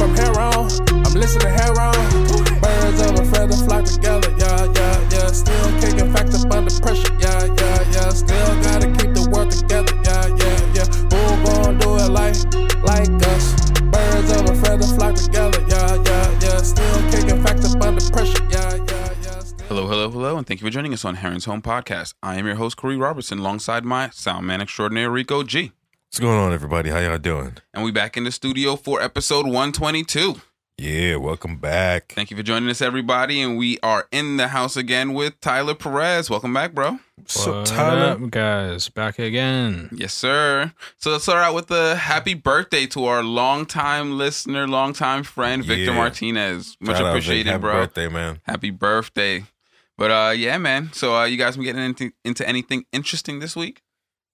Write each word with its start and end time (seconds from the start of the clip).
From 0.00 0.16
I'm 1.06 1.14
listening. 1.14 1.54
Birds 2.60 3.00
of 3.00 3.18
a 3.20 3.24
feather 3.26 3.56
flock 3.64 3.84
together, 3.84 4.34
yeah, 4.38 4.64
yeah, 4.74 5.08
yeah. 5.10 5.26
Still 5.28 5.70
kicking 5.80 6.10
under 6.52 6.80
pressure, 6.80 7.14
yeah, 7.20 7.44
yeah, 7.44 7.92
yeah. 7.92 8.10
Still 8.10 8.62
gotta 8.62 8.86
keep 8.86 9.14
the 9.14 9.28
world 9.30 9.52
together, 9.52 9.94
yeah, 10.04 10.26
yeah, 10.34 10.74
yeah. 10.74 10.86
Who 11.12 11.44
gon' 11.44 11.78
do 11.78 11.96
it 11.96 12.10
like, 12.10 12.34
like 12.82 13.10
us? 13.28 13.54
Birds 13.82 14.32
of 14.32 14.50
a 14.50 14.54
feather 14.56 14.86
flock 14.96 15.14
together, 15.14 15.60
yeah, 15.68 15.94
yeah, 16.04 16.40
yeah. 16.40 16.58
Still 16.58 17.00
kicking 17.12 17.40
under 17.82 18.10
pressure, 18.10 18.44
yeah, 18.50 18.74
yeah, 18.88 19.42
Hello, 19.68 19.86
hello, 19.86 20.10
hello, 20.10 20.36
and 20.36 20.46
thank 20.46 20.60
you 20.60 20.66
for 20.66 20.72
joining 20.72 20.92
us 20.92 21.04
on 21.04 21.16
Heron's 21.16 21.44
Home 21.44 21.62
Podcast. 21.62 22.14
I 22.22 22.36
am 22.36 22.46
your 22.46 22.56
host, 22.56 22.76
Khary 22.76 23.00
Robertson, 23.00 23.38
alongside 23.38 23.84
my 23.84 24.10
sound 24.10 24.46
man 24.46 24.60
extraordinaire, 24.60 25.10
Rico 25.10 25.44
G. 25.44 25.70
What's 26.10 26.18
going 26.18 26.38
on, 26.40 26.52
everybody? 26.52 26.90
How 26.90 26.98
y'all 26.98 27.18
doing? 27.18 27.58
And 27.72 27.84
we 27.84 27.92
back 27.92 28.16
in 28.16 28.24
the 28.24 28.32
studio 28.32 28.74
for 28.74 29.00
episode 29.00 29.44
122. 29.46 30.40
Yeah, 30.76 31.14
welcome 31.16 31.58
back. 31.58 32.10
Thank 32.16 32.32
you 32.32 32.36
for 32.36 32.42
joining 32.42 32.68
us, 32.68 32.82
everybody. 32.82 33.40
And 33.40 33.56
we 33.56 33.78
are 33.84 34.08
in 34.10 34.36
the 34.36 34.48
house 34.48 34.76
again 34.76 35.12
with 35.14 35.40
Tyler 35.40 35.76
Perez. 35.76 36.28
Welcome 36.28 36.52
back, 36.52 36.72
bro. 36.74 36.98
So, 37.26 37.58
What 37.58 37.66
Tyler, 37.66 38.24
up, 38.24 38.30
guys? 38.30 38.88
Back 38.88 39.20
again. 39.20 39.88
Yes, 39.92 40.12
sir. 40.12 40.72
So 40.98 41.12
let's 41.12 41.22
start 41.22 41.44
out 41.44 41.54
with 41.54 41.70
a 41.70 41.94
happy 41.94 42.34
birthday 42.34 42.86
to 42.86 43.04
our 43.04 43.22
longtime 43.22 44.18
listener, 44.18 44.66
longtime 44.66 45.22
friend, 45.22 45.64
Victor 45.64 45.92
Yeah. 45.92 45.96
Martinez. 45.96 46.76
Much 46.80 46.96
shout 46.96 47.06
out, 47.06 47.12
Vic. 47.12 47.22
appreciated, 47.22 47.50
Happy 47.52 47.60
bro. 47.60 47.72
birthday, 47.74 48.08
man. 48.08 48.40
Happy 48.46 48.70
birthday. 48.70 49.44
But 49.96 50.10
uh 50.10 50.30
yeah, 50.30 50.58
man. 50.58 50.92
So 50.92 51.14
uh 51.14 51.24
you 51.26 51.36
guys 51.36 51.54
been 51.56 51.66
getting 51.66 51.84
into, 51.84 52.10
into 52.24 52.48
anything 52.48 52.86
interesting 52.90 53.38
this 53.38 53.54
week? 53.54 53.82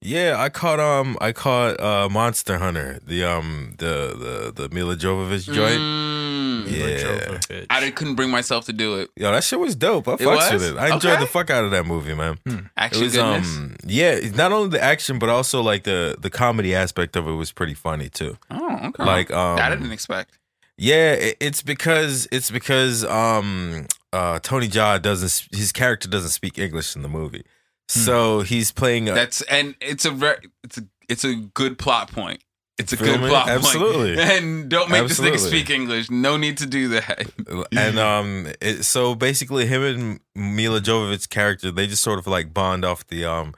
Yeah, 0.02 0.36
I 0.38 0.50
caught 0.50 0.78
um, 0.78 1.16
I 1.20 1.32
caught 1.32 1.80
uh, 1.80 2.08
Monster 2.10 2.58
Hunter, 2.58 3.00
the 3.06 3.24
um, 3.24 3.74
the 3.78 4.52
the 4.54 4.68
the 4.68 4.74
Milla 4.74 4.94
Jovovich 4.96 5.46
joint. 5.52 5.80
Mm. 5.80 6.66
Yeah, 6.68 7.64
I 7.70 7.90
couldn't 7.90 8.14
bring 8.14 8.30
myself 8.30 8.66
to 8.66 8.72
do 8.72 8.96
it. 9.00 9.10
yo, 9.16 9.32
that 9.32 9.42
shit 9.44 9.58
was 9.58 9.74
dope. 9.74 10.06
I 10.08 10.12
It 10.14 10.18
fucks 10.20 10.52
was? 10.52 10.62
with 10.62 10.62
it. 10.74 10.78
I 10.78 10.94
enjoyed 10.94 11.12
Okay. 11.14 11.20
the 11.22 11.26
fuck 11.26 11.48
out 11.50 11.64
of 11.64 11.70
that 11.70 11.86
movie, 11.86 12.14
man. 12.14 12.38
Action 12.76 13.02
it 13.02 13.04
was 13.06 13.14
goodness. 13.14 13.56
um, 13.56 13.76
yeah, 13.86 14.18
not 14.34 14.52
only 14.52 14.68
the 14.68 14.82
action, 14.82 15.18
but 15.18 15.28
also 15.28 15.62
like 15.62 15.84
the 15.84 16.16
the 16.18 16.30
comedy 16.30 16.74
aspect 16.74 17.16
of 17.16 17.26
it 17.26 17.32
was 17.32 17.50
pretty 17.52 17.74
funny 17.74 18.08
too. 18.08 18.36
oh, 18.50 18.78
okay. 18.88 19.04
Like 19.04 19.30
um, 19.30 19.56
that 19.56 19.72
I 19.72 19.74
didn't 19.76 19.92
expect. 19.92 20.38
Yeah, 20.76 21.12
it, 21.12 21.36
it's 21.40 21.62
because 21.62 22.28
it's 22.30 22.50
because 22.50 23.02
um 23.04 23.86
uh 24.12 24.38
Tony 24.40 24.68
Jaa 24.68 25.00
doesn't 25.00 25.48
his 25.56 25.72
character 25.72 26.06
doesn't 26.08 26.30
speak 26.30 26.58
English 26.58 26.94
in 26.96 27.02
the 27.02 27.08
movie. 27.08 27.44
So 27.88 28.40
he's 28.40 28.72
playing 28.72 29.08
a 29.08 29.14
That's 29.14 29.42
and 29.42 29.74
it's 29.80 30.04
a 30.04 30.10
very 30.10 30.38
it's 30.64 30.78
a 30.78 30.82
it's 31.08 31.24
a 31.24 31.34
good 31.34 31.78
plot 31.78 32.10
point. 32.10 32.42
It's 32.78 32.92
a 32.92 32.96
Feel 32.98 33.06
good 33.14 33.20
me? 33.22 33.28
plot 33.28 33.48
Absolutely. 33.48 34.16
point. 34.16 34.28
And 34.32 34.68
don't 34.68 34.90
make 34.90 35.06
this 35.08 35.18
nigga 35.18 35.32
Absolutely. 35.34 35.60
speak 35.60 35.70
English. 35.70 36.10
No 36.10 36.36
need 36.36 36.58
to 36.58 36.66
do 36.66 36.88
that. 36.88 37.30
and 37.76 37.98
um 37.98 38.48
it, 38.60 38.84
so 38.84 39.14
basically 39.14 39.66
him 39.66 39.82
and 39.82 40.20
Milla 40.34 40.80
Jovovich's 40.80 41.26
character 41.26 41.70
they 41.70 41.86
just 41.86 42.02
sort 42.02 42.18
of 42.18 42.26
like 42.26 42.52
bond 42.52 42.84
off 42.84 43.06
the 43.06 43.24
um 43.24 43.54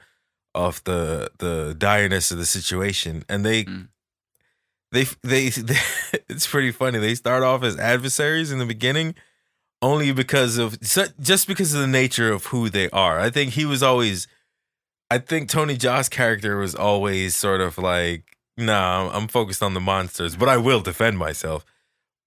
off 0.55 0.83
the 0.83 1.31
the 1.39 1.75
direness 1.77 2.31
of 2.31 2.37
the 2.37 2.45
situation 2.45 3.23
and 3.27 3.45
they 3.45 3.65
Mm. 3.65 3.87
they, 4.91 5.03
they 5.23 5.49
they 5.49 5.77
it's 6.29 6.47
pretty 6.47 6.71
funny 6.71 6.97
they 6.99 7.15
start 7.15 7.43
off 7.43 7.63
as 7.63 7.77
adversaries 7.77 8.51
in 8.51 8.59
the 8.59 8.65
beginning 8.65 9.15
only 9.81 10.11
because 10.11 10.57
of 10.57 10.79
just 10.81 11.47
because 11.47 11.73
of 11.73 11.81
the 11.81 11.87
nature 11.87 12.31
of 12.31 12.47
who 12.47 12.69
they 12.69 12.89
are. 12.89 13.19
I 13.19 13.29
think 13.29 13.53
he 13.53 13.65
was 13.65 13.83
always 13.83 14.27
i 15.11 15.17
think 15.17 15.49
tony 15.49 15.75
Jaa's 15.75 16.09
character 16.09 16.57
was 16.57 16.75
always 16.75 17.35
sort 17.35 17.61
of 17.61 17.77
like 17.77 18.37
nah 18.57 19.09
i'm 19.11 19.27
focused 19.27 19.63
on 19.63 19.73
the 19.73 19.79
monsters 19.79 20.35
but 20.35 20.47
i 20.47 20.57
will 20.57 20.81
defend 20.81 21.17
myself. 21.17 21.65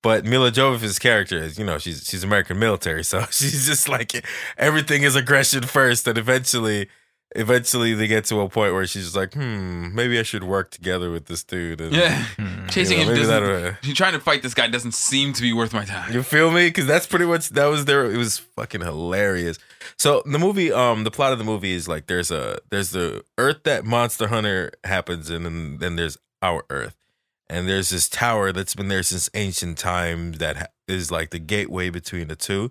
But 0.03 0.25
Milla 0.25 0.51
Jovovich's 0.51 0.99
character 0.99 1.39
is, 1.39 1.59
you 1.61 1.65
know, 1.65 1.79
she's 1.79 2.05
she's 2.05 2.25
American 2.25 2.59
military, 2.59 3.05
so 3.05 3.21
she's 3.31 3.67
just 3.67 3.89
like 3.89 4.27
everything 4.59 5.05
is 5.05 5.15
aggression 5.15 5.63
first, 5.63 6.09
and 6.09 6.19
eventually, 6.19 6.89
eventually 7.35 7.95
they 7.95 8.07
get 8.07 8.25
to 8.27 8.41
a 8.41 8.49
point 8.49 8.73
where 8.75 8.87
she's 8.87 9.05
just 9.05 9.17
like, 9.17 9.35
hmm, 9.35 9.95
maybe 9.95 10.19
I 10.19 10.23
should 10.23 10.45
work 10.45 10.71
together 10.71 11.11
with 11.11 11.27
this 11.27 11.43
dude. 11.45 11.81
And, 11.81 11.95
Yeah. 11.95 12.25
Chasing 12.71 12.99
You 12.99 13.05
know, 13.07 13.11
him 13.13 13.17
doesn't 13.19 13.43
that'll- 13.45 13.95
trying 13.95 14.13
to 14.13 14.21
fight 14.21 14.43
this 14.43 14.55
guy 14.55 14.67
doesn't 14.69 14.93
seem 14.95 15.33
to 15.35 15.43
be 15.43 15.53
worth 15.53 15.73
my 15.73 15.85
time. 15.85 16.13
You 16.13 16.23
feel 16.23 16.51
me? 16.51 16.69
Because 16.69 16.87
that's 16.87 17.07
pretty 17.07 17.27
much 17.27 17.51
that 17.51 17.67
was 17.67 17.85
their. 17.85 18.11
It 18.11 18.17
was 18.17 18.39
fucking 18.39 18.81
hilarious. 18.81 19.59
So 19.99 20.23
the 20.27 20.39
movie, 20.39 20.73
um, 20.73 21.05
the 21.05 21.11
plot 21.11 21.33
of 21.33 21.39
the 21.39 21.45
movie 21.45 21.73
is 21.73 21.89
like 21.89 22.07
there's 22.07 22.31
a 22.31 22.59
there's 22.71 22.91
the 22.91 23.25
Earth 23.39 23.63
that 23.65 23.85
Monster 23.85 24.29
Hunter 24.29 24.73
happens 24.85 25.29
in, 25.31 25.45
and 25.47 25.81
then 25.81 25.97
there's 25.97 26.17
our 26.41 26.65
Earth, 26.71 26.97
and 27.49 27.69
there's 27.69 27.91
this 27.91 28.09
tower 28.09 28.53
that's 28.53 28.75
been 28.75 28.89
there 28.89 29.03
since 29.03 29.29
ancient 29.35 29.79
times 29.79 30.39
that 30.39 30.57
ha- 30.57 30.67
is 30.89 31.11
like 31.11 31.31
the 31.31 31.39
gateway 31.39 31.91
between 31.91 32.29
the 32.29 32.37
two, 32.37 32.71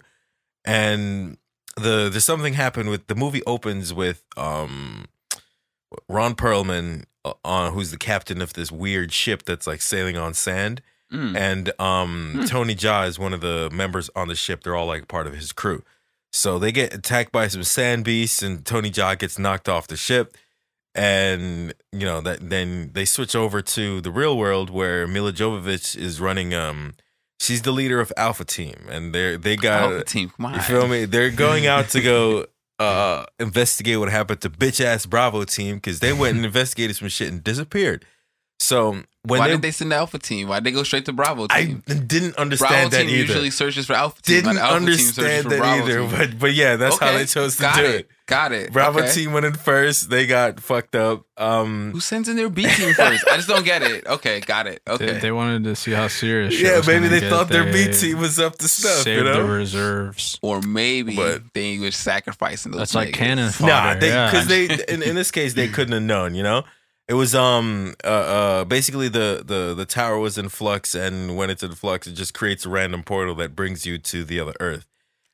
and 0.66 1.38
the 1.76 2.09
there's 2.09 2.26
something 2.26 2.54
happened 2.54 2.90
with 2.90 3.08
the 3.08 3.16
movie 3.16 3.42
opens 3.46 3.94
with 3.94 4.24
um 4.38 5.06
Ron 6.09 6.36
Perlman 6.36 7.06
uh, 7.26 7.34
on 7.44 7.74
who's 7.74 7.92
the 7.92 7.98
captain 7.98 8.42
of 8.42 8.54
this 8.54 8.72
weird 8.72 9.12
ship 9.12 9.44
that's 9.44 9.68
like 9.68 9.82
sailing 9.82 10.18
on 10.18 10.34
sand 10.34 10.82
Mm. 11.12 11.36
and 11.36 11.74
um 11.82 12.36
Hmm. 12.36 12.46
Tony 12.46 12.74
Jaa 12.74 13.06
is 13.06 13.20
one 13.20 13.34
of 13.34 13.42
the 13.42 13.70
members 13.74 14.09
on 14.16 14.30
the 14.30 14.36
ship. 14.36 14.64
They're 14.64 14.78
all 14.78 14.86
like 14.86 15.09
part 15.09 15.28
of 15.28 15.34
his 15.36 15.52
crew. 15.52 15.84
So 16.32 16.58
they 16.58 16.72
get 16.72 16.94
attacked 16.94 17.34
by 17.34 17.50
some 17.50 17.64
sand 17.66 18.06
beasts, 18.06 18.42
and 18.42 18.66
Tony 18.66 18.90
Jaa 18.90 19.20
gets 19.20 19.38
knocked 19.38 19.68
off 19.68 19.88
the 19.88 19.98
ship. 19.98 20.38
And 20.96 21.74
you 21.92 22.06
know 22.06 22.22
that 22.22 22.50
then 22.50 22.92
they 22.94 23.03
switch 23.03 23.36
over 23.36 23.62
to 23.62 24.00
the 24.00 24.09
real 24.12 24.38
world 24.38 24.70
where 24.70 25.06
Milla 25.06 25.34
Jovovich 25.34 25.98
is 25.98 26.22
running. 26.22 26.53
Um, 26.53 26.94
she's 27.41 27.63
the 27.63 27.72
leader 27.72 28.00
of 28.00 28.13
Alpha 28.16 28.46
Team, 28.46 28.75
and 28.90 29.13
they 29.13 29.35
they 29.35 29.56
got 29.57 29.91
Alpha 29.91 30.03
team, 30.06 30.29
come 30.29 30.46
on. 30.46 30.53
you 30.53 30.62
feel 30.62 30.88
me? 30.88 31.06
They're 31.06 31.31
going 31.31 31.66
out 31.68 31.90
to 31.90 32.02
go 32.02 32.46
uh 32.79 33.25
investigate 33.40 34.00
what 34.00 34.09
happened 34.09 34.41
to 34.41 34.50
bitch 34.50 34.84
ass 34.84 35.06
Bravo 35.06 35.44
team 35.44 35.75
because 35.75 36.00
they 36.00 36.13
went 36.13 36.38
and 36.38 36.46
investigated 36.46 36.96
some 36.96 37.09
shit 37.09 37.29
and 37.29 37.44
disappeared. 37.44 38.06
So 38.59 38.91
when 39.24 39.40
Why 39.40 39.47
they, 39.47 39.53
did 39.56 39.62
they 39.63 39.72
send 39.72 39.91
the 39.91 39.96
Alpha 39.96 40.19
team? 40.19 40.47
Why 40.47 40.57
did 40.57 40.66
they 40.66 40.72
go 40.72 40.84
straight 40.84 41.06
to 41.06 41.13
Bravo 41.13 41.47
Team? 41.47 41.84
I 41.88 41.94
didn't 41.94 42.35
Bravo 42.35 42.41
understand 42.41 42.91
that 42.91 42.97
Bravo 42.97 42.97
team 42.97 43.09
either. 43.09 43.18
usually 43.18 43.50
searches 43.50 43.88
for 43.88 43.94
Alpha 43.94 44.22
team. 44.22 44.35
didn't 44.35 44.56
but 44.56 44.62
Alpha 44.62 44.85
team 44.85 44.97
searches 44.97 45.18
understand 45.18 45.44
for 45.44 45.50
that 45.50 45.58
Bravo 45.58 45.84
either, 45.84 46.00
team. 46.02 46.09
but 46.31 46.40
but 46.40 46.53
yeah, 46.53 46.75
that's 46.75 47.00
how 47.00 47.12
they 47.12 47.25
chose 47.25 47.56
to 47.58 47.72
do 47.75 47.84
it. 47.85 47.96
it. 48.02 48.09
Got 48.31 48.53
it. 48.53 48.72
Bravo 48.72 49.00
Okay. 49.00 49.12
team 49.12 49.34
went 49.34 49.46
in 49.46 49.53
first. 49.53 50.09
They 50.09 50.25
got 50.25 50.62
fucked 50.62 50.96
up. 50.96 51.25
Um, 51.36 51.92
Who 51.92 52.00
sends 52.00 52.30
in 52.30 52.38
their 52.38 52.47
B 52.50 52.64
team 52.64 52.94
first? 52.94 53.28
I 53.30 53.36
just 53.36 53.50
don't 53.50 53.66
get 53.66 53.81
it. 53.81 54.08
Okay, 54.08 54.40
got 54.40 54.68
it. 54.68 54.81
Okay. 54.88 55.06
They, 55.14 55.19
they 55.19 55.31
wanted 55.34 55.66
to 55.66 55.75
see 55.75 55.92
how 55.92 56.08
serious. 56.08 56.58
yeah, 56.59 56.78
was 56.78 56.88
maybe 56.88 57.09
they 57.09 57.20
get. 57.20 57.30
thought 57.30 57.50
their 57.50 57.66
B 57.72 57.91
team 57.91 58.20
was 58.20 58.40
up 58.40 58.56
to 58.59 58.70
stuff. 58.70 59.03
Saved 59.03 59.25
You 59.25 59.34
the 59.34 59.44
reserves. 59.44 60.40
or 60.41 60.62
maybe 60.62 61.16
But- 61.18 61.44
they 61.53 61.78
were 61.78 61.91
sacrificing 61.91 62.72
those. 62.72 62.80
That's 62.80 62.96
like 62.96 63.09
niggas. 63.09 63.14
cannon 63.14 63.46
nah, 63.46 63.52
fodder. 63.52 64.00
they 64.00 64.08
yeah. 64.08 64.31
because 64.31 64.47
they 64.47 64.64
in, 64.94 65.03
in 65.03 65.16
this 65.16 65.30
case 65.31 65.53
they 65.53 65.68
couldn't 65.68 65.94
have 65.94 66.02
known. 66.03 66.34
You 66.34 66.44
know, 66.44 66.64
it 67.09 67.16
was 67.16 67.36
um 67.36 67.96
uh, 68.06 68.08
uh 68.08 68.64
basically 68.64 69.09
the 69.09 69.44
the 69.46 69.74
the 69.75 69.86
tower 69.86 70.18
was 70.20 70.38
in 70.38 70.47
flux, 70.47 70.96
and 70.96 71.36
when 71.36 71.50
it's 71.50 71.64
in 71.64 71.75
flux, 71.75 72.08
it 72.08 72.14
just 72.14 72.34
creates 72.34 72.66
a 72.66 72.70
random 72.70 73.03
portal 73.03 73.36
that 73.36 73.58
brings 73.58 73.86
you 73.86 73.97
to 73.97 74.24
the 74.24 74.40
other 74.40 74.53
Earth. 74.62 74.86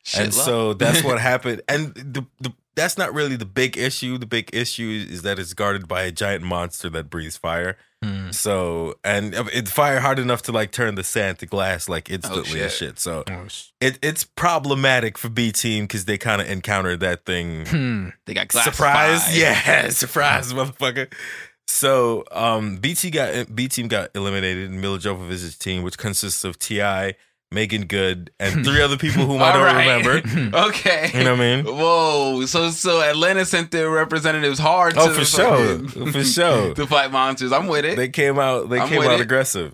Shit 0.03 0.21
and 0.21 0.35
luck. 0.35 0.45
so 0.45 0.73
that's 0.73 1.03
what 1.07 1.19
happened. 1.19 1.61
And 1.67 1.93
the, 1.93 2.25
the 2.39 2.53
that's 2.77 2.97
not 2.97 3.13
really 3.13 3.35
the 3.35 3.45
big 3.45 3.75
issue. 3.75 4.17
The 4.17 4.27
big 4.27 4.51
issue 4.53 5.05
is 5.09 5.23
that 5.23 5.39
it's 5.39 5.53
guarded 5.53 5.87
by 5.87 6.03
a 6.03 6.11
giant 6.11 6.43
monster 6.43 6.89
that 6.91 7.09
breathes 7.09 7.35
fire. 7.35 7.75
Hmm. 8.03 8.29
So 8.29 8.99
and 9.03 9.33
it 9.33 9.67
fire 9.67 9.99
hard 9.99 10.19
enough 10.19 10.43
to 10.43 10.51
like 10.51 10.71
turn 10.71 10.93
the 10.93 11.03
sand 11.03 11.39
to 11.39 11.47
glass 11.47 11.89
like 11.89 12.11
instantly 12.11 12.61
and 12.61 12.71
shit. 12.71 12.89
shit. 12.89 12.99
So 12.99 13.23
Oh, 13.29 13.47
it 13.81 13.97
it's 14.03 14.23
problematic 14.23 15.17
for 15.17 15.29
B 15.29 15.51
team 15.51 15.85
because 15.85 16.05
they 16.05 16.19
kind 16.19 16.39
of 16.39 16.47
encountered 16.47 16.99
that 16.99 17.25
thing. 17.25 17.65
Hmm. 17.65 18.09
they 18.25 18.35
got 18.35 18.47
glass 18.49 18.65
surprise, 18.65 19.25
five. 19.25 19.35
yeah, 19.35 19.89
surprise, 19.89 20.53
motherfucker. 20.53 21.11
So 21.67 22.23
um, 22.31 22.77
BT 22.77 23.09
got 23.09 23.53
B 23.53 23.67
team 23.67 23.87
got 23.87 24.11
eliminated, 24.15 24.69
and 24.69 24.79
Milla 24.79 24.99
Jovovich's 24.99 25.57
team, 25.57 25.83
which 25.83 25.97
consists 25.97 26.43
of 26.43 26.57
T.I., 26.57 27.15
Meagan 27.51 27.85
Good, 27.85 28.31
and 28.39 28.65
three 28.65 28.81
other 28.81 28.97
people 28.97 29.25
whom 29.25 29.41
I 29.41 29.53
don't 29.53 29.63
right. 29.63 30.03
remember. 30.03 30.57
okay. 30.67 31.11
You 31.13 31.23
know 31.23 31.31
what 31.35 31.41
I 31.41 31.55
mean? 31.61 31.65
Whoa! 31.65 32.45
So 32.45 32.69
so 32.71 33.01
Atlanta 33.01 33.45
sent 33.45 33.71
their 33.71 33.89
representatives 33.89 34.59
hard. 34.59 34.95
Oh, 34.97 35.07
to 35.07 35.13
for 35.13 35.25
sure. 35.25 35.79
fucking- 35.79 36.11
For 36.11 36.23
sure. 36.23 36.73
to 36.75 36.85
fight 36.87 37.11
monsters. 37.11 37.51
I'm 37.51 37.67
with 37.67 37.85
it. 37.85 37.95
they 37.95 38.09
came 38.09 38.37
out 38.37 38.69
they 38.69 38.79
I'm 38.79 38.89
came 38.89 39.01
out 39.01 39.13
it. 39.19 39.21
aggressive 39.21 39.73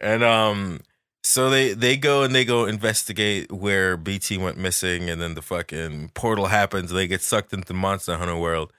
and 0.00 0.22
um 0.22 0.80
so 1.22 1.50
they 1.50 1.72
they 1.74 1.96
go 1.96 2.22
and 2.22 2.34
they 2.34 2.44
go 2.44 2.64
investigate 2.64 3.52
where 3.52 3.96
bt 3.98 4.38
went 4.38 4.56
missing 4.56 5.10
and 5.10 5.20
then 5.20 5.34
the 5.34 5.42
fucking 5.42 6.10
portal 6.14 6.46
happens 6.46 6.90
they 6.90 7.06
get 7.06 7.20
sucked 7.20 7.52
into 7.52 7.74
monster 7.74 8.16
hunter 8.16 8.36
world 8.36 8.72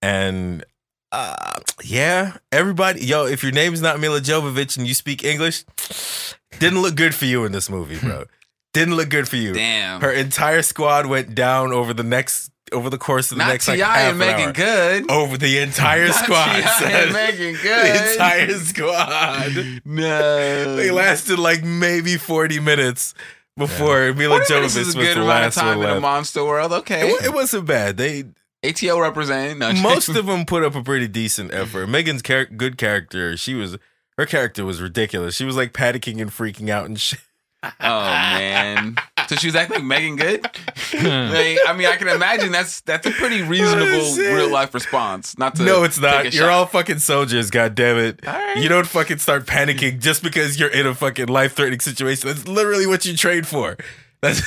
and 0.00 0.64
uh 1.12 1.60
yeah 1.84 2.36
everybody 2.50 3.04
yo 3.04 3.26
if 3.26 3.42
your 3.42 3.52
name 3.52 3.72
is 3.74 3.80
not 3.82 4.00
milla 4.00 4.20
jovovich 4.20 4.76
and 4.78 4.86
you 4.86 4.94
speak 4.94 5.22
english 5.24 5.64
didn't 6.58 6.80
look 6.82 6.94
good 6.94 7.14
for 7.14 7.26
you 7.26 7.44
in 7.44 7.52
this 7.52 7.68
movie 7.70 7.98
bro 7.98 8.24
Didn't 8.72 8.96
look 8.96 9.10
good 9.10 9.28
for 9.28 9.36
you. 9.36 9.52
Damn. 9.52 10.00
Her 10.00 10.10
entire 10.10 10.62
squad 10.62 11.04
went 11.04 11.34
down 11.34 11.74
over 11.74 11.92
the 11.92 12.02
next 12.02 12.50
over 12.72 12.88
the 12.88 12.96
course 12.96 13.30
of 13.30 13.36
the 13.36 13.44
Not 13.44 13.50
next 13.52 13.66
T.I. 13.66 13.74
like 13.76 13.84
half 13.84 14.12
and 14.14 14.22
an 14.22 14.26
Meagan 14.26 14.46
hour. 14.46 14.52
Good. 14.54 15.10
Over 15.10 15.36
the 15.36 15.58
entire 15.58 16.06
Not 16.14 16.24
squad. 16.24 16.48
And 16.90 17.12
Meagan 17.12 17.52
The 17.62 18.12
entire 18.12 18.54
squad. 18.60 19.82
no. 19.84 20.76
They 20.80 20.90
lasted 20.90 21.38
like 21.38 21.62
maybe 21.62 22.16
40 22.16 22.60
minutes 22.60 23.12
before 23.58 24.14
Milla 24.14 24.38
40 24.40 24.54
minutes 24.54 24.74
Jovovich 24.74 24.86
was 24.86 24.94
a 24.94 24.98
good 24.98 25.16
the 25.18 25.22
amount 25.22 25.44
of 25.48 25.54
time 25.54 25.78
one 25.78 25.90
in 25.90 25.96
a 25.98 26.00
monster 26.00 26.42
world. 26.42 26.72
Okay. 26.72 27.10
It, 27.10 27.26
it 27.26 27.34
wasn't 27.34 27.66
bad. 27.66 27.98
They 27.98 28.24
ATO 28.64 29.00
representing. 29.00 29.58
No, 29.58 29.72
most 29.74 30.08
of 30.08 30.26
them 30.26 30.44
put 30.44 30.62
up 30.62 30.74
a 30.74 30.82
pretty 30.82 31.08
decent 31.08 31.52
effort. 31.52 31.88
Meagan's 31.88 32.22
char- 32.22 32.46
good 32.46 32.78
character, 32.78 33.36
she 33.36 33.54
was 33.54 33.76
her 34.18 34.26
character 34.26 34.64
was 34.64 34.80
ridiculous. 34.80 35.34
She 35.34 35.44
was 35.44 35.56
like 35.56 35.72
panicking 35.72 36.20
and 36.20 36.30
freaking 36.30 36.68
out 36.68 36.86
and 36.86 37.00
shit. 37.00 37.20
Oh 37.64 37.70
man. 37.80 38.96
So 39.28 39.36
she 39.36 39.46
was 39.46 39.54
acting 39.54 39.76
like 39.76 39.84
Meagan 39.84 40.16
Good. 40.16 40.46
Like, 40.92 41.58
I 41.66 41.74
mean, 41.74 41.86
I 41.86 41.96
can 41.96 42.08
imagine 42.08 42.52
that's 42.52 42.82
that's 42.82 43.06
a 43.06 43.10
pretty 43.12 43.40
oh, 43.42 43.46
reasonable 43.46 44.14
real 44.16 44.50
life 44.50 44.74
response. 44.74 45.38
Not 45.38 45.54
to 45.56 45.62
No, 45.62 45.84
it's 45.84 45.98
not. 45.98 46.24
You're 46.24 46.44
shot. 46.44 46.50
all 46.50 46.66
fucking 46.66 46.98
soldiers, 46.98 47.50
god 47.50 47.74
damn 47.74 47.96
it. 47.96 48.26
All 48.26 48.32
right. 48.34 48.58
You 48.58 48.68
don't 48.68 48.86
fucking 48.86 49.18
start 49.18 49.46
panicking 49.46 50.00
just 50.00 50.22
because 50.22 50.60
you're 50.60 50.68
in 50.68 50.86
a 50.86 50.94
fucking 50.94 51.28
life 51.28 51.54
threatening 51.54 51.80
situation. 51.80 52.28
That's 52.28 52.46
literally 52.46 52.86
what 52.86 53.06
you 53.06 53.16
trained 53.16 53.46
for. 53.46 53.78
That's 54.20 54.42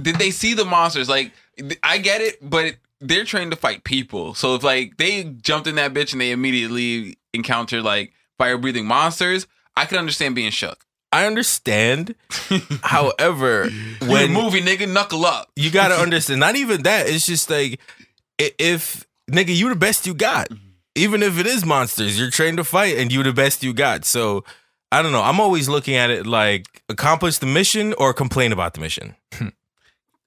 Did 0.00 0.16
they 0.16 0.30
see 0.30 0.52
the 0.54 0.64
monsters? 0.64 1.08
Like, 1.08 1.32
I 1.82 1.98
get 1.98 2.20
it, 2.20 2.38
but 2.48 2.76
they're 3.02 3.24
trained 3.24 3.50
to 3.50 3.56
fight 3.56 3.84
people. 3.84 4.34
So 4.34 4.54
if 4.54 4.62
like 4.62 4.96
they 4.96 5.24
jumped 5.24 5.66
in 5.66 5.74
that 5.74 5.92
bitch 5.92 6.12
and 6.12 6.20
they 6.20 6.30
immediately 6.30 7.18
encountered 7.34 7.82
like 7.82 8.12
fire 8.38 8.56
breathing 8.56 8.86
monsters, 8.86 9.46
I 9.76 9.84
could 9.84 9.98
understand 9.98 10.34
being 10.34 10.50
shook. 10.50 10.84
I 11.10 11.26
understand. 11.26 12.14
However, 12.82 13.68
When 14.00 14.32
movie 14.32 14.62
nigga 14.62 14.90
knuckle 14.90 15.26
up. 15.26 15.50
you 15.56 15.70
gotta 15.70 15.94
understand, 16.02 16.40
not 16.40 16.56
even 16.56 16.84
that. 16.84 17.08
It's 17.08 17.26
just 17.26 17.50
like 17.50 17.78
if 18.38 19.06
nigga, 19.30 19.54
you 19.54 19.68
the 19.68 19.74
best 19.76 20.06
you 20.06 20.14
got. 20.14 20.48
Mm-hmm. 20.48 20.68
Even 20.94 21.22
if 21.22 21.38
it 21.38 21.46
is 21.46 21.64
monsters, 21.64 22.18
you're 22.18 22.30
trained 22.30 22.58
to 22.58 22.64
fight 22.64 22.98
and 22.98 23.10
you 23.10 23.22
the 23.22 23.32
best 23.32 23.62
you 23.62 23.72
got. 23.72 24.04
So 24.04 24.44
I 24.90 25.00
don't 25.00 25.12
know. 25.12 25.22
I'm 25.22 25.40
always 25.40 25.68
looking 25.68 25.94
at 25.94 26.10
it 26.10 26.26
like 26.26 26.82
accomplish 26.88 27.38
the 27.38 27.46
mission 27.46 27.94
or 27.96 28.12
complain 28.12 28.52
about 28.52 28.74
the 28.74 28.80
mission. 28.80 29.16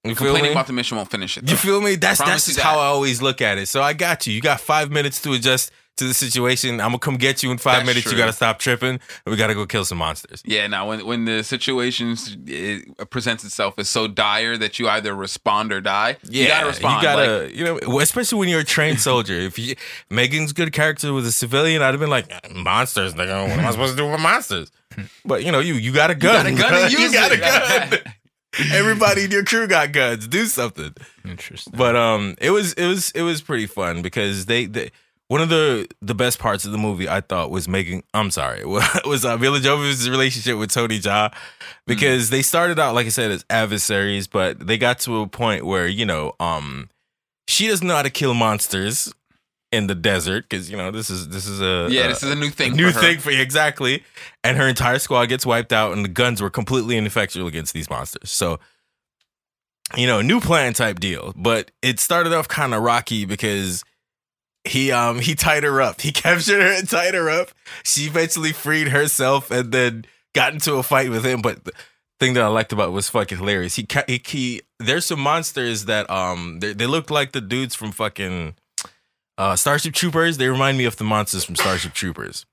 You 0.06 0.16
feel 0.16 0.28
Complaining 0.28 0.44
me? 0.44 0.52
about 0.52 0.68
the 0.68 0.74
mission 0.74 0.98
won't 0.98 1.10
finish 1.10 1.38
it. 1.38 1.50
You 1.50 1.58
feel 1.58 1.82
me? 1.82 1.96
That's 1.96 2.18
Promise 2.20 2.34
that's 2.34 2.46
just 2.46 2.58
that. 2.58 2.64
how 2.64 2.80
I 2.80 2.86
always 2.86 3.22
look 3.22 3.42
at 3.42 3.58
it. 3.58 3.68
So 3.68 3.82
I 3.82 3.94
got 3.94 4.28
you. 4.28 4.34
You 4.34 4.42
got 4.42 4.62
five 4.62 4.92
minutes 4.92 5.22
to 5.24 5.34
adjust 5.34 5.72
to 5.98 6.04
the 6.06 6.14
situation. 6.14 6.82
I'm 6.82 6.90
gonna 6.90 7.00
come 7.00 7.16
get 7.16 7.42
you 7.42 7.52
in 7.52 7.58
five 7.58 7.78
That's 7.78 7.88
minutes. 7.88 8.12
You 8.12 8.18
gotta 8.18 8.34
stop 8.34 8.60
tripping, 8.60 9.00
we 9.26 9.38
gotta 9.38 9.54
go 9.56 9.66
kill 9.66 9.86
some 9.86 9.98
monsters. 9.98 10.44
Yeah, 10.46 10.68
now 10.68 10.90
when 10.90 11.06
when 11.06 11.24
the 11.24 11.42
situation 11.42 12.16
it 12.48 13.10
presents 13.10 13.46
itself 13.46 13.80
as 13.80 13.88
so 13.90 14.06
dire 14.08 14.58
that 14.58 14.78
you 14.78 14.90
either 14.90 15.16
respond 15.16 15.72
or 15.72 15.80
die, 15.82 16.18
you 16.30 16.48
gotta 16.48 16.68
respond. 16.68 17.02
You 17.02 17.08
gotta, 17.08 17.44
Like, 17.46 17.56
you 17.56 17.64
know, 17.64 18.00
especially 18.02 18.40
when 18.40 18.50
you're 18.50 18.60
a 18.60 18.66
trained 18.66 19.00
soldier. 19.00 19.34
If 19.40 19.58
you, 19.58 19.76
Meagan's 20.10 20.52
good 20.52 20.74
character 20.74 21.14
was 21.14 21.26
a 21.26 21.32
civilian, 21.32 21.82
I'd 21.82 21.92
have 21.94 22.00
been 22.02 22.10
like, 22.10 22.30
eh, 22.30 22.50
monsters. 22.54 23.14
Nigga, 23.14 23.48
what 23.48 23.58
am 23.58 23.66
I 23.66 23.72
supposed 23.72 23.96
to 23.96 23.98
do 24.04 24.10
with 24.12 24.20
monsters? 24.20 24.72
But 25.24 25.46
you 25.46 25.52
know, 25.54 25.60
you 25.60 25.76
you 25.76 25.94
got 25.94 26.10
a 26.12 26.16
gun. 26.16 26.46
You 26.46 26.58
got 26.58 26.72
a 26.72 26.74
gun 26.74 26.84
and 26.84 26.92
you 27.00 27.12
got 27.14 27.32
a 27.32 27.38
gun. 27.98 28.14
Everybody 28.72 29.26
in 29.26 29.32
your 29.32 29.44
crew 29.44 29.68
got 29.68 29.92
guns. 29.92 30.28
Do 30.28 30.46
something. 30.46 30.94
Interesting. 31.24 31.74
But 31.76 31.96
um, 31.96 32.36
it 32.40 32.52
was 32.52 32.74
it 32.74 32.88
was 32.88 33.12
it 33.12 33.22
was 33.22 33.42
pretty 33.42 33.68
fun 33.68 34.02
because 34.02 34.46
they, 34.46 34.66
they 34.66 34.92
one 35.28 35.42
of 35.42 35.50
the 35.50 35.88
the 36.02 36.16
best 36.16 36.40
parts 36.40 36.66
of 36.66 36.72
the 36.72 36.78
movie 36.78 37.10
I 37.10 37.22
thought 37.22 37.52
was 37.52 37.68
making. 37.68 38.04
I'm 38.14 38.32
sorry, 38.32 38.64
was 38.66 39.26
uh, 39.26 39.38
Milla 39.38 39.60
Jovovich's 39.60 40.10
relationship 40.10 40.58
with 40.58 40.72
Tony 40.72 41.00
Jaa 41.00 41.34
because 41.88 42.30
they 42.30 42.42
started 42.42 42.80
out 42.80 42.96
like 42.96 43.06
I 43.06 43.10
said 43.10 43.32
as 43.32 43.46
adversaries, 43.50 44.28
but 44.28 44.66
they 44.66 44.78
got 44.78 45.00
to 45.00 45.22
a 45.22 45.28
point 45.28 45.66
where 45.66 45.88
you 45.88 46.06
know 46.06 46.34
um 46.40 46.90
she 47.48 47.68
doesn't 47.68 47.88
know 47.88 47.96
how 47.96 48.04
to 48.04 48.10
kill 48.10 48.34
monsters 48.34 49.14
in 49.76 49.88
the 49.88 49.96
desert 49.96 50.50
because 50.50 50.70
you 50.72 50.78
know 50.78 50.90
this 50.92 51.10
is 51.10 51.30
this 51.30 51.46
is 51.46 51.62
a 51.62 51.88
yeah, 51.92 52.06
a- 52.06 52.08
this 52.10 52.24
is 52.24 52.32
a 52.32 52.36
new 52.36 52.50
thing. 52.50 52.74
new 52.74 52.90
for 52.92 53.00
her. 53.00 53.02
thing 53.02 53.20
for 53.20 53.32
you 53.32 53.42
exactly. 53.42 54.04
And 54.44 54.58
her 54.58 54.68
entire 54.68 55.00
squad 55.00 55.28
gets 55.28 55.46
wiped 55.46 55.72
out 55.74 55.94
and 55.94 56.04
the 56.04 56.10
guns 56.10 56.42
were 56.42 56.50
completely 56.50 56.98
ineffectual 56.98 57.48
against 57.48 57.74
these 57.74 57.90
monsters. 57.90 58.32
So 58.32 58.60
you 59.96 60.08
know 60.08 60.22
new 60.22 60.40
plan 60.40 60.74
type 60.74 61.00
deal. 61.00 61.34
But 61.36 61.72
it 61.82 62.00
started 62.00 62.34
off 62.34 62.48
kind 62.48 62.74
of 62.74 62.82
rocky 62.82 63.26
because 63.26 63.84
he 64.64 64.92
um 64.92 65.20
he 65.20 65.36
tied 65.36 65.64
her 65.64 65.82
up. 65.82 66.02
He 66.02 66.12
captured 66.24 66.62
her 66.62 66.72
and 66.74 66.90
tied 66.90 67.14
her 67.14 67.30
up. 67.30 67.50
She 67.84 68.02
eventually 68.08 68.52
freed 68.52 68.88
herself 68.90 69.52
and 69.52 69.72
then 69.72 70.06
got 70.34 70.54
into 70.54 70.74
a 70.76 70.84
fight 70.84 71.10
with 71.12 71.24
him. 71.26 71.42
But 71.42 71.64
the 71.66 71.72
thing 72.20 72.34
that 72.34 72.44
i 72.44 72.48
liked 72.48 72.72
about 72.74 72.88
it 72.90 72.92
was 72.92 73.10
fucking 73.10 73.38
hilarious. 73.38 73.76
He, 73.76 73.86
he, 74.08 74.22
he 74.26 74.62
there's 74.80 75.06
some 75.06 75.20
monsters 75.20 75.86
that 75.86 76.10
um 76.10 76.60
they, 76.62 76.74
they 76.74 76.88
look 76.88 77.10
like 77.12 77.32
the 77.34 77.42
dudes 77.42 77.76
from 77.76 77.92
fucking 77.92 78.56
uh 79.38 79.56
starship 79.56 79.94
troopers 79.94 80.38
they 80.38 80.48
remind 80.48 80.78
me 80.78 80.86
of 80.86 80.96
the 80.98 81.04
monsters 81.04 81.44
from 81.44 81.56
starship 81.56 81.94
troopers 81.94 82.46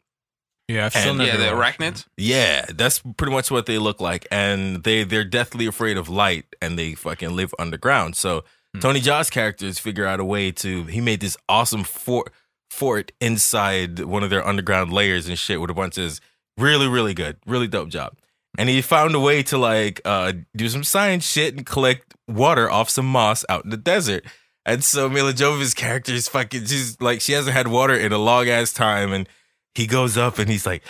yeah, 0.69 0.87
I've 0.87 0.93
still 0.95 1.21
and- 1.21 1.23
Yeah, 1.27 1.37
the 1.37 1.47
arachnids. 1.47 2.07
yeah, 2.17 2.65
that's 2.73 3.03
pretty 3.17 3.33
much 3.33 3.51
what 3.51 3.67
they 3.67 3.79
look 3.79 4.01
like, 4.01 4.27
and 4.31 4.83
they 4.85 5.03
they're 5.05 5.25
deathly 5.25 5.67
afraid 5.67 5.97
of 5.99 6.09
light, 6.09 6.47
and 6.63 6.79
they 6.79 6.95
fucking 6.95 7.35
live 7.35 7.53
underground. 7.59 8.15
So 8.17 8.45
Tony 8.81 9.01
Jaa's 9.01 9.29
characters 9.29 9.79
figure 9.81 10.07
out 10.07 10.21
a 10.21 10.25
way 10.25 10.51
to. 10.53 10.85
He 10.85 11.01
made 11.01 11.21
this 11.21 11.37
awesome 11.49 11.83
fort 11.85 12.33
fort 12.71 13.11
inside 13.21 13.99
one 14.05 14.23
of 14.23 14.31
their 14.31 14.47
underground 14.47 14.93
layers 14.93 15.29
and 15.29 15.39
shit 15.39 15.61
with 15.61 15.69
a 15.69 15.75
bunch 15.75 15.99
of 15.99 16.21
really 16.57 16.87
really 16.89 17.13
good, 17.13 17.37
really 17.45 17.67
dope 17.69 17.89
job. 17.91 18.17
And 18.57 18.69
he 18.69 18.81
found 18.83 19.15
a 19.17 19.21
way 19.21 19.43
to 19.43 19.59
like 19.59 20.01
uh 20.05 20.33
do 20.57 20.69
some 20.69 20.85
science 20.85 21.29
shit 21.31 21.55
and 21.57 21.67
collect 21.67 22.15
water 22.29 22.71
off 22.71 22.89
some 22.89 23.07
moss 23.07 23.45
out 23.49 23.65
in 23.65 23.71
the 23.71 23.77
desert. 23.77 24.25
And 24.65 24.85
so 24.85 25.09
Milla 25.09 25.33
Jovovich's 25.33 25.75
character 25.75 26.13
is 26.13 26.29
fucking. 26.29 26.67
She's 26.67 27.01
like 27.01 27.21
she 27.21 27.33
hasn't 27.33 27.55
had 27.57 27.69
water 27.69 27.95
in 27.95 28.13
a 28.13 28.19
long 28.19 28.49
ass 28.49 28.73
time, 28.73 29.13
and 29.13 29.29
he 29.75 29.87
goes 29.87 30.17
up 30.17 30.39
and 30.39 30.49
he's 30.49 30.67
like, 30.67 30.83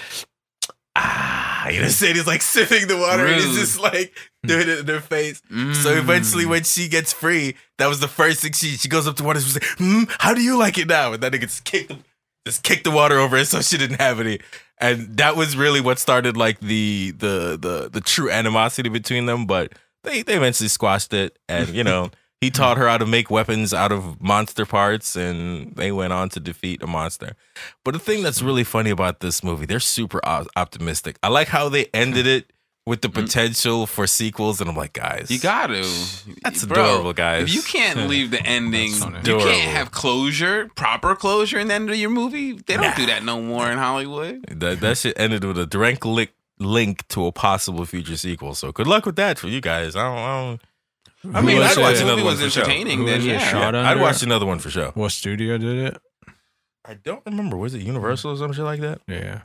ah, 0.96 1.68
you 1.68 1.80
know, 1.80 1.88
saying 1.88 2.16
he's 2.16 2.26
like 2.26 2.42
sipping 2.42 2.86
the 2.88 2.96
water 2.96 3.26
and 3.26 3.36
he's 3.42 3.56
just 3.58 3.80
like 3.80 4.12
doing 4.44 4.68
it 4.68 4.80
in 4.80 4.86
her 4.88 5.00
face. 5.00 5.40
So 5.48 5.54
Mm. 5.54 5.98
eventually, 5.98 6.46
when 6.46 6.64
she 6.64 6.88
gets 6.88 7.12
free, 7.12 7.56
that 7.78 7.86
was 7.86 8.00
the 8.00 8.08
first 8.08 8.40
thing 8.40 8.52
she 8.52 8.76
she 8.76 8.88
goes 8.88 9.06
up 9.06 9.16
to 9.16 9.24
water. 9.24 9.38
and 9.38 9.46
She's 9.46 9.54
like, 9.54 9.78
hmm, 9.78 10.02
"How 10.18 10.34
do 10.34 10.42
you 10.42 10.56
like 10.58 10.78
it 10.78 10.88
now?" 10.88 11.12
And 11.12 11.22
then 11.22 11.32
nigga 11.32 11.42
just 11.42 11.64
kicked 11.64 11.92
just 12.46 12.62
kicked 12.64 12.84
the 12.84 12.90
water 12.90 13.18
over 13.18 13.36
her, 13.38 13.44
so 13.44 13.60
she 13.62 13.78
didn't 13.78 14.00
have 14.00 14.20
any. 14.20 14.40
And 14.78 15.16
that 15.18 15.36
was 15.36 15.56
really 15.56 15.80
what 15.80 15.98
started 15.98 16.36
like 16.36 16.60
the 16.60 17.12
the 17.16 17.56
the 17.60 17.88
the 17.92 18.00
true 18.00 18.30
animosity 18.30 18.88
between 18.88 19.26
them. 19.26 19.46
But 19.46 19.72
they 20.04 20.22
they 20.22 20.36
eventually 20.36 20.68
squashed 20.68 21.12
it, 21.14 21.38
and 21.48 21.68
you 21.70 21.84
know. 21.84 22.10
He 22.42 22.50
taught 22.50 22.76
her 22.76 22.88
how 22.88 22.98
to 22.98 23.06
make 23.06 23.30
weapons 23.30 23.72
out 23.72 23.92
of 23.92 24.20
monster 24.20 24.66
parts, 24.66 25.14
and 25.14 25.76
they 25.76 25.92
went 25.92 26.12
on 26.12 26.28
to 26.30 26.40
defeat 26.40 26.82
a 26.82 26.88
monster. 26.88 27.36
But 27.84 27.92
the 27.92 28.00
thing 28.00 28.24
that's 28.24 28.42
really 28.42 28.64
funny 28.64 28.90
about 28.90 29.20
this 29.20 29.44
movie, 29.44 29.64
they're 29.64 29.78
super 29.78 30.20
op- 30.24 30.48
optimistic. 30.56 31.20
I 31.22 31.28
like 31.28 31.46
how 31.46 31.68
they 31.68 31.84
ended 31.94 32.26
it 32.26 32.52
with 32.84 33.02
the 33.02 33.08
mm. 33.08 33.14
potential 33.14 33.86
for 33.86 34.08
sequels, 34.08 34.60
and 34.60 34.68
I'm 34.68 34.74
like, 34.74 34.94
guys, 34.94 35.30
You 35.30 35.38
got 35.38 35.68
to. 35.68 35.82
That's 36.42 36.64
Bro, 36.64 36.82
adorable, 36.82 37.12
guys. 37.12 37.44
If 37.44 37.54
you 37.54 37.62
can't 37.62 38.08
leave 38.10 38.32
the 38.32 38.44
ending, 38.44 38.90
you 38.90 39.38
can't 39.38 39.70
have 39.70 39.92
closure, 39.92 40.68
proper 40.74 41.14
closure 41.14 41.60
in 41.60 41.68
the 41.68 41.74
end 41.74 41.90
of 41.90 41.96
your 41.96 42.10
movie. 42.10 42.54
They 42.54 42.76
don't 42.76 42.96
do 42.96 43.06
that 43.06 43.22
no 43.22 43.40
more 43.40 43.70
in 43.70 43.78
Hollywood. 43.78 44.44
That 44.48 44.80
that 44.80 44.98
shit 44.98 45.16
ended 45.16 45.44
with 45.44 45.58
a 45.58 45.66
direct 45.66 46.04
link 46.04 46.32
link 46.58 47.06
to 47.08 47.26
a 47.26 47.30
possible 47.30 47.84
future 47.84 48.16
sequel. 48.16 48.56
So 48.56 48.72
good 48.72 48.88
luck 48.88 49.06
with 49.06 49.14
that 49.14 49.38
for 49.38 49.46
you 49.46 49.60
guys. 49.60 49.94
I 49.94 50.02
don't. 50.02 50.18
I, 50.18 50.40
don't, 50.40 50.62
I 51.32 51.40
mean, 51.40 51.58
was 51.58 51.76
I'd 51.76 51.80
watch 51.80 51.96
the 51.96 52.02
another 52.02 52.16
movie 52.22 52.24
one 52.24 52.32
was 52.34 52.40
for 52.44 52.50
sure. 52.50 52.62
entertaining. 52.64 52.98
Who 52.98 53.06
Then 53.06 53.16
was 53.18 53.26
it 53.26 53.30
yeah, 53.30 53.38
shot 53.38 53.74
I'd 53.74 54.00
watch 54.00 54.22
another 54.22 54.46
one 54.46 54.58
for 54.58 54.70
sure. 54.70 54.90
What 54.94 55.10
studio 55.12 55.56
did 55.58 55.78
it? 55.94 55.98
I 56.84 56.94
don't 56.94 57.22
remember. 57.24 57.56
Was 57.56 57.74
it 57.74 57.82
Universal 57.82 58.32
or 58.32 58.36
some 58.36 58.52
shit 58.52 58.64
like 58.64 58.80
that? 58.80 59.00
Yeah. 59.06 59.42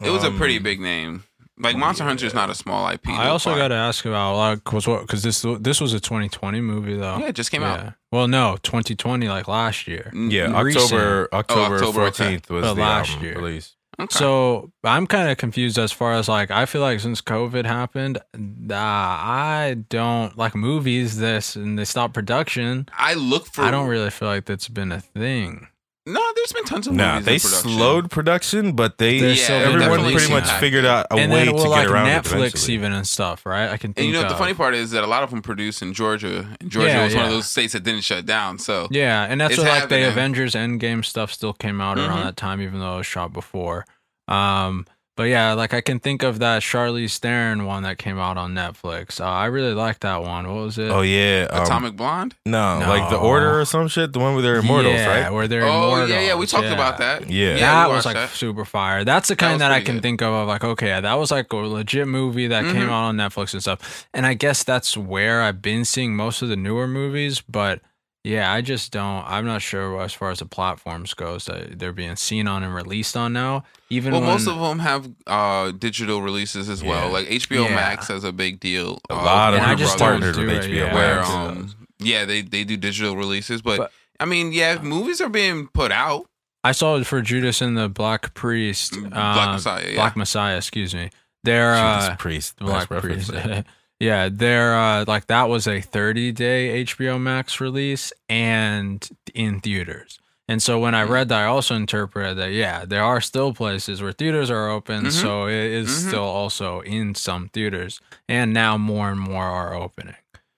it 0.00 0.10
was 0.10 0.24
a 0.24 0.30
pretty 0.30 0.56
Um, 0.56 0.62
big 0.62 0.80
name. 0.80 1.24
Like 1.58 1.76
Monster 1.76 2.04
Hunter 2.04 2.24
is 2.26 2.32
not 2.34 2.48
a 2.48 2.54
small 2.54 2.88
IP. 2.88 3.08
I 3.08 3.24
to 3.24 3.30
also 3.30 3.50
acquire. 3.50 3.64
got 3.64 3.68
to 3.68 3.74
ask 3.74 4.04
about 4.06 4.36
like 4.36 4.64
cause 4.64 4.88
what 4.88 5.02
because 5.02 5.22
this 5.22 5.44
this 5.60 5.80
was 5.82 5.92
a 5.92 6.00
2020 6.00 6.60
movie 6.62 6.96
though. 6.96 7.18
Yeah, 7.18 7.26
it 7.28 7.34
just 7.36 7.50
came 7.50 7.62
out. 7.62 7.92
Well, 8.10 8.26
no, 8.26 8.56
2020 8.62 9.28
like 9.28 9.46
last 9.48 9.86
year. 9.86 10.10
Yeah, 10.14 10.60
Recent. 10.62 10.84
October 10.84 11.28
October 11.32 11.74
October, 11.76 12.00
okay. 12.04 12.16
fourteenth 12.16 12.50
was 12.50 12.62
But 12.62 12.74
the 12.74 12.80
last 12.80 13.20
year. 13.20 13.36
release. 13.36 13.76
Okay. 14.00 14.18
So 14.18 14.72
I'm 14.84 15.06
kind 15.06 15.30
of 15.30 15.36
confused 15.36 15.78
as 15.78 15.92
far 15.92 16.14
as 16.14 16.28
like 16.28 16.50
I 16.50 16.66
feel 16.66 16.80
like 16.80 17.00
since 17.00 17.20
COVID 17.20 17.66
happened, 17.66 18.18
uh, 18.18 18.74
I 18.74 19.84
don't 19.90 20.36
like 20.36 20.54
movies 20.54 21.18
this 21.18 21.56
and 21.56 21.78
they 21.78 21.84
stopped 21.84 22.14
production. 22.14 22.88
I 22.96 23.14
look 23.14 23.46
for. 23.46 23.62
I 23.62 23.70
don't 23.70 23.88
really 23.88 24.10
feel 24.10 24.28
like 24.28 24.46
that's 24.46 24.68
been 24.68 24.92
a 24.92 25.00
thing. 25.00 25.68
No, 26.04 26.20
there's 26.34 26.52
been 26.52 26.64
tons 26.64 26.88
of 26.88 26.94
Nah, 26.94 27.12
movies. 27.20 27.26
they 27.26 27.34
in 27.34 27.40
production. 27.40 27.70
slowed 27.70 28.10
production, 28.10 28.72
but 28.72 28.98
they 28.98 29.20
They're 29.20 29.28
Yeah, 29.30 29.44
still 29.44 29.60
everyone 29.60 30.12
pretty 30.12 30.32
much 30.32 30.46
that. 30.46 30.58
figured 30.60 30.84
out 30.84 31.06
a 31.12 31.16
and 31.16 31.30
way 31.30 31.44
then 31.44 31.54
to 31.54 31.62
like 31.68 31.82
get 31.84 31.92
around 31.92 32.06
Netflix 32.08 32.36
eventually. 32.48 32.74
even 32.74 32.92
and 32.92 33.06
stuff, 33.06 33.46
right? 33.46 33.70
I 33.70 33.76
can 33.76 33.94
And 33.96 34.06
you 34.06 34.12
know 34.12 34.18
what 34.22 34.28
the 34.28 34.34
funny 34.34 34.54
part 34.54 34.74
is 34.74 34.90
that 34.90 35.04
a 35.04 35.06
lot 35.06 35.22
of 35.22 35.30
them 35.30 35.42
produced 35.42 35.80
in 35.80 35.92
Georgia, 35.94 36.56
and 36.60 36.70
Georgia 36.72 36.88
Yeah, 36.88 37.04
was 37.04 37.14
one 37.14 37.24
of 37.24 37.30
those 37.30 37.48
states 37.48 37.72
that 37.74 37.84
didn't 37.84 38.02
shut 38.02 38.26
down. 38.26 38.58
So 38.58 38.88
Yeah, 38.90 39.26
and 39.30 39.40
that's 39.40 39.56
what 39.56 39.68
like 39.68 39.88
the. 39.88 40.08
Avengers 40.08 40.54
Endgame 40.56 41.04
stuff 41.04 41.32
still 41.32 41.52
came 41.52 41.80
out 41.80 41.98
around 41.98 42.18
Mhm. 42.18 42.24
that 42.24 42.36
time, 42.36 42.60
even 42.60 42.80
though 42.80 42.94
it 42.94 42.98
was 42.98 43.06
shot 43.06 43.32
before. 43.32 43.86
Um, 44.26 44.86
But 45.14 45.24
yeah, 45.24 45.52
like 45.52 45.74
I 45.74 45.82
can 45.82 46.00
think 46.00 46.22
of 46.22 46.38
that 46.38 46.62
Charlize 46.62 47.18
Theron 47.18 47.66
one 47.66 47.82
that 47.82 47.98
came 47.98 48.18
out 48.18 48.38
on 48.38 48.54
Netflix. 48.54 49.20
Uh, 49.20 49.24
I 49.24 49.44
really 49.46 49.74
liked 49.74 50.00
that 50.00 50.22
one. 50.22 50.46
What 50.48 50.64
was 50.64 50.78
it? 50.78 50.90
Oh 50.90 51.02
yeah, 51.02 51.48
um, 51.50 51.62
Atomic 51.64 51.96
Blonde. 51.96 52.34
No, 52.46 52.78
like 52.88 53.10
the 53.10 53.18
Order 53.18 53.60
or 53.60 53.64
some 53.66 53.88
shit. 53.88 54.14
The 54.14 54.18
one 54.20 54.32
where 54.32 54.42
they're 54.42 54.56
immortals, 54.56 54.94
yeah, 54.94 55.24
right? 55.24 55.30
Where 55.30 55.46
they're 55.46 55.64
Oh 55.66 55.84
immortals. 55.84 56.10
yeah, 56.10 56.20
yeah. 56.22 56.34
We 56.34 56.46
talked 56.46 56.64
yeah. 56.64 56.72
about 56.72 56.96
that. 56.98 57.28
Yeah. 57.28 57.54
we 57.54 57.60
that 57.60 57.90
was 57.90 58.06
like 58.06 58.14
that. 58.14 58.30
super 58.30 58.64
fire. 58.64 59.04
That's 59.04 59.28
the 59.28 59.36
kind 59.36 59.52
was 59.52 59.58
that, 59.60 59.70
I 59.70 59.82
can 59.82 59.96
good. 59.96 60.02
think 60.02 60.22
of. 60.22 60.32
Of 60.32 60.48
like, 60.48 60.64
okay, 60.64 60.98
that 60.98 61.14
was 61.14 61.30
like 61.30 61.52
a 61.52 61.56
legit 61.56 62.08
movie 62.08 62.46
that 62.46 62.64
came 62.64 62.76
Mhm. 62.86 62.88
out 62.88 63.04
on 63.04 63.16
Netflix 63.18 63.52
and 63.52 63.60
stuff. 63.60 64.06
And 64.14 64.24
I 64.26 64.32
guess 64.32 64.64
that's 64.64 64.96
where 64.96 65.42
I've 65.42 65.60
been 65.60 65.84
seeing 65.84 66.16
most 66.16 66.40
of 66.40 66.48
the 66.48 66.56
newer 66.56 66.88
movies. 66.88 67.42
But 67.42 67.82
yeah, 68.24 68.52
I 68.52 68.60
just 68.60 68.92
don't. 68.92 69.24
I'm 69.26 69.44
not 69.44 69.62
sure 69.62 70.00
as 70.00 70.12
far 70.12 70.30
as 70.30 70.38
the 70.38 70.46
platforms 70.46 71.12
goes 71.12 71.46
that 71.46 71.78
they're 71.78 71.92
being 71.92 72.14
seen 72.16 72.46
on 72.46 72.62
and 72.62 72.72
released 72.72 73.16
on 73.16 73.32
now. 73.32 73.64
Even 73.90 74.12
Well, 74.12 74.20
when, 74.20 74.30
most 74.30 74.46
of 74.46 74.58
them 74.58 74.78
have 74.78 75.10
uh, 75.26 75.72
digital 75.72 76.22
releases 76.22 76.68
as 76.68 76.84
well. 76.84 77.10
Like 77.10 77.26
HBO 77.26 77.68
Yeah. 77.68 77.74
Max 77.74 78.08
has 78.08 78.22
a 78.22 78.32
big 78.32 78.60
deal. 78.60 79.00
A 79.10 79.14
uh, 79.14 79.16
lot 79.24 79.54
of 79.54 79.60
I 79.60 79.74
just 79.74 79.98
them 79.98 80.20
don't 80.20 80.20
Brothers, 80.20 80.36
partnered 80.36 80.56
with 80.56 80.70
HBO 80.70 80.74
yeah. 80.74 80.94
where 80.94 81.16
Max. 81.16 81.28
um 81.30 81.74
yeah 81.98 82.24
they 82.24 82.42
they 82.42 82.64
do 82.64 82.76
digital 82.76 83.16
releases, 83.16 83.60
but, 83.60 83.78
But- 83.78 83.92
I 84.20 84.24
mean 84.24 84.52
yeah, 84.52 84.80
movies 84.80 85.20
are 85.20 85.28
being 85.28 85.66
put 85.68 85.90
out. 85.90 86.28
I 86.64 86.70
saw 86.70 86.96
it 86.96 87.06
for 87.06 87.22
Judas 87.22 87.60
and 87.60 87.76
the 87.76 87.88
Black 87.88 88.34
Priest, 88.34 88.92
Black 88.92 89.48
um, 89.48 89.52
Messiah, 89.54 89.84
yeah. 89.88 89.94
Black 89.96 90.16
Messiah. 90.16 90.56
Excuse 90.58 90.94
me. 90.94 91.10
They're 91.42 91.74
Judas 91.74 92.04
uh, 92.10 92.16
Priest, 92.20 92.56
Black 92.60 92.88
Priest. 92.88 93.32
there. 94.02 94.24
yeah, 94.24 94.28
they're 94.32 94.74
uh, 94.74 95.04
like 95.06 95.26
that 95.28 95.48
was 95.48 95.66
a 95.66 95.80
30 95.80 96.32
day 96.32 96.84
HBO 96.84 97.20
Max 97.20 97.60
release 97.60 98.12
and 98.28 99.08
in 99.34 99.60
theaters. 99.60 100.18
And 100.48 100.60
so 100.60 100.78
when 100.78 100.94
I 100.94 101.04
Mhm. 101.04 101.08
read 101.08 101.28
that, 101.28 101.40
I 101.42 101.46
also 101.46 101.74
interpreted 101.76 102.36
that 102.38 102.52
yeah, 102.52 102.84
there 102.84 103.02
are 103.04 103.20
still 103.20 103.54
places 103.54 104.02
where 104.02 104.12
theaters 104.12 104.50
are 104.50 104.68
open, 104.68 105.04
Mhm. 105.06 105.12
so 105.12 105.46
it 105.46 105.54
is 105.54 105.88
Mhm. 105.88 106.08
still 106.08 106.24
also 106.24 106.80
in 106.80 107.14
some 107.14 107.48
theaters, 107.48 108.00
and 108.28 108.52
now 108.52 108.76
more 108.76 109.08
and 109.10 109.20
more 109.20 109.44
are 109.44 109.74
opening. 109.74 110.16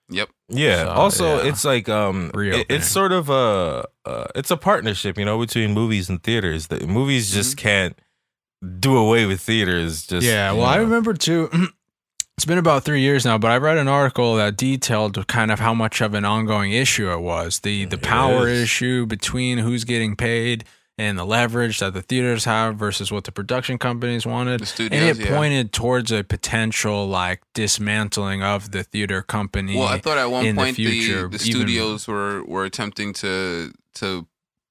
Yep. 0.09 0.29
Yeah. 0.49 0.83
So, 0.83 0.89
also, 0.89 1.37
yeah. 1.37 1.49
it's 1.49 1.63
like 1.65 1.87
um, 1.89 2.31
it- 2.35 2.65
it's 2.69 2.87
sort 2.87 3.11
of 3.11 3.29
a 3.29 3.85
uh, 4.05 4.25
it's 4.35 4.51
a 4.51 4.57
partnership, 4.57 5.17
you 5.17 5.25
know, 5.25 5.39
between 5.39 5.73
movies 5.73 6.09
and 6.09 6.21
theaters. 6.21 6.67
The 6.67 6.85
movies 6.85 7.31
just 7.31 7.55
can't 7.57 7.97
do 8.79 8.97
away 8.97 9.25
with 9.25 9.41
theaters. 9.41 10.05
Just 10.07 10.25
yeah, 10.25 10.51
you 10.51 10.57
well, 10.57 10.67
I 10.67 10.77
remember 10.77 11.13
too. 11.13 11.49
It's 12.37 12.45
been 12.45 12.57
about 12.57 12.83
three 12.83 12.99
years 12.99 13.23
now, 13.23 13.37
but 13.37 13.49
I 13.51 13.57
read 13.57 13.77
an 13.77 13.87
article 13.87 14.35
that 14.35 14.57
detailed 14.57 15.25
kind 15.27 15.51
of 15.51 15.59
how 15.59 15.73
much 15.73 16.01
of 16.01 16.13
an 16.13 16.25
ongoing 16.25 16.73
issue 16.73 17.09
it 17.09 17.21
was 17.21 17.59
the 17.61 17.85
the 17.85 17.97
power 17.97 18.49
Yes. 18.49 18.63
issue 18.63 19.05
between 19.05 19.59
who's 19.59 19.85
getting 19.85 20.17
paid 20.17 20.65
and 20.97 21.17
the 21.17 21.23
leverage 21.25 21.79
that 21.79 21.93
the 21.93 22.01
theaters 22.01 22.43
have 22.43 22.75
versus 22.75 23.09
what 23.09 23.23
the 23.23 23.31
production 23.31 23.77
companies 23.77 24.25
wanted. 24.25 24.59
The 24.61 24.65
studios. 24.65 25.01
And 25.01 25.09
it 25.09 25.25
yeah. 25.25 25.35
pointed 25.35 25.71
towards 25.71 26.11
a 26.11 26.23
potential 26.25 27.07
like 27.07 27.41
dismantling 27.53 28.43
of 28.43 28.71
the 28.71 28.83
theater 28.83 29.21
company. 29.21 29.77
Well, 29.77 29.87
I 29.87 29.99
thought 29.99 30.17
at 30.17 30.29
one 30.29 30.43
point 30.55 30.75
the, 30.75 30.85
future, 30.85 31.29
the, 31.29 31.35
even- 31.35 31.39
studios 31.39 32.05
were 32.05 32.43
were 32.43 32.65
attempting 32.65 33.13
to 33.13 33.71
to 33.95 34.27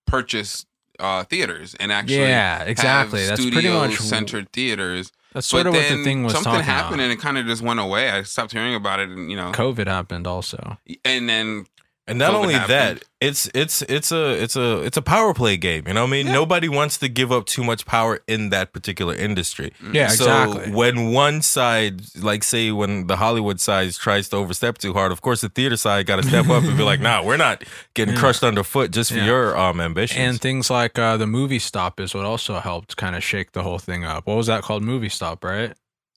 purchase 0.06 0.66
uh, 1.00 1.24
theaters 1.24 1.74
and 1.80 1.90
actually 1.90 2.18
yeah, 2.18 2.62
exactly. 2.64 3.26
That's 3.26 3.40
pretty 3.40 3.70
much 3.70 3.96
centered 3.96 4.52
theaters. 4.52 5.12
That's 5.34 5.46
sort 5.46 5.64
but 5.64 5.70
of 5.70 5.74
what 5.74 5.88
the 5.88 6.04
thing 6.04 6.22
was 6.22 6.32
something 6.32 6.52
happened 6.62 6.94
about. 7.00 7.04
and 7.04 7.12
it 7.12 7.20
kind 7.20 7.36
of 7.36 7.44
just 7.44 7.60
went 7.60 7.80
away. 7.80 8.08
I 8.10 8.22
stopped 8.22 8.52
hearing 8.52 8.74
about 8.74 9.00
it, 9.00 9.10
and 9.10 9.30
you 9.30 9.36
know, 9.36 9.52
COVID 9.52 9.86
happened 9.86 10.26
also. 10.26 10.78
and 11.04 11.28
then 11.28 11.66
And 12.06 12.18
not 12.18 12.32
COVID 12.32 12.36
only 12.36 12.54
happened. 12.54 12.98
that, 12.98 13.04
it's 13.22 13.48
it's 13.54 13.80
it's 13.82 14.12
a 14.12 14.42
it's 14.42 14.56
a 14.56 14.82
it's 14.82 14.98
a 14.98 15.02
power 15.02 15.32
play 15.32 15.56
game. 15.56 15.84
You 15.88 15.94
know 15.94 16.02
what 16.02 16.08
I 16.08 16.10
mean? 16.10 16.26
Yeah. 16.26 16.34
Nobody 16.34 16.68
wants 16.68 16.98
to 16.98 17.08
give 17.08 17.32
up 17.32 17.46
too 17.46 17.64
much 17.64 17.86
power 17.86 18.20
in 18.28 18.50
that 18.50 18.74
particular 18.74 19.14
industry. 19.14 19.72
Yeah, 19.90 20.08
so 20.08 20.24
exactly. 20.24 20.72
when 20.74 21.12
one 21.12 21.40
side, 21.40 22.02
like 22.20 22.44
say 22.44 22.72
when 22.72 23.06
the 23.06 23.16
Hollywood 23.16 23.58
side 23.58 23.94
tries 23.94 24.28
to 24.28 24.36
overstep 24.36 24.76
too 24.76 24.92
hard, 24.92 25.12
of 25.12 25.22
course 25.22 25.40
the 25.40 25.48
theater 25.48 25.78
side 25.78 26.04
got 26.04 26.16
to 26.16 26.28
step 26.28 26.50
up 26.50 26.62
and 26.64 26.76
be 26.76 26.82
like, 26.82 27.00
"Nah, 27.08 27.22
we're 27.24 27.38
not 27.38 27.64
getting 27.94 28.12
Yeah. 28.14 28.20
crushed 28.20 28.44
underfoot 28.44 28.90
just 28.90 29.10
for 29.10 29.16
Yeah. 29.18 29.24
your 29.24 29.56
um 29.56 29.80
ambitions." 29.80 30.20
And 30.20 30.38
things 30.38 30.68
like 30.68 30.98
uh, 30.98 31.16
the 31.16 31.26
movie 31.26 31.58
stop 31.58 31.98
is 32.00 32.14
what 32.14 32.26
also 32.26 32.60
helped 32.60 32.98
kind 32.98 33.16
of 33.16 33.24
shake 33.24 33.52
the 33.52 33.62
whole 33.62 33.78
thing 33.78 34.04
up. 34.04 34.26
What 34.26 34.36
was 34.36 34.48
that 34.48 34.62
called? 34.62 34.82
Movie 34.82 35.08
stop, 35.08 35.42
right? 35.42 35.72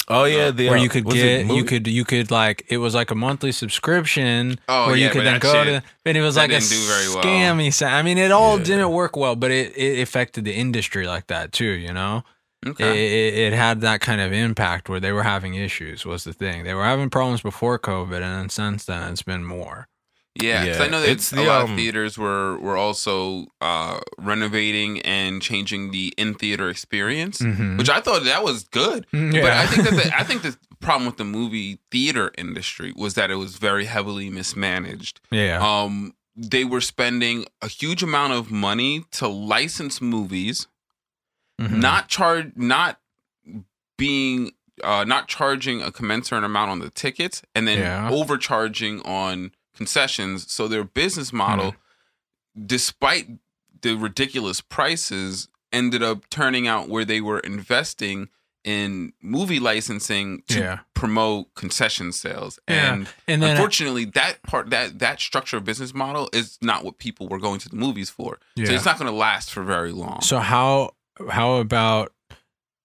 Oh 0.07 0.23
yeah, 0.25 0.51
the, 0.51 0.69
where 0.69 0.77
uh, 0.77 0.81
you 0.81 0.89
could 0.89 1.05
get, 1.09 1.45
you 1.47 1.63
could, 1.63 1.87
you 1.87 2.05
could 2.05 2.31
like, 2.31 2.65
it 2.69 2.77
was 2.77 2.95
like 2.95 3.11
a 3.11 3.15
monthly 3.15 3.51
subscription 3.51 4.59
Oh, 4.67 4.87
where 4.87 4.95
you 4.95 5.05
yeah, 5.05 5.11
could 5.11 5.19
but 5.19 5.23
then 5.25 5.39
go 5.39 5.53
shit- 5.63 5.83
to, 5.83 5.89
and 6.05 6.17
it 6.17 6.21
was 6.21 6.35
like 6.37 6.51
a 6.51 6.59
very 6.59 7.09
well. 7.13 7.23
scammy. 7.23 7.73
sa- 7.73 7.87
I 7.87 8.01
mean, 8.01 8.17
it 8.17 8.31
all 8.31 8.57
Yeah. 8.57 8.63
didn't 8.63 8.91
work 8.91 9.15
well, 9.17 9.35
but 9.35 9.51
it, 9.51 9.75
it 9.77 10.01
affected 10.01 10.45
the 10.45 10.53
industry 10.53 11.07
like 11.07 11.27
that 11.27 11.51
too. 11.51 11.65
You 11.65 11.93
know, 11.93 12.23
it, 12.65 12.79
it, 12.79 13.33
it 13.35 13.53
had 13.53 13.81
that 13.81 14.01
kind 14.01 14.19
of 14.21 14.31
impact 14.33 14.89
where 14.89 14.99
they 14.99 15.11
were 15.11 15.23
having 15.23 15.55
issues. 15.55 16.05
Was 16.05 16.23
the 16.23 16.33
thing 16.33 16.63
they 16.63 16.73
were 16.73 16.83
having 16.85 17.09
problems 17.09 17.41
before 17.41 17.77
COVID, 17.79 18.15
and 18.15 18.23
then 18.23 18.49
since 18.49 18.85
then 18.85 19.11
it's 19.13 19.23
been 19.23 19.43
more. 19.45 19.87
Yeah, 20.41 20.63
Yeah, 20.65 20.83
I 20.83 20.87
know 20.87 20.99
that 21.01 21.09
it's 21.09 21.31
a 21.31 21.35
the, 21.35 21.43
lot 21.43 21.63
of 21.63 21.69
um, 21.69 21.75
theaters 21.77 22.17
were 22.17 22.57
were 22.59 22.77
also 22.77 23.47
uh, 23.61 23.99
renovating 24.17 25.01
and 25.01 25.41
changing 25.41 25.91
the 25.91 26.13
in 26.17 26.33
theater 26.35 26.69
experience, 26.69 27.39
Mhm. 27.39 27.77
which 27.77 27.89
I 27.89 27.99
thought 28.01 28.23
that 28.25 28.43
was 28.43 28.63
good. 28.65 29.05
Yeah. 29.13 29.41
But 29.41 29.51
I 29.53 29.65
think 29.67 29.83
that 29.89 29.95
the, 29.95 30.17
I 30.19 30.23
think 30.23 30.41
the 30.43 30.57
problem 30.79 31.05
with 31.07 31.17
the 31.17 31.25
movie 31.25 31.79
theater 31.91 32.31
industry 32.37 32.93
was 32.95 33.15
that 33.15 33.31
it 33.31 33.35
was 33.35 33.57
very 33.57 33.85
heavily 33.85 34.29
mismanaged. 34.29 35.19
yeah, 35.31 35.59
Um, 35.59 36.13
they 36.35 36.63
were 36.63 36.81
spending 36.81 37.45
a 37.63 37.67
huge 37.67 38.03
amount 38.03 38.33
of 38.33 38.51
money 38.51 39.05
to 39.13 39.27
license 39.27 39.99
movies, 40.01 40.67
Mhm. 41.59 41.77
not 41.79 42.07
charge, 42.09 42.51
not 42.55 42.99
being, 43.97 44.51
uh, 44.83 45.03
not 45.03 45.27
charging 45.27 45.81
a 45.81 45.91
commensurate 45.91 46.43
amount 46.43 46.69
on 46.69 46.79
the 46.79 46.91
tickets, 46.91 47.41
and 47.55 47.67
then 47.67 47.79
Yeah. 47.79 48.09
overcharging 48.11 49.01
on 49.01 49.51
concessions. 49.77 50.51
So 50.51 50.67
their 50.67 50.83
business 50.83 51.31
model, 51.31 51.71
Hmm. 51.71 52.65
despite 52.65 53.27
the 53.81 53.95
ridiculous 53.95 54.61
prices, 54.61 55.47
ended 55.71 56.01
up 56.03 56.29
turning 56.29 56.67
out 56.67 56.89
where 56.89 57.05
they 57.05 57.21
were 57.21 57.39
investing 57.39 58.29
in 58.63 59.13
movie 59.21 59.59
licensing 59.59 60.41
to 60.49 60.59
Yeah. 60.59 60.79
promote 60.93 61.53
concession 61.55 62.11
sales 62.11 62.59
Yeah. 62.67 62.91
and 62.93 63.07
and 63.27 63.41
then 63.41 63.51
unfortunately 63.51 64.03
that 64.05 64.41
part 64.43 64.71
that 64.71 64.99
that 64.99 65.21
structure 65.21 65.55
of 65.57 65.63
business 65.63 65.93
model 65.93 66.27
is 66.33 66.57
not 66.61 66.83
what 66.83 66.97
people 66.97 67.29
were 67.29 67.37
going 67.39 67.59
to 67.61 67.69
the 67.69 67.77
movies 67.77 68.09
for 68.09 68.39
so 68.57 68.63
it's 68.73 68.83
not 68.83 68.97
going 68.99 69.09
to 69.09 69.15
last 69.15 69.51
for 69.51 69.63
very 69.63 69.93
long 69.93 70.19
So 70.21 70.39
how 70.39 70.95
how 71.29 71.53
about 71.57 72.11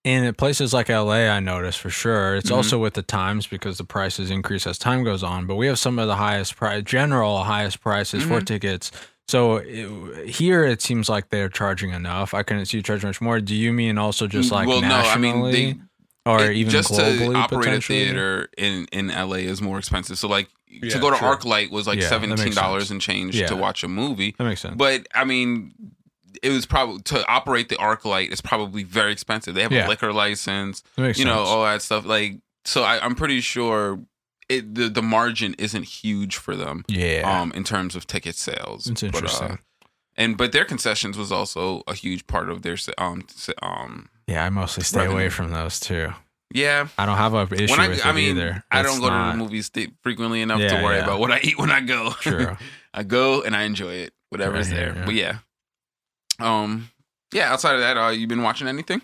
in 0.05 0.33
places 0.35 0.73
like 0.75 0.89
LA? 0.89 1.29
I 1.29 1.41
noticed 1.41 1.79
for 1.79 1.91
sure. 1.91 2.37
It's 2.37 2.51
Mhm. 2.51 2.57
also 2.57 2.79
with 2.79 2.95
the 2.95 3.03
times 3.03 3.47
because 3.47 3.79
the 3.79 3.85
prices 3.85 4.31
increase 4.31 4.67
as 4.67 4.79
time 4.79 5.05
goes 5.05 5.23
on. 5.23 5.47
But 5.47 5.57
we 5.57 5.67
have 5.69 5.79
some 5.79 5.99
of 5.99 6.09
the 6.09 6.17
highest 6.17 6.57
price, 6.57 6.83
general 6.85 7.45
highest 7.45 7.81
prices 7.81 8.23
for 8.25 8.41
Mhm. 8.41 8.47
tickets. 8.47 8.91
So 9.29 9.57
it, 9.59 10.29
here 10.29 10.65
it 10.65 10.83
seems 10.83 11.09
like 11.09 11.31
they're 11.31 11.49
charging 11.49 11.91
enough. 11.93 12.35
I 12.35 12.43
couldn't 12.43 12.67
see 12.67 12.79
you 12.79 12.83
charge 12.83 13.05
much 13.05 13.21
more. 13.21 13.41
Do 13.41 13.55
you 13.55 13.73
mean 13.73 13.97
also 13.97 14.27
just 14.27 14.51
like 14.51 14.67
well 14.67 14.81
no 14.81 14.89
i 14.89 15.17
mean 15.17 15.33
nationally 15.37 15.53
they 15.53 15.79
or 16.27 16.45
it- 16.51 16.57
even 16.57 16.71
just 16.71 16.91
globally 16.93 17.33
to 17.33 17.39
operate 17.39 17.75
a 17.75 17.81
theater 17.81 18.49
in 18.59 18.87
in 18.93 19.09
la 19.09 19.35
is 19.37 19.63
more 19.63 19.79
expensive 19.79 20.19
so 20.19 20.29
like 20.29 20.49
Yeah, 20.69 20.91
to 20.91 20.99
go 21.01 21.11
to 21.11 21.17
true. 21.17 21.29
ArcLight 21.29 21.71
was 21.71 21.87
like 21.87 22.01
Yeah, 22.01 22.09
$17 22.09 22.91
and 22.91 23.01
change 23.01 23.37
Yeah. 23.37 23.47
to 23.49 23.57
watch 23.57 23.83
a 23.85 23.89
movie 23.89 24.35
That 24.39 24.45
makes 24.45 24.61
sense. 24.61 24.75
but 24.77 25.07
i 25.15 25.25
mean 25.25 25.73
it 26.43 26.51
was 26.51 26.67
probably 26.67 27.01
to 27.03 27.27
operate 27.29 27.69
the 27.69 27.77
ArcLight 27.77 28.31
is 28.33 28.41
probably 28.41 28.83
very 28.85 29.13
expensive 29.13 29.55
they 29.55 29.63
have 29.63 29.73
Yeah. 29.73 29.87
a 29.87 29.89
liquor 29.89 30.13
license 30.13 30.83
you 30.97 31.03
know 31.05 31.13
sense. 31.13 31.27
all 31.29 31.65
that 31.65 31.83
stuff 31.83 32.05
like 32.07 32.41
so 32.65 32.83
I, 32.83 33.05
i'm 33.05 33.15
pretty 33.15 33.41
sure 33.41 34.01
it 34.49 34.75
the, 34.75 34.89
the 34.89 35.03
margin 35.03 35.55
isn't 35.59 35.83
huge 35.85 36.37
for 36.37 36.55
them 36.57 36.85
yeah, 36.89 37.23
um 37.25 37.53
in 37.53 37.65
terms 37.65 37.97
of 37.97 38.07
ticket 38.07 38.35
sales 38.37 38.87
it's 38.89 39.03
But, 39.03 39.15
uh, 39.15 39.19
interesting. 39.19 39.59
and 40.17 40.37
but 40.37 40.53
their 40.53 40.65
concessions 40.65 41.17
was 41.19 41.31
also 41.33 41.83
a 41.87 41.95
huge 41.95 42.27
part 42.27 42.49
of 42.51 42.63
their 42.63 42.77
um 42.99 43.25
um 43.63 44.09
yeah, 44.29 44.45
I 44.47 44.51
mostly 44.51 44.85
stay 44.85 45.05
away 45.07 45.29
from 45.29 45.51
those 45.51 45.81
too. 45.81 46.11
yeah 46.55 46.87
I 46.97 47.07
don't 47.07 47.17
have 47.19 47.35
a 47.35 47.43
issue 47.55 47.75
I, 47.75 47.89
with 47.89 48.07
I 48.07 48.11
it 48.11 48.13
mean 48.15 48.37
either. 48.37 48.63
I 48.71 48.81
It's 48.81 48.91
don't 48.91 49.01
go 49.01 49.11
to 49.11 49.31
the 49.33 49.37
movies 49.37 49.71
frequently 50.03 50.41
enough 50.43 50.61
to 50.61 50.81
worry 50.83 50.97
yeah. 50.97 51.05
about 51.05 51.19
what 51.21 51.33
I 51.33 51.41
eat 51.43 51.59
when 51.59 51.71
I 51.71 51.81
go. 51.81 52.11
True. 52.21 52.57
I 52.95 53.03
go 53.03 53.43
and 53.43 53.57
I 53.57 53.63
enjoy 53.63 53.95
it, 53.95 54.13
whatever's 54.29 54.69
Right 54.71 54.77
there. 54.77 54.95
yeah. 54.97 55.05
But 55.05 55.15
yeah, 55.15 55.39
um, 56.43 56.91
yeah. 57.33 57.53
Outside 57.53 57.75
of 57.75 57.81
that, 57.81 57.97
uh, 57.97 58.09
you 58.11 58.27
been 58.27 58.43
watching 58.43 58.69
anything? 58.69 59.03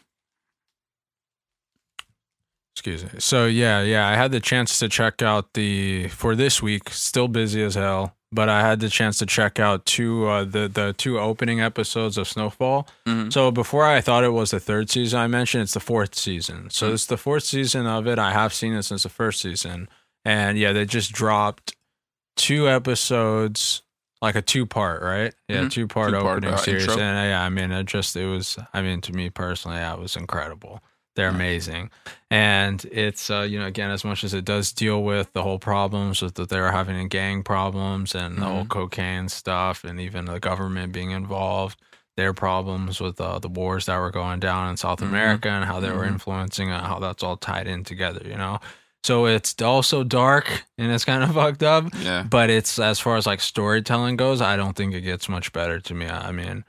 Excuse 2.75 3.03
me. 3.05 3.11
So 3.19 3.47
yeah, 3.47 3.83
yeah, 3.83 4.07
I 4.09 4.15
had 4.15 4.31
the 4.31 4.39
chance 4.41 4.79
to 4.79 4.89
check 4.89 5.21
out 5.21 5.55
the 5.55 6.09
for 6.09 6.37
this 6.37 6.63
week. 6.63 6.91
Still 6.91 7.27
busy 7.27 7.61
as 7.63 7.75
hell, 7.75 8.15
but 8.31 8.49
I 8.49 8.61
had 8.61 8.79
the 8.79 8.89
chance 8.89 9.19
to 9.19 9.27
check 9.27 9.59
out 9.59 9.85
two 9.85 10.29
uh, 10.29 10.45
the 10.45 10.69
the 10.69 10.95
two 10.97 11.19
opening 11.19 11.61
episodes 11.61 12.17
of 12.17 12.29
Snowfall. 12.29 12.87
Mhm. 13.05 13.33
So 13.33 13.51
before 13.51 13.85
I 13.85 14.01
thought 14.01 14.23
it 14.23 14.33
was 14.33 14.53
the 14.53 14.61
third 14.61 14.91
season 14.91 15.19
I 15.19 15.27
mentioned, 15.27 15.63
it's 15.65 15.75
the 15.75 15.81
fourth 15.81 16.15
season. 16.15 16.71
So 16.71 16.89
Mhm. 16.89 16.95
it's 16.95 17.07
the 17.07 17.17
fourth 17.17 17.43
season 17.43 17.87
of 17.89 18.07
it. 18.07 18.17
I 18.19 18.31
have 18.33 18.55
seen 18.55 18.75
it 18.75 18.85
since 18.85 19.03
the 19.03 19.09
first 19.09 19.41
season, 19.41 19.89
and 20.25 20.57
yeah, 20.57 20.73
they 20.73 20.85
just 20.85 21.11
dropped 21.11 21.75
two 22.37 22.69
episodes. 22.69 23.83
Like 24.21 24.35
a 24.35 24.43
two 24.43 24.67
part, 24.67 25.01
right? 25.03 25.33
Yeah, 25.49 25.65
Mhm. 25.65 25.71
two 25.71 25.87
part 25.87 26.13
opening 26.15 26.51
uh, 26.51 26.57
series. 26.57 26.83
intro. 26.89 27.03
And 27.03 27.19
uh, 27.19 27.23
yeah, 27.23 27.43
I 27.43 27.49
mean, 27.51 27.71
it 27.71 27.85
just, 27.87 28.17
it 28.17 28.27
was, 28.27 28.59
I 28.75 28.83
mean, 28.83 29.01
to 29.03 29.13
me 29.13 29.31
personally, 29.31 29.77
yeah, 29.79 29.95
it 29.95 30.01
was 30.01 30.17
incredible 30.17 30.81
They're 31.15 31.29
amazing. 31.29 31.91
And 32.31 32.85
it's, 32.93 33.29
uh, 33.31 33.41
you 33.41 33.59
know, 33.59 33.67
again, 33.67 33.91
as 33.91 34.05
much 34.05 34.23
as 34.23 34.35
it 34.35 34.45
does 34.45 34.73
deal 34.73 35.03
with 35.03 35.33
the 35.33 35.43
whole 35.43 35.59
problems 35.59 36.23
with 36.23 36.35
that 36.35 36.49
they're 36.49 36.71
having 36.71 36.97
in 36.97 37.09
gang 37.09 37.43
problems 37.43 38.15
and 38.15 38.39
the 38.39 38.47
whole 38.47 38.67
cocaine 38.67 39.29
stuff 39.29 39.83
and 39.85 39.99
even 40.01 40.27
the 40.27 40.39
government 40.39 40.93
being 40.93 41.11
involved, 41.11 41.81
their 42.17 42.33
problems 42.33 43.01
with 43.01 43.21
uh, 43.21 43.39
the 43.41 43.49
wars 43.49 43.87
that 43.87 43.99
were 43.99 44.11
going 44.13 44.39
down 44.41 44.69
in 44.71 44.77
South 44.77 45.01
Mhm. 45.01 45.09
America 45.09 45.49
and 45.49 45.65
how 45.65 45.81
they 45.81 45.91
were 45.91 46.05
Mhm. 46.05 46.15
influencing 46.15 46.71
and 46.71 46.87
how 46.87 46.99
that's 47.01 47.23
all 47.25 47.37
tied 47.37 47.67
in 47.67 47.83
together, 47.85 48.23
you 48.25 48.37
know? 48.37 48.59
So 49.05 49.27
it's 49.27 49.61
also 49.63 50.05
dark 50.05 50.65
and 50.77 50.91
it's 50.93 51.05
kind 51.05 51.23
of 51.23 51.33
fucked 51.35 51.63
up 51.63 51.85
Yeah. 52.03 52.25
but 52.29 52.51
it's 52.51 52.79
as 52.79 52.99
far 53.01 53.17
as 53.17 53.27
like 53.27 53.41
storytelling 53.41 54.17
goes 54.17 54.41
i 54.43 54.57
don't 54.57 54.77
think 54.77 54.93
it 54.95 55.01
gets 55.03 55.29
much 55.29 55.53
better 55.53 55.81
to 55.81 55.95
me 55.95 56.07
i 56.07 56.31
mean 56.33 56.65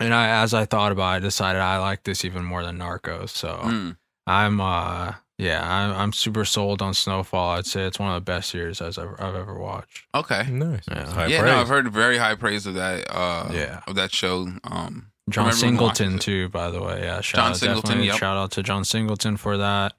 and 0.00 0.14
i 0.14 0.42
as 0.42 0.52
i 0.54 0.64
thought 0.64 0.90
about 0.90 1.12
it 1.12 1.16
i 1.16 1.18
decided 1.20 1.60
i 1.60 1.78
like 1.78 2.02
this 2.04 2.24
even 2.24 2.44
more 2.44 2.64
than 2.64 2.78
narcos 2.78 3.28
so 3.28 3.60
Mm. 3.62 3.96
i'm 4.26 4.60
uh 4.60 5.12
yeah 5.38 5.62
I'm, 5.62 5.96
I'm 5.96 6.12
super 6.12 6.44
sold 6.44 6.80
on 6.82 6.94
snowfall 6.94 7.50
i'd 7.56 7.66
say 7.66 7.84
it's 7.84 7.98
one 8.00 8.08
of 8.08 8.14
the 8.16 8.32
best 8.32 8.50
series 8.50 8.80
as 8.80 8.98
I've, 8.98 9.14
I've 9.20 9.34
ever 9.36 9.54
watched 9.58 10.04
Okay. 10.14 10.48
Nice. 10.50 10.84
Yeah. 10.88 11.12
High 11.12 11.26
yeah, 11.26 11.42
no, 11.42 11.56
I've 11.60 11.68
heard 11.68 11.92
very 11.92 12.18
high 12.18 12.36
praise 12.36 12.66
of 12.66 12.74
that. 12.74 13.04
Uh, 13.10 13.50
Yeah. 13.52 13.80
of 13.86 13.96
that 13.96 14.12
show. 14.12 14.48
Um, 14.64 15.10
john 15.30 15.46
remember 15.46 15.66
when 15.66 15.76
we 15.76 15.84
watched 15.84 15.96
singleton 15.98 16.18
too 16.18 16.48
by 16.50 16.70
the 16.70 16.80
way 16.82 17.00
yeah 17.02 17.20
shout 17.20 17.38
John 17.38 17.50
out, 17.52 17.56
Singleton, 17.56 18.02
yep. 18.02 18.16
shout 18.18 18.36
out 18.36 18.50
to 18.52 18.62
john 18.62 18.84
singleton 18.84 19.36
for 19.36 19.56
that 19.56 19.94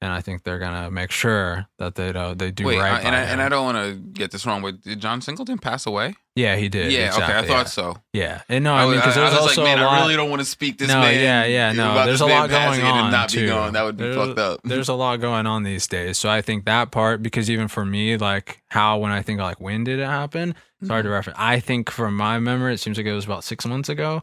and 0.00 0.12
i 0.12 0.20
think 0.20 0.42
they're 0.42 0.58
gonna 0.58 0.90
make 0.90 1.10
sure 1.10 1.66
that 1.78 1.94
they 1.94 2.12
do 2.12 2.34
they 2.34 2.50
do 2.50 2.64
wait, 2.64 2.78
right 2.78 2.92
uh, 2.92 2.96
I, 2.96 3.00
and 3.00 3.16
I 3.16 3.20
and. 3.20 3.42
I 3.42 3.48
don't 3.48 3.64
want 3.64 3.78
to 3.78 3.94
get 3.94 4.30
this 4.30 4.44
wrong, 4.44 4.62
but 4.62 4.80
did 4.82 5.00
John 5.00 5.20
Singleton 5.20 5.58
pass 5.58 5.86
away? 5.86 6.14
yeah 6.34 6.54
he 6.56 6.68
did 6.68 6.92
yeah. 6.92 7.06
exactly, 7.06 7.24
okay, 7.24 7.32
I 7.32 7.40
yeah. 7.40 7.46
thought 7.46 7.68
so. 7.68 7.96
yeah 8.12 8.42
and 8.48 8.62
no 8.62 8.72
i 8.72 8.86
mean 8.86 8.94
because 8.94 9.16
I, 9.16 9.22
there's 9.22 9.32
was 9.32 9.42
also 9.42 9.64
like, 9.64 9.76
man, 9.76 9.84
lot 9.84 9.94
I 9.94 10.00
really 10.02 10.16
don't 10.16 10.30
want 10.30 10.40
to 10.40 10.46
speak 10.46 10.78
this 10.78 10.88
no, 10.88 11.00
man. 11.00 11.14
yeah, 11.14 11.44
yeah, 11.44 11.72
no. 11.72 12.06
There's 12.06 12.20
a 12.20 12.26
lot 12.26 12.48
going 12.48 12.82
on 12.82 13.10
not 13.10 13.32
be 13.32 13.38
too. 13.38 13.46
That 13.48 13.82
would 13.82 13.96
be 13.96 14.04
there's, 14.04 14.16
fucked 14.16 14.38
up. 14.38 14.60
There's 14.64 14.88
a 14.88 14.94
lot 14.94 15.16
going 15.20 15.46
on 15.46 15.62
these 15.62 15.86
days, 15.86 16.18
so 16.18 16.28
I 16.28 16.42
think 16.42 16.64
that 16.66 16.90
part 16.90 17.22
because 17.22 17.50
even 17.50 17.68
for 17.68 17.84
me, 17.84 18.16
like 18.16 18.62
how 18.68 18.98
when 18.98 19.12
I 19.12 19.22
think 19.22 19.40
like 19.40 19.60
when 19.60 19.84
did 19.84 19.98
it 19.98 20.06
happen, 20.06 20.54
it's 20.80 20.88
hard 20.88 21.04
to 21.04 21.08
mm-hmm. 21.08 21.14
reference. 21.14 21.38
I 21.40 21.60
think 21.60 21.90
from 21.90 22.16
my 22.16 22.38
memory, 22.38 22.74
it 22.74 22.78
seems 22.78 22.96
like 22.96 23.06
it 23.06 23.12
was 23.12 23.24
about 23.24 23.44
six 23.44 23.66
months 23.66 23.88
ago, 23.88 24.22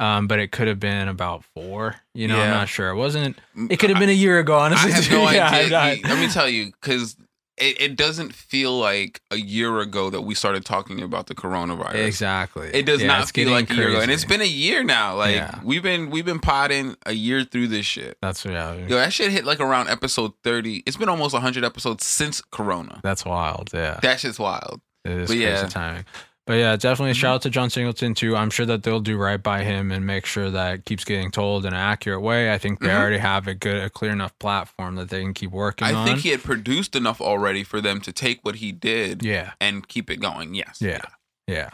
um, 0.00 0.26
but 0.26 0.38
it 0.40 0.50
could 0.50 0.66
have 0.66 0.80
been 0.80 1.06
about 1.08 1.44
four. 1.54 1.94
You 2.14 2.26
know, 2.26 2.40
I'm 2.40 2.50
not 2.50 2.68
sure. 2.68 2.88
It 2.90 2.96
wasn't. 2.96 3.38
It 3.70 3.78
could 3.78 3.90
have 3.90 3.98
been 4.00 4.08
a 4.08 4.12
year 4.12 4.38
ago. 4.40 4.58
Honestly, 4.58 4.90
I 4.92 4.94
have 4.96 5.10
no 5.12 5.30
Yeah, 5.30 5.50
idea. 5.50 5.78
I- 5.78 6.00
Let 6.04 6.18
me 6.18 6.28
tell 6.28 6.48
you, 6.48 6.72
because 6.80 7.16
it, 7.58 7.78
it 7.78 7.96
doesn't 7.96 8.32
feel 8.34 8.78
like 8.78 9.20
a 9.30 9.36
year 9.36 9.80
ago 9.80 10.08
that 10.08 10.22
we 10.22 10.34
started 10.34 10.64
talking 10.64 11.02
about 11.02 11.26
the 11.26 11.34
coronavirus. 11.34 12.06
exactly. 12.06 12.68
It 12.72 12.86
does 12.86 13.02
Yeah, 13.02 13.08
not 13.08 13.30
feel 13.30 13.50
like 13.50 13.70
a 13.70 13.74
year 13.74 13.90
ago, 13.90 14.00
and 14.00 14.10
it's 14.10 14.24
been 14.24 14.40
a 14.40 14.44
year 14.46 14.82
now. 14.82 15.16
Like 15.16 15.34
Yeah. 15.36 15.60
we've 15.62 15.82
been 15.82 16.08
we've 16.08 16.24
been 16.24 16.38
potting 16.40 16.96
a 17.04 17.12
year 17.12 17.44
through 17.44 17.68
this 17.68 17.84
shit. 17.84 18.16
That's 18.22 18.44
yeah. 18.46 18.72
Yo, 18.74 18.96
that 18.96 19.12
shit 19.12 19.30
hit 19.30 19.44
like 19.44 19.60
around 19.60 19.88
episode 19.90 20.32
thirty. 20.42 20.82
It's 20.86 20.96
been 20.96 21.10
almost 21.10 21.36
hundred 21.36 21.64
episodes 21.64 22.06
since 22.06 22.40
Corona. 22.50 23.00
That's 23.02 23.26
wild. 23.26 23.68
Yeah. 23.74 24.00
That 24.00 24.20
shit's 24.20 24.38
wild. 24.38 24.80
It 25.04 25.12
is 25.12 25.28
But 25.28 25.34
crazy 25.36 25.42
yeah. 25.44 25.66
timing. 25.66 26.04
But 26.50 26.56
yeah, 26.58 26.74
definitely 26.74 27.14
shout 27.14 27.36
out 27.36 27.42
to 27.42 27.50
John 27.50 27.70
Singleton 27.70 28.12
too. 28.12 28.34
I'm 28.34 28.50
sure 28.50 28.66
that 28.66 28.82
they'll 28.82 28.98
do 28.98 29.16
right 29.16 29.40
by 29.40 29.62
him 29.62 29.92
and 29.92 30.04
make 30.04 30.26
sure 30.26 30.50
that 30.50 30.84
keeps 30.84 31.04
getting 31.04 31.30
told 31.30 31.64
in 31.64 31.72
an 31.72 31.78
accurate 31.78 32.22
way. 32.22 32.52
I 32.52 32.58
think 32.58 32.80
they 32.80 32.88
Mhm. 32.88 32.98
already 32.98 33.18
have 33.18 33.46
a 33.46 33.54
good, 33.54 33.76
a 33.80 33.88
clear 33.88 34.10
enough 34.10 34.36
platform 34.40 34.96
that 34.96 35.10
they 35.10 35.20
can 35.22 35.32
keep 35.32 35.52
working 35.52 35.86
I 35.86 35.92
on. 35.94 36.04
think 36.04 36.18
he 36.22 36.30
had 36.30 36.42
produced 36.42 36.96
enough 36.96 37.20
already 37.20 37.62
for 37.62 37.80
them 37.80 38.00
to 38.00 38.10
take 38.10 38.40
what 38.44 38.56
he 38.56 38.72
did 38.72 39.22
yeah, 39.22 39.52
and 39.60 39.86
keep 39.86 40.10
it 40.10 40.16
going. 40.16 40.54
Yes. 40.56 40.78
yeah, 40.80 41.02
yeah, 41.46 41.70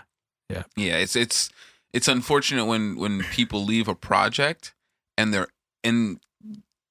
yeah, 0.50 0.64
Yeah, 0.76 0.96
it's 0.98 1.16
it's 1.16 1.48
it's 1.94 2.06
unfortunate 2.06 2.66
when 2.66 2.96
when 2.96 3.22
people 3.22 3.64
leave 3.64 3.88
a 3.88 3.94
project 3.94 4.74
and 5.16 5.32
they're 5.32 5.48
in 5.84 6.20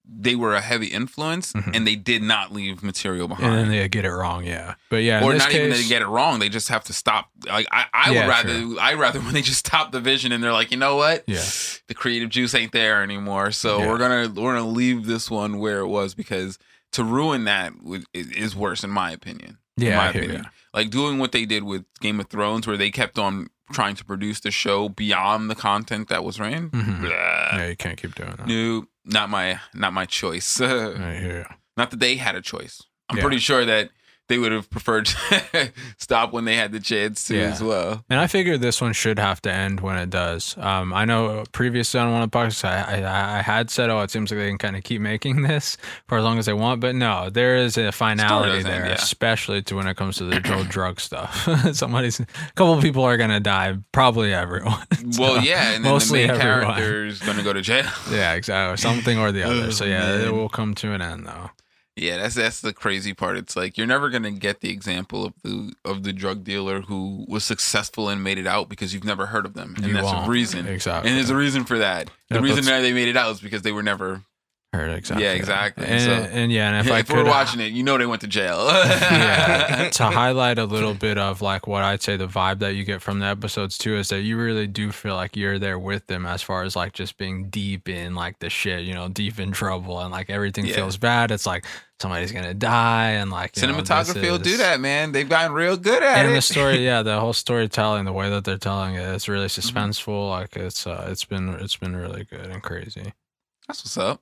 they 0.08 0.36
were 0.36 0.56
a 0.56 0.62
heavy 0.62 0.88
influence 0.88 1.54
Mhm. 1.54 1.76
and 1.76 1.88
they 1.88 1.96
did 1.96 2.22
not 2.22 2.54
leave 2.54 2.82
material 2.84 3.28
behind. 3.28 3.48
and 3.54 3.58
then 3.60 3.70
they 3.70 3.88
get 3.90 4.06
it 4.06 4.12
wrong. 4.12 4.44
Yeah, 4.46 4.76
but 4.90 4.98
yeah, 5.04 5.24
or 5.24 5.34
not 5.34 5.52
even 5.54 5.70
they 5.72 5.84
get 5.88 6.02
it 6.02 6.08
wrong. 6.08 6.40
They 6.40 6.50
just 6.50 6.70
have 6.70 6.84
to 6.86 6.94
stop. 6.94 7.30
Like 7.48 7.68
I, 7.72 7.86
I 7.94 8.12
Yeah, 8.12 8.22
would 8.22 8.30
rather 8.30 8.60
true. 8.60 8.80
I 8.80 8.94
rather 8.94 9.20
when 9.26 9.34
they 9.34 9.42
just 9.42 9.60
stop 9.66 9.92
the 9.92 10.00
vision 10.00 10.32
and 10.32 10.44
they're 10.44 10.54
like, 10.54 10.72
you 10.72 10.78
know 10.78 10.96
what? 10.96 11.24
Yeah. 11.28 11.44
The 11.88 11.94
creative 11.94 12.30
juice 12.30 12.54
ain't 12.56 12.72
there 12.72 13.04
anymore. 13.04 13.52
So 13.52 13.80
Yeah. 13.80 13.88
we're 13.88 13.98
gonna 13.98 14.30
we're 14.42 14.56
gonna 14.56 14.68
leave 14.70 15.06
this 15.06 15.30
one 15.30 15.60
where 15.60 15.80
it 15.80 15.88
was 15.88 16.14
because 16.16 16.58
to 16.94 17.04
ruin 17.04 17.44
that 17.46 17.74
is 18.14 18.56
worse 18.56 18.84
in 18.84 18.90
my 18.90 19.12
opinion. 19.12 19.58
in 19.78 19.88
Yeah, 19.88 19.98
my 19.98 20.10
opinion. 20.10 20.44
ya. 20.44 20.50
Like 20.74 20.90
doing 20.90 21.20
what 21.20 21.32
they 21.34 21.46
did 21.46 21.64
with 21.64 21.84
Game 22.00 22.20
of 22.20 22.28
Thrones, 22.30 22.68
where 22.68 22.78
they 22.78 22.92
kept 22.92 23.18
on 23.20 23.50
trying 23.72 23.96
to 23.96 24.06
produce 24.06 24.40
the 24.42 24.52
show 24.52 24.90
beyond 24.90 25.50
the 25.50 25.56
content 25.56 26.08
that 26.10 26.24
was 26.24 26.40
written. 26.40 26.70
Mhm. 26.70 27.10
Yeah, 27.10 27.68
you 27.68 27.76
can't 27.76 27.98
keep 27.98 28.16
doing 28.16 28.34
that. 28.38 28.48
No, 28.48 28.88
not 29.06 29.30
my 29.30 29.60
not 29.74 29.94
my 29.94 30.06
choice. 30.06 30.58
Hear 30.60 31.46
ya. 31.50 31.56
not 31.78 31.92
that 31.92 32.00
they 32.00 32.16
had 32.18 32.36
a 32.36 32.42
choice. 32.42 32.82
I'm 33.10 33.18
Yeah. 33.18 33.24
pretty 33.24 33.40
sure 33.40 33.66
that 33.66 33.90
they 34.28 34.38
would 34.38 34.52
have 34.52 34.70
preferred 34.70 35.06
to 35.06 35.72
stop 35.98 36.34
when 36.34 36.46
they 36.46 36.56
had 36.56 36.72
the 36.72 36.80
chance 36.80 37.24
to 37.26 37.36
Yeah. 37.36 37.44
as 37.52 37.62
well. 37.62 38.04
And 38.10 38.20
I 38.20 38.28
figured 38.28 38.62
this 38.62 38.82
one 38.82 38.94
should 38.94 39.20
have 39.20 39.42
to 39.44 39.52
end 39.52 39.82
when 39.82 39.98
it 39.98 40.10
does. 40.10 40.56
Um, 40.58 40.94
I 40.94 41.06
know 41.06 41.44
previously 41.52 42.00
on 42.00 42.12
one 42.12 42.22
of 42.24 42.32
the 42.32 42.38
podcasts, 42.38 42.66
I, 42.66 43.02
I, 43.04 43.40
I 43.40 43.42
had 43.42 43.70
said, 43.70 43.90
"Oh, 43.90 44.02
it 44.02 44.12
seems 44.12 44.32
like 44.32 44.40
they 44.40 44.50
can 44.50 44.58
kind 44.58 44.76
of 44.76 44.84
keep 44.84 45.02
making 45.02 45.44
this 45.44 45.78
for 46.08 46.18
as 46.18 46.24
long 46.24 46.40
as 46.40 46.46
they 46.48 46.54
want," 46.54 46.82
but 46.82 46.96
no, 46.96 47.30
there 47.30 47.56
is 47.56 47.78
a 47.78 47.92
finality 47.92 48.50
does 48.58 48.66
end, 48.66 48.74
there, 48.74 48.86
yeah. 48.88 48.94
especially 48.94 49.62
to 49.64 49.76
when 49.76 49.88
it 49.88 49.96
comes 49.96 50.18
to 50.18 50.24
the 50.26 50.40
drug 50.40 50.70
drug 50.70 51.00
stuff. 51.00 51.48
Somebody's, 51.76 52.20
a 52.20 52.26
couple 52.56 52.74
of 52.74 52.82
people 52.82 53.04
are 53.04 53.18
gonna 53.18 53.40
die, 53.40 53.78
probably 53.92 54.34
everyone. 54.34 54.84
Well, 55.20 55.42
yeah, 55.44 55.72
and 55.74 55.86
then 55.86 55.92
mostly 55.92 56.22
the 56.26 56.34
main 56.34 56.42
everyone. 56.42 56.76
character 56.76 57.06
is 57.06 57.20
going 57.20 57.38
to 57.38 57.44
go 57.44 57.54
to 57.54 57.62
jail. 57.62 57.86
Yeah, 58.12 58.34
exactly, 58.34 58.76
something 58.78 59.18
or 59.20 59.32
the 59.32 59.44
other. 59.44 59.72
So 59.72 59.86
yeah, 59.86 60.18
it 60.26 60.34
will 60.34 60.50
come 60.50 60.74
to 60.76 60.94
an 60.94 61.02
end 61.02 61.28
though. 61.28 61.52
Yeah, 61.96 62.18
that's 62.18 62.36
that's 62.36 62.60
the 62.60 62.74
crazy 62.74 63.14
part. 63.14 63.38
It's 63.38 63.56
like 63.56 63.78
you're 63.78 63.88
never 63.88 64.10
gonna 64.10 64.32
get 64.32 64.60
the 64.60 64.70
example 64.70 65.26
of 65.26 65.34
the 65.44 65.74
of 65.86 66.04
the 66.04 66.12
drug 66.12 66.44
dealer 66.44 66.82
who 66.82 67.26
was 67.30 67.46
successful 67.46 68.10
and 68.10 68.22
made 68.24 68.38
it 68.38 68.46
out 68.48 68.68
because 68.68 68.94
you've 68.94 69.06
never 69.06 69.28
heard 69.28 69.46
of 69.46 69.54
them, 69.54 69.76
and 69.78 69.86
You 69.88 69.94
that's 69.94 70.06
won't. 70.06 70.28
a 70.28 70.30
reason. 70.30 70.68
Exactly. 70.68 71.10
And 71.10 71.18
there's 71.18 71.30
a 71.30 71.36
reason 71.38 71.64
for 71.64 71.78
that. 71.78 72.10
The 72.30 72.42
reason 72.42 72.66
that 72.66 72.82
they 72.82 72.92
made 72.92 73.08
it 73.08 73.16
out 73.16 73.32
is 73.32 73.40
because 73.40 73.62
they 73.62 73.72
were 73.72 73.84
never. 73.84 74.24
Heard 74.76 74.92
exactly. 74.98 75.24
Yeah, 75.26 75.34
exactly. 75.34 75.86
And, 75.88 76.02
So- 76.02 76.12
and 76.38 76.52
yeah, 76.52 76.70
and 76.72 76.88
if 76.88 76.94
If, 77.00 77.08
could 77.08 77.16
we're 77.18 77.26
watching 77.26 77.60
it, 77.62 77.72
you 77.74 77.84
know 77.84 77.98
they 77.98 78.06
went 78.06 78.22
to 78.22 78.28
jail. 78.28 78.68
yeah 78.70 79.90
to 79.94 80.04
highlight 80.06 80.58
a 80.60 80.66
little 80.66 80.94
bit 80.94 81.18
of 81.18 81.42
like 81.42 81.68
what 81.68 81.84
i'd 81.84 82.02
say 82.02 82.18
the 82.18 82.28
vibe 82.28 82.60
that 82.60 82.76
you 82.76 82.84
get 82.84 83.02
from 83.02 83.20
the 83.20 83.26
episodes 83.26 83.78
too 83.78 83.96
is 83.96 84.10
that 84.10 84.22
you 84.22 84.38
really 84.38 84.68
do 84.68 84.92
feel 84.92 85.16
like 85.16 85.36
you're 85.36 85.60
there 85.60 85.78
with 85.80 86.06
them 86.08 86.26
as 86.26 86.42
far 86.42 86.64
as 86.64 86.76
like 86.76 86.94
just 86.94 87.18
being 87.18 87.50
deep 87.50 87.88
in 87.90 88.16
like 88.16 88.40
the 88.40 88.50
shit 88.50 88.84
you 88.84 88.94
know 88.94 89.08
deep 89.08 89.40
in 89.40 89.52
trouble 89.52 90.00
and 90.00 90.12
like 90.12 90.30
everything 90.30 90.66
Yeah. 90.66 90.76
feels 90.76 90.98
bad 90.98 91.32
it's 91.32 91.46
like 91.46 91.66
somebody's 92.02 92.32
gonna 92.32 92.54
die 92.54 93.12
and 93.12 93.32
like 93.32 93.56
you 93.56 93.66
know, 93.68 93.74
Cinematography 93.76 94.30
will 94.30 94.38
do 94.38 94.58
that, 94.58 94.82
man. 94.82 95.14
They've 95.14 95.30
gotten 95.30 95.54
real 95.54 95.78
good 95.78 96.04
at 96.04 96.18
and 96.18 96.26
it. 96.28 96.30
And 96.32 96.36
the 96.38 96.42
story 96.42 96.84
yeah 96.84 97.02
the 97.04 97.20
whole 97.20 97.34
storytelling 97.34 98.06
the 98.06 98.14
way 98.14 98.30
that 98.30 98.44
they're 98.44 98.58
telling 98.58 98.96
it 98.96 99.02
it's 99.16 99.28
really 99.30 99.46
Mm-hmm. 99.48 99.78
suspenseful 99.78 100.30
like 100.30 100.56
it's 100.58 100.86
uh 100.88 101.08
it's 101.10 101.24
been 101.26 101.50
it's 101.56 101.78
been 101.78 101.96
really 101.96 102.26
good 102.26 102.48
and 102.48 102.62
crazy 102.62 103.14
That's 103.68 103.84
what's 103.84 103.98
up. 103.98 104.22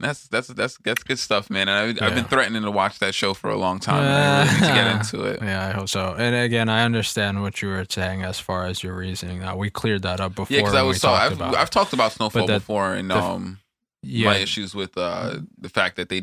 That's 0.00 0.26
that's 0.28 0.48
that's 0.48 0.78
that's 0.78 1.02
good 1.02 1.18
stuff, 1.18 1.50
man. 1.50 1.68
And 1.68 2.00
I, 2.00 2.06
I've 2.06 2.14
been 2.14 2.24
threatening 2.24 2.62
to 2.62 2.70
watch 2.70 2.98
that 3.00 3.14
show 3.14 3.34
for 3.34 3.50
a 3.50 3.56
long 3.56 3.78
time. 3.78 4.02
I 4.02 4.44
really 4.44 4.54
to 4.60 4.74
get 4.74 4.96
into 4.96 5.24
it. 5.24 5.42
yeah 5.42 5.66
i 5.68 5.70
hope 5.72 5.88
so 5.88 6.14
and 6.18 6.34
again 6.34 6.68
i 6.68 6.82
understand 6.84 7.42
what 7.42 7.60
you 7.62 7.68
were 7.68 7.84
saying 7.88 8.22
as 8.22 8.38
far 8.40 8.66
as 8.66 8.82
your 8.82 8.94
reasoning 8.96 9.42
uh, 9.42 9.54
we 9.54 9.70
cleared 9.70 10.02
that 10.02 10.20
up 10.20 10.34
before 10.34 10.54
Yeah, 10.56 10.62
because 10.62 10.74
I 10.74 10.82
was 10.82 11.00
so 11.00 11.10
I've. 11.10 11.40
I've 11.40 11.70
talked 11.70 11.92
about 11.92 12.12
Snowfall 12.12 12.46
that- 12.46 12.60
before 12.60 12.94
and 12.94 13.10
the- 13.10 13.16
um 13.16 13.58
yeah 14.02 14.30
my 14.30 14.36
issues 14.38 14.74
with 14.74 14.96
uh 14.96 15.38
the 15.58 15.68
fact 15.68 15.96
that 15.96 16.08
they 16.08 16.22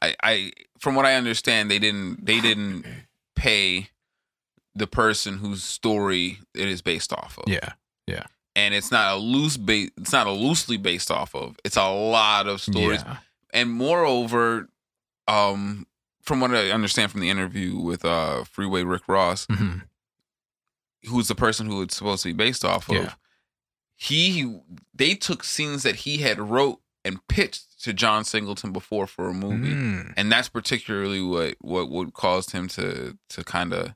I 0.00 0.14
I 0.22 0.52
from 0.78 0.94
what 0.94 1.04
I 1.06 1.14
understand 1.14 1.70
they 1.70 1.78
didn't 1.80 2.24
they 2.24 2.40
didn't 2.40 2.84
pay 3.34 3.88
the 4.74 4.86
person 4.86 5.38
whose 5.38 5.62
story 5.64 6.38
it 6.54 6.68
is 6.68 6.82
based 6.82 7.12
off 7.12 7.38
of. 7.38 7.44
Yeah, 7.48 7.72
yeah 8.06 8.24
And 8.56 8.74
it's 8.74 8.90
not 8.90 9.12
a 9.14 9.16
loose 9.16 9.56
base 9.56 9.90
it's 9.98 10.12
not 10.12 10.26
a 10.26 10.32
loosely 10.32 10.76
based 10.78 11.10
off 11.10 11.34
of. 11.34 11.56
It's 11.64 11.76
a 11.76 11.88
lot 11.88 12.48
of 12.48 12.60
stories. 12.60 13.02
Yeah. 13.04 13.18
And 13.52 13.70
moreover, 13.70 14.68
um 15.28 15.86
from 16.22 16.40
what 16.40 16.50
I 16.52 16.70
understand 16.70 17.12
from 17.12 17.20
the 17.20 17.30
interview 17.30 17.76
with 17.76 18.04
uh 18.04 18.42
Freeway 18.44 18.82
Rick 18.82 19.06
Ross, 19.08 19.46
Mhm. 19.46 19.82
who's 21.04 21.28
the 21.28 21.34
person 21.34 21.66
who 21.66 21.82
it's 21.82 21.96
supposed 21.96 22.22
to 22.24 22.30
be 22.30 22.32
based 22.32 22.64
off 22.64 22.88
of, 22.88 22.96
Yeah. 22.96 23.14
he 23.94 24.60
they 24.94 25.14
took 25.14 25.44
scenes 25.44 25.82
that 25.82 25.96
he 25.96 26.18
had 26.18 26.38
wrote 26.40 26.80
and 27.04 27.26
pitched 27.28 27.82
to 27.82 27.92
John 27.92 28.24
Singleton 28.24 28.72
before 28.72 29.06
for 29.06 29.28
a 29.28 29.34
movie, 29.34 29.72
Mm. 29.74 30.14
and 30.16 30.32
that's 30.32 30.48
particularly 30.48 31.20
what 31.22 31.54
what 31.60 31.88
what 31.90 32.12
caused 32.14 32.50
him 32.52 32.68
to 32.68 33.16
to 33.28 33.44
kind 33.44 33.72
of 33.72 33.94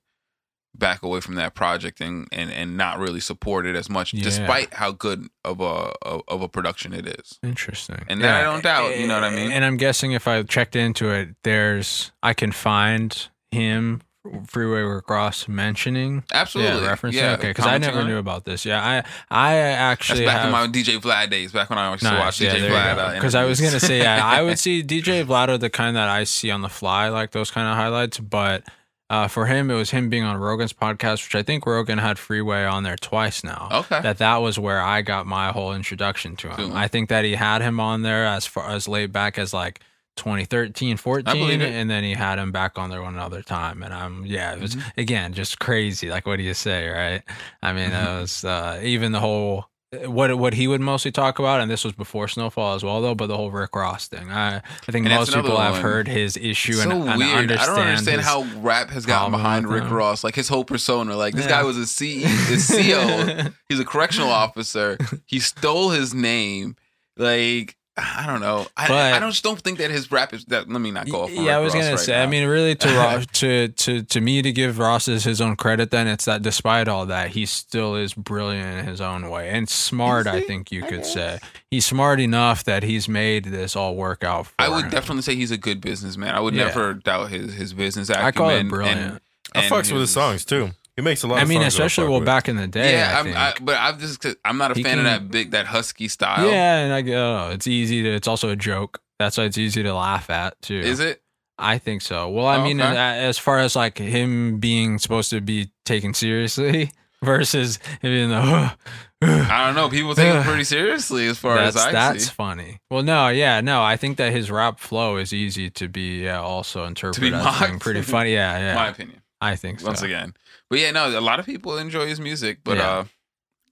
back 0.77 1.03
away 1.03 1.21
from 1.21 1.35
that 1.35 1.55
project 1.55 2.01
and 2.01 2.27
and 2.33 2.51
and 2.53 2.77
not 2.77 2.99
really 2.99 3.21
support 3.21 3.67
it 3.67 3.75
as 3.77 3.91
much, 3.91 4.15
Yeah. 4.15 4.23
despite 4.23 4.75
how 4.75 4.93
good 4.93 5.27
of 5.45 5.61
a 5.61 5.93
of, 6.03 6.43
a 6.43 6.49
production 6.49 6.93
it 6.93 7.07
is. 7.07 7.39
Interesting. 7.43 8.05
And 8.09 8.21
that 8.23 8.41
I 8.41 8.43
don't 8.45 8.63
doubt, 8.63 8.99
you 8.99 9.07
know 9.07 9.15
what 9.15 9.25
I 9.25 9.31
mean? 9.31 9.51
And 9.53 9.65
I'm 9.65 9.77
guessing 9.77 10.13
if 10.13 10.27
I 10.29 10.43
checked 10.43 10.77
into 10.77 11.11
it, 11.11 11.31
there's 11.43 12.13
I 12.23 12.35
can 12.35 12.53
find 12.53 13.29
him 13.51 14.03
Freeway 14.47 14.83
Rick 14.83 15.09
Ross 15.09 15.49
mentioning? 15.49 16.25
Absolutely. 16.33 16.83
Yeah, 16.83 16.95
referencing. 16.95 17.13
Yeah, 17.15 17.33
okay, 17.33 17.49
because 17.49 17.67
I 17.67 17.79
never 17.79 18.05
knew 18.05 18.19
about 18.19 18.45
this. 18.45 18.67
Yeah, 18.67 18.81
I 18.85 19.03
I 19.31 19.57
actually 19.57 20.25
That's 20.27 20.35
back 20.35 20.53
have, 20.53 20.65
in 20.65 20.73
my 20.73 20.79
DJ 20.83 21.01
Vlad 21.01 21.31
days. 21.31 21.53
Back 21.53 21.71
when 21.71 21.79
I 21.79 21.91
used 21.91 22.05
to 22.05 22.11
watch 22.11 22.39
DJ 22.39 22.69
Vlad. 22.71 22.99
uh, 22.99 23.15
Because 23.15 23.35
I 23.35 23.45
was 23.45 23.61
gonna 23.61 23.81
say, 23.81 23.99
yeah, 23.99 24.25
I 24.25 24.43
would 24.43 24.59
see 24.65 24.83
DJ 24.83 25.25
Vlad 25.25 25.49
are 25.49 25.59
the 25.59 25.71
kind 25.71 25.97
that 25.97 26.09
I 26.09 26.25
see 26.25 26.51
on 26.51 26.61
the 26.61 26.69
fly, 26.69 27.09
like 27.09 27.31
those 27.33 27.51
kind 27.51 27.67
of 27.67 27.77
highlights. 27.77 28.19
But 28.19 28.65
uh, 29.11 29.29
for 29.29 29.45
him, 29.47 29.71
it 29.71 29.75
was 29.75 29.91
him 29.91 30.09
being 30.09 30.23
on 30.25 30.37
Rogan's 30.39 30.73
podcast, 30.73 31.25
which 31.27 31.35
I 31.35 31.43
think 31.43 31.67
Rogan 31.67 31.99
had 31.99 32.19
Freeway 32.19 32.65
on 32.65 32.85
there 32.85 32.97
twice 32.97 33.45
now. 33.45 33.69
Okay. 33.71 34.01
That 34.01 34.19
that 34.19 34.37
was 34.39 34.59
where 34.59 34.81
I 34.81 35.03
got 35.03 35.27
my 35.27 35.51
whole 35.53 35.75
introduction 35.75 36.37
to 36.37 36.49
him. 36.49 36.71
Him. 36.71 36.77
I 36.77 36.87
think 36.89 37.09
that 37.11 37.25
he 37.25 37.35
had 37.35 37.61
him 37.61 37.81
on 37.81 38.03
there 38.03 38.25
as 38.25 38.47
far 38.47 38.71
as 38.71 38.87
late 38.89 39.13
back 39.13 39.37
as 39.39 39.53
like 39.53 39.81
2013, 40.17 40.97
14, 40.97 41.61
and 41.63 41.91
then 41.91 42.05
he 42.05 42.13
had 42.13 42.39
him 42.39 42.53
back 42.53 42.79
on 42.79 42.91
there 42.91 43.03
one 43.03 43.19
other 43.19 43.43
time. 43.43 43.83
And 43.83 43.93
I'm 43.93 44.25
yeah, 44.27 44.55
it 44.55 44.61
was 44.61 44.77
Mm-hmm. 44.77 45.01
again 45.01 45.33
just 45.35 45.59
crazy. 45.59 46.09
Like 46.11 46.27
what 46.27 46.37
do 46.37 46.43
you 46.43 46.55
say, 46.55 46.89
right? 46.89 47.23
I 47.63 47.73
mean, 47.73 47.91
Mm-hmm. 47.91 48.17
it 48.17 48.21
was 48.21 48.45
uh, 48.45 48.81
even 48.83 49.13
the 49.13 49.21
whole 49.21 49.67
what 50.07 50.39
what 50.39 50.55
he 50.55 50.69
would 50.69 50.81
mostly 50.81 51.11
talk 51.11 51.39
about, 51.41 51.61
and 51.61 51.69
this 51.71 51.83
was 51.83 51.93
before 51.93 52.29
Snowfall 52.29 52.75
as 52.75 52.85
well, 52.85 53.01
though. 53.01 53.15
But 53.15 53.27
the 53.27 53.37
whole 53.37 53.51
Rick 53.51 53.75
Ross 53.75 54.07
thing, 54.07 54.31
I 54.31 54.57
I 54.59 54.63
think 54.93 55.07
And 55.07 55.15
most 55.15 55.35
people 55.35 55.57
another 55.57 55.75
have 55.75 55.83
heard 55.83 56.07
his 56.07 56.37
issue 56.37 56.75
so 56.75 56.91
and, 56.91 57.09
and 57.09 57.19
weird. 57.19 57.53
I 57.53 57.67
don't 57.67 57.79
understand 57.79 58.21
how 58.21 58.43
rap 58.59 58.91
has 58.91 59.05
gotten 59.05 59.33
behind 59.33 59.69
Rick 59.69 59.85
him. 59.85 59.93
Ross. 59.93 60.23
Like 60.23 60.37
his 60.37 60.49
whole 60.49 60.65
persona. 60.65 61.17
Like 61.17 61.35
this 61.35 61.47
Yeah. 61.47 61.51
guy 61.51 61.63
was 61.65 61.77
a 61.77 61.87
CO. 61.87 63.51
He's 63.69 63.81
a 63.81 63.85
correctional 63.85 64.31
officer. 64.31 64.97
He 65.27 65.41
stole 65.41 65.91
his 65.91 66.15
name. 66.15 66.77
Like 67.17 67.77
I 67.97 68.25
don't 68.27 68.41
know. 68.41 68.67
I, 68.77 68.89
But- 68.89 69.13
I 69.15 69.19
don't 69.19 69.31
just 69.33 69.43
don't 69.45 69.61
think 69.61 69.79
that 69.79 69.91
his 69.91 70.11
rap 70.11 70.33
is 70.33 70.45
that. 70.47 70.69
Let 70.71 70.81
me 70.81 70.91
not 70.91 71.11
go 71.11 71.23
off. 71.23 71.31
On 71.37 71.45
yeah, 71.45 71.57
I 71.57 71.61
was 71.61 71.75
Ross 71.75 71.83
gonna 71.83 71.97
right 71.97 72.01
say. 72.05 72.23
I 72.23 72.27
mean, 72.27 72.49
really, 72.49 72.75
to 72.77 72.89
Ross, 72.97 73.27
to 73.35 73.69
to 73.69 74.03
to 74.03 74.21
me, 74.21 74.41
to 74.43 74.53
give 74.53 74.79
Ross 74.79 75.07
his 75.07 75.25
his 75.25 75.41
own 75.41 75.57
credit, 75.57 75.91
then 75.91 76.07
it's 76.07 76.25
that 76.25 76.41
despite 76.43 76.89
all 76.89 77.05
that, 77.07 77.31
he 77.31 77.45
still 77.47 77.97
is 77.97 78.15
brilliant 78.15 78.79
in 78.79 78.87
his 78.87 79.01
own 79.01 79.29
way 79.29 79.51
and 79.51 79.69
smart. 79.69 80.27
I 80.27 80.41
think 80.41 80.73
you 80.73 80.83
could 80.83 81.05
say 81.05 81.41
he's 81.71 81.85
smart 81.85 82.21
enough 82.21 82.65
that 82.65 82.83
he's 82.85 83.09
made 83.09 83.47
this 83.47 83.77
all 83.77 83.97
work 83.97 84.25
out. 84.25 84.47
For 84.47 84.55
I 84.61 84.69
would 84.69 84.85
him. 84.87 84.91
definitely 84.91 85.23
say 85.23 85.35
he's 85.35 85.51
a 85.51 85.59
good 85.59 85.81
businessman. 85.81 86.35
I 86.35 86.41
would 86.41 86.55
Yeah. 86.55 86.67
never 86.67 86.95
doubt 86.95 87.31
his 87.31 87.53
his 87.55 87.75
business 87.75 88.09
acumen. 88.09 88.27
I 88.27 88.31
call 88.33 88.49
it 88.51 88.61
and- 88.61 88.71
brilliant. 88.71 89.23
I 89.55 89.63
and 89.63 89.71
fucks 89.73 89.91
with 89.93 90.01
his 90.01 90.01
his- 90.03 90.11
songs 90.13 90.45
too. 90.45 90.71
He 90.97 91.03
makes 91.03 91.23
a 91.23 91.27
lot. 91.29 91.39
I 91.39 91.43
of 91.43 91.49
mean, 91.49 91.61
songs 91.63 91.75
especially 91.75 92.09
well 92.09 92.21
with. 92.21 92.27
back 92.27 92.49
in 92.49 92.57
the 92.57 92.67
day. 92.67 92.93
Yeah, 92.93 93.13
I 93.15 93.19
I'm, 93.19 93.25
think. 93.25 93.37
I, 93.37 93.55
but 93.61 93.77
I'm 93.77 93.99
just 93.99 94.27
I'm 94.45 94.59
not 94.59 94.73
a 94.73 94.75
He 94.75 94.83
fan 94.83 94.99
of 94.99 95.05
that 95.05 95.31
big 95.31 95.53
that 95.53 95.67
husky 95.67 96.09
style. 96.09 96.47
yeah, 96.49 96.79
and 96.79 96.93
I 96.93 97.03
go, 97.03 97.47
oh, 97.47 97.51
it's 97.51 97.67
easy 97.67 98.03
to. 98.03 98.11
It's 98.15 98.29
also 98.29 98.49
a 98.51 98.57
joke. 98.57 99.01
That's 99.19 99.39
why 99.39 99.45
it's 99.45 99.59
easy 99.59 99.83
to 99.83 99.95
laugh 99.95 100.29
at 100.31 100.61
too. 100.63 100.79
Is 100.81 101.01
it? 101.01 101.23
I 101.59 101.77
think 101.79 102.01
so. 102.03 102.29
Well, 102.31 102.47
I 102.47 102.57
Oh, 102.57 102.65
mean, 102.65 102.81
okay. 102.81 102.97
as 102.97 103.37
far 103.39 103.59
as 103.59 103.77
like 103.77 103.99
him 103.99 104.59
being 104.61 104.99
supposed 104.99 105.29
to 105.31 105.41
be 105.43 105.71
taken 105.85 106.15
seriously 106.15 106.91
versus 107.23 107.77
him 108.01 108.11
being 108.11 108.29
the. 108.31 108.73
I 109.23 109.67
don't 109.67 109.75
know. 109.75 109.91
People 109.91 110.15
take 110.15 110.35
it 110.35 110.43
pretty 110.47 110.65
seriously 110.65 111.27
as 111.27 111.39
far 111.39 111.57
that's 111.57 111.77
as 111.77 111.83
I 111.83 111.89
see. 111.89 111.93
that's 111.93 112.25
see. 112.25 112.31
funny. 112.33 112.81
Well, 112.91 113.03
no, 113.03 113.29
yeah, 113.29 113.61
no. 113.61 113.83
I 113.83 113.99
think 113.99 114.17
that 114.17 114.33
his 114.33 114.51
rap 114.51 114.81
flow 114.81 115.19
is 115.19 115.35
easy 115.35 115.69
to 115.71 115.89
be 115.89 116.23
yeah, 116.25 116.41
also 116.41 116.85
interpreted 116.87 117.35
as 117.35 117.41
being 117.61 117.71
mocked. 117.73 117.81
pretty 117.83 118.01
funny. 118.03 118.33
Yeah, 118.33 118.59
yeah. 118.59 118.75
My 118.75 118.89
opinion. 118.89 119.21
I 119.41 119.57
think 119.57 119.81
so. 119.81 119.87
Once 119.87 120.03
again, 120.03 120.35
but 120.69 120.79
yeah, 120.79 120.91
no. 120.91 121.19
A 121.19 121.21
lot 121.21 121.41
of 121.41 121.47
people 121.47 121.79
enjoy 121.79 122.07
his 122.07 122.21
music, 122.21 122.59
but 122.65 122.77
Yeah. 122.77 122.91
uh, 122.91 123.05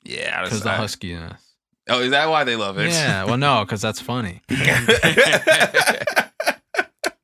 yeah, 0.05 0.43
because 0.45 0.63
the 0.63 0.71
huskiness. 0.71 1.41
Oh, 1.91 2.01
is 2.01 2.11
that 2.11 2.29
why 2.29 2.45
they 2.45 2.57
love 2.57 2.79
it? 2.79 2.91
Yeah. 2.91 3.25
Well, 3.25 3.37
no, 3.39 3.65
because 3.65 3.81
that's 3.83 4.01
funny. 4.01 4.43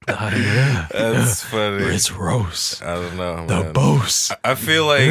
That's 0.07 1.42
funny. 1.44 1.85
It's 1.85 2.12
Rose, 2.12 2.80
I 2.85 2.94
don't 2.94 3.16
know. 3.16 3.46
the 3.46 3.72
boss. 3.72 4.30
I 4.44 4.54
feel 4.54 4.87
like 4.87 5.11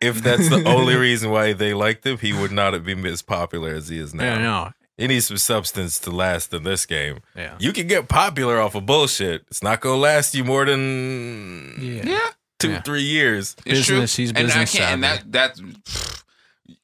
if 0.00 0.22
that's 0.22 0.48
the 0.48 0.62
only 0.66 0.96
reason 0.96 1.30
why 1.30 1.52
they 1.52 1.74
liked 1.74 2.06
him, 2.06 2.18
he 2.18 2.32
would 2.32 2.50
not 2.52 2.72
have 2.72 2.84
been 2.84 3.04
as 3.06 3.22
popular 3.22 3.74
as 3.74 3.88
he 3.88 3.98
is 3.98 4.14
now. 4.14 4.24
Yeah, 4.24 4.38
no. 4.38 4.70
He 4.96 5.06
needs 5.06 5.26
some 5.26 5.38
substance 5.38 5.98
to 6.00 6.10
last 6.10 6.52
in 6.52 6.62
this 6.62 6.84
game. 6.86 7.20
Yeah. 7.34 7.56
You 7.58 7.72
can 7.72 7.86
get 7.86 8.08
popular 8.08 8.60
off 8.60 8.74
of 8.74 8.84
bullshit. 8.86 9.42
It's 9.48 9.62
not 9.62 9.80
gonna 9.80 9.96
last 9.96 10.34
you 10.34 10.44
more 10.44 10.64
than 10.64 11.74
Yeah. 11.80 12.02
yeah. 12.06 12.30
Two, 12.60 12.70
Yeah. 12.70 12.82
three 12.82 13.02
years. 13.02 13.56
It's 13.66 13.88
Business, 13.88 14.14
true. 14.14 14.22
he's 14.22 14.30
and 14.32 14.38
I 14.50 14.64
can't, 14.64 14.78
and 14.94 15.02
savvy. 15.04 15.30
that 15.30 15.32
that's 15.32 15.62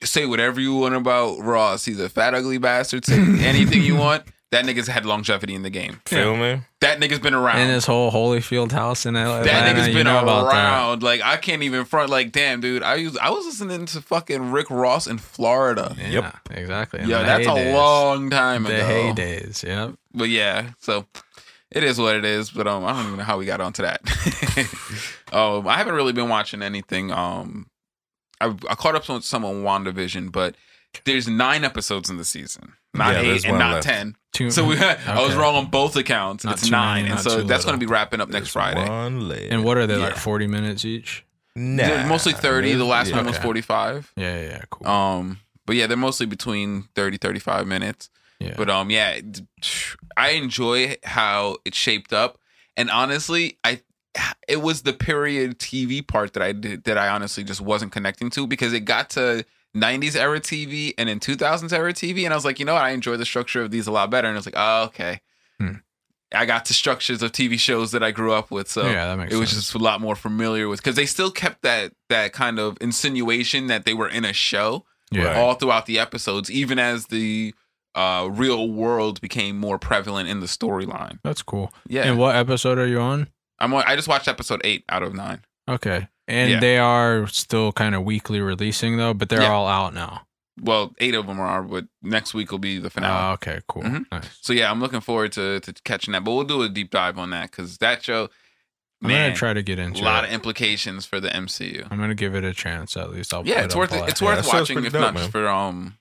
say 0.02 0.26
whatever 0.26 0.60
you 0.60 0.74
want 0.74 0.94
about 0.94 1.38
Ross. 1.40 1.84
He's 1.84 2.00
a 2.00 2.08
fat 2.08 2.34
ugly 2.34 2.58
bastard. 2.58 3.04
Say 3.04 3.18
anything 3.18 3.82
you 3.82 3.96
want. 4.06 4.24
That 4.52 4.64
nigga's 4.64 4.86
had 4.86 5.04
longevity 5.04 5.56
in 5.56 5.62
the 5.62 5.70
game. 5.70 6.00
Feel 6.06 6.36
me? 6.36 6.60
That 6.80 7.00
nigga's 7.00 7.18
been 7.18 7.34
around. 7.34 7.58
In 7.62 7.68
his 7.68 7.84
whole 7.84 8.12
Holyfield 8.12 8.70
house 8.70 9.04
in 9.04 9.14
LA. 9.14 9.42
that 9.42 9.46
Atlanta, 9.48 9.80
nigga's 9.80 9.88
you 9.88 9.94
been 9.94 10.04
know 10.06 10.24
around. 10.46 11.02
Like 11.02 11.20
I 11.20 11.36
can't 11.36 11.62
even 11.64 11.84
front. 11.84 12.10
Like 12.10 12.30
damn, 12.30 12.60
dude. 12.60 12.82
I 12.84 12.94
used 12.94 13.18
I 13.18 13.30
was 13.30 13.44
listening 13.44 13.86
to 13.86 14.00
fucking 14.00 14.52
Rick 14.52 14.70
Ross 14.70 15.08
in 15.08 15.18
Florida. 15.18 15.96
Yeah, 15.98 16.08
Yep. 16.10 16.36
exactly. 16.52 17.00
Yeah, 17.06 17.24
that's 17.24 17.44
heydays. 17.46 17.72
a 17.72 17.76
long 17.76 18.30
time 18.30 18.66
ago, 18.66 18.76
The 18.76 18.82
heydays. 18.82 19.64
Yep. 19.64 19.94
But 20.14 20.28
yeah, 20.28 20.70
so 20.78 21.06
it 21.70 21.82
is 21.84 21.98
what 21.98 22.16
it 22.16 22.24
is. 22.24 22.50
But 22.50 22.66
um, 22.66 22.84
I 22.84 22.92
don't 22.92 23.06
even 23.06 23.16
know 23.18 23.24
how 23.24 23.38
we 23.38 23.46
got 23.46 23.60
onto 23.60 23.82
that. 23.82 24.00
um, 25.32 25.66
I 25.68 25.76
haven't 25.76 25.94
really 25.94 26.12
been 26.12 26.28
watching 26.28 26.62
anything. 26.62 27.10
Um, 27.12 27.68
I, 28.40 28.46
I 28.68 28.74
caught 28.74 28.94
up 28.94 29.08
on 29.10 29.22
some 29.22 29.44
on 29.44 29.62
WandaVision, 29.62 30.30
but 30.32 30.54
there's 31.04 31.28
nine 31.28 31.64
episodes 31.64 32.10
in 32.10 32.16
the 32.16 32.24
season, 32.24 32.74
not 32.94 33.14
Yeah, 33.14 33.32
eight 33.32 33.44
and 33.44 33.58
not 33.58 33.74
left. 33.74 33.86
ten. 33.86 34.16
Two, 34.32 34.50
So 34.50 34.66
we, 34.66 34.76
I 34.78 35.22
was 35.22 35.34
wrong 35.34 35.54
on 35.56 35.66
both 35.66 35.96
accounts. 35.96 36.44
Not 36.44 36.54
it's 36.58 36.70
nine, 36.70 37.04
many, 37.04 37.12
and 37.12 37.20
so 37.20 37.42
that's 37.42 37.64
going 37.64 37.78
to 37.78 37.84
be 37.84 37.90
wrapping 37.90 38.20
up 38.20 38.28
next 38.28 38.52
There's 38.52 38.52
Friday. 38.52 38.86
One 38.88 39.28
leg. 39.28 39.48
And 39.50 39.64
what 39.64 39.78
are 39.78 39.86
they 39.86 39.96
like? 39.96 40.16
Forty 40.16 40.46
minutes 40.46 40.84
each. 40.84 41.24
Nah, 41.54 41.86
They're 41.86 42.06
mostly 42.06 42.32
thirty. 42.34 42.74
The 42.74 42.84
last 42.84 43.08
yeah. 43.10 43.16
one 43.16 43.26
was 43.26 43.36
Okay. 43.36 43.42
forty-five. 43.42 44.12
Yeah, 44.16 44.36
yeah, 44.40 44.48
yeah, 44.48 44.62
cool. 44.70 44.86
Um, 44.86 45.40
but 45.64 45.76
yeah, 45.76 45.86
they're 45.86 45.96
mostly 45.96 46.26
between 46.26 46.84
30, 46.94 47.16
35 47.16 47.66
minutes. 47.66 48.08
yeah. 48.38 48.54
But 48.56 48.68
um, 48.70 48.88
yeah, 48.90 49.18
d- 49.20 49.46
I 50.16 50.30
enjoy 50.30 50.96
how 51.04 51.58
it 51.64 51.74
shaped 51.74 52.12
up, 52.12 52.38
and 52.76 52.90
honestly, 52.90 53.58
I 53.64 53.80
it 54.48 54.62
was 54.62 54.82
the 54.82 54.92
period 54.92 55.58
TV 55.58 56.06
part 56.06 56.32
that 56.32 56.42
I 56.42 56.52
did 56.52 56.84
that 56.84 56.96
I 56.96 57.08
honestly 57.08 57.44
just 57.44 57.60
wasn't 57.60 57.92
connecting 57.92 58.30
to 58.30 58.46
because 58.46 58.72
it 58.72 58.80
got 58.80 59.10
to 59.10 59.44
90s 59.76 60.16
era 60.16 60.40
TV 60.40 60.94
and 60.96 61.10
in 61.10 61.20
2000s 61.20 61.72
era 61.72 61.92
TV, 61.92 62.24
and 62.24 62.32
I 62.32 62.36
was 62.36 62.44
like, 62.44 62.58
you 62.58 62.64
know 62.64 62.74
what, 62.74 62.82
I 62.82 62.90
enjoy 62.90 63.16
the 63.16 63.26
structure 63.26 63.62
of 63.62 63.70
these 63.70 63.86
a 63.86 63.92
lot 63.92 64.10
better, 64.10 64.28
and 64.28 64.36
I 64.36 64.38
was 64.38 64.46
like, 64.46 64.54
oh 64.56 64.84
okay. 64.84 65.20
Hmm. 65.60 65.76
I 66.34 66.44
got 66.44 66.64
the 66.64 66.74
structures 66.74 67.22
of 67.22 67.30
TV 67.30 67.58
shows 67.58 67.92
that 67.92 68.02
I 68.02 68.10
grew 68.10 68.32
up 68.32 68.50
with, 68.50 68.68
so 68.68 68.84
yeah, 68.84 69.06
that 69.06 69.16
makes 69.16 69.32
it 69.32 69.36
was 69.36 69.50
sense. 69.50 69.62
just 69.62 69.74
a 69.74 69.78
lot 69.78 70.00
more 70.00 70.16
familiar 70.16 70.68
with 70.68 70.80
because 70.80 70.96
they 70.96 71.06
still 71.06 71.30
kept 71.30 71.62
that 71.62 71.92
that 72.08 72.32
kind 72.32 72.58
of 72.58 72.76
insinuation 72.80 73.68
that 73.68 73.84
they 73.84 73.94
were 73.94 74.08
in 74.08 74.24
a 74.24 74.32
show 74.32 74.84
yeah. 75.10 75.38
All 75.38 75.54
throughout 75.54 75.86
the 75.86 75.98
episodes, 75.98 76.50
even 76.50 76.78
as 76.78 77.06
the 77.06 77.54
uh, 77.96 78.28
real 78.30 78.70
world 78.70 79.20
became 79.20 79.58
more 79.58 79.78
prevalent 79.78 80.28
in 80.28 80.40
the 80.40 80.46
storyline. 80.46 81.18
That's 81.24 81.42
cool. 81.42 81.72
Yeah, 81.88 82.02
And 82.02 82.18
what 82.18 82.36
episode 82.36 82.78
are 82.78 82.86
you 82.86 83.00
on? 83.00 83.28
I'm. 83.58 83.72
on- 83.74 83.84
I 83.86 83.96
just 83.96 84.06
watched 84.08 84.28
episode 84.28 84.60
eight 84.64 84.84
out 84.88 85.02
of 85.02 85.14
nine. 85.14 85.44
Okay. 85.68 86.06
And 86.28 86.50
Yeah. 86.50 86.60
they 86.60 86.78
are 86.78 87.26
still 87.28 87.72
kind 87.72 87.94
of 87.94 88.02
weekly 88.04 88.40
releasing 88.40 88.96
though, 88.98 89.14
but 89.14 89.28
they're 89.28 89.42
Yeah. 89.42 89.52
all 89.52 89.66
out 89.66 89.94
now. 89.94 90.22
Well, 90.60 90.94
eight 90.98 91.14
of 91.14 91.26
them 91.26 91.38
are, 91.40 91.62
but 91.62 91.84
next 92.02 92.32
week 92.34 92.50
will 92.50 92.58
be 92.58 92.78
the 92.78 92.88
finale. 92.90 93.30
Oh, 93.30 93.32
okay, 93.34 93.60
cool. 93.68 93.82
Mhm. 93.82 94.06
Nice. 94.10 94.28
so 94.40 94.52
yeah, 94.52 94.70
I'm 94.70 94.80
looking 94.80 95.00
forward 95.00 95.32
to 95.32 95.60
to 95.60 95.72
catching 95.84 96.12
that. 96.12 96.24
But 96.24 96.32
we'll 96.32 96.44
do 96.44 96.62
a 96.62 96.68
deep 96.68 96.90
dive 96.90 97.18
on 97.18 97.30
that 97.30 97.50
because 97.50 97.78
that 97.78 98.02
show, 98.04 98.28
I'm 99.02 99.08
man, 99.08 99.28
gonna 99.30 99.36
try 99.36 99.52
to 99.52 99.62
get 99.62 99.78
into 99.78 100.02
a 100.02 100.04
lot 100.04 100.24
it. 100.24 100.28
of 100.28 100.32
implications 100.34 101.04
for 101.06 101.20
the 101.20 101.28
MCU. 101.34 101.86
I'm 101.90 101.98
gonna 101.98 102.14
give 102.14 102.34
it 102.34 102.42
a 102.44 102.52
chance 102.54 102.96
at 102.96 103.10
least. 103.10 103.32
I'll 103.34 103.46
Yeah, 103.46 103.62
it's 103.64 103.74
worth 103.76 103.92
it. 103.92 104.08
It's 104.08 104.22
worth 104.22 104.46
watching, 104.46 104.78
if 104.84 104.92
dope, 104.92 105.00
not 105.02 105.14
man. 105.14 105.22
just 105.24 105.32
for 105.32 105.46
um 105.46 105.98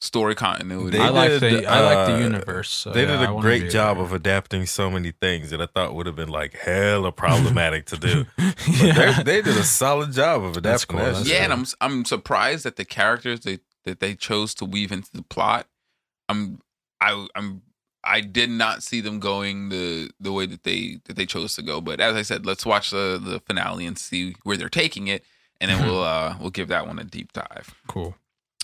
story 0.00 0.34
continuity. 0.34 0.96
They 0.96 1.02
I 1.02 1.08
like 1.08 1.30
did, 1.30 1.40
the 1.42 1.66
I 1.66 1.80
like 1.80 2.06
the 2.06 2.14
uh, 2.14 2.18
universe. 2.18 2.70
So 2.70 2.90
they 2.90 3.04
yeah, 3.04 3.20
did 3.20 3.30
a 3.30 3.40
great 3.40 3.70
job 3.70 3.96
there. 3.96 4.04
of 4.04 4.12
adapting 4.12 4.66
so 4.66 4.90
many 4.90 5.10
things 5.12 5.50
that 5.50 5.60
I 5.60 5.66
thought 5.66 5.94
would 5.94 6.06
have 6.06 6.16
been 6.16 6.28
like 6.28 6.54
hella 6.54 7.12
problematic 7.12 7.86
to 7.86 7.96
do. 7.96 8.26
Yeah. 8.68 9.22
they 9.22 9.22
they 9.22 9.42
did 9.42 9.56
a 9.56 9.64
solid 9.64 10.12
job 10.12 10.44
of 10.44 10.56
adapting 10.56 10.96
cool, 10.96 11.04
that. 11.04 11.14
that's 11.14 11.26
shit. 11.26 11.36
yeah, 11.36 11.44
and 11.44 11.52
I'm 11.52 11.64
I'm 11.80 12.04
surprised 12.04 12.64
that 12.64 12.76
the 12.76 12.84
characters 12.84 13.40
they 13.40 13.58
that 13.84 14.00
they 14.00 14.14
chose 14.14 14.54
to 14.56 14.64
weave 14.64 14.92
into 14.92 15.10
the 15.12 15.22
plot. 15.22 15.66
I'm 16.28 16.60
I 17.00 17.26
I'm 17.34 17.62
I 18.04 18.20
did 18.20 18.50
not 18.50 18.82
see 18.82 19.00
them 19.00 19.18
going 19.20 19.68
the 19.70 20.10
the 20.20 20.32
way 20.32 20.46
that 20.46 20.64
they 20.64 20.98
that 21.06 21.16
they 21.16 21.26
chose 21.26 21.54
to 21.56 21.62
go. 21.62 21.80
But 21.80 22.00
as 22.00 22.14
I 22.14 22.22
said, 22.22 22.46
let's 22.46 22.64
watch 22.66 22.90
the 22.90 23.20
the 23.22 23.40
finale 23.40 23.86
and 23.86 23.98
see 23.98 24.36
where 24.44 24.56
they're 24.56 24.68
taking 24.68 25.08
it, 25.08 25.24
and 25.60 25.70
then 25.70 25.82
we'll 25.86 26.02
uh 26.02 26.36
we'll 26.40 26.50
give 26.50 26.68
that 26.68 26.86
one 26.86 26.98
a 26.98 27.04
deep 27.04 27.32
dive. 27.32 27.74
cool. 27.88 28.14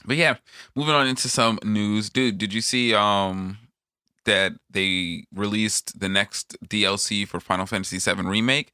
But 0.04 0.16
yeah, 0.16 0.36
moving 0.74 0.94
on 0.94 1.06
into 1.06 1.28
some 1.28 1.58
news, 1.64 2.10
dude. 2.10 2.38
Did 2.38 2.52
you 2.52 2.60
see 2.60 2.94
um 2.94 3.58
that 4.24 4.52
they 4.70 5.24
released 5.34 5.98
the 5.98 6.08
next 6.08 6.56
DLC 6.66 7.26
for 7.26 7.40
Final 7.40 7.66
Fantasy 7.66 7.98
VII 7.98 8.22
Remake, 8.22 8.72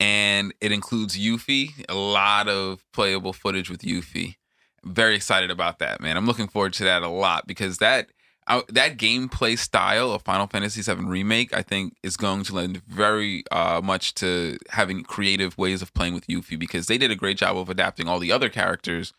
and 0.00 0.52
it 0.60 0.72
includes 0.72 1.18
Yuffie, 1.18 1.84
a 1.88 1.94
lot 1.94 2.48
of 2.48 2.84
playable 2.92 3.32
footage 3.32 3.70
with 3.70 3.82
Yuffie. 3.82 4.36
Very 4.84 5.16
excited 5.16 5.50
about 5.50 5.78
that, 5.78 6.00
man. 6.00 6.16
I'm 6.16 6.26
looking 6.26 6.48
forward 6.48 6.72
to 6.74 6.84
that 6.84 7.02
a 7.02 7.08
lot 7.08 7.46
because 7.46 7.78
that 7.78 8.08
I, 8.46 8.62
that 8.70 8.96
gameplay 8.96 9.58
style 9.58 10.10
of 10.10 10.22
Final 10.22 10.46
Fantasy 10.46 10.80
VII 10.80 11.04
Remake, 11.04 11.54
I 11.54 11.62
think, 11.62 11.96
is 12.02 12.16
going 12.16 12.44
to 12.44 12.54
lend 12.54 12.82
very 12.84 13.44
uh, 13.50 13.80
much 13.84 14.14
to 14.14 14.56
having 14.70 15.02
creative 15.02 15.58
ways 15.58 15.82
of 15.82 15.92
playing 15.92 16.14
with 16.14 16.26
Yuffie 16.28 16.58
because 16.58 16.86
they 16.86 16.96
did 16.96 17.10
a 17.10 17.16
great 17.16 17.36
job 17.36 17.58
of 17.58 17.68
adapting 17.68 18.08
all 18.08 18.18
the 18.18 18.32
other 18.32 18.48
characters' 18.48 19.12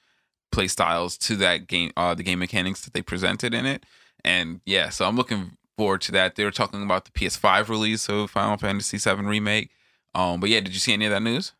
play 0.51 0.67
styles 0.67 1.17
to 1.19 1.35
that 1.37 1.67
game, 1.67 1.91
uh, 1.97 2.13
the 2.15 2.23
game 2.23 2.39
mechanics 2.39 2.81
that 2.81 2.93
they 2.93 3.01
presented 3.01 3.53
in 3.53 3.65
it. 3.65 3.85
And 4.23 4.61
yeah, 4.65 4.89
so 4.89 5.05
I'm 5.05 5.15
looking 5.15 5.57
forward 5.77 6.01
to 6.01 6.11
that. 6.13 6.35
They 6.35 6.43
were 6.43 6.51
talking 6.51 6.83
about 6.83 7.05
the 7.05 7.11
PS5 7.11 7.69
release 7.69 8.09
of 8.09 8.29
Final 8.31 8.57
Fantasy 8.57 8.97
VII 8.97 9.21
Remake. 9.23 9.69
Um, 10.15 10.39
but 10.39 10.49
yeah, 10.49 10.59
did 10.59 10.73
you 10.73 10.79
see 10.79 10.93
any 10.93 11.05
of 11.05 11.11
that 11.11 11.21
news? 11.21 11.53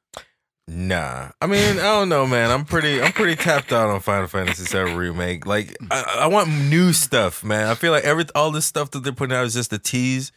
Nah, 0.67 1.32
I 1.41 1.47
mean, 1.47 1.80
I 1.80 1.84
don't 1.84 2.10
know, 2.10 2.28
man. 2.28 2.52
I'm 2.52 2.63
pretty, 2.63 3.02
I'm 3.02 3.12
pretty 3.12 3.36
tapped 3.36 3.73
out 3.73 3.89
on 3.89 3.99
Final 4.02 4.28
Fantasy 4.28 4.65
VII 4.65 4.93
remake. 4.93 5.47
Like, 5.47 5.75
I, 5.89 6.19
I 6.21 6.28
want 6.28 6.49
new 6.49 6.93
stuff, 6.93 7.43
man. 7.43 7.65
I 7.67 7.73
feel 7.73 7.91
like 7.91 8.04
every 8.04 8.25
all 8.36 8.52
this 8.52 8.67
stuff 8.67 8.91
that 8.91 9.04
they're 9.04 9.12
putting 9.13 9.36
out 9.36 9.45
is 9.45 9.56
just 9.56 9.73
a 9.73 9.80
tease, 9.80 10.32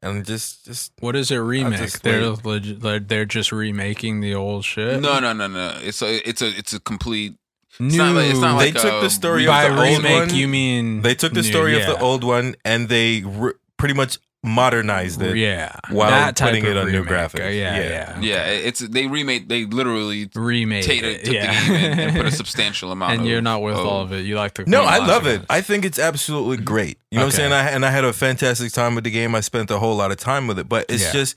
and 0.00 0.24
just, 0.24 0.66
just 0.66 0.92
What 1.00 1.16
is 1.16 1.32
it 1.32 1.36
remake? 1.38 1.78
just 1.80 2.04
They're 2.04 2.30
wait. 2.30 2.44
legit, 2.44 2.82
like, 2.84 3.08
they're 3.08 3.24
just 3.24 3.50
remaking 3.50 4.20
the 4.20 4.36
old 4.36 4.64
shit. 4.64 5.00
No, 5.00 5.18
no, 5.18 5.32
no, 5.32 5.48
no. 5.48 5.76
It's 5.82 6.00
a, 6.00 6.28
it's 6.28 6.42
a, 6.42 6.48
it's 6.56 6.72
a 6.72 6.78
complete. 6.80 7.34
New. 7.80 7.96
not 7.98 8.14
like- 8.14 8.30
it's 8.30 8.38
not 8.40 8.58
they 8.58 8.72
like 8.72 8.80
took 8.82 9.00
the 9.02 9.10
story 9.10 9.46
by 9.46 9.64
of 9.64 9.76
the 9.76 9.82
old 9.88 10.04
one. 10.04 10.34
you 10.34 10.46
mean 10.48 11.02
they 11.02 11.14
took 11.14 11.32
the 11.32 11.42
new, 11.42 11.48
story 11.48 11.80
of 11.80 11.86
the 11.86 11.98
old 11.98 12.22
one 12.24 12.54
and 12.64 12.88
they 12.88 13.22
re- 13.24 13.52
pretty 13.76 13.94
much 13.94 14.18
modernized 14.44 15.22
it. 15.22 15.36
Yeah, 15.36 15.74
while 15.90 16.10
that 16.10 16.36
putting 16.38 16.64
it 16.66 16.76
on 16.76 16.90
new 16.90 17.04
graphics. 17.04 17.46
Uh, 17.46 17.48
Yeah, 17.48 17.76
Yeah. 17.76 17.88
yeah, 17.88 18.20
Yeah, 18.20 18.44
it's 18.46 18.80
they 18.80 19.06
remade. 19.06 19.48
They 19.48 19.64
literally 19.66 20.28
remake. 20.34 20.84
Tater 20.84 21.06
it, 21.08 21.24
took 21.24 21.34
yeah. 21.34 21.46
the 21.68 21.72
game 21.72 21.84
and, 21.92 22.00
and 22.00 22.16
put 22.16 22.26
a 22.26 22.30
substantial 22.42 22.90
amount. 22.92 23.12
and 23.12 23.20
of, 23.22 23.26
you're 23.28 23.40
not 23.40 23.62
with 23.62 23.74
of- 23.76 23.86
all 23.86 24.00
of 24.02 24.12
it. 24.12 24.26
You 24.26 24.34
like 24.36 24.54
the 24.54 24.64
No, 24.66 24.82
I 24.82 24.98
love 24.98 25.26
it. 25.26 25.42
I 25.48 25.60
think 25.60 25.84
it's 25.84 25.98
absolutely 25.98 26.56
great. 26.58 26.98
You 27.10 27.18
know 27.18 27.26
what 27.26 27.34
I'm 27.34 27.36
saying? 27.36 27.52
I, 27.52 27.68
and 27.70 27.86
I 27.86 27.90
had 27.90 28.04
a 28.04 28.12
fantastic 28.12 28.72
time 28.72 28.94
with 28.96 29.04
the 29.04 29.10
game. 29.10 29.34
I 29.34 29.40
spent 29.40 29.70
a 29.70 29.78
whole 29.78 29.96
lot 29.96 30.10
of 30.10 30.16
time 30.18 30.46
with 30.48 30.58
it, 30.58 30.68
but 30.68 30.86
it's 30.88 31.04
Yeah. 31.04 31.12
just 31.12 31.36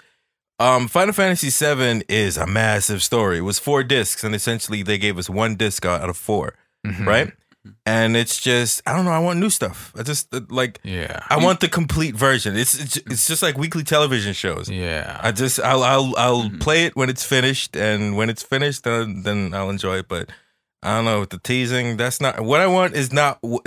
um, 0.59 0.87
Final 0.87 1.13
Fantasy 1.13 1.49
VII 1.49 2.03
is 2.07 2.37
a 2.37 2.47
massive 2.47 3.01
story. 3.03 3.37
It 3.39 3.41
was 3.41 3.59
four 3.59 3.83
discs, 3.83 4.23
and 4.23 4.33
essentially 4.35 4.83
they 4.83 4.97
gave 4.97 5.17
us 5.17 5.29
one 5.29 5.55
disc 5.55 5.85
out 5.85 6.09
of 6.09 6.17
4 6.17 6.53
Mhm. 6.85 7.05
right? 7.05 7.33
And 7.85 8.15
it's 8.15 8.39
just 8.39 8.83
I 8.85 8.95
don't 8.95 9.05
know. 9.05 9.11
I 9.11 9.17
want 9.17 9.39
new 9.39 9.49
stuff. 9.49 9.91
I 9.97 10.03
just 10.03 10.31
uh, 10.33 10.41
like 10.49 10.79
Yeah, 10.83 11.19
I 11.31 11.37
want 11.43 11.61
the 11.61 11.67
complete 11.67 12.15
version. 12.15 12.55
It's 12.55 12.75
it's, 12.79 12.97
it's 12.97 13.27
just 13.27 13.41
like 13.41 13.57
weekly 13.57 13.83
television 13.83 14.33
shows. 14.33 14.69
yeah. 14.69 15.19
I 15.23 15.31
just 15.31 15.59
I'll 15.59 15.83
I'll 15.83 16.13
I'll 16.15 16.43
Mhm. 16.49 16.59
play 16.61 16.85
it 16.85 16.95
when 16.95 17.09
it's 17.09 17.23
finished, 17.25 17.75
and 17.75 18.15
when 18.15 18.29
it's 18.29 18.43
finished, 18.43 18.83
then 18.83 19.23
then 19.23 19.53
I'll 19.55 19.71
enjoy 19.71 19.97
it. 19.97 20.07
But 20.07 20.29
I 20.83 20.95
don't 20.97 21.05
know 21.05 21.21
with 21.21 21.31
the 21.31 21.39
teasing. 21.39 21.97
That's 21.97 22.21
not 22.21 22.39
what 22.41 22.61
I 22.61 22.67
want. 22.67 22.93
Is 22.93 23.11
not 23.11 23.39
wh- 23.43 23.65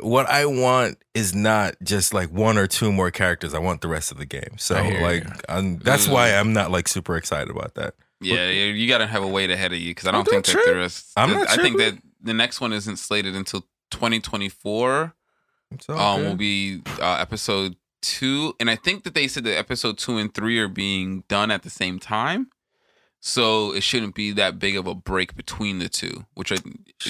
what 0.00 0.28
I 0.28 0.46
want. 0.46 0.98
Is 1.14 1.34
not 1.34 1.76
just 1.82 2.12
like 2.12 2.30
one 2.30 2.58
or 2.58 2.66
two 2.66 2.92
more 2.92 3.10
characters. 3.10 3.54
I 3.54 3.58
want 3.58 3.80
the 3.80 3.88
rest 3.88 4.12
of 4.12 4.18
the 4.18 4.26
game. 4.26 4.58
So 4.58 4.74
like. 4.74 5.26
I'm, 5.48 5.78
that's 5.78 6.08
why 6.08 6.34
I'm 6.34 6.52
not 6.52 6.70
like 6.70 6.88
super 6.88 7.16
excited 7.16 7.50
about 7.50 7.74
that. 7.74 7.94
Yeah, 8.20 8.48
you 8.50 8.72
you 8.72 8.88
got 8.88 8.98
to 8.98 9.06
have 9.06 9.22
a 9.22 9.26
wait 9.26 9.50
ahead 9.50 9.72
of 9.72 9.78
you 9.78 9.90
because 9.90 10.06
I 10.06 10.10
don't 10.10 10.24
think 10.24 10.44
don't 10.44 10.46
that 10.46 10.52
trip. 10.52 10.64
there 10.64 10.80
is. 10.80 11.10
I'm 11.16 11.32
not 11.32 11.50
I 11.50 11.56
think 11.56 11.78
that 11.78 11.98
the 12.22 12.34
next 12.34 12.60
one 12.60 12.72
isn't 12.72 12.96
slated 12.96 13.34
until 13.34 13.62
2024. 13.90 15.14
It's 15.72 15.88
all 15.88 16.16
Um, 16.16 16.24
will 16.24 16.36
be 16.36 16.82
uh, 17.00 17.16
episode 17.20 17.76
two, 18.02 18.54
and 18.60 18.70
I 18.70 18.76
think 18.76 19.04
that 19.04 19.14
they 19.14 19.28
said 19.28 19.44
that 19.44 19.56
episode 19.58 19.98
two 19.98 20.16
and 20.18 20.32
three 20.32 20.58
are 20.58 20.68
being 20.68 21.24
done 21.28 21.50
at 21.50 21.62
the 21.62 21.70
same 21.70 21.98
time. 21.98 22.48
So 23.28 23.72
it 23.74 23.82
shouldn't 23.82 24.14
be 24.14 24.30
that 24.34 24.60
big 24.60 24.76
of 24.76 24.86
a 24.86 24.94
break 24.94 25.34
between 25.34 25.80
the 25.80 25.88
two, 25.88 26.26
which 26.34 26.52
I, 26.52 26.54
is 26.54 26.62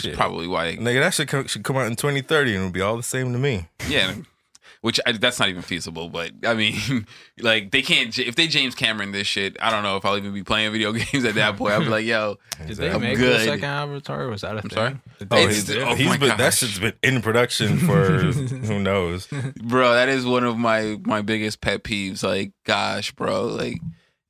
Shit. 0.02 0.16
probably 0.16 0.46
why. 0.46 0.74
Nigga, 0.76 1.00
that 1.00 1.12
should 1.12 1.29
come, 1.29 1.46
should 1.46 1.62
come 1.62 1.76
out 1.76 1.88
in 1.88 1.94
2030 1.94 2.52
and 2.55 2.59
it'll 2.61 2.72
be 2.72 2.81
all 2.81 2.96
the 2.96 3.02
same 3.02 3.35
to 3.35 3.38
me. 3.38 3.68
Yeah, 3.87 4.14
which 4.81 4.98
I, 5.05 5.12
that's 5.12 5.38
not 5.38 5.50
even 5.50 5.61
feasible. 5.61 6.09
But 6.09 6.33
I 6.42 6.55
mean, 6.55 7.07
like 7.40 7.70
they 7.70 7.83
can't 7.83 8.18
if 8.18 8.35
they 8.35 8.46
James 8.46 8.74
Cameron 8.74 9.12
this 9.12 9.26
shit. 9.26 9.59
I 9.61 9.70
don't 9.70 9.83
know 9.83 9.98
if 9.98 10.07
I'll 10.07 10.16
even 10.16 10.33
be 10.33 10.42
playing 10.42 10.72
video 10.72 10.90
games 10.94 11.22
at 11.26 11.35
that 11.35 11.59
point. 11.59 11.74
I'll 11.74 11.81
be 11.81 11.87
like, 11.88 12.07
yo, 12.07 12.38
Did 12.66 12.79
they 12.79 12.90
I'm 12.90 13.02
make 13.02 13.18
good. 13.18 13.40
the 13.40 13.44
second 13.44 13.64
Avatar? 13.64 14.26
Was 14.29 14.40
that 14.40 14.57
a 14.57 14.62
thing? 14.62 14.70
sorry? 14.70 14.98
Oh, 15.20 15.24
they- 15.37 15.42
It's- 15.44 15.68
he's, 15.68 15.76
oh 15.76 15.94
he's 15.96 16.07
my 16.09 16.16
been 16.16 16.29
that 16.31 16.38
gosh. 16.38 16.57
shit's 16.61 16.79
been 16.79 16.94
in 17.02 17.20
production 17.20 17.76
for 17.76 18.22
who 18.22 18.79
knows. 18.79 19.26
bro, 19.62 19.92
that 19.92 20.09
is 20.09 20.24
one 20.24 20.44
of 20.44 20.57
my 20.57 20.96
my 21.05 21.20
biggest 21.20 21.61
pet 21.61 21.85
peeves. 21.85 22.22
Like, 22.22 22.52
gosh, 22.64 23.12
bro, 23.12 23.48
like 23.48 23.81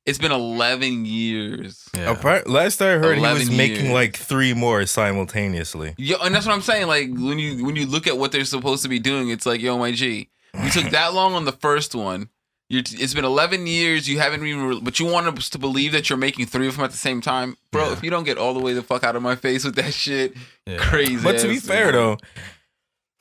it's 0.07 0.17
been 0.17 0.31
11 0.31 1.05
years. 1.05 1.87
yeah. 1.95 2.11
Apart, 2.11 2.47
last 2.49 2.81
I 2.81 2.97
heard, 2.97 3.17
he 3.17 3.21
was 3.21 3.41
11 3.41 3.57
making 3.57 3.85
years. 3.85 3.93
like 3.93 4.15
three 4.17 4.53
more 4.55 4.85
simultaneously. 4.87 5.93
Yo, 5.97 6.17
and 6.23 6.33
that's 6.33 6.45
what 6.45 6.53
I'm 6.55 6.61
saying. 6.61 6.87
Like 6.87 7.09
when 7.09 7.37
you 7.37 7.63
when 7.65 7.75
you 7.75 7.85
look 7.85 8.07
at 8.07 8.17
what 8.17 8.31
they're 8.31 8.45
supposed 8.45 8.83
to 8.83 8.89
be 8.89 8.99
doing, 8.99 9.29
it's 9.29 9.45
like, 9.45 9.61
yo, 9.61 9.77
my 9.77 9.91
G, 9.91 10.29
we 10.63 10.69
took 10.69 10.89
that 10.91 11.13
long 11.13 11.33
on 11.33 11.45
the 11.45 11.51
first 11.51 11.93
one. 11.93 12.29
You're, 12.69 12.81
it's 12.85 13.13
been 13.13 13.23
11 13.23 13.65
years. 13.65 14.09
You 14.09 14.19
haven't 14.19 14.45
even, 14.45 14.63
re- 14.65 14.79
but 14.81 14.99
you 14.99 15.05
want 15.05 15.25
us 15.37 15.49
to 15.51 15.57
believe 15.57 15.93
that 15.93 16.09
you're 16.09 16.17
making 16.17 16.47
three 16.47 16.67
of 16.67 16.75
them 16.75 16.83
at 16.83 16.91
the 16.91 16.97
same 16.97 17.21
time, 17.21 17.55
bro. 17.71 17.85
Yeah. 17.87 17.93
If 17.93 18.03
you 18.03 18.09
don't 18.09 18.25
get 18.25 18.37
all 18.37 18.53
the 18.53 18.59
way 18.59 18.73
the 18.73 18.83
fuck 18.83 19.05
out 19.05 19.15
of 19.15 19.21
my 19.21 19.35
face 19.37 19.63
with 19.63 19.75
that 19.75 19.93
shit, 19.93 20.33
Yeah. 20.65 20.77
crazy. 20.79 21.23
But 21.23 21.39
to 21.39 21.47
be 21.47 21.59
fair 21.59 21.85
man. 21.85 21.93
though, 21.93 22.17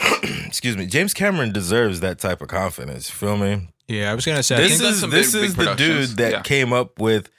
excuse 0.47 0.77
me, 0.77 0.87
James 0.87 1.15
Cameron 1.15 1.53
deserves 1.53 2.01
that 2.01 2.19
type 2.19 2.41
of 2.41 2.49
confidence. 2.49 3.09
You 3.09 3.15
feel 3.15 3.37
me? 3.37 3.69
Yeah, 3.89 4.11
I 4.11 4.15
was 4.15 4.25
gonna 4.27 4.43
say. 4.43 4.57
This 4.57 4.71
he's 4.73 4.81
think 4.81 5.11
done 5.11 5.19
is 5.21 5.33
this 5.33 5.33
big- 5.33 5.43
big 5.43 5.51
is 5.51 5.57
the 5.57 5.75
dude 5.75 6.09
that 6.19 6.33
Yeah. 6.33 6.41
came 6.43 6.73
up 6.73 6.99
with. 6.99 7.31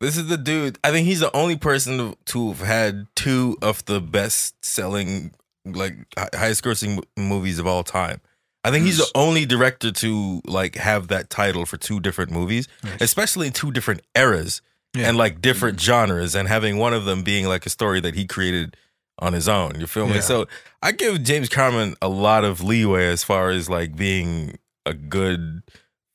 This 0.00 0.16
is 0.16 0.26
the 0.26 0.36
dude. 0.36 0.78
I 0.82 0.90
think 0.90 1.06
he's 1.06 1.20
the 1.20 1.34
only 1.34 1.56
person 1.56 1.96
to, 1.98 2.16
to 2.26 2.48
have 2.52 2.66
had 2.66 3.06
two 3.14 3.56
of 3.62 3.84
the 3.84 4.00
best 4.00 4.64
selling, 4.64 5.32
like 5.64 5.94
highest 6.34 6.64
grossing 6.64 7.04
movies 7.16 7.60
of 7.60 7.68
all 7.68 7.84
time. 7.84 8.20
I 8.64 8.70
think 8.72 8.84
he's 8.84 8.98
the 8.98 9.10
only 9.14 9.46
director 9.46 9.92
to 9.92 10.40
like 10.44 10.74
have 10.76 11.08
that 11.08 11.30
title 11.30 11.66
for 11.66 11.76
two 11.76 12.00
different 12.00 12.30
movies, 12.32 12.66
especially 13.00 13.46
in 13.48 13.52
two 13.52 13.70
different 13.70 14.02
eras 14.16 14.60
Yeah. 14.94 15.08
and 15.08 15.16
like 15.16 15.40
different 15.40 15.80
genres, 15.80 16.34
and 16.34 16.48
having 16.48 16.78
one 16.78 16.94
of 16.94 17.04
them 17.04 17.22
being 17.22 17.46
like 17.46 17.64
a 17.64 17.70
story 17.70 18.00
that 18.00 18.14
he 18.16 18.24
created 18.26 18.76
on 19.22 19.32
his 19.32 19.48
own. 19.48 19.78
You 19.78 19.86
feel 19.86 20.06
me? 20.06 20.16
Yeah. 20.16 20.20
So 20.20 20.48
I 20.82 20.92
give 20.92 21.22
James 21.22 21.48
Cameron 21.48 21.94
a 22.02 22.08
lot 22.08 22.44
of 22.44 22.62
leeway 22.62 23.06
as 23.06 23.22
far 23.22 23.50
as 23.50 23.70
like 23.70 23.94
being 23.96 24.58
a 24.84 24.92
good 24.92 25.62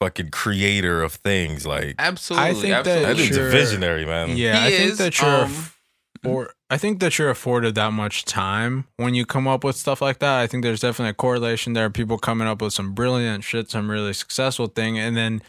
fucking 0.02 0.30
creator 0.30 1.02
of 1.02 1.14
things. 1.14 1.66
Like 1.66 1.96
absolutely, 1.98 2.50
I 2.50 2.54
think 2.54 2.86
that 2.86 2.88
absolutely. 2.88 3.14
that 3.14 3.18
dude's 3.18 3.38
a 3.38 3.50
visionary, 3.50 4.06
man. 4.06 4.36
Yeah, 4.36 4.60
He 4.60 4.76
I 4.76 4.78
think 4.78 4.98
that 4.98 5.22
you're, 5.22 5.46
um, 5.46 5.72
or 6.26 6.54
I 6.70 6.78
think 6.78 7.00
that 7.00 7.18
you're 7.18 7.30
afforded 7.30 7.76
that 7.76 7.94
much 7.94 8.26
time 8.26 8.86
when 8.98 9.16
you 9.16 9.26
come 9.26 9.48
up 9.48 9.64
with 9.64 9.78
stuff 9.78 10.02
like 10.02 10.20
that. 10.20 10.40
I 10.42 10.48
think 10.48 10.64
there's 10.64 10.82
definitely 10.82 11.12
a 11.12 11.14
correlation 11.14 11.74
there. 11.74 11.90
People 11.90 12.18
coming 12.18 12.48
up 12.48 12.62
with 12.62 12.74
some 12.74 12.94
brilliant 12.94 13.46
shit, 13.46 13.72
some 13.72 13.90
really 13.90 14.14
successful 14.14 14.68
thing, 14.68 15.00
and 15.00 15.16
then 15.16 15.42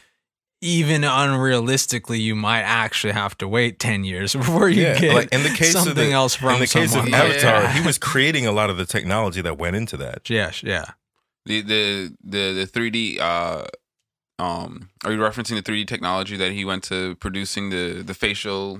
even 0.61 1.03
unrealistically, 1.03 2.19
you 2.19 2.35
might 2.35 2.61
actually 2.63 3.13
have 3.13 3.37
to 3.37 3.47
wait 3.47 3.79
ten 3.79 4.03
years 4.03 4.33
before 4.35 4.69
you 4.69 4.83
Yeah, 4.83 4.99
get 4.99 5.15
like 5.15 5.33
in 5.33 5.43
the 5.43 5.49
case 5.49 5.75
of 5.75 5.83
something 5.83 6.09
the- 6.09 6.15
else 6.15 6.35
from 6.35 6.55
In 6.55 6.59
the 6.61 6.67
case 6.67 6.95
of. 6.95 7.07
Avatar, 7.07 7.63
Yeah. 7.63 7.71
he 7.73 7.85
was 7.85 7.97
creating 7.97 8.45
a 8.45 8.51
lot 8.51 8.69
of 8.69 8.77
the 8.77 8.85
technology 8.85 9.41
that 9.41 9.57
went 9.57 9.75
into 9.75 9.97
that. 9.97 10.29
yeah, 10.29 10.51
yeah. 10.63 10.85
the 11.45 11.61
the 11.61 12.15
the 12.23 12.53
the 12.53 12.67
3D 12.67 13.19
uh 13.19 13.63
um 14.37 14.89
are 15.03 15.11
you 15.11 15.19
referencing 15.19 15.55
the 15.61 15.63
3D 15.63 15.87
technology 15.87 16.37
that 16.37 16.51
he 16.51 16.63
went 16.65 16.83
to 16.85 17.15
producing 17.15 17.69
the 17.69 18.03
the 18.05 18.13
facial 18.13 18.79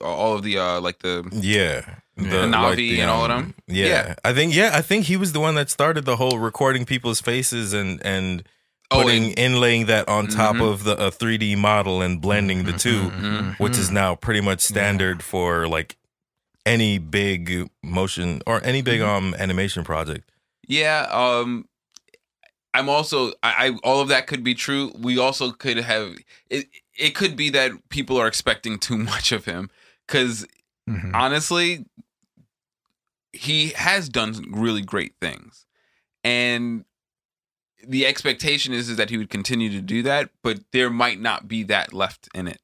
all 0.00 0.34
of 0.34 0.42
the 0.42 0.58
uh 0.58 0.80
like 0.80 0.98
the 1.00 1.28
Yeah. 1.32 1.96
The 2.16 2.46
Na'vi 2.46 2.98
and 2.98 3.08
all 3.10 3.24
of 3.24 3.28
them? 3.30 3.54
Yeah. 3.66 3.86
Yeah. 3.86 4.14
I 4.24 4.34
think 4.34 4.54
yeah, 4.54 4.70
I 4.74 4.82
think 4.82 5.06
he 5.06 5.16
was 5.16 5.32
the 5.32 5.40
one 5.40 5.54
that 5.54 5.70
started 5.70 6.04
the 6.04 6.16
whole 6.16 6.38
recording 6.38 6.84
people's 6.84 7.20
faces 7.20 7.72
and 7.72 8.00
and 8.04 8.42
oh 8.90 9.02
putting 9.02 9.38
and, 9.38 9.54
inlaying 9.54 9.86
that 9.86 10.08
on 10.08 10.26
top 10.28 10.56
Mhm. 10.56 10.70
of 10.72 10.84
the 10.84 10.96
a 11.06 11.10
3D 11.10 11.56
model 11.56 12.02
and 12.02 12.20
blending 12.20 12.64
the 12.64 12.72
2 12.72 13.10
Mhm. 13.10 13.58
which 13.58 13.78
is 13.78 13.90
now 13.90 14.14
pretty 14.14 14.40
much 14.40 14.60
standard 14.60 15.22
for 15.22 15.68
like 15.68 15.96
any 16.66 16.98
big 16.98 17.70
motion 17.82 18.42
or 18.46 18.60
any 18.64 18.82
big 18.82 19.00
um 19.00 19.34
animation 19.38 19.84
project. 19.84 20.30
yeah 20.66 21.06
um 21.10 21.66
I'm 22.72 22.88
also 22.88 23.30
I, 23.42 23.66
I 23.66 23.70
all 23.82 24.00
of 24.00 24.08
that 24.08 24.26
could 24.28 24.44
be 24.44 24.54
true 24.54 24.92
we 24.96 25.18
also 25.18 25.50
could 25.52 25.76
have 25.78 26.14
it 26.48 26.66
it 26.96 27.14
could 27.14 27.34
be 27.36 27.50
that 27.50 27.72
people 27.88 28.16
are 28.20 28.28
expecting 28.28 28.78
too 28.78 28.96
much 29.12 29.32
of 29.32 29.44
him 29.44 29.70
cuz 30.06 30.46
Mhm. 30.88 31.12
honestly, 31.14 31.84
he 33.32 33.68
has 33.70 34.08
done 34.08 34.44
really 34.50 34.82
great 34.82 35.12
things. 35.20 35.64
And 36.24 36.84
the 37.86 38.06
expectation 38.06 38.72
is, 38.74 38.88
is 38.88 38.96
that 38.96 39.10
he 39.10 39.16
would 39.16 39.30
continue 39.30 39.70
to 39.70 39.80
do 39.80 40.02
that, 40.02 40.30
but 40.42 40.60
there 40.72 40.90
might 40.90 41.20
not 41.20 41.48
be 41.48 41.62
that 41.64 41.92
left 41.92 42.28
in 42.34 42.46
it. 42.48 42.60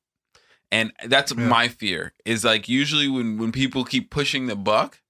And 0.73 0.93
that's 1.07 1.33
Yeah. 1.33 1.47
my 1.47 1.69
fear 1.69 2.13
is 2.25 2.45
like 2.45 2.69
usually 2.69 3.09
when, 3.09 3.39
when 3.39 3.53
people 3.53 3.85
keep 3.85 4.11
pushing 4.11 4.47
the 4.47 4.57
buck, 4.57 5.01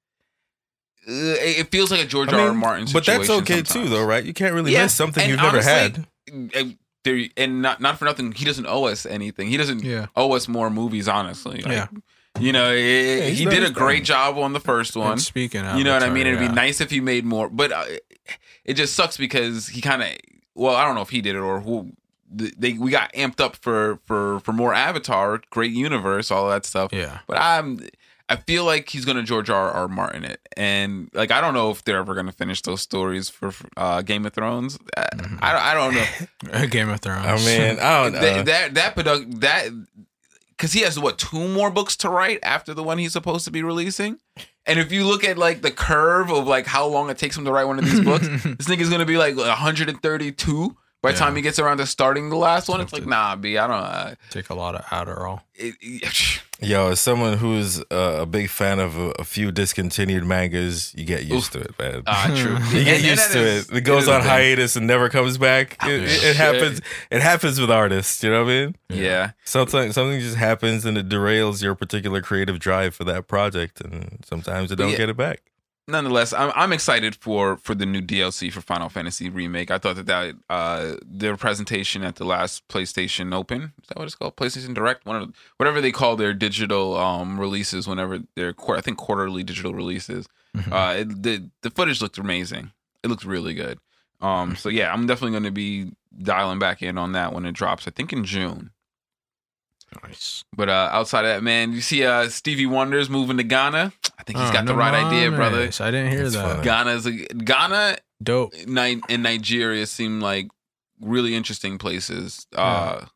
uh, 1.08 1.12
it 1.40 1.70
feels 1.70 1.90
like 1.90 2.00
a 2.00 2.06
George 2.06 2.32
I 2.32 2.34
R. 2.34 2.40
R. 2.40 2.48
mean, 2.50 2.58
Martin 2.58 2.86
but 2.92 3.06
that's 3.06 3.30
okay 3.30 3.62
too 3.62 3.88
though, 3.88 4.04
right? 4.04 4.24
You 4.24 4.34
can't 4.34 4.54
really 4.54 4.72
Yeah, 4.72 4.82
miss 4.84 4.94
something 4.94 5.28
you've 5.28 5.40
never 5.40 5.62
had. 5.62 6.06
And 6.26 6.76
there 7.04 7.24
and 7.36 7.62
not 7.62 7.80
not 7.80 7.98
for 7.98 8.04
nothing, 8.04 8.32
he 8.32 8.44
doesn't 8.44 8.66
owe 8.66 8.84
us 8.86 9.06
anything. 9.06 9.48
He 9.48 9.56
doesn't 9.56 9.84
Yeah. 9.84 10.06
owe 10.16 10.32
us 10.34 10.48
more 10.48 10.68
movies, 10.70 11.06
honestly. 11.08 11.62
Like, 11.62 11.72
Yeah. 11.72 11.86
You 12.38 12.52
know, 12.52 12.70
it- 12.70 13.30
he's 13.30 13.38
he 13.38 13.44
did 13.46 13.62
a 13.64 13.70
great 13.70 14.04
job 14.04 14.36
on 14.36 14.52
the 14.52 14.60
first 14.60 14.94
one. 14.96 15.12
And 15.12 15.22
speaking 15.22 15.64
of, 15.64 15.78
You 15.78 15.84
know 15.84 15.94
what 15.94 16.02
I 16.02 16.10
mean? 16.10 16.26
It'd 16.26 16.40
yeah. 16.40 16.48
be 16.48 16.54
nice 16.54 16.80
if 16.82 16.90
he 16.90 17.00
made 17.00 17.24
more. 17.24 17.48
But 17.48 17.72
uh, 17.72 17.84
it 18.64 18.74
just 18.74 18.94
sucks 18.94 19.16
because 19.16 19.68
he 19.68 19.80
kind 19.80 20.02
of 20.02 20.08
well, 20.54 20.74
I 20.74 20.84
don't 20.84 20.94
know 20.94 21.02
if 21.02 21.10
he 21.10 21.20
did 21.20 21.36
it 21.36 21.40
or 21.40 21.60
who 21.60 21.92
they 22.30 22.72
we 22.72 22.90
got 22.90 23.12
amped 23.12 23.40
up 23.40 23.56
for 23.56 23.98
for 24.04 24.40
for 24.40 24.52
more 24.52 24.74
Avatar, 24.74 25.40
great 25.50 25.72
universe, 25.72 26.30
all 26.30 26.48
that 26.48 26.64
stuff. 26.66 26.92
Yeah. 26.92 27.18
But 27.26 27.38
I'm 27.40 27.86
I 28.28 28.34
feel 28.34 28.64
like 28.64 28.88
he's 28.88 29.04
gonna 29.04 29.22
George 29.22 29.48
R. 29.50 29.70
R. 29.70 29.86
Martin 29.86 30.24
it, 30.24 30.40
and 30.56 31.08
like 31.14 31.30
I 31.30 31.40
don't 31.40 31.54
know 31.54 31.70
if 31.70 31.84
they're 31.84 31.98
ever 31.98 32.14
gonna 32.14 32.32
finish 32.32 32.60
those 32.62 32.80
stories 32.80 33.28
for 33.30 33.52
uh, 33.76 34.02
Game 34.02 34.26
of 34.26 34.32
Thrones. 34.32 34.78
I, 34.96 35.06
Mm-hmm. 35.14 35.36
I, 35.40 35.70
I 35.70 35.74
don't 35.74 35.94
know. 36.52 36.66
Game 36.70 36.88
of 36.88 37.00
Thrones. 37.00 37.24
I 37.26 37.36
mean, 37.36 37.78
I 37.78 38.02
don't 38.02 38.12
know. 38.14 38.20
that 38.20 38.46
that 38.46 38.74
that 38.74 38.94
product 38.94 39.40
that 39.40 39.68
because 40.56 40.72
he 40.72 40.80
has 40.80 40.98
what 40.98 41.18
two 41.18 41.48
more 41.48 41.70
books 41.70 41.96
to 41.98 42.08
write 42.08 42.38
after 42.42 42.72
the 42.74 42.82
one 42.82 42.98
he's 42.98 43.12
supposed 43.12 43.44
to 43.44 43.50
be 43.50 43.62
releasing. 43.62 44.18
And 44.68 44.80
if 44.80 44.90
you 44.90 45.06
look 45.06 45.22
at 45.22 45.38
like 45.38 45.62
the 45.62 45.70
curve 45.70 46.30
of 46.30 46.46
like 46.46 46.66
how 46.66 46.86
long 46.86 47.08
it 47.10 47.18
takes 47.18 47.36
him 47.36 47.44
to 47.44 47.52
write 47.52 47.64
one 47.64 47.78
of 47.78 47.84
these 47.84 48.00
books, 48.00 48.26
this 48.28 48.66
nigga's 48.68 48.90
gonna 48.90 49.04
be 49.06 49.16
like 49.18 49.36
132 49.36 50.76
by 51.02 51.10
the 51.12 51.14
Yeah. 51.14 51.18
time 51.24 51.36
he 51.36 51.42
gets 51.42 51.58
around 51.58 51.76
to 51.78 51.86
starting 51.86 52.30
the 52.30 52.36
last 52.36 52.68
one. 52.68 52.80
It's 52.80 52.92
like 52.92 53.06
nah, 53.06 53.36
b 53.36 53.58
I 53.58 53.66
don't. 53.66 53.76
Uh, 53.76 54.14
Take 54.30 54.50
a 54.50 54.54
lot 54.54 54.74
of 54.74 54.82
Adderall. 54.86 55.42
it, 55.54 55.74
it- 55.80 56.40
Yo, 56.60 56.88
as 56.90 57.00
someone 57.00 57.36
who's 57.36 57.80
uh, 57.90 58.18
a 58.20 58.26
big 58.26 58.48
fan 58.48 58.78
of 58.78 58.96
a, 58.96 59.10
a 59.18 59.24
few 59.24 59.52
discontinued 59.52 60.24
mangas, 60.24 60.94
you 60.94 61.04
get 61.04 61.24
used 61.24 61.52
to 61.52 61.60
it, 61.60 61.78
man. 61.78 62.02
ah, 62.06 62.32
true. 62.34 62.54
you 62.78 62.84
get 62.84 62.96
And- 62.96 62.96
and 62.96 63.04
used 63.04 63.28
that 63.28 63.32
to 63.34 63.40
is- 63.40 63.70
it. 63.70 63.76
It 63.76 63.80
goes 63.82 64.04
is 64.04 64.08
a 64.08 64.14
on 64.14 64.20
thing. 64.22 64.30
hiatus 64.30 64.74
and 64.76 64.86
never 64.86 65.08
comes 65.10 65.36
back. 65.36 65.76
It, 65.86 66.04
it, 66.04 66.24
it 66.24 66.36
happens. 66.36 66.80
It 67.10 67.20
happens 67.20 67.60
with 67.60 67.70
artists. 67.70 68.22
You 68.24 68.30
know 68.30 68.44
what 68.44 68.50
I 68.52 68.64
mean? 68.64 68.76
Yeah. 68.88 69.32
Sometimes 69.44 69.94
something 69.94 70.18
just 70.20 70.36
happens 70.36 70.84
and 70.86 70.96
it 70.96 71.08
derails 71.10 71.62
your 71.62 71.74
particular 71.74 72.22
creative 72.22 72.58
drive 72.58 72.94
for 72.94 73.04
that 73.04 73.26
project, 73.28 73.80
and 73.82 74.24
sometimes 74.24 74.70
you 74.70 74.76
don't 74.76 74.92
Yeah. 74.92 74.96
get 74.96 75.08
it 75.10 75.16
back. 75.16 75.42
Nonetheless, 75.88 76.32
I'm, 76.32 76.52
I'm 76.54 76.72
excited 76.72 77.14
for 77.14 77.56
for 77.58 77.74
the 77.74 77.86
new 77.86 78.00
DLC 78.00 78.52
for 78.52 78.60
Final 78.60 78.88
Fantasy 78.88 79.28
remake. 79.28 79.70
I 79.70 79.78
thought 79.78 79.96
that 79.96 80.06
that 80.06 80.34
uh, 80.50 80.94
their 81.04 81.36
presentation 81.36 82.02
at 82.02 82.16
the 82.16 82.24
last 82.24 82.66
PlayStation 82.68 83.34
Open 83.34 83.72
is 83.82 83.88
that 83.88 83.96
what 83.98 84.04
it's 84.04 84.14
called? 84.14 84.36
PlayStation 84.36 84.74
Direct, 84.74 85.06
one 85.06 85.16
of 85.22 85.34
whatever 85.58 85.80
they 85.80 85.92
call 85.92 86.16
their 86.16 86.34
digital 86.34 86.96
um, 86.96 87.38
releases. 87.38 87.86
Whenever 87.86 88.20
they're 88.34 88.54
I 88.70 88.80
think 88.80 88.98
quarterly 88.98 89.42
digital 89.42 89.74
releases, 89.74 90.26
Mhm. 90.56 90.72
uh, 90.72 91.00
it, 91.00 91.22
the 91.22 91.50
the 91.62 91.70
footage 91.70 92.00
looked 92.02 92.18
amazing. 92.18 92.72
It 93.02 93.08
looked 93.08 93.24
really 93.24 93.54
good. 93.54 93.78
Um, 94.20 94.56
so 94.56 94.68
yeah, 94.70 94.92
I'm 94.92 95.06
definitely 95.06 95.32
going 95.32 95.42
to 95.44 95.50
be 95.50 95.92
dialing 96.22 96.58
back 96.58 96.82
in 96.82 96.96
on 96.96 97.12
that 97.12 97.32
when 97.34 97.44
it 97.44 97.52
drops. 97.52 97.86
I 97.86 97.90
think 97.90 98.12
in 98.12 98.24
June. 98.24 98.70
Nice. 100.02 100.42
But 100.54 100.68
uh, 100.68 100.88
outside 100.92 101.24
of 101.24 101.28
that, 101.28 101.42
man, 101.42 101.72
you 101.72 101.80
see 101.80 102.04
uh, 102.04 102.28
Stevie 102.28 102.66
Wonder's 102.66 103.08
moving 103.08 103.36
to 103.36 103.42
Ghana. 103.44 103.92
I 104.28 104.32
think 104.32 104.38
he's 104.40 104.50
Oh, 104.50 104.52
got 104.52 104.66
the 104.66 104.72
no 104.72 104.78
right 104.78 104.94
idea, 104.94 105.30
brother. 105.30 105.70
I 105.80 105.90
didn't 105.92 106.10
hear 106.10 106.22
That's 106.24 106.34
that. 106.34 106.48
funny. 106.56 106.64
Ghana's 106.64 107.06
a 107.06 107.12
Ghana 107.12 107.98
Dope. 108.22 108.54
Ni- 108.66 109.00
and 109.08 109.22
Nigeria 109.22 109.86
seem 109.86 110.20
like 110.20 110.48
really 111.00 111.34
interesting 111.36 111.78
places. 111.78 112.46
Uh, 112.54 113.06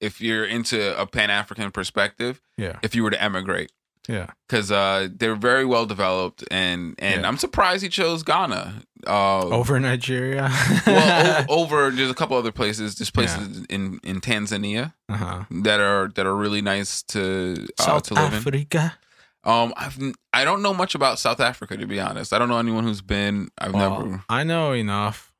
if 0.00 0.20
you're 0.20 0.44
into 0.46 0.98
a 0.98 1.06
Pan 1.06 1.28
African 1.30 1.70
perspective, 1.70 2.40
Yeah. 2.56 2.78
if 2.82 2.94
you 2.94 3.02
were 3.02 3.10
to 3.10 3.22
emigrate, 3.22 3.72
Yeah. 4.08 4.28
because 4.48 4.70
uh, 4.72 5.08
they're 5.14 5.34
very 5.34 5.64
well 5.66 5.84
developed, 5.86 6.44
and 6.50 6.94
and 6.98 7.22
Yeah. 7.22 7.28
I'm 7.28 7.36
surprised 7.36 7.82
he 7.82 7.88
chose 7.90 8.22
Ghana. 8.22 8.84
Uh, 9.06 9.40
Over 9.48 9.78
Nigeria. 9.80 10.48
well, 10.86 11.44
o- 11.48 11.60
over 11.62 11.90
there's 11.90 12.10
a 12.10 12.14
couple 12.14 12.36
other 12.38 12.52
places. 12.52 12.94
There's 12.94 13.10
places 13.10 13.66
in 13.68 13.98
in 14.02 14.20
Tanzania 14.22 14.94
uh-huh. 15.10 15.44
that 15.62 15.80
are 15.80 16.08
that 16.14 16.24
are 16.26 16.34
really 16.36 16.62
nice 16.62 17.02
to 17.08 17.66
uh, 17.78 17.82
South 17.82 18.04
to 18.04 18.14
live 18.14 18.46
in. 18.46 18.66
Um, 19.44 19.72
I've 19.76 19.98
I 20.32 20.44
don't 20.44 20.62
know 20.62 20.74
much 20.74 20.94
about 20.94 21.18
South 21.18 21.40
Africa 21.40 21.76
to 21.76 21.86
be 21.86 22.00
honest. 22.00 22.32
I 22.32 22.38
don't 22.38 22.48
know 22.48 22.58
anyone 22.58 22.84
who's 22.84 23.00
been. 23.02 23.48
I've 23.58 23.72
Well, 23.72 24.04
never. 24.06 24.24
I 24.28 24.44
know 24.44 24.72
enough. 24.72 25.32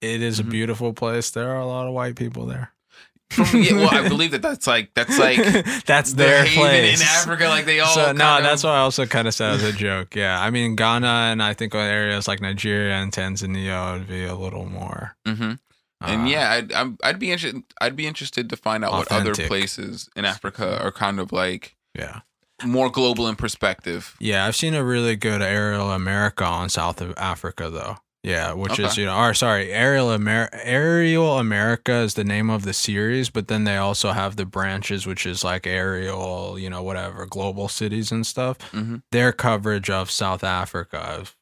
It 0.00 0.22
is 0.22 0.38
Mhm. 0.40 0.46
a 0.46 0.50
beautiful 0.50 0.92
place. 0.92 1.30
There 1.30 1.50
are 1.50 1.60
a 1.60 1.66
lot 1.66 1.86
of 1.86 1.92
white 1.94 2.16
people 2.16 2.46
there. 2.46 2.72
Yeah, 3.52 3.72
well, 3.78 3.88
I 3.94 4.08
believe 4.08 4.30
that 4.32 4.42
that's 4.42 4.66
like 4.66 4.92
that's 4.94 5.18
like 5.18 5.38
that's 5.86 6.12
their 6.14 6.44
place 6.44 7.00
in 7.00 7.06
Africa. 7.06 7.48
Like 7.48 7.64
they 7.64 7.80
all. 7.80 7.94
So 7.94 8.12
no, 8.12 8.38
of- 8.38 8.42
that's 8.44 8.62
what 8.62 8.70
I 8.72 8.78
also 8.78 9.06
kind 9.06 9.26
of 9.28 9.34
said 9.34 9.54
as 9.54 9.62
a 9.64 9.72
joke. 9.72 10.14
Yeah, 10.14 10.40
I 10.40 10.50
mean 10.50 10.76
Ghana 10.76 11.06
and 11.32 11.42
I 11.42 11.52
think 11.54 11.74
areas 11.74 12.28
like 12.28 12.40
Nigeria 12.40 12.94
and 12.94 13.12
Tanzania 13.12 13.92
would 13.98 14.06
be 14.08 14.24
a 14.24 14.34
little 14.34 14.66
more. 14.66 15.16
Mhm. 15.26 15.58
And 16.00 16.22
uh, 16.22 16.24
yeah, 16.26 16.50
I'd 16.50 16.72
I'm, 16.72 16.98
I'd 17.02 17.18
be 17.18 17.32
interested. 17.32 17.62
I'd 17.80 17.96
be 17.96 18.06
interested 18.06 18.48
to 18.50 18.56
find 18.56 18.84
out 18.84 18.92
what 18.92 19.10
other 19.10 19.34
places 19.34 20.08
in 20.14 20.24
Africa 20.24 20.78
are 20.82 20.92
kind 20.92 21.18
of 21.18 21.32
like 21.32 21.76
yeah, 21.98 22.20
more 22.64 22.90
global 22.90 23.26
in 23.28 23.36
perspective. 23.36 24.14
yeah. 24.20 24.46
I've 24.46 24.56
seen 24.56 24.74
a 24.74 24.84
really 24.84 25.16
good 25.16 25.42
Aerial 25.42 25.90
America 25.90 26.44
on 26.44 26.68
South 26.68 27.00
of 27.00 27.14
Africa 27.16 27.68
though. 27.70 27.96
Yeah, 28.22 28.54
which 28.54 28.78
is 28.78 28.96
you 28.96 29.04
know, 29.04 29.18
or 29.18 29.34
sorry, 29.34 29.70
Aerial 29.70 30.10
Amer- 30.10 30.48
Aerial 30.54 31.38
America 31.38 31.92
is 31.96 32.14
the 32.14 32.24
name 32.24 32.48
of 32.48 32.64
the 32.64 32.72
series, 32.72 33.28
but 33.28 33.48
then 33.48 33.64
they 33.64 33.76
also 33.76 34.12
have 34.12 34.36
the 34.36 34.46
branches, 34.46 35.06
which 35.06 35.26
is 35.26 35.44
like 35.44 35.66
Aerial, 35.66 36.58
you 36.58 36.70
know, 36.70 36.82
whatever, 36.82 37.26
global 37.26 37.68
cities 37.68 38.10
and 38.10 38.26
stuff. 38.26 38.56
Mhm. 38.72 39.02
Their 39.12 39.30
coverage 39.32 39.90
of 39.90 40.10
South 40.10 40.42
Africa, 40.42 41.18
is 41.20 41.34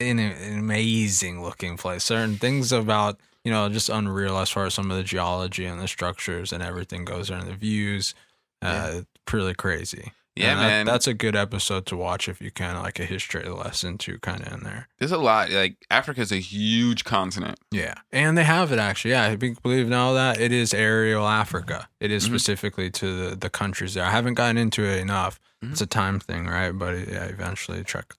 an, 0.00 0.18
an 0.18 0.58
amazing 0.60 1.42
looking 1.42 1.76
place. 1.76 2.04
Certain 2.04 2.36
things 2.38 2.72
about 2.72 3.20
you 3.44 3.52
know 3.52 3.68
just 3.68 3.90
unreal 3.90 4.38
as 4.38 4.48
far 4.48 4.64
as 4.64 4.72
some 4.72 4.90
of 4.90 4.96
the 4.96 5.02
geology 5.04 5.66
and 5.66 5.78
the 5.78 5.86
structures 5.88 6.54
and 6.54 6.62
everything 6.62 7.04
goes 7.04 7.28
there 7.28 7.36
and 7.38 7.50
the 7.50 7.54
views. 7.54 8.14
Uh, 8.62 8.92
it's 9.00 9.06
pretty 9.26 9.52
crazy. 9.52 10.12
Yeah, 10.36 10.54
that- 10.56 10.60
man. 10.66 10.86
that's 10.86 11.06
a 11.06 11.14
good 11.14 11.36
episode 11.36 11.86
to 11.86 11.96
watch 11.96 12.28
if 12.28 12.40
you 12.42 12.50
can, 12.50 12.76
like 12.82 12.98
a 12.98 13.04
history 13.04 13.44
lesson 13.48 13.98
too, 13.98 14.18
kind 14.18 14.44
of 14.44 14.52
in 14.52 14.60
there. 14.64 14.88
There's 14.98 15.12
a 15.12 15.18
lot. 15.18 15.50
Like 15.50 15.76
Africa's 15.90 16.32
a 16.32 16.38
huge 16.40 17.04
continent. 17.04 17.60
Yeah, 17.70 17.94
and 18.10 18.36
they 18.36 18.42
have 18.44 18.72
it 18.72 18.78
actually. 18.80 19.12
Yeah, 19.12 19.24
I 19.24 19.36
be- 19.36 19.56
believe 19.62 19.88
now 19.88 20.12
that 20.14 20.40
it 20.40 20.50
is 20.50 20.74
aerial 20.74 21.26
Africa. 21.28 21.88
It 22.00 22.10
is 22.10 22.24
Mhm. 22.24 22.30
specifically 22.30 22.90
to 22.90 23.30
the, 23.30 23.36
the 23.36 23.48
countries 23.50 23.94
there. 23.94 24.04
I 24.04 24.10
haven't 24.10 24.34
gotten 24.34 24.58
into 24.58 24.82
it 24.84 24.98
enough. 24.98 25.38
Mhm. 25.64 25.70
It's 25.72 25.80
a 25.80 25.86
time 25.86 26.18
thing, 26.18 26.46
right? 26.46 26.72
But 26.72 27.06
yeah, 27.08 27.24
eventually 27.26 27.84
check. 27.84 28.14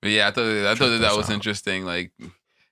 But 0.00 0.10
yeah, 0.12 0.28
I 0.28 0.30
thought 0.30 0.44
I 0.46 0.74
thought 0.76 0.88
that, 0.90 0.98
that 0.98 1.16
was 1.16 1.28
out. 1.28 1.34
interesting. 1.34 1.84
Like. 1.84 2.12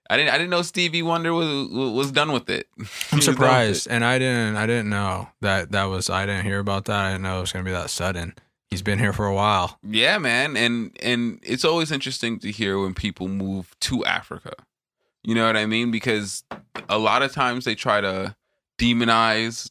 I 0.09 0.17
didn't. 0.17 0.31
I 0.35 0.39
didn't 0.39 0.51
know 0.51 0.63
Stevie 0.63 1.03
Wonder 1.03 1.33
was 1.33 1.69
was 1.71 2.11
done 2.11 2.33
with 2.33 2.51
it. 2.51 2.67
I'm 2.77 2.83
was 2.87 2.91
done 3.11 3.17
with 3.19 3.25
surprised, 3.25 3.87
it. 3.87 3.93
and 3.93 4.05
I 4.05 4.19
didn't. 4.19 4.57
I 4.57 4.67
didn't 4.67 4.91
know 4.91 5.29
that 5.41 5.71
that 5.71 5.85
was. 5.85 6.11
I 6.11 6.27
didn't 6.27 6.45
hear 6.47 6.59
about 6.59 6.87
that. 6.87 6.97
I 7.07 7.11
didn't 7.13 7.23
know 7.23 7.39
it 7.39 7.43
was 7.43 7.53
gonna 7.53 7.65
be 7.65 7.71
that 7.71 7.91
sudden. 7.91 8.35
He's 8.71 8.83
been 8.83 9.01
here 9.01 9.13
for 9.13 9.27
a 9.27 9.35
while. 9.35 9.79
Yeah, 9.83 10.19
man, 10.19 10.57
and 10.57 10.97
and 11.03 11.41
it's 11.43 11.65
always 11.65 11.91
interesting 11.91 12.39
to 12.39 12.53
hear 12.53 12.79
when 12.79 12.95
people 12.95 13.27
move 13.27 13.75
to 13.81 14.05
Africa. 14.05 14.53
You 15.25 15.35
know 15.35 15.45
what 15.45 15.57
I 15.57 15.67
mean? 15.67 15.91
Because 15.91 16.45
a 16.89 16.97
lot 16.99 17.23
of 17.23 17.33
times 17.33 17.65
they 17.65 17.75
try 17.75 18.01
to 18.01 18.37
demonize 18.79 19.71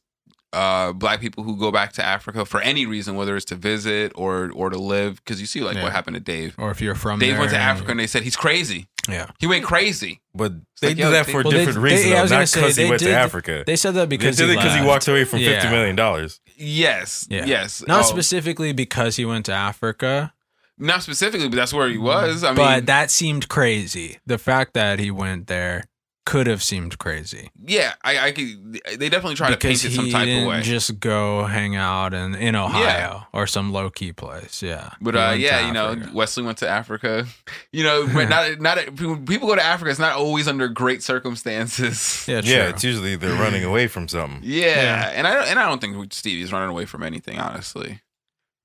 uh 0.51 0.91
black 0.93 1.21
people 1.21 1.43
who 1.43 1.55
go 1.57 1.71
back 1.71 1.93
to 1.93 2.03
Africa 2.05 2.43
for 2.43 2.59
any 2.59 2.85
reason, 2.85 3.15
whether 3.15 3.35
it's 3.37 3.45
to 3.45 3.55
visit 3.55 4.11
or 4.15 4.51
or 4.53 4.69
to 4.69 4.77
live. 4.77 5.23
Because 5.23 5.39
you 5.39 5.47
see, 5.47 5.61
like 5.61 5.77
Yeah. 5.77 5.83
what 5.83 5.93
happened 5.93 6.15
to 6.15 6.19
Dave. 6.19 6.55
Or 6.57 6.69
if 6.69 6.81
you're 6.81 6.93
from 6.95 7.19
Dave 7.19 7.31
there 7.31 7.39
went 7.39 7.51
to 7.51 7.55
and 7.57 7.63
Africa 7.63 7.87
you- 7.87 7.91
and 7.91 7.99
they 8.01 8.07
said 8.07 8.23
he's 8.23 8.35
crazy. 8.35 8.89
yeah, 9.07 9.27
He 9.39 9.47
went 9.47 9.63
crazy. 9.63 10.19
But 10.35 10.53
they 10.81 10.89
like, 10.89 10.97
do 10.97 11.09
that 11.11 11.25
for 11.25 11.39
a 11.39 11.43
Well, 11.43 11.51
they- 11.51 11.57
different 11.59 11.75
they- 11.77 11.83
reason, 11.95 12.09
yeah, 12.09 12.15
I 12.23 12.25
though, 12.25 12.39
not 12.39 12.51
gonna 12.51 12.65
because 12.67 12.75
he 12.75 12.85
went 12.89 12.99
did- 12.99 13.05
to 13.07 13.13
Africa. 13.15 13.63
they 13.65 13.75
said 13.77 13.93
that 13.95 14.09
They 14.09 14.17
because 14.17 14.35
did 14.35 14.49
it 14.49 14.57
because 14.57 14.75
he 14.77 14.81
walked 14.85 15.07
away 15.07 15.23
from 15.23 15.39
fifty 15.39 15.67
Yeah. 15.67 15.71
million 15.71 15.95
dollars. 15.95 16.41
Yes. 16.59 17.25
Yeah. 17.29 17.45
Yes. 17.45 17.83
Not 17.87 18.01
Oh, 18.01 18.03
specifically 18.03 18.73
because 18.73 19.15
he 19.15 19.25
went 19.25 19.45
to 19.47 19.53
Africa, 19.53 20.33
Not 20.77 21.03
specifically, 21.03 21.47
but 21.49 21.55
that's 21.55 21.73
where 21.73 21.89
he 21.89 21.97
was. 21.97 22.43
I 22.43 22.49
mean, 22.49 22.55
but 22.55 22.85
that 22.85 23.11
seemed 23.11 23.47
crazy. 23.49 24.19
The 24.25 24.37
fact 24.37 24.73
that 24.73 24.99
he 24.99 25.11
went 25.11 25.47
there 25.47 25.85
could 26.29 26.47
have 26.47 26.61
seemed 26.61 26.97
crazy 26.99 27.49
yeah, 27.65 27.93
I, 28.03 28.27
I 28.27 28.31
could. 28.31 28.79
They 28.97 29.09
definitely 29.09 29.35
try 29.35 29.51
to 29.51 29.57
paint 29.57 29.83
it 29.85 29.91
some 29.91 30.09
type 30.09 30.25
didn't 30.25 30.43
of 30.43 30.49
way. 30.49 30.61
just 30.61 30.99
go 30.99 31.43
hang 31.45 31.75
out 31.75 32.13
in 32.13 32.33
in 32.35 32.55
Ohio 32.55 33.27
or 33.31 33.45
some 33.45 33.71
low 33.71 33.89
key 33.91 34.11
place. 34.11 34.63
Yeah, 34.63 34.89
But 35.01 35.15
uh, 35.15 35.35
yeah, 35.37 35.67
you 35.67 35.73
know, 35.73 35.95
Wesley 36.13 36.43
went 36.43 36.57
to 36.59 36.67
Africa. 36.69 37.25
You 37.71 37.83
know, 37.83 38.07
but 38.11 38.29
not 38.29 38.59
not 38.59 38.77
people 38.95 39.47
go 39.47 39.55
to 39.55 39.63
Africa. 39.63 39.91
It's 39.91 39.99
not 39.99 40.13
always 40.15 40.47
under 40.47 40.67
great 40.67 41.03
circumstances. 41.03 42.25
yeah, 42.27 42.41
true. 42.41 42.51
Yeah, 42.51 42.69
it's 42.69 42.83
usually 42.83 43.15
they're 43.15 43.39
running 43.39 43.63
away 43.71 43.87
from 43.87 44.07
something. 44.07 44.41
Yeah, 44.43 44.65
Yeah. 44.81 45.11
and 45.13 45.27
I 45.27 45.45
and 45.45 45.59
I 45.59 45.67
don't 45.67 45.79
think 45.81 46.11
Stevie's 46.13 46.51
running 46.51 46.69
away 46.69 46.85
from 46.85 47.03
anything, 47.03 47.37
honestly. 47.39 48.01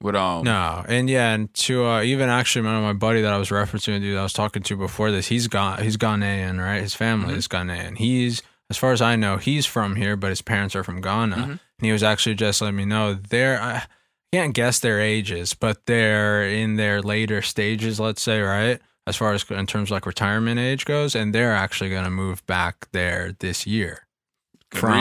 But 0.04 0.16
um, 0.16 0.44
No, 0.44 0.84
and 0.86 1.08
yeah, 1.08 1.32
and 1.32 1.52
to 1.54 1.86
uh, 1.86 2.02
even 2.02 2.28
actually, 2.28 2.60
my, 2.62 2.78
my 2.78 2.92
buddy 2.92 3.22
that 3.22 3.32
I 3.32 3.38
was 3.38 3.48
referencing, 3.48 4.00
dude, 4.02 4.18
I 4.18 4.22
was 4.22 4.34
talking 4.34 4.62
to 4.64 4.76
before 4.76 5.10
this, 5.10 5.28
he's 5.28 5.48
gone, 5.48 5.82
he's 5.82 5.96
Ghanaian, 5.96 6.62
right? 6.62 6.82
His 6.82 6.94
family 6.94 7.32
Mhm. 7.32 7.38
is 7.38 7.48
Ghanaian. 7.48 7.96
He's, 7.96 8.42
as 8.68 8.76
far 8.76 8.92
as 8.92 9.00
I 9.00 9.16
know, 9.16 9.38
he's 9.38 9.64
from 9.64 9.96
here, 9.96 10.14
but 10.14 10.28
his 10.28 10.42
parents 10.42 10.76
are 10.76 10.84
from 10.84 11.00
Ghana. 11.00 11.36
Mhm. 11.36 11.42
And 11.52 11.60
he 11.80 11.90
was 11.90 12.02
actually 12.02 12.34
just 12.34 12.60
letting 12.60 12.76
me 12.76 12.84
know 12.84 13.14
they're, 13.14 13.58
I 13.60 13.84
can't 14.30 14.52
guess 14.54 14.78
their 14.78 15.00
ages, 15.00 15.54
but 15.54 15.86
they're 15.86 16.44
in 16.46 16.76
their 16.76 17.00
later 17.00 17.40
stages, 17.40 17.98
let's 17.98 18.20
say, 18.20 18.42
right? 18.42 18.80
As 19.06 19.16
far 19.16 19.32
as 19.32 19.44
in 19.50 19.66
terms 19.66 19.88
of 19.88 19.92
like 19.92 20.04
retirement 20.04 20.60
age 20.60 20.84
goes, 20.84 21.14
and 21.14 21.34
they're 21.34 21.54
actually 21.54 21.88
going 21.88 22.04
to 22.04 22.10
move 22.10 22.44
back 22.46 22.88
there 22.92 23.34
this 23.38 23.66
year 23.66 24.06
good 24.74 24.80
from 24.80 24.92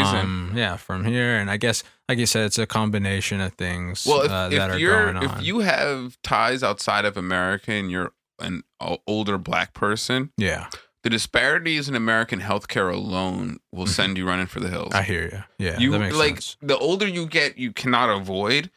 reason. 0.48 0.58
yeah 0.58 0.78
from 0.78 1.04
here 1.06 1.36
and 1.38 1.50
i 1.52 1.58
guess 1.58 1.84
like 2.08 2.18
you 2.18 2.26
said 2.26 2.46
it's 2.46 2.58
a 2.60 2.66
combination 2.66 3.42
of 3.42 3.54
things 3.54 4.06
Well, 4.06 4.22
if, 4.22 4.32
uh, 4.32 4.50
if 4.52 4.60
are 4.62 4.78
you're 4.80 5.12
going 5.14 5.18
on 5.28 5.40
if 5.40 5.46
you 5.46 5.60
have 5.60 6.18
ties 6.24 6.64
outside 6.64 7.06
of 7.06 7.18
America 7.18 7.72
and 7.72 7.92
you're 7.92 8.12
an 8.40 8.64
older 9.08 9.38
black 9.38 9.74
person, 9.74 10.32
yeah 10.38 10.68
the 11.04 11.10
disparities 11.10 11.90
in 11.90 11.96
American 11.96 12.40
healthcare 12.40 12.94
alone 12.94 13.58
will 13.74 13.86
send 13.88 14.18
you 14.18 14.26
running 14.26 14.46
for 14.48 14.62
the 14.62 14.70
hills. 14.70 14.94
I 14.94 15.02
hear 15.02 15.24
you. 15.24 15.44
Yeah, 15.66 15.78
you 15.78 15.92
that 15.92 16.14
like 16.14 16.36
sense. 16.36 16.58
the 16.62 16.78
older 16.78 17.06
you 17.06 17.26
get, 17.26 17.58
you 17.58 17.74
cannot 17.74 18.10
avoid 18.10 18.72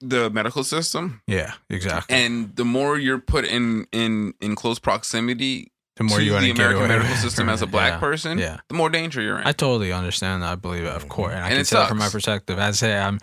the 0.00 0.30
medical 0.30 0.64
system, 0.64 1.20
Yeah, 1.26 1.52
exactly. 1.68 2.16
and 2.16 2.56
the 2.56 2.64
more 2.64 2.98
you're 2.98 3.18
put 3.18 3.44
in 3.44 3.86
in 3.92 4.32
in 4.40 4.54
close 4.54 4.78
proximity 4.78 5.71
the 5.96 6.04
more 6.04 6.18
to 6.18 6.24
you 6.24 6.32
want 6.32 6.44
the 6.44 6.50
American 6.50 6.88
medical 6.88 7.08
with 7.10 7.18
system 7.20 7.48
as 7.48 7.62
a 7.62 7.66
black 7.76 7.92
yeah. 7.94 7.98
person, 7.98 8.38
Yeah. 8.38 8.58
the 8.68 8.74
more 8.74 8.88
danger 8.90 9.20
you're 9.20 9.38
in. 9.40 9.46
I 9.46 9.52
totally 9.52 9.92
understand 9.92 10.42
that. 10.42 10.52
I 10.52 10.54
believe 10.54 10.84
it, 10.84 10.88
of 10.92 11.08
course. 11.08 11.32
And 11.34 11.40
I 11.42 11.46
And 11.48 11.52
can 11.52 11.60
it 11.60 11.66
say 11.66 11.76
that 11.76 11.88
from 11.88 11.98
my 11.98 12.08
perspective. 12.08 12.58
I'd 12.58 12.74
say 12.76 12.96
I'm 12.98 13.18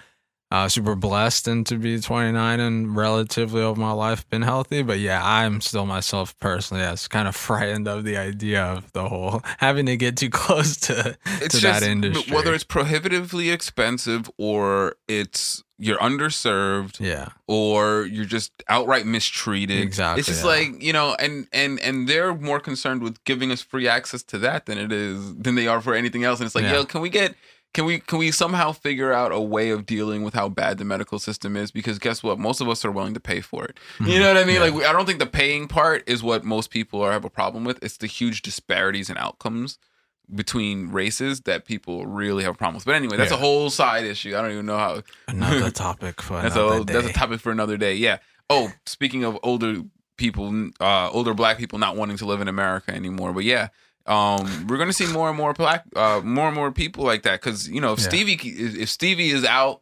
uh, 0.51 0.67
super 0.67 0.95
blessed 0.95 1.47
and 1.47 1.63
to 1.67 1.77
be 1.77 1.99
29 1.99 2.59
and 2.59 2.95
relatively 2.95 3.61
over 3.61 3.79
my 3.79 3.91
life 3.91 4.27
been 4.29 4.41
healthy. 4.41 4.81
But 4.81 4.97
yeah, 4.99 5.21
I'm 5.23 5.61
still 5.61 5.85
myself 5.85 6.37
personally 6.39 6.83
as 6.83 7.07
kind 7.07 7.27
of 7.27 7.35
frightened 7.47 7.87
of 7.87 8.03
the 8.03 8.17
idea 8.17 8.63
of 8.63 8.91
the 8.93 9.07
whole 9.09 9.41
having 9.59 9.85
to 9.87 9.95
get 9.97 10.17
too 10.17 10.29
close 10.31 10.75
to, 10.81 11.17
it's 11.41 11.55
to 11.55 11.61
just 11.61 11.81
that 11.81 11.83
industry. 11.83 12.33
whether 12.35 12.53
it's 12.53 12.63
prohibitively 12.63 13.51
expensive 13.51 14.29
or 14.37 14.95
it's 15.07 15.63
you're 15.79 15.97
underserved 15.99 16.99
yeah, 16.99 17.29
or 17.47 18.03
you're 18.05 18.25
just 18.25 18.51
outright 18.67 19.05
mistreated. 19.05 19.79
Exactly, 19.81 20.19
It's 20.19 20.27
just 20.27 20.43
yeah. 20.43 20.49
like, 20.49 20.83
you 20.83 20.93
know, 20.93 21.15
and 21.19 21.47
and 21.53 21.79
and 21.79 22.07
they're 22.07 22.35
more 22.35 22.59
concerned 22.59 23.01
with 23.01 23.23
giving 23.23 23.51
us 23.51 23.61
free 23.61 23.87
access 23.87 24.21
to 24.23 24.37
that 24.39 24.65
than 24.65 24.77
it 24.77 24.91
is 24.91 25.35
than 25.35 25.55
they 25.55 25.67
are 25.67 25.81
for 25.81 25.93
anything 25.95 26.23
else. 26.23 26.39
And 26.39 26.45
it's 26.45 26.55
like, 26.55 26.63
Yeah. 26.65 26.73
yo, 26.73 26.85
can 26.85 27.01
we 27.01 27.09
get 27.09 27.35
can 27.73 27.85
we 27.85 27.99
can 27.99 28.17
we 28.19 28.31
somehow 28.31 28.71
figure 28.71 29.13
out 29.13 29.31
a 29.31 29.39
way 29.39 29.69
of 29.69 29.85
dealing 29.85 30.23
with 30.23 30.33
how 30.33 30.49
bad 30.49 30.79
the 30.79 30.85
medical 30.85 31.19
system 31.19 31.55
is? 31.55 31.71
Because 31.71 31.97
guess 31.99 32.21
what? 32.23 32.39
Most 32.39 32.61
of 32.61 32.67
us 32.67 32.83
are 32.83 32.91
willing 32.91 33.13
to 33.13 33.19
pay 33.19 33.41
for 33.41 33.63
it. 33.65 33.77
You 34.05 34.19
know 34.19 34.27
what 34.27 34.37
I 34.37 34.43
mean? 34.43 34.55
Mm-hmm. 34.55 34.63
Yeah. 34.63 34.69
Like 34.69 34.73
we- 34.73 34.85
I 34.85 34.91
don't 34.91 35.05
think 35.05 35.19
the 35.19 35.25
paying 35.27 35.67
part 35.67 36.03
is 36.07 36.21
what 36.23 36.43
most 36.43 36.71
people 36.71 37.01
are 37.01 37.11
have 37.11 37.25
a 37.25 37.29
problem 37.29 37.63
with. 37.63 37.81
It's 37.83 37.97
the 37.97 38.07
huge 38.07 38.41
disparities 38.41 39.09
in 39.09 39.17
outcomes 39.17 39.77
between 40.33 40.89
races 40.91 41.41
that 41.41 41.65
people 41.65 42.05
really 42.05 42.43
have 42.43 42.57
problems. 42.57 42.85
But 42.85 42.95
anyway, 42.95 43.17
that's 43.17 43.31
a 43.31 43.37
whole 43.37 43.69
side 43.69 44.05
issue. 44.05 44.35
I 44.37 44.41
don't 44.41 44.51
even 44.51 44.65
know 44.65 44.77
how 44.77 45.01
another 45.27 45.71
topic 45.87 46.21
for 46.21 46.41
that's 46.41 46.55
another 46.55 46.81
a 46.81 46.83
day. 46.83 46.93
that's 46.93 47.07
a 47.07 47.13
topic 47.13 47.39
for 47.39 47.51
another 47.51 47.77
day. 47.77 47.95
Yeah. 47.95 48.17
Oh, 48.49 48.71
speaking 48.85 49.23
of 49.23 49.37
older 49.43 49.83
people, 50.17 50.69
uh, 50.79 51.09
older 51.11 51.33
black 51.33 51.57
people 51.57 51.79
not 51.79 51.95
wanting 51.95 52.17
to 52.17 52.25
live 52.25 52.41
in 52.41 52.47
America 52.47 52.91
anymore. 52.93 53.31
But 53.33 53.43
yeah, 53.43 53.69
um, 54.05 54.67
we're 54.67 54.77
gonna 54.77 54.93
see 54.93 55.07
more 55.11 55.29
and 55.29 55.37
more 55.37 55.53
black, 55.53 55.83
uh, 55.95 56.21
more 56.23 56.47
and 56.47 56.55
more 56.55 56.71
people 56.71 57.03
like 57.03 57.23
that. 57.23 57.39
Because 57.41 57.69
you 57.69 57.81
know, 57.81 57.93
if 57.93 57.99
Yeah. 57.99 58.07
Stevie 58.09 58.33
if 58.81 58.89
Stevie 58.89 59.29
is 59.29 59.45
out, 59.45 59.81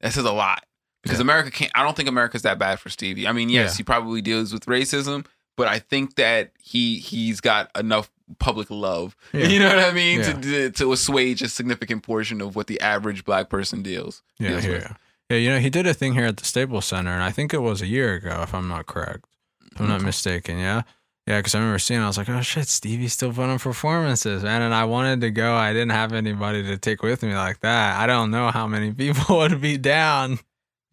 that 0.00 0.12
says 0.12 0.24
a 0.24 0.32
lot. 0.32 0.64
Because 1.02 1.18
Yeah. 1.18 1.22
America 1.22 1.50
can't. 1.50 1.72
I 1.74 1.82
don't 1.82 1.96
think 1.96 2.08
America's 2.08 2.42
that 2.42 2.58
bad 2.58 2.80
for 2.80 2.88
Stevie. 2.90 3.26
I 3.26 3.32
mean, 3.32 3.48
yes, 3.48 3.72
Yeah. 3.72 3.76
he 3.78 3.82
probably 3.82 4.22
deals 4.22 4.52
with 4.52 4.66
racism, 4.66 5.26
but 5.56 5.68
I 5.68 5.78
think 5.80 6.14
that 6.16 6.52
he 6.62 6.98
he's 6.98 7.40
got 7.40 7.70
enough 7.78 8.10
public 8.38 8.70
love. 8.70 9.16
Yeah. 9.32 9.46
You 9.46 9.58
know 9.58 9.68
what 9.68 9.78
I 9.78 9.92
mean 9.92 10.20
Yeah. 10.20 10.40
to 10.40 10.70
to 10.70 10.92
assuage 10.92 11.42
a 11.42 11.48
significant 11.48 12.02
portion 12.02 12.40
of 12.40 12.54
what 12.54 12.66
the 12.66 12.80
average 12.80 13.24
black 13.24 13.48
person 13.48 13.82
deals. 13.82 14.22
Yeah, 14.38 14.50
deals 14.50 14.64
yeah, 14.64 14.72
yeah. 14.72 14.94
Yeah, 15.30 15.36
you 15.38 15.48
know, 15.50 15.58
he 15.58 15.70
did 15.70 15.86
a 15.86 15.94
thing 15.94 16.12
here 16.12 16.26
at 16.26 16.36
the 16.36 16.44
Staples 16.44 16.84
Center, 16.84 17.10
and 17.10 17.22
I 17.22 17.30
think 17.30 17.54
it 17.54 17.60
was 17.60 17.80
a 17.80 17.86
year 17.86 18.14
ago, 18.14 18.42
if 18.42 18.54
I'm 18.54 18.68
not 18.68 18.86
correct. 18.86 19.24
If 19.72 19.80
I'm 19.80 19.88
not 19.88 19.98
mm-hmm. 19.98 20.06
mistaken, 20.06 20.58
yeah? 20.58 20.82
Yeah, 21.26 21.38
because 21.38 21.54
I 21.54 21.58
remember 21.58 21.78
seeing 21.78 22.00
it, 22.00 22.04
I 22.04 22.08
was 22.08 22.18
like, 22.18 22.28
oh 22.28 22.42
shit, 22.42 22.66
Stevie's 22.66 23.12
still 23.12 23.32
putting 23.32 23.50
on 23.50 23.58
performances, 23.58 24.42
man. 24.42 24.60
And 24.60 24.74
I 24.74 24.84
wanted 24.84 25.20
to 25.20 25.30
go. 25.30 25.54
I 25.54 25.72
didn't 25.72 25.92
have 25.92 26.12
anybody 26.12 26.64
to 26.64 26.76
take 26.76 27.02
with 27.02 27.22
me 27.22 27.34
like 27.34 27.60
that. 27.60 27.98
I 27.98 28.06
don't 28.06 28.32
know 28.32 28.50
how 28.50 28.66
many 28.66 28.92
people 29.04 29.38
would 29.38 29.60
be 29.60 29.78
down, 29.78 30.40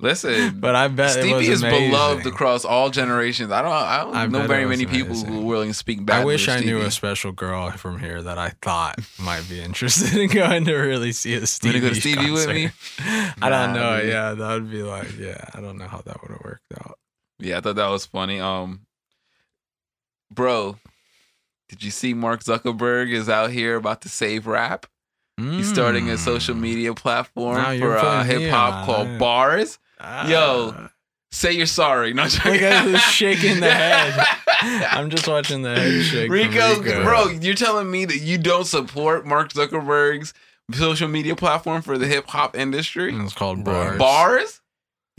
Listen, 0.01 0.61
but 0.61 0.75
I 0.75 0.87
bet 0.87 1.17
it 1.17 1.23
was 1.33 1.43
Stevie 1.43 1.51
is 1.53 1.61
amazing. 1.61 1.89
beloved 1.91 2.25
across 2.25 2.63
all 2.63 2.89
generations. 2.89 3.51
I 3.51 3.61
don't, 3.61 3.71
I 3.73 4.03
don't 4.03 4.15
I 4.15 4.25
know 4.27 4.47
very 4.47 4.65
many 4.65 4.85
people 4.85 5.13
who 5.15 5.41
are 5.41 5.45
willing 5.45 5.67
to 5.69 5.73
speak 5.73 6.05
back. 6.05 6.21
I 6.21 6.25
wish 6.25 6.47
I 6.47 6.61
knew 6.61 6.79
a 6.79 6.89
special 6.89 7.33
girl 7.33 7.69
from 7.71 7.99
here 7.99 8.21
that 8.21 8.37
I 8.37 8.51
thought 8.61 8.97
might 9.19 9.43
be 9.49 9.61
interested 9.61 10.17
in 10.17 10.29
going 10.29 10.63
to 10.65 10.75
really 10.75 11.11
see 11.11 11.33
a 11.33 11.45
Stevie. 11.45 11.81
go 11.81 11.89
to 11.89 11.95
Stevie 11.95 12.31
with 12.31 12.47
me? 12.47 12.69
I 13.41 13.49
don't 13.49 13.73
Nah, 13.73 13.73
know. 13.73 14.01
Yeah, 14.01 14.33
that 14.35 14.53
would 14.53 14.71
be 14.71 14.83
like, 14.83 15.17
yeah, 15.17 15.43
I 15.53 15.59
don't 15.59 15.77
know 15.77 15.87
how 15.87 15.99
that 15.99 16.21
would 16.21 16.31
have 16.31 16.41
worked 16.45 16.71
out. 16.79 16.97
Yeah, 17.37 17.57
I 17.57 17.61
thought 17.61 17.75
that 17.75 17.89
was 17.89 18.05
funny. 18.05 18.39
Um, 18.39 18.85
bro, 20.31 20.77
did 21.67 21.83
you 21.83 21.91
see 21.91 22.13
Mark 22.13 22.41
Zuckerberg 22.43 23.11
is 23.11 23.27
out 23.27 23.51
here 23.51 23.75
about 23.75 24.01
to 24.03 24.09
save 24.09 24.47
rap? 24.47 24.85
He's 25.37 25.69
starting 25.69 26.09
a 26.09 26.17
social 26.17 26.53
Mm. 26.53 26.59
media 26.59 26.93
platform 26.93 27.55
Now 27.55 27.77
for 27.79 27.97
uh, 27.97 28.23
hip 28.25 28.49
hop 28.51 28.85
called 28.85 29.07
it. 29.07 29.19
Bars. 29.99 30.29
Yo, 30.29 30.73
Ah. 30.77 30.89
Say 31.31 31.51
you're 31.51 31.67
sorry. 31.67 32.11
No, 32.13 32.23
Look 32.23 32.45
at 32.45 32.85
who's 32.85 33.01
shaking 33.01 33.59
the 33.59 33.69
head. 33.71 34.25
I'm 34.91 35.11
just 35.11 35.27
watching 35.27 35.61
the 35.61 35.75
head 35.75 36.03
shake. 36.03 36.31
Rico, 36.31 36.79
Rico. 36.79 37.03
bro, 37.03 37.27
you're 37.27 37.53
telling 37.53 37.89
me 37.91 38.05
that 38.05 38.17
you 38.17 38.39
don't 38.39 38.65
support 38.65 39.27
Mark 39.27 39.53
Zuckerberg's 39.53 40.33
social 40.73 41.07
media 41.07 41.35
platform 41.35 41.83
for 41.83 41.99
the 41.99 42.07
hip 42.07 42.25
hop 42.27 42.57
industry? 42.57 43.15
It's 43.15 43.33
called 43.35 43.63
bars. 43.63 43.99
Bars? 43.99 44.61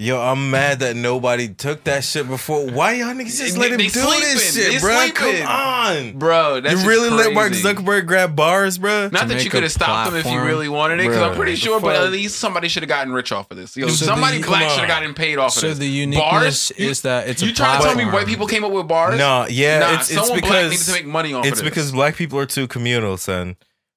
Yo, 0.01 0.19
I'm 0.19 0.51
mad 0.51 0.79
that 0.81 0.97
nobody 0.97 1.49
took 1.53 1.85
that 1.85 2.03
shit 2.03 2.27
before. 2.27 2.71
Why 2.71 2.93
y'all 2.95 3.09
niggas 3.09 3.37
just 3.37 3.59
let 3.59 3.71
him 3.71 3.77
they 3.77 3.85
do 3.89 3.91
sleeping. 3.91 4.21
this 4.21 4.55
They 4.55 4.71
shit, 4.73 4.81
bro? 4.81 4.97
sleeping. 4.99 5.43
Come 5.43 5.47
on. 5.47 6.19
Bro, 6.19 6.63
that's 6.63 6.83
you 6.83 6.89
really 6.89 7.11
let 7.11 7.35
Mark. 7.35 7.53
Zuckerberg 7.53 8.07
grab 8.07 8.35
bars, 8.35 8.79
bro? 8.79 9.11
Not 9.13 9.29
that 9.29 9.45
you 9.45 9.51
could 9.51 9.63
have 9.63 9.71
stopped 9.73 10.11
him 10.11 10.17
if 10.17 10.25
you 10.25 10.41
really 10.41 10.71
wanted 10.71 11.01
it, 11.01 11.09
because 11.09 11.21
I'm 11.21 11.37
pretty 11.37 11.55
sure, 11.55 11.81
but 11.83 11.97
at 11.97 12.11
least 12.11 12.37
somebody 12.39 12.69
should 12.69 12.83
have 12.83 12.89
gotten 12.89 13.13
rich 13.13 13.31
off 13.31 13.51
of 13.51 13.59
this. 13.59 13.77
Yo, 13.77 13.89
So 13.89 14.07
somebody 14.07 14.41
come 14.41 14.53
black 14.53 14.71
should 14.71 14.79
have 14.81 14.89
gotten 14.89 15.13
paid 15.13 15.37
off 15.37 15.49
of 15.49 15.61
So 15.61 15.69
this. 15.69 15.77
the 15.79 15.87
uniqueness 15.87 16.71
Bars? 16.71 16.79
is 16.79 17.03
that 17.03 17.29
it's 17.29 17.43
a 17.43 17.47
you 17.47 17.53
trying 17.55 17.79
to 17.81 17.85
tell 17.85 17.95
me 17.95 18.05
platform. 18.05 18.15
white 18.15 18.27
people 18.27 18.47
came 18.47 18.65
up 18.65 18.73
with 18.73 18.89
bars? 18.89 19.19
No, 19.19 19.47
yeah, 19.51 19.81
nah, 19.81 19.93
it's 20.01 20.11
it's 20.11 20.19
someone 20.19 20.41
black 20.41 20.53
needed 20.53 20.71
because 20.71 20.87
to 20.87 20.93
make 20.95 21.05
money 21.07 21.35
off 21.35 21.45
it's 21.45 21.59
of 21.61 21.65
this. 21.67 21.71
because 21.71 21.93
black 21.93 22.17
people 22.17 22.39
are 22.39 22.47
too 22.47 22.67
communal, 22.67 23.19
son. 23.19 23.57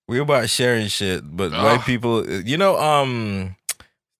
We're 0.09 0.23
about 0.23 0.49
sharing 0.49 0.87
shit, 0.87 1.21
but 1.23 1.53
Ugh. 1.53 1.63
white 1.63 1.85
people, 1.85 2.29
you 2.29 2.57
know, 2.57 2.77
um, 2.77 3.55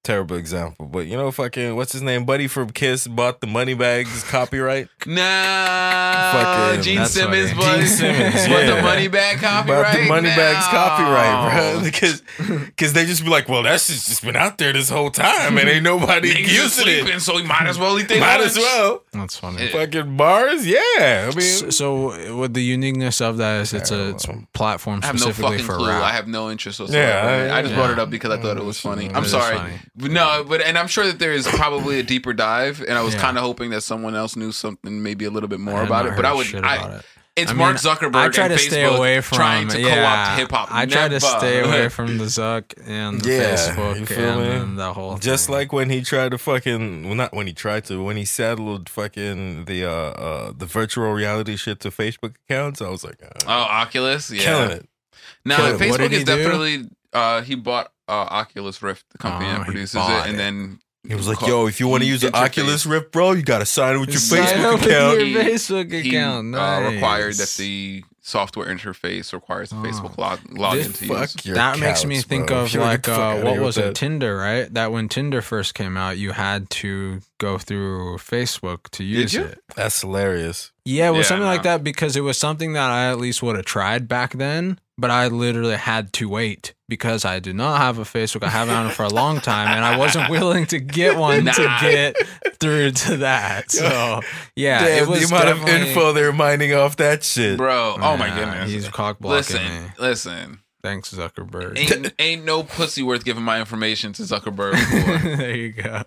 terrible 0.04 0.36
example, 0.36 0.86
but 0.88 1.08
you 1.08 1.16
know, 1.18 1.32
fucking 1.32 1.76
what's 1.76 1.94
his 1.94 2.02
name, 2.02 2.26
Buddy 2.26 2.48
from 2.48 2.70
Kiss 2.72 3.08
bought 3.08 3.40
the 3.42 3.48
money 3.48 3.74
bags 3.74 4.24
copyright. 4.30 4.88
Nah, 5.06 6.32
Fucking- 6.34 6.82
Gene 6.84 7.06
Simmons, 7.06 7.52
funny. 7.52 7.62
but 7.66 7.78
Gene 7.78 7.88
Simmons, 7.88 8.34
but 8.48 8.50
yeah. 8.66 8.76
the 8.76 8.82
money 8.82 9.08
bag 9.08 9.38
copyright. 9.40 9.84
Bought 9.86 9.96
the 9.96 10.08
money 10.08 10.30
bags 10.30 10.66
copyright, 10.68 11.54
bro, 11.54 11.84
because 11.84 12.22
because 12.66 12.94
they 12.94 13.06
just 13.06 13.24
be 13.24 13.30
like, 13.30 13.48
well, 13.50 13.64
that's 13.64 13.88
just, 13.88 14.08
just 14.08 14.24
been 14.24 14.36
out 14.36 14.58
there 14.58 14.74
this 14.74 14.90
whole 14.90 15.10
time, 15.10 15.58
and 15.58 15.70
ain't 15.70 15.84
nobody 15.84 16.30
using 16.30 16.68
sleeping, 16.70 17.16
it. 17.16 17.20
so 17.22 17.38
he 17.38 17.44
might 17.46 17.68
as 17.68 17.78
well 17.80 17.98
eat 18.00 18.08
their 18.08 18.20
Might 18.20 18.38
lunch. 18.38 18.52
as 18.52 18.58
well. 18.58 19.04
That's 19.14 19.38
funny. 19.38 19.64
Yeah. 19.66 19.72
Fucking 19.72 20.18
bars, 20.18 20.66
yeah. 20.68 21.30
I 21.32 21.36
mean, 21.36 21.42
So, 21.42 21.70
so 21.70 22.38
with 22.38 22.54
the 22.54 22.64
uniqueness 22.64 23.22
of 23.22 23.38
that 23.38 23.62
is 23.62 23.74
it's 23.74 23.92
a 23.92 24.10
it's 24.10 24.26
a 24.28 24.46
platform 24.54 25.00
I 25.04 25.08
have 25.08 25.20
no 25.20 25.32
fucking 25.32 25.66
for 25.66 25.78
clue. 25.78 25.88
rap. 25.90 26.04
I 26.04 26.12
have 26.12 26.28
no 26.28 26.50
interest 26.52 26.80
whatsoever. 26.80 27.08
Yeah, 27.48 27.54
I, 27.54 27.60
I 27.60 27.62
just 27.62 27.72
yeah. 27.74 27.80
brought 27.80 27.92
it 27.92 28.00
up 28.00 28.10
because 28.10 28.32
I 28.32 28.42
thought 28.42 28.58
it 28.58 28.64
was 28.66 28.80
funny. 28.80 29.10
I'm 29.10 29.18
It 29.24 29.26
is 29.26 29.32
sorry. 29.32 29.58
funny. 29.58 29.74
But 29.96 30.12
no, 30.12 30.44
but 30.48 30.62
and 30.62 30.78
I'm 30.78 30.88
sure 30.88 31.06
that 31.06 31.20
there 31.20 31.34
is 31.34 31.48
probably 31.48 32.00
a 32.00 32.04
deeper 32.04 32.34
dive, 32.34 32.82
and 32.82 32.98
I 32.98 33.02
was 33.04 33.14
Yeah. 33.14 33.22
kind 33.22 33.38
of 33.38 33.44
hoping 33.44 33.70
that 33.72 33.82
someone 33.82 34.16
else 34.16 34.36
knew 34.36 34.52
something, 34.52 35.04
maybe 35.04 35.26
a 35.26 35.30
little 35.30 35.50
bit 35.50 35.60
more 35.60 35.78
had 35.80 35.86
about 35.88 36.06
not 36.06 36.14
it. 36.14 36.16
But 36.16 36.26
I 36.26 36.34
would, 36.34 36.48
shit 36.48 36.64
I, 36.64 36.76
about 36.78 37.00
it. 37.00 37.06
it's 37.36 37.52
I 37.52 37.54
Mark 37.54 37.74
mean, 37.84 37.94
Zuckerberg. 37.94 38.16
I 38.16 38.30
try 38.30 38.46
and 38.46 38.54
to 38.54 38.58
stay 38.60 38.82
Facebook 38.84 38.98
away 38.98 39.22
from 39.22 39.36
trying 39.36 39.68
to 39.68 39.80
yeah, 39.80 39.96
co-opt 40.26 40.40
hip 40.40 40.52
hop. 40.52 40.68
I 40.72 40.86
try 40.88 41.08
to 41.10 41.20
stay 41.20 41.60
away 41.62 41.90
from 41.98 42.18
the 42.18 42.26
Zuck 42.26 42.74
and 42.88 43.22
the 43.22 43.30
Yeah, 43.34 43.54
Facebook 43.56 44.00
you 44.00 44.06
feel 44.08 44.40
and 44.40 44.42
me? 44.42 44.48
then 44.48 44.76
the 44.78 44.94
whole 44.94 45.18
Just 45.20 45.46
thing. 45.46 45.54
like 45.56 45.72
when 45.72 45.92
he 45.92 46.02
tried 46.02 46.32
to 46.32 46.40
fucking 46.40 47.04
well, 47.06 47.14
not 47.16 47.32
when 47.36 47.46
he 47.46 47.54
tried 47.54 47.86
to, 47.86 48.04
when 48.04 48.18
he 48.18 48.26
saddled 48.26 48.90
fucking 48.90 49.66
the 49.66 49.86
uh 49.86 49.90
uh 49.92 50.54
the 50.58 50.66
virtual 50.66 51.12
reality 51.14 51.56
shit 51.56 51.80
to 51.82 51.92
Facebook 51.92 52.34
accounts, 52.50 52.82
I 52.82 52.90
was 52.90 53.04
like, 53.04 53.22
uh, 53.22 53.30
Oh, 53.48 53.52
Oculus, 53.70 54.32
yeah, 54.32 54.44
killing 54.44 54.72
it. 54.72 54.90
No, 55.46 55.56
Killing 55.58 55.76
it. 55.76 55.78
Facebook 55.78 55.90
What 55.92 55.98
did 56.02 56.14
is 56.14 56.24
do? 56.24 56.36
definitely. 56.36 56.90
Uh, 57.14 57.42
he 57.44 57.54
bought 57.54 57.92
uh, 58.08 58.12
Oculus 58.12 58.82
Rift, 58.82 59.06
the 59.12 59.18
company 59.18 59.50
Oh, 59.50 59.54
that 59.58 59.66
produces 59.66 59.96
it, 59.96 60.02
and 60.28 60.34
it. 60.36 60.38
then 60.38 60.80
He 61.08 61.16
was 61.16 61.28
like, 61.28 61.38
called- 61.38 61.50
"Yo, 61.50 61.68
if 61.68 61.80
you 61.80 61.88
want 61.88 62.04
to 62.04 62.10
use 62.10 62.22
the. 62.22 62.36
Oculus 62.36 62.86
Rift, 62.86 63.12
bro, 63.12 63.32
you 63.34 63.44
got 63.44 63.60
to 63.60 63.66
sign 63.66 64.00
with 64.00 64.10
your 64.10 64.20
Sign 64.20 64.40
Facebook 64.46 64.66
up 64.66 64.80
with 64.80 64.86
account." 64.90 65.18
your 65.20 65.26
He- 65.28 65.34
Facebook 65.36 65.92
he 66.04 66.10
account. 66.10 66.56
uh, 66.56 66.90
required 66.92 67.36
that 67.36 67.54
the 67.58 68.04
software 68.26 68.74
interface 68.74 69.34
requires 69.34 69.70
the 69.70 69.76
Oh. 69.76 69.80
Facebook 69.84 70.18
log 70.18 70.40
login 70.50 70.84
This- 70.88 71.00
to 71.00 71.06
use. 71.08 71.34
Fuck 71.34 71.46
your 71.46 71.56
that 71.56 71.78
makes 71.80 72.06
me 72.06 72.16
cows, 72.16 72.24
think 72.24 72.48
bro. 72.48 72.60
of 72.64 72.74
like 72.76 73.02
get 73.02 73.04
the 73.04 73.16
fuck 73.16 73.38
uh, 73.38 73.42
what 73.42 73.60
was 73.60 73.78
it 73.78 73.82
that. 73.82 73.96
Tinder 73.96 74.38
right 74.38 74.74
that 74.74 74.94
when 74.94 75.10
Tinder 75.10 75.42
first 75.42 75.74
came 75.74 75.98
out 75.98 76.18
you 76.18 76.32
had 76.32 76.70
to 76.70 77.20
go 77.38 77.58
through 77.58 78.18
Facebook 78.20 78.90
to 78.92 79.04
use 79.04 79.34
you? 79.34 79.44
it 79.44 79.60
That's 79.76 80.00
hilarious. 80.00 80.72
Yeah 80.86 81.08
it 81.08 81.12
was 81.12 81.26
Yeah, 81.26 81.30
something 81.30 81.48
like 81.48 81.64
that 81.64 81.84
because 81.84 82.16
it 82.16 82.22
was 82.22 82.38
something 82.38 82.74
that 82.74 82.90
I 82.90 83.10
at 83.10 83.20
least 83.20 83.42
would 83.44 83.56
have 83.56 83.66
tried 83.66 84.08
back 84.08 84.34
then 84.34 84.80
but 84.98 85.10
I 85.10 85.28
literally 85.28 85.76
had 85.76 86.14
to 86.14 86.30
wait 86.30 86.74
because 86.88 87.26
I 87.26 87.40
do 87.40 87.54
not 87.54 87.80
have 87.80 87.98
a 87.98 88.04
Facebook 88.04 88.44
I 88.44 88.50
haven't 88.50 88.76
had 88.76 88.88
it 88.88 88.94
for 88.94 89.04
a 89.04 89.10
long 89.10 89.40
time 89.40 89.70
and 89.70 89.84
I 89.84 89.98
wasn't 89.98 90.30
willing 90.30 90.66
to 90.68 90.80
get 90.80 91.18
one 91.18 91.46
to 91.46 91.78
get 91.82 92.16
through 92.60 92.92
to 92.92 93.18
that 93.18 93.72
so 93.72 94.22
yeah 94.56 94.86
Damn, 94.86 95.04
it 95.04 95.08
was 95.08 95.30
the 95.30 95.36
amount 95.36 95.50
of 95.50 95.68
info 95.68 96.14
they're 96.14 96.34
mining 96.34 96.74
off 96.74 96.98
that 96.98 97.24
shit. 97.24 97.58
Bro, 97.58 97.98
oh 98.00 98.18
my 98.18 98.30
goodness. 98.30 98.72
he's 98.72 98.88
cock 98.90 99.20
blocking 99.20 99.38
listen, 99.38 99.84
me 99.84 99.90
listen. 100.00 100.60
thanks 100.82 101.14
Zuckerberg 101.14 101.78
Ain't, 101.78 102.14
ain't 102.20 102.46
no 102.46 102.64
pussy 102.64 103.02
worth 103.02 103.26
giving 103.26 103.44
my 103.44 103.60
information 103.60 104.14
to 104.14 104.24
Zuckerberg 104.24 104.76
for. 104.76 105.28
there 105.38 105.56
you 105.56 105.72
go 105.72 106.04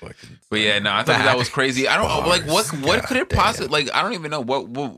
Fucking- 0.00 0.38
But 0.50 0.60
yeah, 0.60 0.78
no, 0.78 0.92
I 0.92 1.02
thought 1.02 1.18
that 1.24 1.36
was 1.38 1.48
crazy. 1.48 1.86
I 1.88 1.96
don't 1.96 2.26
like 2.28 2.42
what 2.46 2.66
what 2.80 3.02
could 3.06 3.16
it 3.16 3.28
possibly 3.28 3.68
like. 3.84 3.94
I 3.94 4.02
don't 4.02 4.14
even 4.14 4.30
know 4.30 4.40
what. 4.40 4.68
what 4.68 4.96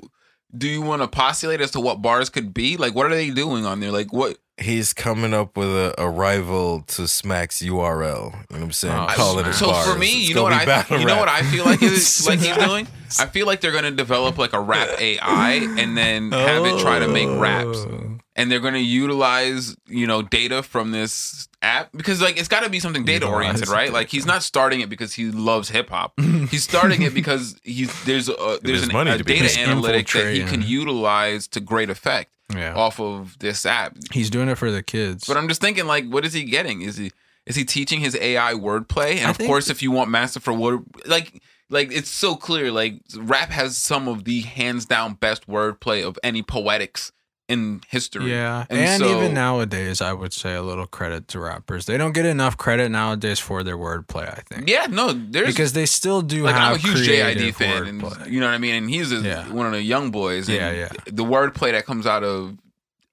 do 0.55 0.69
you 0.69 0.83
want 0.83 1.01
to 1.01 1.09
postulate 1.09 1.63
as 1.63 1.71
to 1.71 1.81
what 1.81 2.03
bars 2.03 2.29
could 2.29 2.53
be? 2.53 2.77
Like, 2.77 2.95
what 2.95 3.07
are 3.07 3.15
they 3.15 3.31
doing 3.31 3.65
on 3.65 3.81
there? 3.81 3.91
Like, 3.91 4.13
what? 4.13 4.37
He's 4.59 4.93
coming 4.93 5.33
up 5.33 5.57
with 5.57 5.71
a, 5.71 5.95
a 5.97 6.11
rival 6.11 6.83
to 6.89 7.09
Smack's 7.09 7.63
URL. 7.63 7.71
You 7.71 8.31
know 8.33 8.37
what 8.51 8.61
I'm 8.61 8.73
saying? 8.73 8.95
Oh, 8.95 9.07
Call 9.09 9.39
it 9.39 9.47
a 9.47 9.53
So 9.55 9.69
bars. 9.69 9.91
for 9.91 9.99
me, 9.99 10.09
It's 10.21 10.29
you 10.29 10.35
know 10.35 10.43
what 10.43 10.53
I 10.53 10.85
you 11.01 11.07
know 11.07 11.17
what. 11.17 11.31
I 11.31 11.43
feel 11.43 11.65
like 11.65 11.83
is 11.83 12.27
like 12.29 12.39
he's 12.41 12.55
doing. 12.55 12.87
I 13.19 13.25
feel 13.27 13.47
like 13.47 13.63
they're 13.63 13.73
going 13.73 13.85
to 13.85 13.91
develop 13.93 14.37
like 14.37 14.53
a 14.53 14.61
rap 14.61 15.01
AI 15.01 15.53
and 15.79 15.97
then 15.97 16.31
have 16.33 16.67
it 16.67 16.79
try 16.81 16.99
to 16.99 17.09
make 17.09 17.29
raps, 17.41 17.79
Oh. 17.79 18.19
And 18.35 18.51
they're 18.51 18.61
going 18.61 18.75
to 18.75 18.81
utilize 18.81 19.77
you 19.87 20.07
know 20.07 20.23
data 20.23 20.63
from 20.63 20.91
this 20.91 21.49
app 21.61 21.91
because 21.93 22.21
like 22.21 22.39
it's 22.39 22.49
got 22.49 22.63
to 22.65 22.71
be 22.71 22.81
something 22.81 23.05
data 23.05 23.27
oriented, 23.27 23.69
right? 23.69 23.93
Like 23.93 24.09
he's 24.09 24.27
not 24.27 24.43
starting 24.43 24.81
it 24.81 24.89
because 24.89 25.13
he 25.15 25.31
loves 25.31 25.69
hip 25.69 25.91
hop. 25.91 26.13
he's 26.51 26.65
starting 26.65 27.03
it 27.03 27.15
because 27.15 27.57
he's 27.63 28.05
there's 28.05 28.29
a, 28.29 28.59
there's 28.63 28.83
an, 28.85 28.93
money 28.93 29.11
a 29.11 29.19
data 29.19 29.61
analytic 29.61 30.09
that 30.09 30.33
he 30.35 30.45
can 30.45 30.63
utilize 30.63 31.47
to 31.49 31.61
great 31.61 31.91
effect 31.91 32.33
Yeah. 32.55 32.75
off 32.75 32.99
of 33.01 33.39
this 33.39 33.65
app. 33.67 33.97
He's 34.13 34.31
doing 34.31 34.49
it 34.49 34.57
for 34.57 34.71
the 34.71 34.83
kids. 34.83 35.25
But 35.27 35.37
I'm 35.37 35.49
just 35.49 35.61
thinking, 35.61 35.87
like, 35.87 36.07
what 36.09 36.25
is 36.25 36.33
he 36.33 36.45
getting? 36.45 36.83
Is 36.83 36.97
he 36.97 37.13
is 37.47 37.57
he 37.57 37.65
teaching 37.65 38.01
his 38.01 38.17
AI 38.17 38.55
wordplay? 38.55 39.17
And 39.17 39.27
I 39.27 39.31
of 39.31 39.39
course, 39.39 39.69
if 39.69 39.83
you 39.83 39.91
want 39.91 40.11
master 40.11 40.39
for 40.41 40.53
word, 40.53 40.85
like, 41.07 41.43
like 41.71 41.91
it's 41.93 42.09
so 42.11 42.37
clear. 42.37 42.71
Like, 42.71 43.01
rap 43.17 43.51
has 43.51 43.77
some 43.77 44.07
of 44.09 44.25
the 44.25 44.43
hands 44.43 44.87
down 44.87 45.15
best 45.15 45.47
wordplay 45.49 46.07
of 46.07 46.19
any 46.23 46.43
poetics 46.43 47.11
in 47.53 47.81
history. 47.89 48.31
Yeah, 48.31 48.65
And 48.71 48.79
and, 48.81 49.03
so- 49.03 49.17
even 49.19 49.35
nowadays, 49.35 50.01
I 50.01 50.13
would 50.13 50.33
say 50.33 50.55
a 50.55 50.63
little 50.63 50.87
credit 50.87 51.29
to 51.29 51.39
rappers. 51.41 51.87
They 51.87 51.97
don't 51.97 52.13
get 52.13 52.27
enough 52.27 52.57
credit 52.57 52.89
nowadays 52.91 53.39
for 53.39 53.63
their 53.63 53.77
wordplay. 53.77 54.29
I 54.29 54.43
think 54.49 54.69
Yeah, 54.69 54.87
no, 54.89 55.13
there's 55.13 55.47
because 55.49 55.73
they 55.75 55.87
still 55.87 56.23
do 56.23 56.43
like 56.45 56.55
have 56.55 56.71
I'm 56.71 56.75
a 56.77 56.79
huge 56.79 57.07
JID 57.09 57.55
fan, 57.55 57.87
and 57.87 58.03
you 58.33 58.41
know 58.41 58.47
what 58.47 58.55
I 58.55 58.59
mean. 58.59 58.75
And 58.75 58.91
he's 58.91 59.13
a, 59.13 59.17
Yeah. 59.17 59.49
one 59.53 59.67
of 59.67 59.73
the 59.73 59.83
young 59.83 60.11
boys. 60.11 60.49
And 60.49 60.57
Yeah, 60.57 60.71
yeah. 60.73 60.89
The 61.07 61.25
wordplay 61.25 61.73
that 61.73 61.87
comes 61.87 62.07
out 62.07 62.25
of 62.25 62.57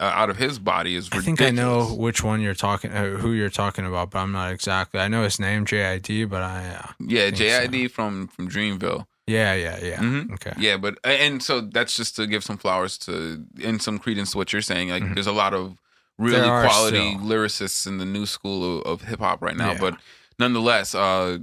uh, 0.01 0.03
out 0.15 0.29
of 0.29 0.37
his 0.37 0.59
body 0.59 0.95
is 0.95 1.09
I 1.11 1.19
think 1.19 1.41
I 1.41 1.49
know 1.51 1.83
which 1.87 2.23
one 2.23 2.39
you're 2.39 2.53
talking, 2.55 2.89
uh, 2.91 3.17
who 3.17 3.33
you're 3.33 3.49
talking 3.49 3.85
about, 3.85 4.11
but 4.11 4.19
I'm 4.19 4.31
not 4.31 4.53
exactly. 4.53 4.99
I 5.01 5.09
know 5.09 5.23
his 5.23 5.41
name, 5.41 5.65
JID, 5.65 6.29
but 6.29 6.41
I, 6.41 6.69
uh, 6.69 6.87
Yeah, 7.05 7.25
think 7.25 7.37
so. 7.37 7.43
JID 7.43 7.91
from 7.91 8.27
from 8.29 8.47
Dreamville. 8.49 9.05
Yeah, 9.29 9.53
yeah, 9.53 9.77
yeah. 9.89 9.99
Mm-hmm. 9.99 10.33
Okay, 10.33 10.53
Yeah, 10.57 10.77
but 10.77 10.97
and 11.03 11.41
so 11.43 11.61
that's 11.61 11.95
just 11.95 12.15
to 12.17 12.25
give 12.27 12.43
some 12.43 12.57
flowers 12.57 12.97
to 13.05 13.45
and 13.63 13.81
some 13.81 13.99
credence 13.99 14.31
to 14.31 14.37
what 14.37 14.51
you're 14.51 14.61
saying. 14.61 14.89
Like, 14.89 15.03
Mhm. 15.03 15.13
there's 15.15 15.27
a 15.35 15.39
lot 15.43 15.53
of 15.53 15.77
really 16.17 16.47
quality 16.65 17.11
still. 17.13 17.21
lyricists 17.29 17.87
in 17.87 17.97
the 17.99 18.05
new 18.05 18.25
school 18.25 18.59
of, 18.79 18.85
of 18.85 19.07
hip 19.07 19.19
hop 19.19 19.41
right 19.41 19.55
now. 19.57 19.71
Yeah. 19.73 19.79
But 19.79 19.93
nonetheless, 20.39 20.95
uh, 20.95 21.37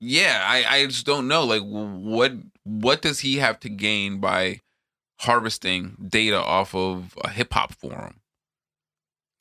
yeah, 0.00 0.42
I 0.46 0.58
I 0.76 0.86
just 0.86 1.06
don't 1.06 1.26
know. 1.28 1.44
Like, 1.44 1.62
what 1.62 2.32
what 2.64 3.02
does 3.02 3.20
he 3.20 3.36
have 3.38 3.58
to 3.60 3.68
gain 3.68 4.20
by 4.20 4.60
harvesting 5.20 5.96
data 6.08 6.40
off 6.42 6.74
of 6.74 7.14
a 7.24 7.30
hip 7.30 7.52
hop 7.54 7.72
forum? 7.74 8.20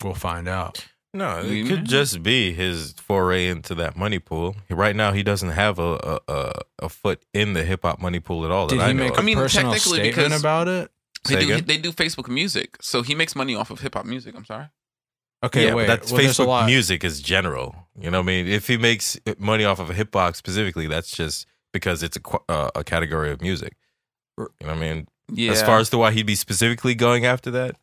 we'll 0.04 0.14
find 0.16 0.47
out. 0.47 0.88
No, 1.14 1.41
it 1.43 1.68
could 1.68 1.84
just 1.86 2.24
be 2.24 2.53
his 2.53 2.93
foray 2.93 3.47
into 3.47 3.76
that 3.76 3.97
money 3.97 4.18
pool. 4.20 4.55
Right 4.70 4.95
now, 4.95 5.12
he 5.12 5.24
doesn't 5.24 5.49
have 5.49 5.78
a 5.78 6.20
a, 6.28 6.32
a, 6.34 6.53
a 6.84 6.89
foot 6.89 7.24
in 7.34 7.51
the 7.53 7.64
hip 7.66 7.82
hop 7.84 7.99
money 8.01 8.20
pool 8.22 8.45
at 8.45 8.51
all. 8.51 8.68
Did 8.68 8.80
that 8.80 8.86
he 8.86 8.89
I 8.91 8.93
make 8.93 9.12
of. 9.12 9.18
a 9.18 9.22
I 9.22 9.24
mean, 9.24 9.36
personal 9.38 9.74
technically, 9.74 9.97
statement 9.99 10.16
because- 10.30 10.39
about 10.41 10.68
it? 10.68 10.91
They 11.28 11.34
Say 11.36 11.39
do 11.45 11.53
again? 11.53 11.66
they 11.68 11.78
do 11.78 11.91
Facebook 11.91 12.28
music, 12.30 12.78
so 12.82 13.03
he 13.03 13.14
makes 13.14 13.36
money 13.36 13.53
off 13.53 13.70
of 13.70 13.82
hip 13.82 13.93
hop 13.93 14.05
music. 14.05 14.34
I'm 14.36 14.45
sorry. 14.45 14.70
Okay, 15.43 15.68
yeah, 15.68 15.74
wait. 15.76 15.86
but 15.86 15.99
that's 16.01 16.12
well, 16.12 16.22
Facebook 16.22 16.66
music 16.66 17.03
is 17.03 17.22
general. 17.22 17.76
You 17.99 18.09
know 18.09 18.20
what 18.20 18.24
I 18.24 18.28
mean? 18.28 18.47
If 18.47 18.68
he 18.68 18.78
makes 18.78 19.20
money 19.38 19.64
off 19.66 19.80
of 19.80 19.89
a 19.89 19.93
hip 19.93 20.14
hop 20.14 20.36
specifically, 20.36 20.88
that's 20.88 21.12
just 21.12 21.45
because 21.74 22.01
it's 22.03 22.18
a 22.18 22.51
uh, 22.51 22.72
a 22.74 22.84
category 22.84 23.32
of 23.32 23.41
music. 23.41 23.76
You 24.38 24.45
know 24.62 24.68
what 24.70 24.78
I 24.78 24.80
mean? 24.80 25.07
Yeah, 25.32 25.51
As 25.51 25.62
far 25.62 25.78
as 25.78 25.89
to 25.91 25.97
why 25.99 26.12
he'd 26.12 26.26
be 26.26 26.36
specifically 26.36 26.95
going 26.95 27.26
after 27.26 27.51
that, 27.51 27.76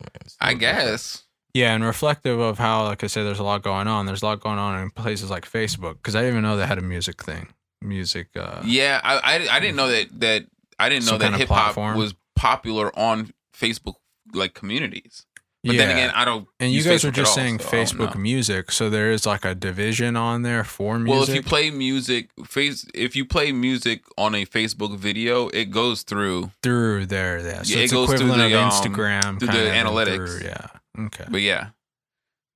I, 0.00 0.04
a 0.04 0.10
I 0.40 0.52
little 0.52 0.58
different. 0.60 0.60
guess. 0.60 1.22
Yeah, 1.58 1.74
and 1.74 1.82
reflective 1.84 2.38
of 2.38 2.58
how, 2.58 2.84
like 2.84 3.02
I 3.02 3.08
said, 3.08 3.24
there's 3.24 3.38
a 3.40 3.44
lot 3.52 3.62
going 3.62 3.88
on. 3.88 4.06
There's 4.06 4.22
a 4.22 4.26
lot 4.26 4.40
going 4.40 4.58
on 4.58 4.80
in 4.82 4.90
places 4.90 5.28
like 5.30 5.44
Facebook 5.50 5.94
because 5.94 6.14
I 6.14 6.20
didn't 6.20 6.34
even 6.34 6.42
know 6.44 6.56
they 6.56 6.66
had 6.66 6.78
a 6.78 6.82
music 6.82 7.22
thing. 7.22 7.48
Music. 7.82 8.28
Uh, 8.36 8.60
Yeah, 8.64 9.00
I, 9.02 9.14
I 9.32 9.56
I 9.56 9.60
didn't 9.60 9.76
know 9.76 9.88
that 9.88 10.06
that 10.20 10.44
I 10.78 10.88
didn't 10.88 11.06
know 11.06 11.18
that 11.18 11.34
hip 11.34 11.48
hop 11.48 11.76
was 11.96 12.14
popular 12.36 12.96
on 12.98 13.32
Facebook 13.56 13.96
like 14.32 14.54
communities. 14.54 15.24
But 15.64 15.76
then 15.76 15.90
again, 15.90 16.10
I 16.14 16.24
don't. 16.24 16.46
And 16.60 16.72
you 16.72 16.82
guys 16.82 17.02
Facebook 17.02 17.04
were 17.06 17.10
just 17.10 17.30
all, 17.30 17.34
saying 17.34 17.58
so 17.58 17.68
Facebook 17.68 18.14
music, 18.16 18.70
so 18.70 18.88
there 18.88 19.10
is 19.10 19.26
like 19.26 19.44
a 19.44 19.54
division 19.54 20.16
on 20.16 20.42
there 20.42 20.62
for 20.64 20.98
music. 20.98 21.12
Well, 21.12 21.28
if 21.28 21.34
you 21.34 21.42
play 21.42 21.70
music, 21.70 22.30
face 22.46 22.86
if 22.94 23.16
you 23.16 23.24
play 23.24 23.50
music 23.52 24.04
on 24.16 24.34
a 24.34 24.46
Facebook 24.46 24.96
video, 24.96 25.48
it 25.48 25.66
goes 25.70 26.04
through. 26.04 26.52
through 26.62 27.06
there, 27.06 27.40
yeah. 27.40 27.62
So 27.62 27.74
Yeah, 27.74 27.84
it 27.84 27.90
goes 27.90 28.08
through 28.08 28.28
the, 28.28 28.58
um, 28.58 28.70
Instagram, 28.70 29.38
through 29.40 29.48
the 29.48 29.70
analytics. 29.82 30.38
through- 30.38 30.48
yeah. 30.48 30.66
Okay. 30.98 31.24
But 31.30 31.40
yeah, 31.42 31.68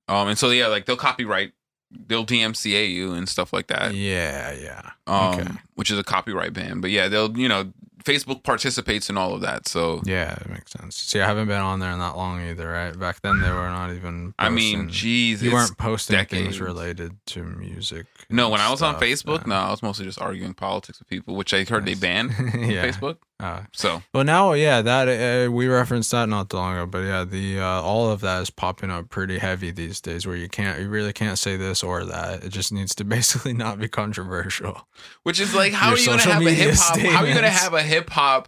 um, 0.07 0.27
and 0.27 0.37
so 0.37 0.49
yeah, 0.49 0.67
like 0.67 0.85
they'll 0.85 0.97
copyright, 0.97 1.53
they'll 1.91 2.25
DMCA 2.25 2.91
you 2.91 3.13
and 3.13 3.27
stuff 3.27 3.53
like 3.53 3.67
that. 3.67 3.93
yeah, 3.93 4.51
yeah. 4.53 4.91
Um, 5.07 5.39
okay. 5.39 5.51
which 5.75 5.91
is 5.91 5.97
a 5.97 6.03
copyright 6.03 6.53
ban. 6.53 6.81
But 6.81 6.91
yeah, 6.91 7.07
they'll 7.07 7.37
you 7.37 7.47
know 7.47 7.71
Facebook 8.03 8.43
participates 8.43 9.09
in 9.09 9.17
all 9.17 9.33
of 9.33 9.41
that. 9.41 9.67
So 9.67 10.01
Yeah, 10.03 10.33
it 10.33 10.49
makes 10.49 10.71
sense. 10.71 10.95
See, 10.97 11.21
I 11.21 11.25
haven't 11.25 11.47
been 11.47 11.61
on 11.61 11.79
there 11.79 11.91
in 11.91 11.99
that 11.99 12.17
long 12.17 12.41
either, 12.41 12.69
right? 12.69 12.97
Back 12.97 13.21
then, 13.21 13.39
they 13.39 13.49
were 13.49 13.69
not 13.69 13.91
even. 13.91 14.33
I 14.37 14.49
mean, 14.49 14.85
posting- 14.85 14.89
geez, 14.89 15.43
you 15.43 15.53
weren't 15.53 15.77
posting 15.77 16.17
decades. 16.17 16.43
things 16.43 16.61
related 16.61 17.15
to 17.27 17.43
music. 17.43 18.05
No, 18.29 18.49
when 18.49 18.59
I 18.61 18.69
was 18.69 18.81
on 18.81 18.95
Facebook, 18.95 19.41
yeah. 19.41 19.47
no, 19.47 19.55
I 19.55 19.71
was 19.71 19.81
mostly 19.81 20.05
just 20.05 20.21
arguing 20.21 20.53
politics 20.53 20.99
with 20.99 21.07
people, 21.07 21.35
which 21.35 21.53
I 21.53 21.63
heard 21.63 21.85
they 21.85 21.95
banned 21.95 22.31
yeah. 22.55 22.85
Facebook. 22.85 23.17
Uh, 23.43 23.63
So 23.73 24.01
well, 24.13 24.23
now, 24.23 24.53
yeah, 24.53 24.81
that 24.81 25.07
uh, 25.07 25.51
we 25.51 25.67
referenced 25.67 26.11
that 26.11 26.29
not 26.29 26.49
too 26.49 26.57
long 26.57 26.75
ago, 26.77 26.85
but 26.85 26.99
yeah, 26.99 27.23
the 27.25 27.59
uh, 27.59 27.81
all 27.81 28.09
of 28.09 28.21
that 28.21 28.41
is 28.41 28.49
popping 28.49 28.89
up 28.89 29.09
pretty 29.09 29.37
heavy 29.39 29.71
these 29.71 29.99
days, 29.99 30.25
where 30.25 30.35
you 30.37 30.47
can't, 30.47 30.79
you 30.79 30.87
really 30.89 31.11
can't 31.13 31.37
say 31.37 31.57
this 31.57 31.83
or 31.83 32.05
that. 32.05 32.43
It 32.43 32.49
just 32.49 32.71
needs 32.71 32.95
to 32.95 33.03
basically 33.17 33.53
not 33.53 33.79
be 33.79 33.87
controversial. 33.87 34.87
which 35.23 35.39
is 35.39 35.53
like, 35.53 35.73
how 35.73 35.89
Your 35.89 35.95
are 35.95 35.99
you 35.99 36.05
gonna 36.07 36.21
have 36.21 36.45
a 36.45 36.51
hip 36.51 36.75
hop? 36.77 36.97
How 36.99 37.23
are 37.23 37.27
you 37.27 37.33
gonna 37.33 37.49
have 37.49 37.73
a 37.73 37.83
hip 37.83 38.09
hop 38.09 38.47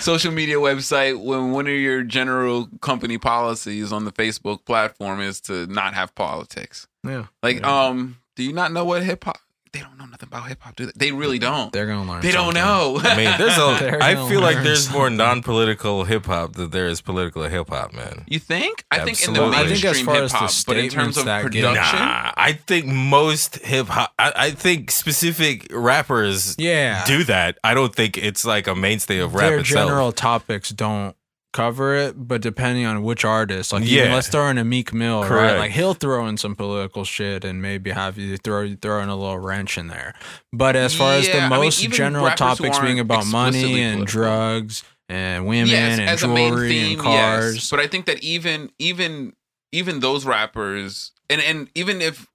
social 0.00 0.32
media 0.32 0.56
website 0.56 1.18
when 1.24 1.52
one 1.52 1.66
of 1.66 1.72
your 1.72 2.02
general 2.02 2.68
company 2.82 3.16
policies 3.16 3.92
on 3.92 4.04
the 4.04 4.12
Facebook 4.12 4.66
platform 4.66 5.20
is 5.22 5.40
to 5.42 5.66
not 5.68 5.94
have 5.94 6.14
politics? 6.14 6.86
Yeah, 7.04 7.26
Like, 7.42 7.60
Yeah. 7.60 7.86
um, 7.86 8.18
do 8.36 8.42
you 8.42 8.52
not 8.52 8.72
know 8.72 8.84
what 8.84 9.02
hip 9.02 9.24
hop? 9.24 9.38
They 9.72 9.80
don't 9.80 9.98
know 9.98 10.06
nothing 10.06 10.28
about 10.28 10.48
hip 10.48 10.60
hop, 10.60 10.76
do 10.76 10.86
they? 10.86 10.92
They 10.96 11.12
really 11.12 11.38
don't. 11.38 11.72
they're 11.72 11.86
gonna 11.86 12.08
learn. 12.10 12.22
They 12.22 12.32
don't 12.32 12.54
something. 12.54 12.62
know. 12.62 13.00
I 13.02 13.16
mean, 13.16 13.32
there's 13.38 13.56
a. 13.58 13.76
They're 13.78 14.02
I 14.02 14.14
gonna 14.14 14.28
feel 14.28 14.40
like 14.40 14.56
learn 14.56 14.64
there's 14.64 14.90
more 14.90 15.10
non-political 15.10 16.04
hip 16.04 16.26
hop 16.26 16.54
than 16.54 16.70
there 16.70 16.86
is 16.86 17.00
political 17.00 17.42
hip 17.44 17.68
hop, 17.68 17.92
man. 17.92 18.24
You 18.26 18.38
think? 18.38 18.84
I 18.90 19.04
think 19.04 19.22
in 19.22 19.34
the 19.34 19.40
Absolutely. 19.42 19.56
I 19.56 19.68
think 19.68 19.84
mainstream 19.84 20.08
as 20.16 20.32
hip 20.32 20.40
hop, 20.40 20.50
but 20.66 20.76
in 20.78 20.88
terms 20.88 21.16
of 21.18 21.24
that 21.26 21.42
production, 21.42 21.98
Nah, 21.98 22.32
I 22.36 22.52
think 22.52 22.86
most 22.86 23.56
hip 23.58 23.86
hop. 23.88 24.12
I, 24.18 24.32
I 24.36 24.50
think 24.52 24.90
specific 24.90 25.66
rappers 25.70 26.54
Yeah, 26.58 27.04
do 27.04 27.24
that. 27.24 27.58
I 27.64 27.74
don't 27.74 27.94
think 27.94 28.16
it's 28.16 28.44
like 28.44 28.66
a 28.66 28.74
mainstay 28.74 29.18
of 29.18 29.34
rap 29.34 29.48
their 29.50 29.58
itself. 29.60 29.88
general 29.88 30.12
topics 30.12 30.70
don't 30.70 31.14
cover 31.58 31.94
it, 31.94 32.14
but 32.28 32.40
depending 32.40 32.86
on 32.86 33.02
which 33.02 33.24
artist, 33.24 33.72
like 33.72 33.82
even 33.84 34.08
Yeah. 34.08 34.14
let's 34.14 34.28
throw 34.28 34.48
in 34.48 34.58
a 34.58 34.64
Meek 34.64 34.92
Mill, 34.92 35.22
right? 35.24 35.58
Like 35.58 35.72
he'll 35.72 35.94
throw 35.94 36.26
in 36.28 36.36
some 36.36 36.54
political 36.54 37.04
shit 37.04 37.44
and 37.44 37.60
maybe 37.60 37.90
have 37.90 38.16
you 38.18 38.36
throw 38.36 38.74
throw 38.80 39.02
in 39.02 39.08
a 39.08 39.16
little 39.16 39.38
wrench 39.38 39.76
in 39.76 39.88
there. 39.88 40.14
But 40.52 40.76
as 40.76 40.94
far 40.94 41.14
as 41.14 41.26
Yeah, 41.26 41.34
the 41.36 41.42
I 41.42 41.48
mean, 41.48 41.60
most 41.64 41.80
general 41.90 42.30
topics 42.30 42.78
being 42.78 43.00
about 43.00 43.26
money 43.26 43.82
and 43.82 43.98
political. 43.98 44.04
drugs 44.04 44.84
and 45.08 45.46
women 45.46 45.68
yes, 45.68 45.98
and 45.98 46.08
as 46.08 46.20
jewelry 46.20 46.68
theme, 46.68 46.92
and 46.92 47.00
cars, 47.00 47.54
yes. 47.56 47.70
But 47.70 47.80
I 47.80 47.86
think 47.86 48.06
that 48.06 48.22
even 48.22 48.70
even 48.78 49.32
even 49.72 50.00
those 50.00 50.24
rappers, 50.24 51.12
and 51.30 51.40
and 51.42 51.68
even 51.74 52.00
if 52.00 52.26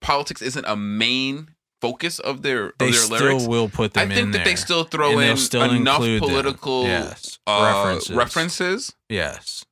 politics 0.00 0.40
isn't 0.42 0.64
a 0.66 0.76
main 0.76 1.48
focus 1.82 2.20
of 2.20 2.42
their 2.42 2.68
of 2.68 2.72
they 2.78 2.92
their 2.92 3.00
still 3.00 3.18
lyrics, 3.18 3.46
will 3.48 3.68
put 3.68 3.96
I 3.98 4.06
think 4.06 4.18
in 4.18 4.30
that 4.30 4.38
there. 4.38 4.44
they 4.44 4.56
still 4.56 4.84
throw 4.84 5.18
and 5.18 5.30
in 5.32 5.36
still 5.36 5.64
enough 5.64 5.98
political 5.98 6.84
yes 6.84 7.40
uh, 7.46 7.60
references. 7.64 8.16
references 8.16 8.94
Yes, 9.08 9.66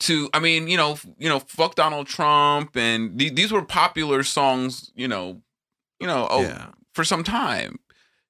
to 0.00 0.28
I 0.32 0.40
mean, 0.40 0.66
you 0.66 0.76
know, 0.76 0.98
you 1.18 1.28
know, 1.28 1.40
fuck 1.40 1.74
Donald 1.74 2.06
Trump 2.06 2.76
and 2.76 3.18
th- 3.18 3.34
these 3.34 3.52
were 3.52 3.62
popular 3.62 4.22
songs, 4.22 4.90
you 4.96 5.08
know, 5.08 5.42
you 6.00 6.06
know, 6.06 6.26
oh, 6.30 6.42
yeah. 6.42 6.68
for 6.94 7.04
some 7.04 7.22
time. 7.22 7.78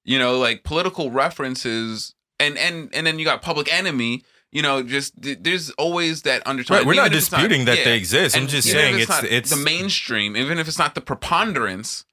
You 0.03 0.19
know, 0.19 0.37
like 0.37 0.63
political 0.63 1.11
references 1.11 2.15
and 2.39 2.57
and 2.57 2.89
and 2.93 3.05
then 3.05 3.19
you 3.19 3.25
got 3.25 3.41
Public 3.41 3.71
Enemy, 3.73 4.23
you 4.51 4.61
know, 4.61 4.81
just 4.83 5.21
th- 5.21 5.39
there's 5.41 5.69
always 5.71 6.21
that 6.21 6.43
undertone. 6.45 6.77
Right, 6.77 6.85
we're 6.85 6.93
even 6.93 7.05
not 7.05 7.13
it's 7.13 7.29
disputing 7.29 7.65
that 7.65 7.79
yeah. 7.79 7.83
they 7.83 7.97
exist. 7.97 8.37
I'm 8.37 8.47
just 8.47 8.69
saying 8.69 8.99
it's 8.99 9.09
not 9.09 9.25
it's 9.25 9.49
the 9.49 9.57
mainstream, 9.57 10.37
even 10.37 10.59
if 10.59 10.67
it's 10.67 10.79
not 10.79 10.95
the 10.95 11.01
preponderance, 11.01 12.05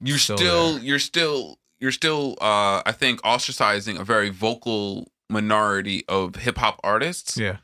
you're 0.00 0.18
Still 0.18 0.36
still, 0.36 0.78
you're 0.78 0.98
still 0.98 1.58
you're 1.80 1.92
still 1.92 2.36
uh 2.40 2.82
I 2.84 2.92
think 2.92 3.20
ostracizing 3.22 3.98
a 4.00 4.04
very 4.04 4.30
vocal 4.30 5.10
minority 5.30 6.04
of 6.08 6.36
hip 6.36 6.58
hop 6.58 6.80
artists 6.82 7.36
Yeah. 7.36 7.58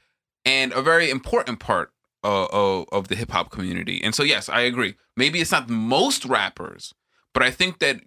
and 0.44 0.72
a 0.72 0.82
very 0.82 1.10
important 1.10 1.58
part 1.60 1.90
uh, 2.22 2.46
of, 2.52 2.86
of 2.92 3.08
the 3.08 3.16
hip 3.16 3.30
hop 3.30 3.50
community. 3.50 4.02
And 4.02 4.14
so, 4.14 4.22
yes, 4.22 4.48
I 4.48 4.60
agree. 4.62 4.94
Maybe 5.16 5.40
it's 5.40 5.52
not 5.52 5.68
most 5.68 6.24
rappers, 6.24 6.94
but 7.34 7.42
I 7.42 7.50
think 7.50 7.78
that 7.80 8.00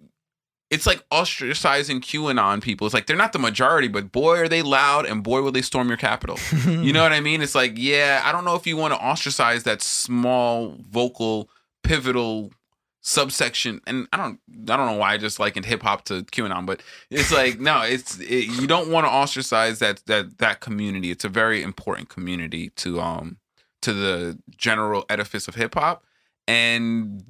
it's 0.70 0.86
like 0.86 1.02
ostracizing 1.10 2.00
QAnon 2.00 2.60
people. 2.62 2.86
It's 2.86 2.94
like 2.94 3.06
they're 3.06 3.16
not 3.16 3.32
the 3.32 3.38
majority, 3.38 3.88
but 3.88 4.12
boy 4.12 4.36
are 4.38 4.48
they 4.48 4.60
loud 4.62 5.06
and 5.06 5.22
boy 5.22 5.40
will 5.42 5.52
they 5.52 5.62
storm 5.62 5.88
your 5.88 5.96
capital. 5.96 6.36
you 6.66 6.92
know 6.92 7.02
what 7.02 7.12
I 7.12 7.20
mean? 7.20 7.40
It's 7.42 7.54
like, 7.54 7.72
yeah, 7.76 8.22
I 8.24 8.32
don't 8.32 8.44
know 8.44 8.54
if 8.54 8.66
you 8.66 8.76
want 8.76 8.92
to 8.92 9.00
ostracize 9.00 9.62
that 9.64 9.80
small 9.82 10.76
vocal 10.90 11.48
pivotal 11.82 12.52
subsection 13.00 13.80
and 13.86 14.08
I 14.12 14.16
don't 14.16 14.40
I 14.68 14.76
don't 14.76 14.86
know 14.86 14.98
why 14.98 15.14
I 15.14 15.18
just 15.18 15.38
likened 15.38 15.66
hip 15.66 15.82
hop 15.82 16.04
to 16.06 16.22
QAnon, 16.24 16.66
but 16.66 16.82
it's 17.10 17.32
like 17.32 17.60
no, 17.60 17.82
it's 17.82 18.18
it, 18.20 18.46
you 18.46 18.66
don't 18.66 18.90
want 18.90 19.06
to 19.06 19.10
ostracize 19.10 19.78
that 19.78 20.02
that 20.06 20.38
that 20.38 20.60
community. 20.60 21.10
It's 21.10 21.24
a 21.24 21.28
very 21.28 21.62
important 21.62 22.08
community 22.08 22.70
to 22.70 23.00
um 23.00 23.38
to 23.82 23.92
the 23.92 24.38
general 24.56 25.04
edifice 25.08 25.46
of 25.46 25.54
hip 25.54 25.74
hop 25.74 26.04
and 26.48 27.24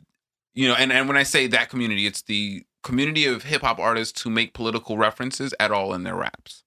you 0.54 0.66
know 0.68 0.74
and 0.74 0.92
and 0.92 1.06
when 1.08 1.16
I 1.16 1.22
say 1.22 1.46
that 1.48 1.68
community, 1.68 2.06
it's 2.06 2.22
the 2.22 2.64
community 2.82 3.26
of 3.26 3.42
hip 3.42 3.62
hop 3.62 3.78
artists 3.78 4.22
who 4.22 4.30
make 4.30 4.54
political 4.54 4.96
references 4.96 5.52
at 5.60 5.70
all 5.70 5.92
in 5.92 6.04
their 6.04 6.16
raps. 6.16 6.64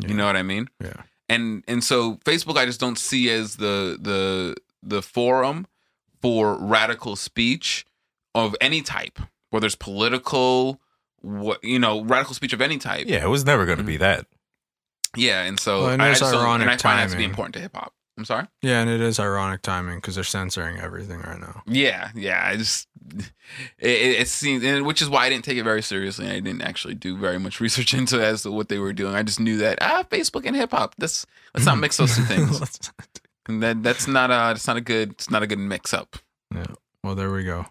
You 0.00 0.14
know 0.14 0.26
what 0.26 0.36
I 0.36 0.42
mean? 0.42 0.68
Yeah. 0.80 1.02
And 1.28 1.62
and 1.68 1.84
so 1.84 2.16
Facebook 2.24 2.56
I 2.56 2.66
just 2.66 2.80
don't 2.80 2.98
see 2.98 3.30
as 3.30 3.56
the 3.56 3.96
the 4.00 4.56
the 4.82 5.00
forum 5.00 5.66
for 6.20 6.56
radical 6.56 7.14
speech 7.14 7.86
of 8.34 8.54
any 8.60 8.82
type, 8.82 9.18
whether 9.50 9.66
it's 9.66 9.76
political, 9.76 10.80
what 11.20 11.62
you 11.62 11.78
know, 11.78 12.02
radical 12.04 12.34
speech 12.34 12.52
of 12.52 12.60
any 12.60 12.78
type. 12.78 13.06
Yeah, 13.06 13.24
it 13.24 13.28
was 13.28 13.44
never 13.44 13.66
going 13.66 13.78
to 13.78 13.84
be 13.84 13.96
that. 13.98 14.26
Yeah, 15.16 15.42
and 15.42 15.60
so 15.60 15.82
Well, 15.82 15.90
and 15.90 16.02
I, 16.02 16.06
I 16.06 16.08
there's 16.08 16.20
just 16.20 16.32
don't- 16.32 16.42
ironic 16.42 16.62
and 16.66 16.70
I 16.70 16.76
find 16.78 16.98
that 16.98 17.10
to 17.12 17.16
be 17.18 17.24
important 17.24 17.54
to 17.54 17.60
hip 17.60 17.74
hop. 17.74 17.92
I'm 18.18 18.26
sorry. 18.26 18.46
Yeah, 18.60 18.80
and 18.82 18.90
it 18.90 19.00
is 19.00 19.18
ironic 19.18 19.62
timing 19.62 19.96
because 19.96 20.16
they're 20.16 20.24
censoring 20.24 20.78
everything 20.78 21.20
right 21.20 21.40
now. 21.40 21.62
Yeah, 21.66 22.10
yeah. 22.14 22.42
I 22.46 22.56
just 22.58 22.86
it, 23.16 23.30
it, 23.78 24.20
it 24.20 24.28
seems, 24.28 24.62
and 24.64 24.84
which 24.84 25.00
is 25.00 25.08
why 25.08 25.24
I 25.24 25.28
didn't 25.30 25.44
take 25.46 25.56
it 25.56 25.62
very 25.64 25.80
seriously. 25.80 26.28
I 26.28 26.40
didn't 26.40 26.60
actually 26.60 26.94
do 26.94 27.16
very 27.16 27.38
much 27.38 27.58
research 27.66 27.94
into 27.94 28.22
as 28.22 28.42
to 28.42 28.50
what 28.52 28.68
they 28.68 28.78
were 28.78 28.92
doing. 28.92 29.14
I 29.14 29.22
just 29.22 29.40
knew 29.40 29.56
that 29.58 29.78
ah, 29.80 30.04
Facebook 30.10 30.44
and 30.46 30.54
hip 30.54 30.72
hop. 30.72 30.94
Let's 30.98 31.24
let's 31.54 31.64
not 31.64 31.78
mix 31.78 31.96
those 31.96 32.14
two 32.14 32.22
things. 32.24 32.90
And 33.48 33.62
that 33.62 33.82
that's 33.82 34.06
not 34.06 34.30
a 34.30 34.52
that's 34.52 34.66
not 34.66 34.76
a 34.76 34.82
good 34.82 35.12
it's 35.12 35.30
not 35.30 35.42
a 35.42 35.46
good 35.46 35.58
mix 35.58 35.94
up. 35.94 36.16
yeah. 36.54 36.66
Well, 37.02 37.14
there 37.14 37.32
we 37.32 37.44
go. 37.44 37.66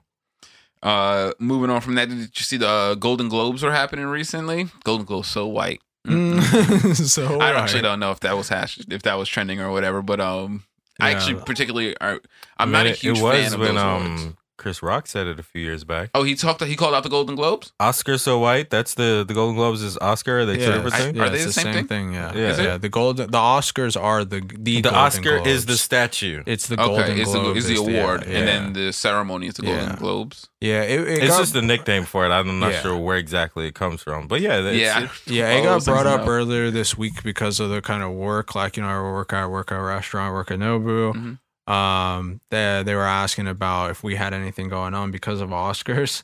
Uh, 0.84 1.32
moving 1.40 1.70
on 1.70 1.82
from 1.82 1.96
that, 1.96 2.10
did 2.10 2.18
you 2.18 2.44
see 2.44 2.58
the 2.58 2.68
uh, 2.68 2.96
Golden 2.96 3.30
Globes 3.30 3.62
were 3.64 3.72
happening 3.72 4.06
recently? 4.06 4.68
Golden 4.84 5.06
Globes 5.06 5.28
so 5.28 5.48
white. 5.48 5.82
so 6.08 7.40
I 7.40 7.52
actually 7.52 7.84
don't 7.84 8.00
know 8.00 8.10
if 8.10 8.22
that 8.22 8.36
was 8.36 8.50
hash 8.50 8.80
if 8.90 9.04
that 9.04 9.20
was 9.20 9.30
trending 9.30 9.60
or 9.60 9.72
whatever, 9.72 10.02
but 10.02 10.20
um, 10.20 10.64
I 11.00 11.12
actually 11.12 11.42
particularly 11.42 11.96
are, 12.00 12.20
I'm 12.58 12.72
not 12.72 12.88
a 12.88 12.92
huge 12.92 13.20
it 13.20 13.22
was 13.22 13.36
fan 13.36 13.54
of 13.54 13.60
when 13.60 13.76
those 13.76 13.84
um 13.84 14.06
awards. 14.06 14.28
Chris 14.62 14.84
Rock 14.84 15.08
said 15.08 15.26
it 15.28 15.40
a 15.40 15.44
few 15.44 15.62
years 15.62 15.84
back. 15.84 16.12
Oh, 16.14 16.24
he 16.24 16.36
talked. 16.36 16.64
He 16.64 16.76
called 16.76 16.94
out 16.94 17.04
the 17.04 17.10
Golden 17.10 17.36
Globes. 17.36 17.74
Oscar 17.80 18.18
so 18.18 18.38
white. 18.40 18.70
That's 18.70 18.94
the 18.94 19.26
the 19.28 19.34
Golden 19.34 19.56
Globes 19.56 19.82
is 19.82 19.98
Oscar. 19.98 20.42
Are 20.42 20.46
they 20.46 20.58
two 20.58 20.62
Yeah, 20.62 20.72
different 20.76 20.94
I- 20.96 21.00
things? 21.00 21.20
Are 21.20 21.30
they 21.30 21.38
it's 21.38 21.46
the 21.46 21.54
same 21.54 21.74
thing? 21.74 21.88
thing? 21.88 22.14
Yeah, 22.14 22.32
Yeah. 22.36 22.62
Yeah. 22.62 22.78
The 22.78 22.90
gold, 22.90 23.18
the 23.18 23.28
Oscars 23.58 24.00
are 24.00 24.24
the 24.24 24.40
the, 24.42 24.58
the 24.58 24.82
Golden 24.82 25.00
Oscar 25.00 25.36
is 25.48 25.66
the 25.66 25.78
statue. 25.78 26.44
It's 26.46 26.68
the 26.68 26.76
Okay, 26.80 26.86
Golden 26.88 27.18
is 27.20 27.32
the 27.34 27.40
Globe. 27.40 27.58
is 27.58 27.68
the 27.68 27.76
award, 27.78 28.24
yeah, 28.28 28.38
and 28.38 28.48
then 28.48 28.74
the 28.74 28.94
ceremony 28.94 29.48
is 29.48 29.56
the 29.56 29.64
Golden 29.64 29.90
Yeah. 29.90 29.96
Globes. 29.96 30.48
yeah, 30.62 30.84
it, 30.84 31.00
it 31.02 31.08
It's 31.24 31.28
got, 31.34 31.40
just 31.40 31.56
a 31.56 31.62
nickname 31.62 32.06
for 32.06 32.26
it. 32.26 32.30
I'm 32.30 32.60
not 32.60 32.72
Yeah. 32.72 32.82
sure 32.84 32.98
where 32.98 33.18
exactly 33.18 33.68
it 33.68 33.74
comes 33.74 34.02
from, 34.04 34.28
but 34.28 34.42
yeah, 34.42 34.60
it's, 34.60 34.78
yeah, 34.78 35.04
it- 35.06 35.10
yeah, 35.38 35.50
it 35.58 35.64
got 35.64 35.84
brought 35.86 36.06
up 36.08 36.22
know. 36.26 36.32
earlier 36.32 36.70
this 36.72 36.96
week 36.98 37.24
because 37.24 37.60
of 37.60 37.70
the 37.72 37.82
kind 37.82 38.04
of 38.04 38.12
work, 38.12 38.54
like 38.56 38.78
you 38.78 38.84
know, 38.84 38.90
I 38.90 39.02
work 39.02 39.34
at 39.34 39.48
work 39.50 39.72
at 39.72 39.80
a 39.80 39.82
restaurant, 39.82 40.34
work 40.34 40.52
at 40.52 40.60
Nobu. 40.60 41.14
Mhm. 41.16 41.38
Um, 41.68 42.42
they 42.50 42.82
they 42.84 42.96
were 42.96 43.06
asking 43.06 43.48
about 43.48 43.92
if 43.92 44.04
we 44.04 44.16
had 44.16 44.34
anything 44.34 44.68
going 44.70 44.94
on 44.94 45.12
because 45.12 45.42
of 45.42 45.50
Oscars, 45.50 46.24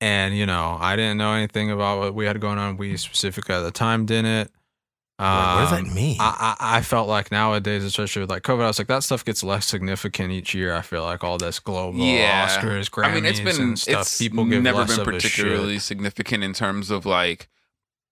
and 0.00 0.36
you 0.36 0.46
know, 0.46 0.76
I 0.80 0.96
didn't 0.96 1.18
know 1.18 1.32
anything 1.32 1.70
about 1.70 1.98
what 2.00 2.14
we 2.14 2.26
had 2.26 2.40
going 2.40 2.58
on. 2.58 2.76
We 2.76 2.96
specifically 2.96 3.54
at 3.54 3.60
the 3.62 3.70
time 3.70 4.04
didn't. 4.06 4.50
Like, 5.20 5.56
what 5.56 5.60
does 5.62 5.70
that 5.70 5.88
Um, 5.88 5.94
mean? 5.94 6.16
I, 6.20 6.54
I 6.60 6.78
I 6.78 6.82
felt 6.82 7.08
like 7.08 7.32
nowadays, 7.32 7.82
especially 7.82 8.20
with 8.20 8.30
like 8.30 8.42
COVID, 8.44 8.62
I 8.62 8.66
was 8.68 8.78
like 8.78 8.86
that 8.88 9.02
stuff 9.02 9.24
gets 9.24 9.42
less 9.42 9.66
significant 9.66 10.30
each 10.32 10.54
year. 10.54 10.74
I 10.74 10.82
feel 10.82 11.02
like 11.02 11.24
all 11.24 11.38
this 11.38 11.58
global 11.58 11.98
Yeah. 11.98 12.46
Oscars, 12.48 12.88
Grammys, 12.88 13.04
I 13.04 13.14
mean, 13.14 13.24
it's 13.24 13.40
been 13.40 13.60
and 13.60 13.78
stuff. 13.78 14.02
it's 14.02 14.18
People 14.18 14.44
give 14.44 14.62
never 14.62 14.78
less 14.78 14.96
been 14.96 15.00
of 15.00 15.08
a 15.08 15.20
shit. 15.20 15.32
particularly 15.32 15.78
significant 15.80 16.44
in 16.44 16.52
terms 16.52 16.90
of 16.92 17.04
like 17.04 17.48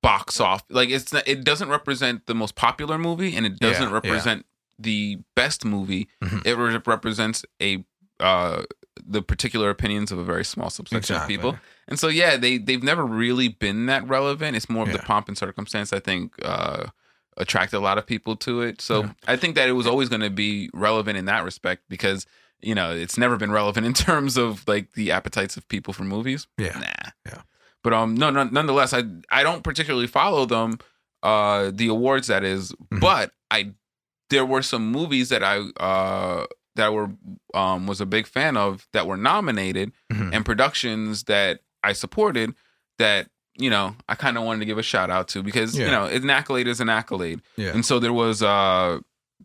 box 0.03 0.41
off. 0.41 0.65
Like 0.69 0.89
it's 0.91 1.13
not, 1.13 1.27
it 1.29 1.45
doesn't 1.45 1.69
represent 1.69 2.27
the 2.27 2.35
most 2.35 2.57
popular 2.57 2.99
movie, 2.99 3.37
and 3.37 3.47
it 3.47 3.61
doesn't 3.61 3.85
yeah. 3.89 3.93
represent 3.95 4.45
the 4.79 5.19
best 5.35 5.65
movie. 5.65 6.09
Mhm. 6.23 6.47
It 6.47 6.55
re- 6.57 6.81
represents 6.87 7.45
a 7.63 7.85
uh 8.21 8.63
the 9.05 9.21
particular 9.23 9.69
opinions 9.71 10.11
of 10.11 10.19
a 10.19 10.25
very 10.25 10.45
small 10.45 10.71
subsection 10.71 10.99
Exactly. 11.17 11.35
of 11.35 11.41
people. 11.41 11.59
And 11.89 11.99
so 11.99 12.09
yeah, 12.09 12.37
they 12.37 12.59
they've 12.59 12.83
never 12.83 13.05
really 13.05 13.49
been 13.49 13.87
that 13.87 14.07
relevant. 14.09 14.57
It's 14.57 14.69
more 14.71 14.85
of 14.87 14.93
the 14.93 14.99
pomp 15.01 15.29
and 15.29 15.37
circumstance. 15.39 15.93
I 15.93 16.01
think. 16.01 16.35
uh 16.43 16.87
attracted 17.39 17.77
a 17.77 17.81
lot 17.81 17.99
of 17.99 18.07
people 18.07 18.35
to 18.35 18.63
it. 18.63 18.81
So 18.81 19.03
Yeah. 19.03 19.13
I 19.27 19.37
think 19.37 19.57
that 19.57 19.69
it 19.69 19.73
was 19.73 19.87
always 19.87 20.09
going 20.09 20.23
to 20.23 20.31
be 20.31 20.71
relevant 20.73 21.19
in 21.19 21.27
that 21.27 21.45
respect 21.45 21.83
because 21.91 22.25
you 22.63 22.75
know 22.75 22.93
it's 22.93 23.19
never 23.19 23.37
been 23.37 23.53
relevant 23.53 23.85
in 23.91 23.93
terms 23.93 24.39
of 24.39 24.67
like 24.67 24.93
the 24.95 25.11
appetites 25.11 25.55
of 25.59 25.69
people 25.69 25.93
for 25.93 26.05
movies. 26.05 26.47
Yeah. 26.57 26.79
Nah. 26.79 27.11
Yeah. 27.27 27.43
But 27.85 27.93
um, 27.93 28.15
no, 28.15 28.31
no 28.31 28.45
nonetheless, 28.45 28.95
I 28.95 29.03
I 29.31 29.43
don't 29.43 29.63
particularly 29.63 30.07
follow 30.07 30.47
them, 30.47 30.79
uh, 31.23 31.73
the 31.75 31.89
awards 31.89 32.29
that 32.29 32.43
is, 32.43 32.73
Mhm. 32.91 33.01
but 33.01 33.33
I 33.51 33.73
there 34.31 34.45
were 34.47 34.63
some 34.63 34.91
movies 34.91 35.29
that 35.29 35.43
I 35.43 35.59
uh 35.81 36.47
that 36.77 36.93
were 36.93 37.11
um 37.55 37.87
was 37.87 38.01
a 38.01 38.07
big 38.07 38.27
fan 38.27 38.57
of 38.57 38.87
that 38.93 39.07
were 39.07 39.17
nominated 39.17 39.93
Mhm. 40.13 40.35
and 40.35 40.45
productions 40.45 41.25
that 41.25 41.61
I 41.83 41.93
supported 41.93 42.55
that 42.99 43.29
you 43.59 43.71
know 43.71 43.97
I 44.09 44.15
kind 44.15 44.37
of 44.37 44.45
wanted 44.45 44.61
to 44.61 44.67
give 44.67 44.79
a 44.79 44.83
shout 44.83 45.11
out 45.11 45.29
to 45.29 45.43
because 45.43 45.77
you 45.79 45.85
Yeah. 45.87 45.91
know 45.93 46.05
an 46.07 46.29
accolade 46.31 46.69
is 46.69 46.81
an 46.81 46.89
accolade, 46.89 47.41
Yeah. 47.57 47.71
and 47.73 47.85
so 47.85 47.99
there 47.99 48.13
was 48.13 48.43
uh 48.43 48.99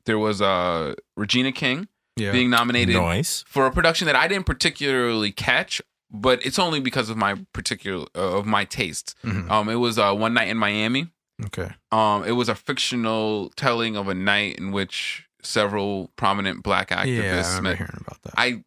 there 0.05 0.19
was 0.19 0.41
uh 0.41 0.95
Regina 1.15 1.51
King 1.51 1.88
Yeah. 2.17 2.32
being 2.32 2.49
nominated 2.49 2.95
Noise. 2.95 3.45
for 3.47 3.65
a 3.65 3.71
production 3.71 4.05
that 4.07 4.15
I 4.15 4.27
didn't 4.27 4.45
particularly 4.45 5.32
catch, 5.32 5.82
but 6.09 6.45
it's 6.45 6.59
only 6.59 6.79
because 6.82 7.09
of 7.09 7.15
my 7.17 7.36
particular 7.53 8.05
uh, 8.15 8.38
of 8.39 8.45
my 8.45 8.65
tastes. 8.65 9.15
Mhm. 9.23 9.49
Um, 9.49 9.69
it 9.69 9.75
was 9.75 9.97
uh, 9.97 10.13
one 10.13 10.34
night 10.34 10.49
in 10.49 10.57
Miami. 10.57 11.07
Okay. 11.45 11.69
Um, 11.91 12.23
it 12.23 12.31
was 12.33 12.49
a 12.49 12.55
fictional 12.55 13.49
telling 13.55 13.95
of 13.95 14.07
a 14.07 14.13
night 14.13 14.57
in 14.57 14.71
which 14.71 15.27
several 15.43 16.11
prominent 16.15 16.63
black 16.63 16.89
activists 16.89 17.07
Yeah, 17.53 17.57
I 17.57 17.61
met. 17.61 17.77
hearing 17.77 17.97
about 18.05 18.21
that. 18.23 18.33
I 18.37 18.63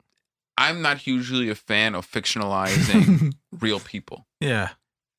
I'm 0.56 0.82
not 0.82 0.98
hugely 0.98 1.50
a 1.50 1.54
fan 1.54 1.94
of 1.94 2.06
fictionalizing 2.10 3.34
real 3.60 3.80
people. 3.80 4.26
yeah. 4.40 4.70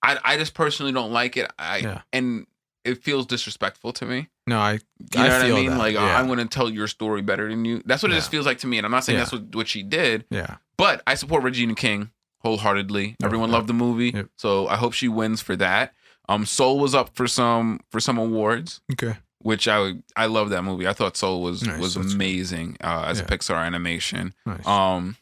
I 0.04 0.20
I 0.24 0.38
just 0.38 0.54
personally 0.54 0.92
don't 0.92 1.12
like 1.12 1.36
it. 1.38 1.52
I 1.58 1.78
Yeah. 1.78 2.02
and 2.14 2.46
it 2.84 3.04
feels 3.04 3.26
disrespectful 3.26 3.92
to 3.94 4.06
me. 4.06 4.30
No, 4.46 4.60
I 4.60 4.74
You 4.74 4.80
know 5.16 5.22
I 5.24 5.28
what 5.30 5.42
I 5.46 5.50
mean? 5.52 5.70
that, 5.72 5.78
Like 5.80 5.96
yeah. 5.96 6.20
I'm 6.20 6.28
going 6.28 6.38
to 6.40 6.46
tell 6.46 6.70
your 6.70 6.88
story 6.88 7.22
better 7.24 7.50
than 7.50 7.66
you. 7.66 7.82
That's 7.86 8.04
what 8.04 8.12
it 8.12 8.16
just 8.16 8.30
feels 8.30 8.46
like 8.46 8.60
to 8.60 8.68
me. 8.68 8.78
And 8.78 8.86
I'm 8.86 8.92
not 8.92 9.04
saying 9.04 9.18
Yeah. 9.18 9.24
that's 9.24 9.32
what, 9.34 9.56
what 9.56 9.68
she 9.68 9.82
did, 9.82 10.26
yeah. 10.30 10.58
but 10.78 11.02
I 11.08 11.16
support 11.16 11.42
Regina 11.44 11.74
King 11.74 12.12
wholeheartedly. 12.44 13.08
Yep, 13.20 13.24
Everyone 13.24 13.50
loved 13.50 13.66
the 13.68 13.74
movie, 13.74 14.12
Yep. 14.12 14.28
so 14.38 14.68
I 14.68 14.76
hope 14.76 14.94
she 14.94 15.08
wins 15.08 15.42
for 15.42 15.56
that. 15.56 15.96
Um, 16.28 16.46
Soul 16.46 16.80
was 16.80 16.96
up 16.96 17.10
for 17.16 17.28
some 17.28 17.80
for 17.92 18.00
some 18.00 18.18
awards, 18.18 18.82
Okay. 18.94 19.18
which 19.40 19.68
I 19.68 19.94
I 20.16 20.26
love 20.26 20.50
that 20.50 20.64
movie. 20.64 20.88
I 20.88 20.94
thought 20.94 21.16
Soul 21.18 21.42
was 21.42 21.64
Nice, 21.64 21.80
was 21.80 21.96
amazing 21.96 22.78
uh, 22.82 23.06
as 23.08 23.20
Yeah. 23.20 23.26
a 23.26 23.28
Pixar 23.28 23.64
animation. 23.66 24.34
Nice. 24.46 24.66
Um, 24.66 25.18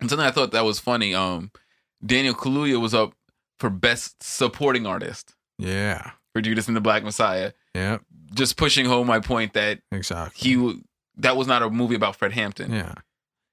and 0.00 0.08
something 0.08 0.26
I 0.26 0.30
thought 0.30 0.52
that 0.52 0.64
was 0.64 0.78
funny. 0.78 1.14
Um, 1.14 1.50
Daniel 2.04 2.34
Kaluuya 2.34 2.80
was 2.80 2.94
up 2.94 3.12
for 3.58 3.68
best 3.68 4.22
supporting 4.22 4.86
artist 4.86 5.34
yeah. 5.58 6.12
for 6.32 6.40
Judas 6.40 6.66
and 6.68 6.74
the 6.76 6.80
Black 6.80 7.04
Messiah, 7.04 7.52
Yeah. 7.74 7.98
just 8.32 8.56
pushing 8.56 8.86
home 8.86 9.06
my 9.06 9.20
point 9.20 9.52
that 9.52 9.80
Exactly. 9.92 10.50
he 10.50 10.80
that 11.18 11.36
was 11.36 11.46
not 11.46 11.60
a 11.62 11.68
movie 11.68 11.96
about 11.96 12.16
Fred 12.16 12.32
Hampton 12.32 12.72
yeah. 12.72 12.94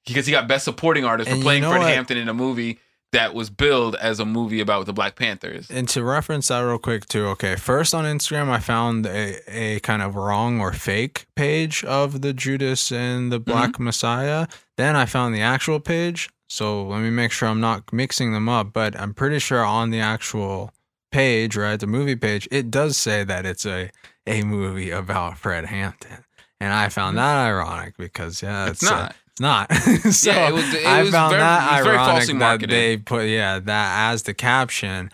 because 0.05 0.25
he 0.25 0.31
got 0.31 0.47
best 0.47 0.63
supporting 0.63 1.03
artist 1.03 1.27
And 1.29 1.35
for 1.35 1.37
you 1.39 1.43
playing 1.43 1.61
know 1.63 1.71
Fred 1.71 1.79
what? 1.81 1.89
Hampton 1.93 2.17
in 2.17 2.29
a 2.29 2.33
movie 2.33 2.79
that 3.13 3.33
was 3.33 3.49
billed 3.49 3.95
as 3.95 4.19
a 4.19 4.25
movie 4.25 4.59
about 4.59 4.85
the 4.85 4.93
Black 4.93 5.15
Panthers. 5.15 5.69
And 5.71 5.87
to 5.89 6.03
reference 6.03 6.49
that 6.49 6.59
real 6.59 6.77
quick 6.77 7.07
too, 7.07 7.25
okay. 7.27 7.55
First 7.55 7.93
on 7.95 8.03
Instagram, 8.05 8.49
I 8.49 8.59
found 8.59 9.05
a, 9.05 9.39
a 9.47 9.79
kind 9.79 10.01
of 10.01 10.15
wrong 10.15 10.59
or 10.59 10.73
fake 10.73 11.25
page 11.35 11.83
of 11.85 12.21
the 12.21 12.33
Judas 12.33 12.91
and 12.91 13.31
the 13.31 13.39
Black 13.39 13.71
Mm-hmm. 13.71 13.83
Messiah. 13.85 14.47
Then 14.75 14.95
I 14.95 15.05
found 15.05 15.33
the 15.33 15.41
actual 15.41 15.79
page. 15.79 16.29
So 16.49 16.83
let 16.85 17.01
me 17.01 17.09
make 17.09 17.31
sure 17.31 17.47
I'm 17.49 17.61
not 17.61 17.91
mixing 17.93 18.33
them 18.33 18.47
up. 18.49 18.73
But 18.73 18.99
I'm 18.99 19.13
pretty 19.13 19.39
sure 19.39 19.63
on 19.63 19.89
the 19.89 19.99
actual 20.01 20.71
page, 21.11 21.55
right, 21.55 21.79
the 21.79 21.87
movie 21.87 22.15
page, 22.15 22.47
it 22.51 22.69
does 22.69 22.97
say 22.97 23.23
that 23.23 23.45
it's 23.45 23.65
a 23.65 23.89
a 24.25 24.43
movie 24.43 24.91
about 24.91 25.37
Fred 25.37 25.65
Hampton. 25.65 26.25
And 26.59 26.73
I 26.73 26.89
found 26.89 27.17
that 27.17 27.45
ironic 27.47 27.95
because 27.97 28.41
yeah, 28.41 28.65
Mm-hmm. 28.65 28.71
It's 28.71 28.83
uh, 28.91 28.95
not. 28.95 29.15
It's 29.37 29.41
not. 29.41 29.71
so 30.11 30.31
Yeah, 30.31 30.47
it 30.49 30.53
was- 30.53 30.73
it 30.73 30.85
I 30.85 31.03
was 31.03 31.11
found 31.11 31.29
very- 31.31 31.41
that 31.43 31.71
ironic 31.85 32.25
that 32.27 32.33
marketed. 32.33 32.69
they 32.71 32.97
put 32.97 33.27
yeah 33.27 33.59
that 33.59 34.11
as 34.11 34.23
the 34.23 34.33
caption, 34.33 35.11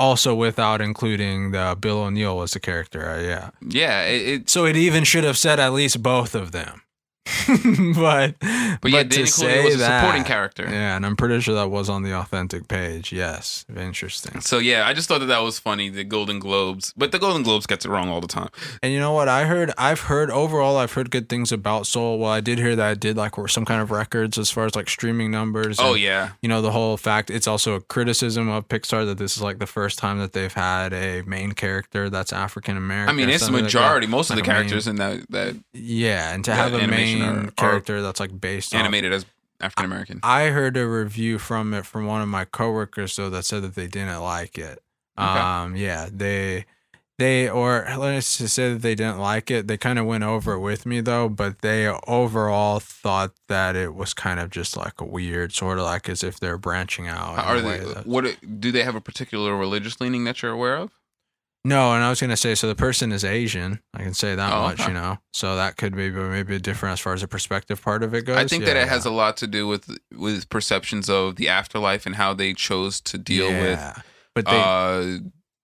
also 0.00 0.34
without 0.34 0.80
including 0.80 1.52
the 1.52 1.76
Bill 1.80 2.00
O'Neal 2.02 2.36
was 2.36 2.52
the 2.52 2.60
character. 2.60 3.08
uh, 3.08 3.20
yeah, 3.20 3.50
Yeah, 3.60 4.02
it 4.02 4.50
so 4.50 4.64
it 4.64 4.76
even 4.76 5.04
should 5.04 5.22
have 5.24 5.38
said 5.38 5.60
at 5.60 5.72
least 5.72 6.02
both 6.02 6.34
of 6.34 6.50
them. 6.52 6.82
but 7.94 8.34
But 8.80 8.90
yeah, 8.90 9.02
to 9.02 9.26
say 9.26 9.64
was 9.64 9.74
a 9.74 9.78
that- 9.78 10.00
supporting 10.00 10.24
character. 10.24 10.64
Yeah, 10.68 10.96
and 10.96 11.04
I'm 11.06 11.16
pretty 11.16 11.40
sure 11.40 11.54
that 11.54 11.70
was 11.70 11.88
on 11.88 12.02
the 12.02 12.12
authentic 12.14 12.68
page. 12.68 13.12
Yes, 13.12 13.64
interesting. 13.74 14.40
So 14.40 14.58
yeah, 14.58 14.86
I 14.86 14.92
just 14.94 15.08
thought 15.08 15.20
that 15.20 15.26
that 15.26 15.40
was 15.42 15.58
funny. 15.58 15.88
The 15.88 16.04
Golden 16.04 16.38
Globes, 16.38 16.92
but 16.96 17.12
the 17.12 17.18
Golden 17.18 17.42
Globes 17.42 17.66
gets 17.66 17.84
it 17.84 17.88
wrong 17.88 18.08
all 18.08 18.20
the 18.20 18.28
time. 18.28 18.48
And 18.82 18.92
you 18.92 19.00
know 19.00 19.12
what? 19.12 19.28
I 19.28 19.44
heard, 19.46 19.72
I've 19.78 20.00
heard 20.00 20.30
overall, 20.30 20.76
I've 20.76 20.92
heard 20.92 21.10
good 21.10 21.28
things 21.28 21.52
about 21.52 21.86
Soul. 21.86 22.18
Well, 22.18 22.30
I 22.30 22.40
did 22.40 22.58
hear 22.58 22.76
that 22.76 22.92
it 22.92 23.00
did 23.00 23.16
like 23.16 23.34
some 23.48 23.64
kind 23.64 23.80
of 23.80 23.90
records 23.90 24.38
as 24.38 24.50
far 24.50 24.66
as 24.66 24.74
like 24.74 24.88
streaming 24.88 25.30
numbers. 25.30 25.78
Oh 25.80 25.94
and, 25.94 26.02
yeah, 26.02 26.30
You 26.42 26.48
know, 26.48 26.62
the 26.62 26.72
whole 26.72 26.96
fact 26.96 27.30
it's 27.30 27.46
also 27.46 27.74
a 27.74 27.80
criticism 27.80 28.48
of 28.48 28.68
Pixar 28.68 29.06
that 29.06 29.18
this 29.18 29.36
is 29.36 29.42
like 29.42 29.58
the 29.58 29.66
first 29.66 29.98
time 29.98 30.18
that 30.18 30.32
they've 30.32 30.52
had 30.52 30.92
a 30.92 31.22
main 31.22 31.52
character 31.52 32.08
that's 32.10 32.32
African 32.32 32.76
American. 32.76 33.14
I 33.14 33.16
mean 33.16 33.28
it's 33.28 33.40
the 33.40 33.46
something 33.46 33.64
like 33.64 33.74
majority. 33.74 34.06
Most 34.06 34.30
of 34.30 34.36
the 34.36 34.42
Like 34.42 34.48
a 34.48 34.50
main- 34.52 34.56
characters 34.68 34.86
in 34.86 34.96
that 34.96 35.30
that 35.30 35.56
Yeah, 35.72 36.32
and 36.34 36.44
to 36.44 36.54
have 36.54 36.72
a 36.74 36.76
animation 36.78 37.17
main 37.18 37.46
are 37.46 37.50
character 37.52 38.02
that's 38.02 38.20
like 38.20 38.40
based 38.40 38.74
on 38.74 38.80
animated 38.80 39.12
as 39.12 39.26
African 39.60 39.84
American. 39.86 40.20
I 40.22 40.46
heard 40.48 40.76
a 40.76 40.86
review 40.86 41.38
from 41.38 41.74
it 41.74 41.84
from 41.84 42.06
one 42.06 42.22
of 42.22 42.28
my 42.28 42.44
coworkers 42.44 43.16
though 43.16 43.30
that 43.30 43.44
said 43.44 43.62
that 43.62 43.74
they 43.74 43.86
didn't 43.86 44.20
like 44.22 44.56
it. 44.58 44.80
Okay. 45.18 45.26
Um, 45.38 45.74
yeah, 45.76 46.08
they 46.12 46.64
they 47.18 47.48
or 47.50 47.84
let's 47.98 48.38
just 48.38 48.54
say 48.54 48.72
that 48.74 48.82
they 48.82 48.94
didn't 48.94 49.18
like 49.18 49.50
it. 49.50 49.66
They 49.66 49.76
kind 49.76 49.98
of 49.98 50.06
went 50.06 50.22
over 50.22 50.52
it 50.52 50.60
with 50.60 50.86
me 50.86 51.00
though, 51.00 51.28
but 51.28 51.58
they 51.62 51.88
overall 52.06 52.78
thought 52.78 53.32
that 53.48 53.74
it 53.74 53.96
was 53.96 54.14
kind 54.14 54.38
of 54.38 54.50
just 54.50 54.76
like 54.76 55.00
a 55.00 55.04
weird, 55.04 55.52
sort 55.52 55.78
of 55.78 55.84
like 55.84 56.08
as 56.08 56.22
if 56.22 56.38
they're 56.38 56.56
branching 56.58 57.08
out. 57.08 57.36
Are 57.38 57.60
they? 57.60 57.78
that- 57.78 58.06
What 58.06 58.36
do 58.60 58.70
they 58.70 58.84
have 58.84 58.94
a 58.94 59.00
particular 59.00 59.56
religious 59.56 60.00
leaning 60.00 60.22
that 60.24 60.40
you're 60.42 60.52
aware 60.52 60.76
of? 60.76 60.92
No, 61.64 61.92
and 61.92 62.02
I 62.04 62.08
was 62.08 62.20
gonna 62.20 62.36
say, 62.36 62.54
so 62.54 62.66
the 62.68 62.74
person 62.74 63.12
is 63.12 63.24
Asian. 63.24 63.80
I 63.92 64.02
can 64.02 64.14
say 64.14 64.34
that 64.34 64.52
Oh, 64.52 64.62
much, 64.62 64.80
okay. 64.80 64.88
you 64.90 64.94
know. 64.94 65.18
So 65.32 65.56
that 65.56 65.76
could 65.76 65.94
be 65.96 66.10
maybe 66.10 66.54
a 66.56 66.58
different 66.58 66.94
as 66.94 67.00
far 67.00 67.12
as 67.14 67.20
the 67.20 67.28
perspective 67.28 67.82
part 67.82 68.02
of 68.02 68.14
it 68.14 68.24
goes. 68.24 68.36
I 68.36 68.46
think 68.46 68.64
that 68.64 68.76
Yeah, 68.76 68.82
it 68.84 68.88
has 68.88 69.04
a 69.04 69.10
lot 69.10 69.36
to 69.38 69.46
do 69.46 69.66
with 69.66 69.98
with 70.16 70.48
perceptions 70.48 71.10
of 71.10 71.36
the 71.36 71.48
afterlife 71.48 72.06
and 72.06 72.14
how 72.14 72.32
they 72.32 72.54
chose 72.54 73.00
to 73.02 73.18
deal 73.18 73.50
Yeah. 73.50 73.62
with 73.96 74.04
But 74.34 74.46
they, 74.46 74.52
uh, 74.62 75.18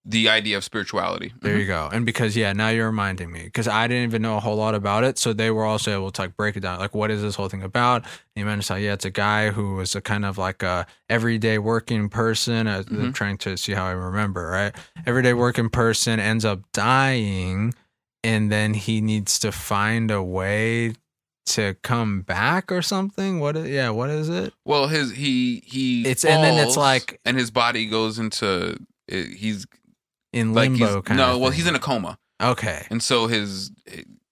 the 0.07 0.29
idea 0.29 0.55
of 0.55 0.63
spirituality. 0.63 1.33
There 1.41 1.57
you 1.57 1.65
go. 1.65 1.89
And 1.91 2.05
because 2.05 2.37
yeah, 2.37 2.53
now 2.53 2.69
you're 2.69 2.85
reminding 2.85 3.31
me 3.31 3.43
because 3.45 3.67
I 3.67 3.87
didn't 3.87 4.03
even 4.03 4.21
know 4.21 4.37
a 4.37 4.39
whole 4.39 4.55
lot 4.55 4.75
about 4.75 5.03
it, 5.03 5.17
so 5.17 5.33
they 5.33 5.49
were 5.49 5.65
also 5.65 5.91
able 5.91 6.11
to 6.11 6.21
like 6.21 6.37
break 6.37 6.55
it 6.55 6.59
down. 6.59 6.77
Like, 6.79 6.93
what 6.93 7.09
is 7.09 7.23
this 7.23 7.33
whole 7.35 7.49
thing 7.49 7.63
about? 7.63 8.03
And 8.03 8.11
you 8.35 8.45
mentioned 8.45 8.83
yeah, 8.83 8.93
it's 8.93 9.05
a 9.05 9.09
guy 9.09 9.49
who 9.49 9.75
was 9.75 9.95
a 9.95 10.01
kind 10.01 10.23
of 10.23 10.37
like 10.37 10.61
a 10.61 10.85
everyday 11.09 11.57
working 11.57 12.09
person. 12.09 12.67
Uh, 12.67 12.83
I'm 12.87 13.11
Mhm. 13.11 13.13
trying 13.15 13.37
to 13.39 13.57
see 13.57 13.71
how 13.73 13.85
I 13.85 13.91
remember. 13.91 14.47
Right, 14.47 14.75
everyday 15.07 15.33
working 15.33 15.69
person 15.69 16.19
ends 16.19 16.45
up 16.45 16.61
dying, 16.71 17.73
and 18.23 18.51
then 18.51 18.73
he 18.75 19.01
needs 19.01 19.39
to 19.39 19.51
find 19.51 20.11
a 20.11 20.21
way 20.21 20.93
to 21.47 21.75
come 21.83 22.21
back 22.21 22.71
or 22.71 22.81
something. 22.81 23.39
What? 23.39 23.55
Is, 23.55 23.69
yeah, 23.69 23.89
what 23.89 24.09
is 24.09 24.29
it? 24.29 24.53
Well, 24.65 24.87
his 24.87 25.11
he 25.11 25.63
he 25.65 26.01
It's- 26.01 26.23
and 26.25 26.43
then 26.43 26.63
it's 26.63 26.77
like- 26.77 27.19
and 27.25 27.37
his 27.37 27.49
body 27.51 27.85
goes 27.87 28.17
into 28.19 28.77
it, 29.07 29.37
he's 29.37 29.65
In 30.35 30.53
like 30.53 30.69
limbo, 30.71 31.01
kind 31.01 31.17
no, 31.17 31.37
well 31.39 31.51
he's 31.51 31.65
in 31.67 31.75
a 31.75 31.79
coma, 31.79 32.17
okay. 32.41 32.85
and 32.89 33.01
so 33.01 33.27
his 33.27 33.71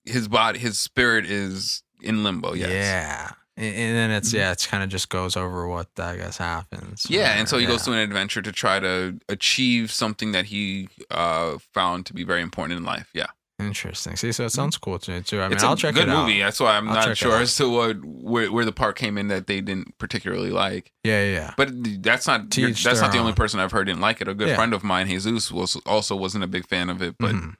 his 0.05 0.27
body 0.27 0.59
his 0.59 0.77
spirit 0.77 1.25
is 1.25 1.81
in 2.01 2.23
limbo. 2.23 2.53
Yes. 2.53 2.69
Yeah. 2.71 3.31
And 3.55 3.95
then 3.95 4.09
it's 4.11 4.33
yeah, 4.33 4.51
it's 4.51 4.65
kind 4.65 4.83
of 4.83 4.89
just 4.89 5.09
goes 5.09 5.37
over 5.37 5.67
what 5.67 5.87
I 5.97 6.15
guess 6.17 6.37
happens. 6.37 7.05
Yeah, 7.07 7.37
and 7.37 7.47
so 7.47 7.57
he 7.57 7.63
Yeah. 7.65 7.69
goes 7.71 7.83
through 7.83 7.93
an 7.93 7.99
adventure 7.99 8.41
to 8.41 8.51
try 8.51 8.79
to 8.79 9.19
achieve 9.29 9.91
something 9.91 10.31
that 10.33 10.45
he 10.45 10.89
uh, 11.11 11.59
found 11.73 12.05
to 12.07 12.13
be 12.13 12.23
very 12.23 12.41
important 12.41 12.77
in 12.79 12.83
life. 12.83 13.09
Yeah, 13.13 13.27
Interesting. 13.67 14.15
See, 14.15 14.31
so 14.31 14.45
it 14.45 14.51
sounds 14.51 14.77
cool 14.77 14.99
to 14.99 15.11
me 15.11 15.21
too. 15.21 15.39
I 15.41 15.47
mean, 15.47 15.53
it's 15.53 15.63
I'll 15.63 15.73
a 15.73 15.77
check 15.77 15.95
good 15.95 16.03
it 16.03 16.09
out. 16.09 16.25
movie. 16.27 16.39
That's 16.41 16.59
why 16.59 16.77
I'm 16.77 16.87
I'll 16.89 16.95
not 17.07 17.17
sure 17.17 17.37
as 17.41 17.55
to 17.57 17.69
what 17.69 18.03
where, 18.03 18.51
where 18.51 18.65
the 18.65 18.71
part 18.71 18.95
came 18.95 19.17
in 19.17 19.27
that 19.29 19.47
they 19.47 19.61
didn't 19.61 19.97
particularly 19.97 20.49
like. 20.51 20.91
Yeah, 21.03 21.23
yeah, 21.23 21.31
yeah. 21.31 21.53
But 21.57 21.69
that's 22.03 22.27
not 22.27 22.51
To 22.51 22.61
you're- 22.61 22.71
each 22.71 22.83
that's 22.83 23.01
not 23.01 23.11
the 23.11 23.17
only 23.19 23.33
person 23.33 23.59
I've 23.59 23.71
heard 23.71 23.85
didn't 23.85 24.01
like 24.01 24.21
it. 24.21 24.27
A 24.27 24.33
good 24.33 24.49
Yeah. 24.49 24.55
friend 24.55 24.73
of 24.73 24.83
mine, 24.83 25.07
Jesus, 25.07 25.51
was 25.51 25.75
also 25.85 26.15
wasn't 26.15 26.43
a 26.43 26.47
big 26.47 26.67
fan 26.67 26.89
of 26.89 27.01
it. 27.01 27.15
But 27.19 27.35
Mhm. 27.35 27.55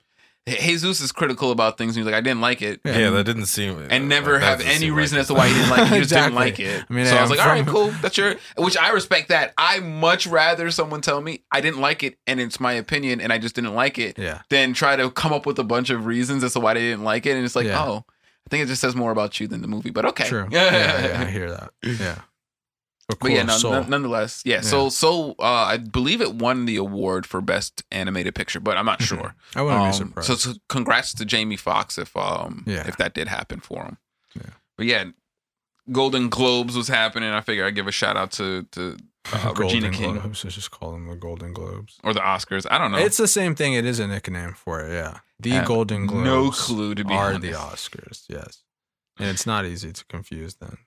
Jesus 0.48 1.00
is 1.00 1.12
critical 1.14 1.52
about 1.52 1.78
things. 1.78 1.96
And 1.96 2.04
he's 2.04 2.12
like, 2.12 2.16
I 2.18 2.22
didn't 2.22 2.42
like 2.42 2.62
it. 2.62 2.82
Yeah. 2.84 2.98
Yeah, 2.98 3.10
that 3.12 3.24
didn't 3.26 3.46
seem 3.46 3.78
and 3.90 4.10
never 4.10 4.40
that 4.40 4.60
have 4.60 4.62
any 4.62 4.92
reason 4.92 5.18
like 5.18 5.22
as 5.22 5.28
to 5.28 5.34
why 5.36 5.48
he 5.48 5.54
didn't 5.54 5.70
like 5.70 5.80
it. 5.82 5.94
He 5.94 5.98
just 6.00 6.10
didn't 6.10 6.36
like 6.36 6.60
it. 6.60 6.86
I 6.90 6.94
mean, 6.94 7.06
so 7.06 7.16
I 7.16 7.22
was 7.22 7.32
I'm 7.32 7.38
like, 7.38 7.46
all 7.48 7.54
right, 7.54 7.68
cool. 7.68 7.92
That's 8.02 8.18
your, 8.18 8.36
which 8.58 8.76
I 8.78 8.90
respect 8.90 9.30
that. 9.30 9.54
I 9.58 9.80
much 9.80 10.28
rather 10.28 10.70
someone 10.72 11.02
tell 11.02 11.22
me 11.22 11.44
I 11.52 11.62
didn't 11.62 11.80
like 11.80 12.04
it 12.04 12.18
and 12.28 12.40
it's 12.42 12.60
my 12.60 12.74
opinion 12.74 13.22
and 13.22 13.32
I 13.32 13.38
just 13.38 13.56
didn't 13.56 13.74
like 13.76 13.98
it 13.98 14.18
Yeah. 14.20 14.42
than 14.50 14.74
try 14.74 14.96
to 14.98 15.10
come 15.10 15.32
up 15.32 15.46
with 15.46 15.58
a 15.60 15.64
bunch 15.64 15.90
of 15.90 16.06
reasons 16.06 16.44
as 16.44 16.54
to 16.54 16.60
why 16.60 16.74
they 16.74 16.82
didn't 16.82 17.04
like 17.06 17.26
it. 17.26 17.36
And 17.36 17.46
it's 17.46 17.56
like, 17.56 17.68
Yeah. 17.68 17.82
oh, 17.84 18.06
I 18.46 18.50
think 18.50 18.64
it 18.64 18.68
just 18.68 18.82
says 18.82 18.96
more 18.96 19.12
about 19.12 19.40
you 19.40 19.48
than 19.48 19.62
the 19.62 19.68
movie. 19.70 19.92
But 19.92 20.06
okay. 20.08 20.28
True. 20.28 20.48
Yeah, 20.52 20.72
yeah, 20.72 21.08
yeah, 21.08 21.22
I 21.22 21.26
hear 21.32 21.50
that. 21.52 21.70
Yeah. 21.84 22.16
But, 23.10 23.20
But 23.20 23.32
yeah, 23.32 23.44
no, 23.44 23.58
none- 23.62 23.90
nonetheless, 23.90 24.42
yeah. 24.46 24.62
So, 24.62 24.88
so 24.90 25.32
uh, 25.40 25.44
I 25.74 25.78
believe 25.78 26.22
it 26.22 26.36
won 26.36 26.66
the 26.66 26.78
award 26.78 27.26
for 27.26 27.42
best 27.42 27.84
animated 27.92 28.34
picture, 28.34 28.60
but 28.62 28.78
I'm 28.78 28.86
not 28.86 29.02
sure. 29.10 29.36
I 29.56 29.62
wouldn't 29.62 29.82
Um, 29.82 29.88
be 29.90 29.94
surprised. 29.94 30.28
So, 30.28 30.36
so 30.36 30.54
congrats 30.70 31.14
to 31.16 31.26
Jamie 31.26 31.58
Foxx 31.58 31.98
if 31.98 32.16
um 32.16 32.64
Yeah. 32.66 32.88
if 32.88 32.96
that 32.98 33.14
did 33.14 33.28
happen 33.28 33.60
for 33.60 33.84
him. 33.84 33.98
Yeah. 34.36 34.52
But 34.78 34.86
yeah, 34.86 35.06
Golden 35.92 36.30
Globes 36.30 36.78
was 36.78 36.88
happening. 36.88 37.30
I 37.30 37.42
figure 37.42 37.66
I'd 37.66 37.76
give 37.76 37.88
a 37.88 37.92
shout 37.92 38.16
out 38.16 38.32
to 38.34 38.64
to 38.72 38.96
uh, 39.34 39.54
Regina 39.58 39.92
King 39.92 40.14
Globes. 40.18 40.44
Let's 40.46 40.56
just 40.56 40.72
call 40.72 40.94
them 40.94 41.08
the 41.08 41.16
Golden 41.16 41.52
Globes. 41.54 42.00
or 42.06 42.14
the 42.14 42.22
Oscars. 42.22 42.66
I 42.72 42.78
don't 42.78 42.92
know. 42.92 43.00
It's 43.00 43.18
the 43.18 43.28
same 43.28 43.54
thing. 43.54 43.74
It 43.74 43.86
is 43.86 44.00
a 44.00 44.08
nickname 44.08 44.54
for 44.54 44.80
it. 44.82 44.94
Yeah. 44.94 45.20
The 45.40 45.50
Have 45.52 45.66
Golden 45.66 46.08
Globes. 46.08 46.26
no 46.26 46.52
clue 46.52 46.96
to 46.96 47.04
be 47.04 47.14
are 47.14 47.34
honest. 47.34 47.42
the 47.42 47.52
Oscars. 47.52 48.24
Yes. 48.30 48.64
And 49.20 49.28
it's 49.30 49.46
not 49.46 49.66
easy 49.66 49.92
to 49.92 50.06
confuse 50.06 50.56
then. 50.56 50.78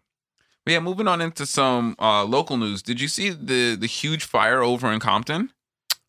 But 0.67 0.73
yeah, 0.73 0.81
moving 0.81 1.07
on 1.07 1.21
into 1.21 1.47
some 1.47 1.95
uh, 2.01 2.25
local 2.25 2.57
news. 2.57 2.83
Did 2.83 3.01
you 3.01 3.07
see 3.07 3.31
the 3.31 3.77
the 3.77 3.87
huge 3.87 4.25
fire 4.25 4.62
over 4.62 4.93
in 4.93 4.99
Compton? 4.99 5.53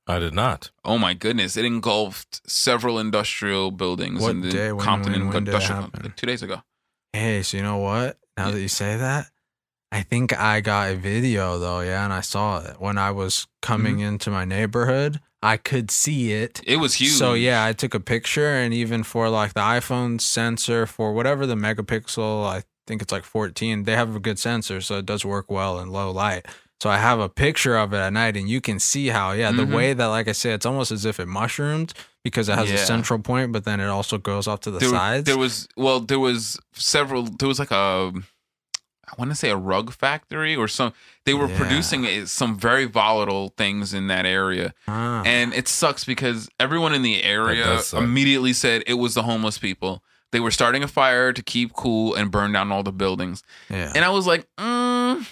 I 0.07 0.17
did 0.17 0.33
not. 0.33 0.71
Oh 0.83 0.97
my 0.97 1.13
goodness! 1.13 1.55
It 1.55 1.63
engulfed 1.63 2.41
several 2.49 2.97
industrial 2.97 3.69
buildings 3.69 4.19
What 4.19 4.31
in 4.31 4.41
the 4.41 4.49
day? 4.49 4.71
When- 4.71 4.83
Compton 4.83 5.13
when- 5.13 5.27
when 5.29 5.43
did 5.43 5.53
it 5.53 5.61
industrial 5.61 5.91
like 6.01 6.15
two 6.15 6.25
days 6.25 6.41
ago. 6.41 6.63
Hey, 7.13 7.43
so 7.43 7.57
you 7.57 7.63
know 7.63 7.77
what? 7.77 8.17
Now 8.35 8.49
that 8.49 8.59
you 8.59 8.67
say 8.67 8.97
that, 8.97 9.29
I 9.91 10.01
think 10.01 10.37
I 10.37 10.61
got 10.61 10.89
a 10.91 10.95
video 10.95 11.59
though, 11.59 11.81
yeah, 11.81 12.03
and 12.03 12.11
I 12.11 12.21
saw 12.21 12.59
it 12.59 12.81
when 12.81 12.97
I 12.97 13.11
was 13.11 13.45
coming 13.61 13.99
into 13.99 14.31
my 14.31 14.43
neighborhood. 14.43 15.19
I 15.43 15.57
could 15.57 15.91
see 15.91 16.31
it. 16.33 16.61
It 16.65 16.77
was 16.77 16.95
huge. 16.95 17.11
So 17.11 17.35
yeah, 17.35 17.63
I 17.63 17.73
took 17.73 17.93
a 17.93 17.99
picture, 17.99 18.47
and 18.55 18.73
even 18.73 19.03
for 19.03 19.29
like 19.29 19.53
the 19.53 19.61
iPhone 19.61 20.19
sensor 20.19 20.87
for 20.87 21.13
whatever 21.13 21.45
the 21.45 21.55
megapixel, 21.55 22.43
I 22.43 22.63
think 22.87 23.01
it's 23.01 23.11
like 23.11 23.23
14. 23.23 23.83
They 23.83 23.95
have 23.95 24.15
a 24.15 24.19
good 24.19 24.39
sensor, 24.39 24.81
so 24.81 24.97
it 24.97 25.05
does 25.05 25.23
work 25.25 25.51
well 25.51 25.79
in 25.79 25.89
low 25.91 26.09
light. 26.11 26.45
So 26.79 26.89
I 26.91 26.97
have 26.97 27.19
a 27.19 27.27
picture 27.29 27.75
of 27.75 27.91
it 27.93 27.97
at 27.97 28.13
night, 28.13 28.37
and 28.37 28.47
you 28.47 28.61
can 28.61 28.79
see 28.79 29.07
how 29.07 29.31
yeah, 29.31 29.51
the 29.51 29.65
way 29.65 29.93
that 29.93 30.05
like 30.07 30.27
I 30.27 30.31
said, 30.33 30.53
it's 30.53 30.65
almost 30.65 30.91
as 30.91 31.05
if 31.05 31.19
it 31.19 31.27
mushroomed 31.27 31.93
because 32.23 32.49
it 32.49 32.55
has 32.57 32.69
a 32.71 32.77
central 32.77 33.19
point, 33.19 33.51
but 33.51 33.65
then 33.65 33.79
it 33.79 33.87
also 33.87 34.17
goes 34.17 34.47
off 34.47 34.59
to 34.61 34.71
the 34.71 34.79
there, 34.79 34.89
sides. 34.89 35.25
there 35.25 35.37
was 35.37 35.67
well, 35.75 35.99
there 35.99 36.19
was 36.19 36.59
several. 36.73 37.23
There 37.23 37.47
was 37.47 37.57
like 37.57 37.71
a, 37.71 38.11
I 39.09 39.13
want 39.17 39.31
to 39.31 39.35
say 39.35 39.49
a 39.49 39.55
rug 39.57 39.91
factory 39.91 40.55
or 40.55 40.67
some. 40.67 40.93
They 41.25 41.33
were 41.33 41.47
Yeah. 41.49 41.57
producing 41.57 42.25
some 42.27 42.59
very 42.59 42.85
volatile 42.85 43.53
things 43.57 43.93
in 43.93 44.05
that 44.07 44.25
area, 44.27 44.73
Ah. 44.87 45.23
and 45.25 45.53
it 45.55 45.67
sucks 45.67 46.03
because 46.05 46.47
everyone 46.59 46.93
in 46.93 47.01
the 47.01 47.23
area 47.23 47.81
immediately 47.93 48.53
said 48.53 48.83
it 48.85 48.95
was 48.95 49.15
the 49.15 49.23
homeless 49.23 49.57
people. 49.57 50.03
They 50.31 50.39
were 50.39 50.51
starting 50.51 50.83
a 50.83 50.87
fire 50.87 51.31
to 51.31 51.41
keep 51.41 51.73
cool 51.73 52.13
and 52.15 52.29
burn 52.29 52.51
down 52.51 52.71
all 52.71 52.83
the 52.83 52.91
buildings. 52.91 53.43
yeah. 53.69 53.93
And 53.95 54.03
I 54.03 54.09
was 54.09 54.27
like, 54.27 54.47
mm. 54.57 55.25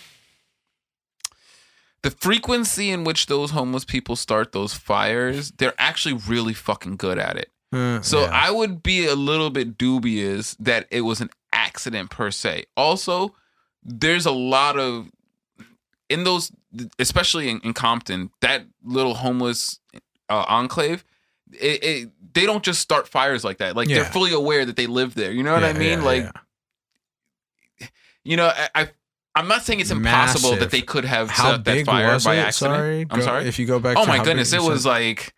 the 2.01 2.11
frequency 2.11 2.91
in 2.91 3.03
which 3.03 3.25
those 3.25 3.51
homeless 3.51 3.85
people 3.85 4.15
start 4.15 4.51
those 4.51 4.73
fires, 4.73 5.51
they're 5.51 5.75
actually 5.77 6.19
really 6.27 6.53
fucking 6.53 6.95
good 6.95 7.17
at 7.17 7.37
it. 7.37 7.51
Uh, 7.73 8.01
So 8.01 8.21
yeah. 8.21 8.29
I 8.31 8.51
would 8.51 8.81
be 8.83 9.05
a 9.05 9.15
little 9.15 9.49
bit 9.49 9.77
dubious 9.77 10.55
that 10.59 10.87
it 10.91 11.01
was 11.01 11.19
an 11.19 11.29
accident 11.51 12.09
per 12.09 12.31
se. 12.31 12.65
Also, 12.77 13.35
there's 13.83 14.25
a 14.25 14.31
lot 14.31 14.77
of 14.77 15.09
in 16.09 16.23
those, 16.23 16.51
especially 16.99 17.49
in, 17.49 17.59
in 17.61 17.73
Compton, 17.73 18.29
that 18.41 18.65
little 18.83 19.15
homeless 19.15 19.79
uh, 20.29 20.45
enclave. 20.47 21.03
It, 21.53 21.83
it, 21.83 22.09
they 22.33 22.45
don't 22.45 22.63
just 22.63 22.81
start 22.81 23.07
fires 23.07 23.43
like 23.43 23.57
that. 23.59 23.75
Like 23.75 23.87
they're 23.87 24.03
fully 24.05 24.33
aware 24.33 24.65
that 24.65 24.75
they 24.75 24.87
live 24.87 25.13
there. 25.15 25.31
You 25.31 25.43
know 25.43 25.53
what 25.53 25.61
Yeah, 25.61 25.69
I 25.69 25.73
mean? 25.73 25.99
yeah, 25.99 26.05
like 26.05 26.23
yeah. 27.79 27.87
you 28.23 28.37
know, 28.37 28.47
I, 28.53 28.69
I 28.75 28.89
I'm 29.35 29.47
not 29.47 29.63
saying 29.63 29.79
it's 29.81 29.91
impossible 29.91 30.51
Massive. 30.51 30.59
that 30.61 30.71
they 30.71 30.81
could 30.81 31.05
have 31.05 31.29
how 31.29 31.51
set 31.51 31.65
that 31.65 31.73
big 31.73 31.85
fire 31.85 32.17
by 32.19 32.35
it? 32.35 32.39
accident. 32.39 32.53
Sorry, 32.53 33.01
I'm 33.09 33.19
Go- 33.19 33.25
sorry. 33.25 33.47
If 33.47 33.59
you 33.59 33.65
go 33.65 33.79
back, 33.79 33.97
Oh 33.97 34.05
my 34.05 34.23
goodness, 34.23 34.53
it 34.53 34.61
was 34.61 34.83
said- 34.83 34.89
like 34.89 35.33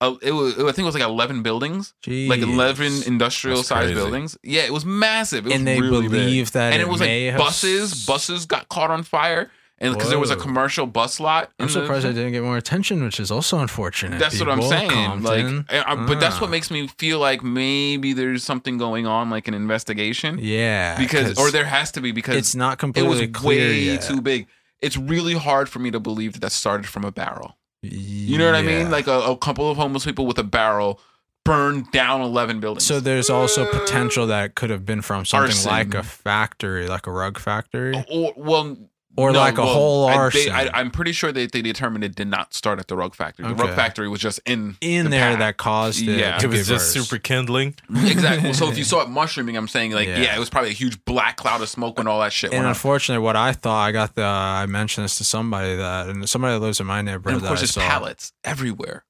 uh, 0.00 0.16
it 0.20 0.32
was. 0.32 0.54
I 0.54 0.62
think 0.72 0.78
it 0.80 0.82
was 0.84 0.94
like 0.94 1.04
11 1.04 1.42
buildings, 1.44 1.94
like 2.06 2.40
11 2.40 3.04
industrial 3.06 3.62
sized 3.62 3.94
buildings. 3.94 4.36
Yeah, 4.42 4.62
it 4.62 4.72
was 4.72 4.84
massive. 4.84 5.46
It 5.46 5.50
was 5.50 5.54
and 5.58 5.66
they 5.66 5.80
really 5.80 6.02
big. 6.02 6.10
believe 6.10 6.50
that 6.52 6.72
and 6.72 6.82
it, 6.82 6.86
it 6.86 6.90
was 6.90 7.00
like 7.00 7.36
buses. 7.36 8.04
Buses 8.04 8.46
got 8.46 8.68
caught 8.68 8.90
on 8.90 9.04
fire, 9.04 9.48
and 9.82 9.92
because 9.94 10.08
there 10.08 10.18
was 10.18 10.30
a 10.30 10.36
commercial 10.36 10.86
bus 10.86 11.20
lot. 11.20 11.50
I'm 11.58 11.66
in 11.68 11.74
the 11.74 11.80
surprised 11.80 12.06
I 12.06 12.12
didn't 12.12 12.32
get 12.32 12.42
more 12.42 12.56
attention, 12.56 13.04
which 13.04 13.20
is 13.20 13.30
also 13.30 13.58
unfortunate. 13.58 14.18
That's 14.18 14.38
what 14.40 14.48
I'm 14.48 14.62
saying. 14.62 14.90
Compton. 14.90 15.66
Like, 15.68 15.86
I- 15.86 15.94
but 16.06 16.18
that's 16.20 16.40
what 16.40 16.46
Ah. 16.48 16.50
makes 16.50 16.70
me 16.70 16.86
feel 16.98 17.18
like 17.18 17.42
maybe 17.42 18.14
there's 18.14 18.42
something 18.44 18.78
going 18.78 19.06
on, 19.06 19.28
like 19.28 19.48
an 19.48 19.54
investigation. 19.54 20.38
yeah, 20.40 20.96
because 20.98 21.36
or 21.38 21.50
there 21.50 21.66
has 21.66 21.90
to 21.92 22.00
be 22.00 22.12
because 22.12 22.36
it's 22.36 22.54
not 22.54 22.78
completely. 22.78 23.24
it 23.24 23.32
was 23.34 23.42
way 23.44 23.78
yet. 23.80 24.02
too 24.02 24.22
big. 24.22 24.46
It's 24.80 24.96
really 24.96 25.34
hard 25.34 25.68
for 25.68 25.78
me 25.78 25.90
to 25.90 26.00
believe 26.00 26.32
that 26.32 26.40
that 26.40 26.52
started 26.52 26.86
from 26.86 27.04
a 27.04 27.12
barrel. 27.12 27.56
You 27.82 28.38
know 28.38 28.46
what 28.46 28.54
I 28.54 28.62
mean? 28.62 28.90
Like 28.90 29.08
a, 29.08 29.20
a 29.20 29.36
couple 29.36 29.68
of 29.70 29.76
homeless 29.76 30.04
people 30.04 30.24
with 30.26 30.38
a 30.38 30.44
barrel 30.44 31.00
burned 31.44 31.90
down 31.90 32.20
11 32.20 32.60
buildings. 32.60 32.86
So 32.86 33.00
there's 33.00 33.28
also 33.28 33.66
potential 33.66 34.28
that 34.28 34.44
it 34.44 34.54
could 34.54 34.70
have 34.70 34.86
been 34.86 35.02
from 35.02 35.24
something 35.24 35.48
Arson. 35.50 35.70
like 35.70 35.94
a 35.94 36.04
factory, 36.04 36.86
like 36.86 37.08
a 37.08 37.10
rug 37.10 37.38
factory, 37.40 37.94
or 38.08 38.32
well 38.36 38.76
or 39.16 39.30
no, 39.32 39.38
like 39.40 39.58
a 39.58 39.62
well, 39.62 39.74
whole 39.74 40.06
I, 40.08 40.14
arson 40.14 40.52
I, 40.52 40.70
I'm 40.72 40.90
pretty 40.90 41.12
sure 41.12 41.32
that 41.32 41.52
they 41.52 41.60
determined 41.62 42.02
it 42.04 42.14
did 42.14 42.28
not 42.28 42.54
start 42.54 42.78
at 42.78 42.88
the 42.88 42.96
rug 42.96 43.14
factory. 43.14 43.46
The 43.46 43.54
rug 43.54 43.74
factory 43.74 44.08
was 44.08 44.20
just 44.20 44.40
in 44.46 44.76
in 44.80 45.04
the 45.04 45.10
there 45.10 45.30
path. 45.30 45.38
that 45.40 45.56
caused 45.58 46.00
it. 46.02 46.18
Yeah. 46.18 46.38
to 46.38 46.46
It 46.46 46.48
was 46.50 46.60
get 46.60 46.66
just 46.74 46.96
worse. 46.96 47.06
super 47.08 47.18
kindling. 47.20 47.74
exactly. 47.94 48.52
So 48.54 48.68
if 48.70 48.78
you 48.78 48.84
saw 48.92 49.02
it 49.02 49.08
mushrooming, 49.08 49.56
I'm 49.56 49.68
saying 49.68 49.92
like 49.92 50.08
yeah. 50.08 50.18
Yeah. 50.18 50.36
it 50.36 50.38
was 50.38 50.48
probably 50.50 50.70
a 50.70 50.74
huge 50.74 51.04
black 51.04 51.36
cloud 51.36 51.60
of 51.60 51.68
smoke 51.68 51.98
when 51.98 52.06
all 52.06 52.20
that 52.20 52.32
shit 52.32 52.50
And 52.52 52.58
went 52.60 52.66
up. 52.66 52.76
unfortunately, 52.76 53.22
what 53.22 53.36
I 53.36 53.52
thought, 53.52 53.82
I 53.86 53.92
got 53.92 54.14
the, 54.14 54.24
I 54.24 54.66
mentioned 54.66 55.04
this 55.04 55.18
to 55.18 55.24
somebody 55.24 55.76
that, 55.76 56.08
and 56.08 56.28
somebody 56.28 56.54
that 56.54 56.60
lives 56.60 56.80
in 56.80 56.86
my 56.86 57.02
neighborhood. 57.02 57.34
And 57.34 57.42
of 57.42 57.48
course, 57.48 57.60
that 57.60 57.64
I 57.64 57.66
there's 57.66 57.70
saw. 57.74 57.80
pallets 57.88 58.32
everywhere. 58.44 59.04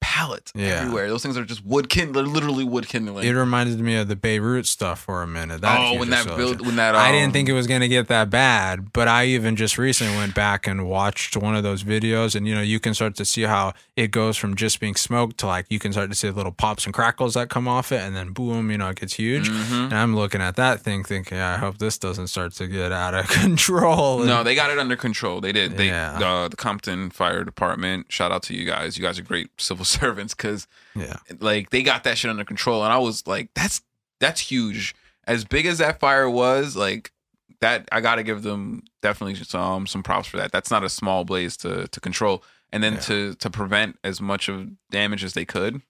Pallets 0.00 0.52
Yeah. 0.54 0.80
everywhere. 0.82 1.08
Those 1.08 1.22
things 1.22 1.36
are 1.36 1.44
just 1.44 1.64
wood 1.64 1.88
kin. 1.88 2.12
They're 2.12 2.22
literally 2.22 2.64
wood 2.64 2.88
kindling. 2.88 3.26
It 3.26 3.32
reminded 3.32 3.78
me 3.80 3.96
of 3.96 4.08
the 4.08 4.16
Beirut 4.16 4.66
stuff 4.66 5.00
for 5.00 5.22
a 5.22 5.26
minute. 5.26 5.60
That 5.60 5.78
oh, 5.80 5.98
when 5.98 6.10
that 6.10 6.26
build, 6.36 6.64
when 6.64 6.76
that 6.76 6.94
I 6.94 7.08
um, 7.08 7.14
didn't 7.14 7.32
think 7.32 7.48
it 7.48 7.52
was 7.52 7.66
going 7.66 7.80
to 7.80 7.88
get 7.88 8.08
that 8.08 8.30
bad, 8.30 8.92
but 8.92 9.08
I 9.08 9.26
even 9.26 9.56
just 9.56 9.76
recently 9.78 10.16
went 10.16 10.34
back 10.34 10.66
and 10.66 10.88
watched 10.88 11.36
one 11.36 11.54
of 11.56 11.62
those 11.62 11.82
videos, 11.84 12.34
and 12.34 12.46
you 12.48 12.54
know, 12.54 12.60
you 12.62 12.78
can 12.80 12.94
start 12.94 13.16
to 13.16 13.24
see 13.24 13.42
how 13.42 13.74
it 13.96 14.10
goes 14.10 14.36
from 14.36 14.54
just 14.56 14.80
being 14.80 14.94
smoked 14.94 15.38
to 15.38 15.46
like 15.46 15.66
you 15.68 15.78
can 15.78 15.92
start 15.92 16.10
to 16.10 16.16
see 16.16 16.30
little 16.30 16.52
pops 16.52 16.84
and 16.84 16.94
crackles 16.94 17.34
that 17.34 17.48
come 17.48 17.66
off 17.68 17.92
it, 17.92 18.00
and 18.00 18.14
then 18.16 18.30
boom, 18.32 18.70
you 18.70 18.78
know, 18.78 18.88
it 18.88 19.00
gets 19.00 19.14
huge. 19.14 19.50
Mhm. 19.50 19.84
And 19.86 19.94
I'm 19.94 20.14
looking 20.16 20.40
at 20.40 20.56
that 20.56 20.80
thing, 20.80 21.04
thinking, 21.04 21.38
I 21.38 21.56
hope 21.56 21.78
this 21.78 21.98
doesn't 21.98 22.28
start 22.28 22.52
to 22.54 22.66
get 22.66 22.92
out 22.92 23.14
of 23.14 23.28
control. 23.62 24.20
No, 24.20 24.42
they 24.42 24.54
got 24.54 24.70
it 24.70 24.78
under 24.78 24.96
control. 24.96 25.40
They 25.40 25.52
did. 25.52 25.76
They 25.76 25.88
Yeah. 25.88 26.18
uh, 26.18 26.48
the 26.48 26.56
Compton 26.56 27.10
Fire 27.10 27.44
Department. 27.44 28.06
Shout 28.10 28.32
out 28.32 28.42
to 28.44 28.54
you 28.54 28.64
guys. 28.64 28.96
You 28.96 29.02
guys 29.04 29.18
are 29.18 29.22
great 29.22 29.50
civil 29.58 29.84
servants 30.00 30.34
because 30.34 30.66
yeah, 30.94 31.16
like 31.40 31.70
they 31.70 31.82
got 31.82 32.04
that 32.04 32.18
shit 32.18 32.30
under 32.30 32.44
control. 32.44 32.84
And 32.84 32.92
I 32.92 32.98
was 32.98 33.26
like, 33.26 33.50
that's 33.54 33.82
that's 34.20 34.40
huge. 34.40 34.94
As 35.24 35.44
big 35.44 35.66
as 35.66 35.78
that 35.78 36.00
fire 36.00 36.28
was, 36.30 36.76
like 36.76 37.12
that, 37.60 37.88
I 37.92 38.00
got 38.00 38.16
to 38.16 38.22
give 38.22 38.42
them 38.42 38.82
definitely 39.02 39.34
some 39.36 39.86
some 39.86 40.02
props 40.02 40.28
for 40.28 40.36
that. 40.38 40.52
That's 40.52 40.70
not 40.70 40.84
a 40.84 40.88
small 40.88 41.24
blaze 41.24 41.56
to 41.58 41.88
to 41.88 42.00
control, 42.00 42.42
and 42.72 42.82
then 42.82 42.94
Yeah. 42.94 43.00
to 43.00 43.34
to 43.34 43.50
prevent 43.50 43.98
as 44.04 44.20
much 44.20 44.48
of 44.48 44.70
damage 44.90 45.24
as 45.24 45.34
they 45.34 45.44
could. 45.44 45.82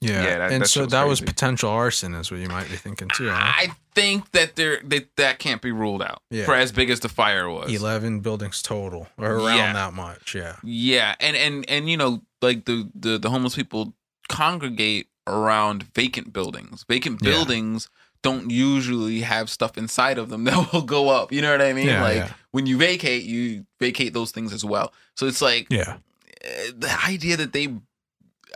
Yeah, 0.00 0.22
Yeah, 0.22 0.38
that- 0.38 0.52
and 0.52 0.62
that 0.62 0.68
so 0.68 0.86
that 0.86 1.06
was 1.06 1.20
potential 1.20 1.70
arson, 1.70 2.14
is 2.14 2.30
what 2.30 2.40
you 2.40 2.48
might 2.48 2.68
be 2.70 2.76
thinking 2.76 3.08
too. 3.08 3.28
Huh? 3.30 3.36
I 3.36 3.72
think 3.94 4.30
that 4.32 4.56
there 4.56 4.80
that 4.84 5.14
that 5.16 5.38
can't 5.38 5.60
be 5.60 5.72
ruled 5.72 6.02
out 6.02 6.22
Yeah. 6.30 6.44
for 6.46 6.54
as 6.54 6.72
big 6.72 6.90
as 6.90 7.00
the 7.00 7.08
fire 7.08 7.48
was. 7.50 7.72
Eleven 7.72 8.20
buildings 8.20 8.62
total, 8.62 9.08
or 9.18 9.32
around 9.36 9.56
Yeah. 9.56 9.72
that 9.74 9.92
much. 9.94 10.34
Yeah, 10.34 10.56
Yeah, 10.62 11.14
and 11.20 11.36
and 11.36 11.68
and 11.68 11.90
you 11.90 11.96
know, 11.96 12.22
like 12.40 12.64
the 12.64 12.88
the 12.94 13.18
the 13.18 13.30
homeless 13.30 13.54
people 13.56 13.94
congregate 14.28 15.08
around 15.26 15.82
vacant 15.94 16.32
buildings. 16.32 16.84
Vacant 16.88 17.20
Yeah. 17.22 17.30
buildings 17.32 17.88
don't 18.22 18.50
usually 18.50 19.20
have 19.20 19.48
stuff 19.50 19.76
inside 19.78 20.18
of 20.18 20.28
them 20.30 20.44
that 20.48 20.72
will 20.72 20.82
go 20.82 21.08
up. 21.10 21.32
You 21.32 21.42
know 21.42 21.50
what 21.52 21.62
I 21.62 21.72
mean? 21.72 21.86
Yeah, 21.88 22.02
like 22.02 22.16
yeah. 22.16 22.32
when 22.52 22.66
you 22.66 22.78
vacate, 22.78 23.24
you 23.24 23.66
vacate 23.78 24.12
those 24.14 24.30
things 24.30 24.52
as 24.52 24.64
well. 24.64 24.92
So 25.16 25.26
it's 25.26 25.42
like 25.42 25.66
yeah, 25.70 25.96
eh, 26.42 26.70
the 26.76 26.96
idea 27.06 27.36
that 27.36 27.52
they, 27.52 27.68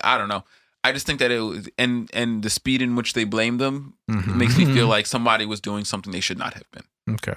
I 0.02 0.16
don't 0.18 0.28
know. 0.28 0.44
I 0.84 0.92
just 0.92 1.06
think 1.06 1.18
that 1.18 1.30
it 1.30 1.40
was, 1.40 1.68
and 1.78 2.08
and 2.12 2.42
the 2.42 2.50
speed 2.50 2.82
in 2.82 2.94
which 2.94 3.14
they 3.14 3.24
blame 3.24 3.56
them 3.58 3.94
Mhm. 4.10 4.36
makes 4.36 4.56
me 4.58 4.66
feel 4.66 4.86
like 4.86 5.06
somebody 5.06 5.46
was 5.46 5.60
doing 5.60 5.84
something 5.84 6.12
they 6.12 6.20
should 6.20 6.38
not 6.38 6.54
have 6.54 6.70
been. 6.70 6.84
okay. 7.14 7.34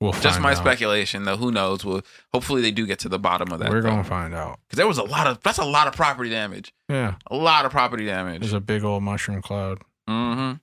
We'll 0.00 0.12
Just 0.12 0.40
my 0.40 0.50
out. 0.50 0.58
speculation, 0.58 1.24
though. 1.24 1.36
Who 1.38 1.50
knows? 1.50 1.82
Well, 1.84 2.02
hopefully 2.34 2.60
they 2.60 2.72
do 2.72 2.84
get 2.84 2.98
to 2.98 3.08
the 3.08 3.18
bottom 3.18 3.50
of 3.52 3.60
that. 3.60 3.70
We're 3.70 3.80
though. 3.80 3.90
gonna 3.90 4.04
find 4.04 4.34
out. 4.34 4.58
Because 4.66 4.76
there 4.76 4.88
was 4.88 4.98
a 4.98 5.02
lot 5.04 5.26
of 5.26 5.40
that's 5.42 5.56
a 5.58 5.64
lot 5.64 5.86
of 5.86 5.94
property 5.94 6.28
damage. 6.28 6.74
Yeah, 6.90 7.14
A 7.28 7.36
lot 7.36 7.64
of 7.64 7.70
property 7.70 8.04
damage. 8.04 8.40
there's 8.40 8.52
a 8.52 8.60
big 8.60 8.84
old 8.84 9.02
mushroom 9.02 9.40
cloud. 9.40 9.80
Mm-hmm. 10.08 10.54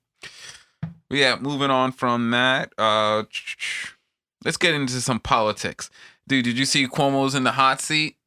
Yeah, 1.10 1.38
moving 1.40 1.72
on 1.72 1.92
from 1.94 2.30
that. 2.32 2.72
Uh 2.78 3.24
let's 4.46 4.58
get 4.58 4.76
into 4.76 5.02
some 5.02 5.20
politics. 5.20 5.90
Dude, 6.28 6.46
did 6.46 6.58
you 6.60 6.66
see 6.66 6.88
Cuomo's 6.88 7.34
in 7.34 7.44
the 7.44 7.54
hot 7.54 7.82
seat? 7.82 8.18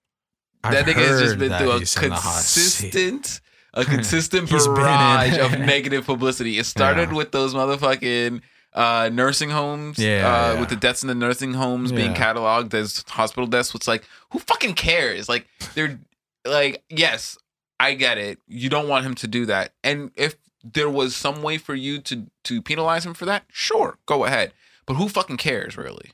that 0.63 0.75
I've 0.75 0.87
nigga 0.87 1.07
has 1.07 1.21
just 1.21 1.39
been 1.39 1.53
through 1.59 1.71
a 1.73 1.79
he's 1.81 1.95
the 1.95 2.09
hot 2.15 2.43
seat. 2.43 2.91
consistent 2.93 3.41
a 3.75 3.85
consistent 3.95 4.49
He's 4.49 4.67
been 4.67 4.77
in- 4.77 4.83
barrage 4.83 5.39
of 5.39 5.59
negative 5.59 6.07
publicity. 6.07 6.59
It 6.59 6.65
started 6.67 7.11
Yeah. 7.11 7.17
with 7.17 7.33
those 7.33 7.55
motherfucking 7.55 8.41
uh, 8.73 9.11
nursing 9.13 9.51
homes, 9.51 9.99
Yeah, 9.99 10.27
uh, 10.27 10.53
yeah. 10.55 10.61
with 10.61 10.69
the 10.71 10.77
deaths 10.77 11.03
in 11.03 11.09
the 11.09 11.15
nursing 11.15 11.55
homes 11.55 11.93
being 11.93 12.13
cataloged 12.15 12.75
as 12.75 13.05
hospital 13.09 13.47
deaths. 13.47 13.73
Which, 13.75 13.87
like, 13.87 14.05
who 14.31 14.39
fucking 14.41 14.75
cares? 14.75 15.29
Like, 15.29 15.47
they're 15.75 16.01
like, 16.45 16.83
yes, 16.89 17.39
I 17.79 17.95
get 17.95 18.19
it. 18.19 18.39
You 18.49 18.69
don't 18.71 18.89
want 18.89 19.05
him 19.07 19.15
to 19.17 19.29
do 19.29 19.47
that, 19.47 19.73
and 19.85 20.11
if 20.17 20.35
there 20.65 20.89
was 20.91 21.15
some 21.15 21.43
way 21.43 21.59
for 21.59 21.75
you 21.75 21.99
to 22.01 22.27
to 22.45 22.63
penalize 22.63 23.05
him 23.07 23.15
for 23.15 23.27
that, 23.27 23.45
sure, 23.53 23.99
go 24.07 24.25
ahead. 24.25 24.53
But 24.87 24.95
who 24.95 25.09
fucking 25.09 25.37
cares, 25.37 25.77
really? 25.77 26.11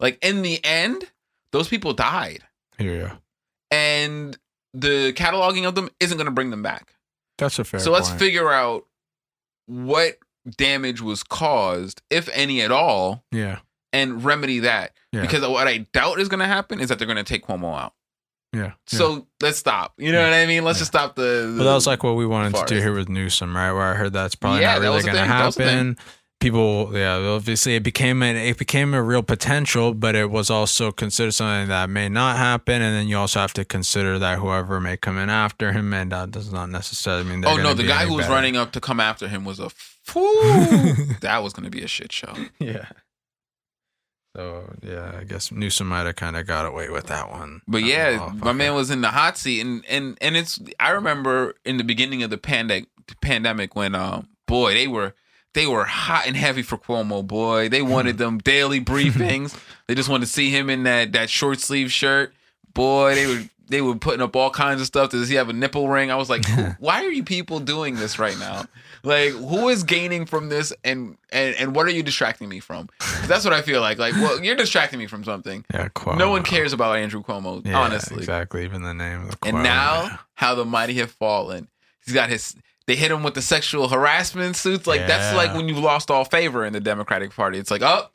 Like, 0.00 0.18
in 0.22 0.42
the 0.42 0.62
end, 0.64 1.04
those 1.52 1.68
people 1.68 1.92
died, 1.94 2.40
yeah. 2.78 3.16
and 3.70 4.36
the 4.74 5.12
cataloging 5.14 5.66
of 5.66 5.74
them 5.74 5.88
isn't 6.00 6.16
going 6.16 6.26
to 6.26 6.30
bring 6.32 6.50
them 6.50 6.62
back. 6.62 6.94
That's 7.42 7.58
a 7.58 7.64
fair. 7.64 7.80
So 7.80 7.90
let's 7.92 8.08
point. 8.08 8.20
figure 8.20 8.50
out 8.50 8.86
what 9.66 10.16
damage 10.56 11.00
was 11.00 11.22
caused, 11.22 12.02
if 12.10 12.28
any 12.32 12.60
at 12.62 12.70
all, 12.72 13.24
Yeah, 13.30 13.60
and 13.92 14.24
remedy 14.24 14.60
that. 14.60 14.92
Yeah. 15.12 15.20
Because 15.22 15.46
what 15.46 15.68
I 15.68 15.78
doubt 15.92 16.18
is 16.20 16.28
going 16.28 16.40
to 16.40 16.46
happen 16.46 16.80
is 16.80 16.88
that 16.88 16.98
they're 16.98 17.06
going 17.06 17.16
to 17.18 17.24
take 17.24 17.46
Cuomo 17.46 17.78
out. 17.78 17.92
yeah. 18.54 18.72
So 18.86 19.26
let's 19.40 19.58
stop. 19.58 19.92
You 19.98 20.10
know 20.12 20.22
what 20.22 20.32
I 20.32 20.46
mean? 20.46 20.64
Let's 20.64 20.78
Yeah. 20.78 20.80
just 20.80 20.90
stop 20.92 21.16
the. 21.16 21.54
But 21.56 21.64
that 21.64 21.74
was 21.74 21.86
like 21.86 22.02
what 22.02 22.16
we 22.16 22.26
wanted 22.26 22.54
to 22.54 22.64
do 22.66 22.80
here 22.80 22.94
with 22.94 23.08
Newsom, 23.08 23.54
right? 23.54 23.72
Where 23.72 23.82
I 23.82 23.94
heard 23.94 24.12
that's 24.14 24.34
probably 24.34 24.62
Yeah, 24.62 24.72
not 24.74 24.80
really 24.80 25.02
going 25.02 25.14
to 25.14 25.20
thing. 25.20 25.28
That 25.28 25.44
was 25.46 25.56
happen. 25.56 25.98
People, 26.42 26.90
yeah, 26.92 27.18
obviously 27.18 27.76
it 27.76 27.84
became 27.84 28.20
an 28.20 28.34
it 28.34 28.58
became 28.58 28.94
a 28.94 29.02
real 29.02 29.22
potential, 29.22 29.94
but 29.94 30.16
it 30.16 30.28
was 30.28 30.50
also 30.50 30.90
considered 30.90 31.30
something 31.30 31.68
that 31.68 31.88
may 31.88 32.08
not 32.08 32.36
happen, 32.36 32.82
and 32.82 32.96
then 32.96 33.06
you 33.06 33.16
also 33.16 33.38
have 33.38 33.52
to 33.52 33.64
consider 33.64 34.18
that 34.18 34.40
whoever 34.40 34.80
may 34.80 34.96
come 34.96 35.18
in 35.18 35.30
after 35.30 35.70
him, 35.70 35.94
and 35.94 36.10
that 36.10 36.32
does 36.32 36.52
not 36.52 36.68
necessarily 36.68 37.22
mean. 37.22 37.42
They're 37.42 37.52
Oh 37.52 37.56
no, 37.58 37.74
the 37.74 37.86
guy 37.86 38.06
who 38.06 38.14
was 38.14 38.24
better. 38.24 38.34
running 38.34 38.56
up 38.56 38.72
to 38.72 38.80
come 38.80 38.98
after 38.98 39.28
him 39.28 39.44
was 39.44 39.60
a 39.60 39.70
fool. 39.70 40.42
that 41.20 41.44
was 41.44 41.52
going 41.52 41.62
to 41.62 41.70
be 41.70 41.84
a 41.84 41.86
shit 41.86 42.10
show. 42.10 42.34
yeah. 42.58 42.88
So 44.34 44.74
yeah, 44.82 45.12
I 45.20 45.22
guess 45.22 45.52
Newsom 45.52 45.86
might 45.86 46.06
have 46.06 46.16
kind 46.16 46.36
of 46.36 46.44
got 46.44 46.66
away 46.66 46.88
with 46.88 47.06
that 47.06 47.30
one. 47.30 47.62
But 47.68 47.84
yeah, 47.84 48.32
my 48.34 48.52
man 48.52 48.74
was 48.74 48.90
in 48.90 49.00
the 49.00 49.10
hot 49.10 49.38
seat, 49.38 49.60
and 49.60 49.84
and 49.88 50.18
and 50.20 50.36
it's. 50.36 50.58
I 50.80 50.90
remember 50.90 51.54
in 51.64 51.76
the 51.76 51.84
beginning 51.84 52.24
of 52.24 52.30
the 52.30 52.38
pandemic, 52.38 52.88
pandemic 53.20 53.76
when 53.76 53.94
um, 53.94 54.30
boy, 54.48 54.74
they 54.74 54.88
were 54.88 55.14
they 55.54 55.66
were 55.66 55.84
hot 55.84 56.26
and 56.26 56.36
heavy 56.36 56.62
for 56.62 56.78
Cuomo. 56.78 57.26
Boy, 57.26 57.68
they 57.68 57.82
wanted 57.82 58.18
them 58.18 58.38
daily 58.38 58.80
briefings. 58.84 59.58
they 59.86 59.94
just 59.94 60.08
wanted 60.08 60.26
to 60.26 60.32
see 60.32 60.50
him 60.50 60.70
in 60.70 60.84
that 60.84 61.12
that 61.12 61.30
short 61.30 61.60
sleeve 61.60 61.92
shirt. 61.92 62.32
Boy, 62.74 63.14
they 63.14 63.26
were 63.26 63.42
they 63.68 63.80
were 63.80 63.94
putting 63.96 64.20
up 64.20 64.36
all 64.36 64.50
kinds 64.50 64.80
of 64.80 64.86
stuff. 64.86 65.10
Does 65.10 65.28
he 65.28 65.36
have 65.36 65.48
a 65.48 65.52
nipple 65.52 65.88
ring? 65.88 66.10
I 66.10 66.16
was 66.16 66.28
like, 66.28 66.44
why 66.78 67.04
are 67.04 67.10
you 67.10 67.22
people 67.24 67.58
doing 67.60 67.94
this 67.96 68.18
right 68.18 68.38
now? 68.38 68.64
Like, 69.04 69.30
who 69.32 69.68
is 69.68 69.82
gaining 69.82 70.26
from 70.26 70.48
this, 70.48 70.72
and 70.84 71.16
and 71.30 71.54
and 71.56 71.74
what 71.74 71.86
are 71.86 71.90
you 71.90 72.02
distracting 72.02 72.48
me 72.48 72.60
from? 72.60 72.88
That's 73.26 73.44
what 73.44 73.52
I 73.52 73.60
feel 73.62 73.80
like. 73.80 73.98
Like, 73.98 74.14
well, 74.14 74.42
you're 74.44 74.56
distracting 74.56 74.98
me 74.98 75.06
from 75.06 75.24
something. 75.24 75.64
Yeah, 75.72 75.88
Cuomo. 75.88 76.18
No 76.18 76.30
one 76.30 76.42
cares 76.44 76.72
about 76.72 76.96
Andrew 76.96 77.22
Cuomo, 77.22 77.64
Yeah, 77.66 77.78
honestly. 77.80 78.18
exactly. 78.18 78.64
Even 78.64 78.82
the 78.82 78.94
name 78.94 79.22
of 79.22 79.30
the 79.40 79.48
And 79.48 79.62
now, 79.62 80.02
yeah. 80.04 80.16
how 80.34 80.54
the 80.54 80.64
mighty 80.64 80.94
have 80.94 81.10
fallen. 81.10 81.68
He's 82.04 82.14
got 82.14 82.28
his. 82.30 82.54
They 82.92 82.98
hit 82.98 83.10
him 83.10 83.22
with 83.22 83.32
the 83.32 83.40
sexual 83.40 83.88
harassment 83.88 84.54
suits. 84.54 84.86
Like 84.86 85.06
that's 85.06 85.34
like 85.34 85.54
when 85.54 85.66
you've 85.66 85.78
lost 85.78 86.10
all 86.10 86.26
favor 86.26 86.62
in 86.66 86.74
the 86.74 86.80
Democratic 86.80 87.34
Party. 87.34 87.56
It's 87.58 87.70
like, 87.70 87.80
oh, 87.80 88.08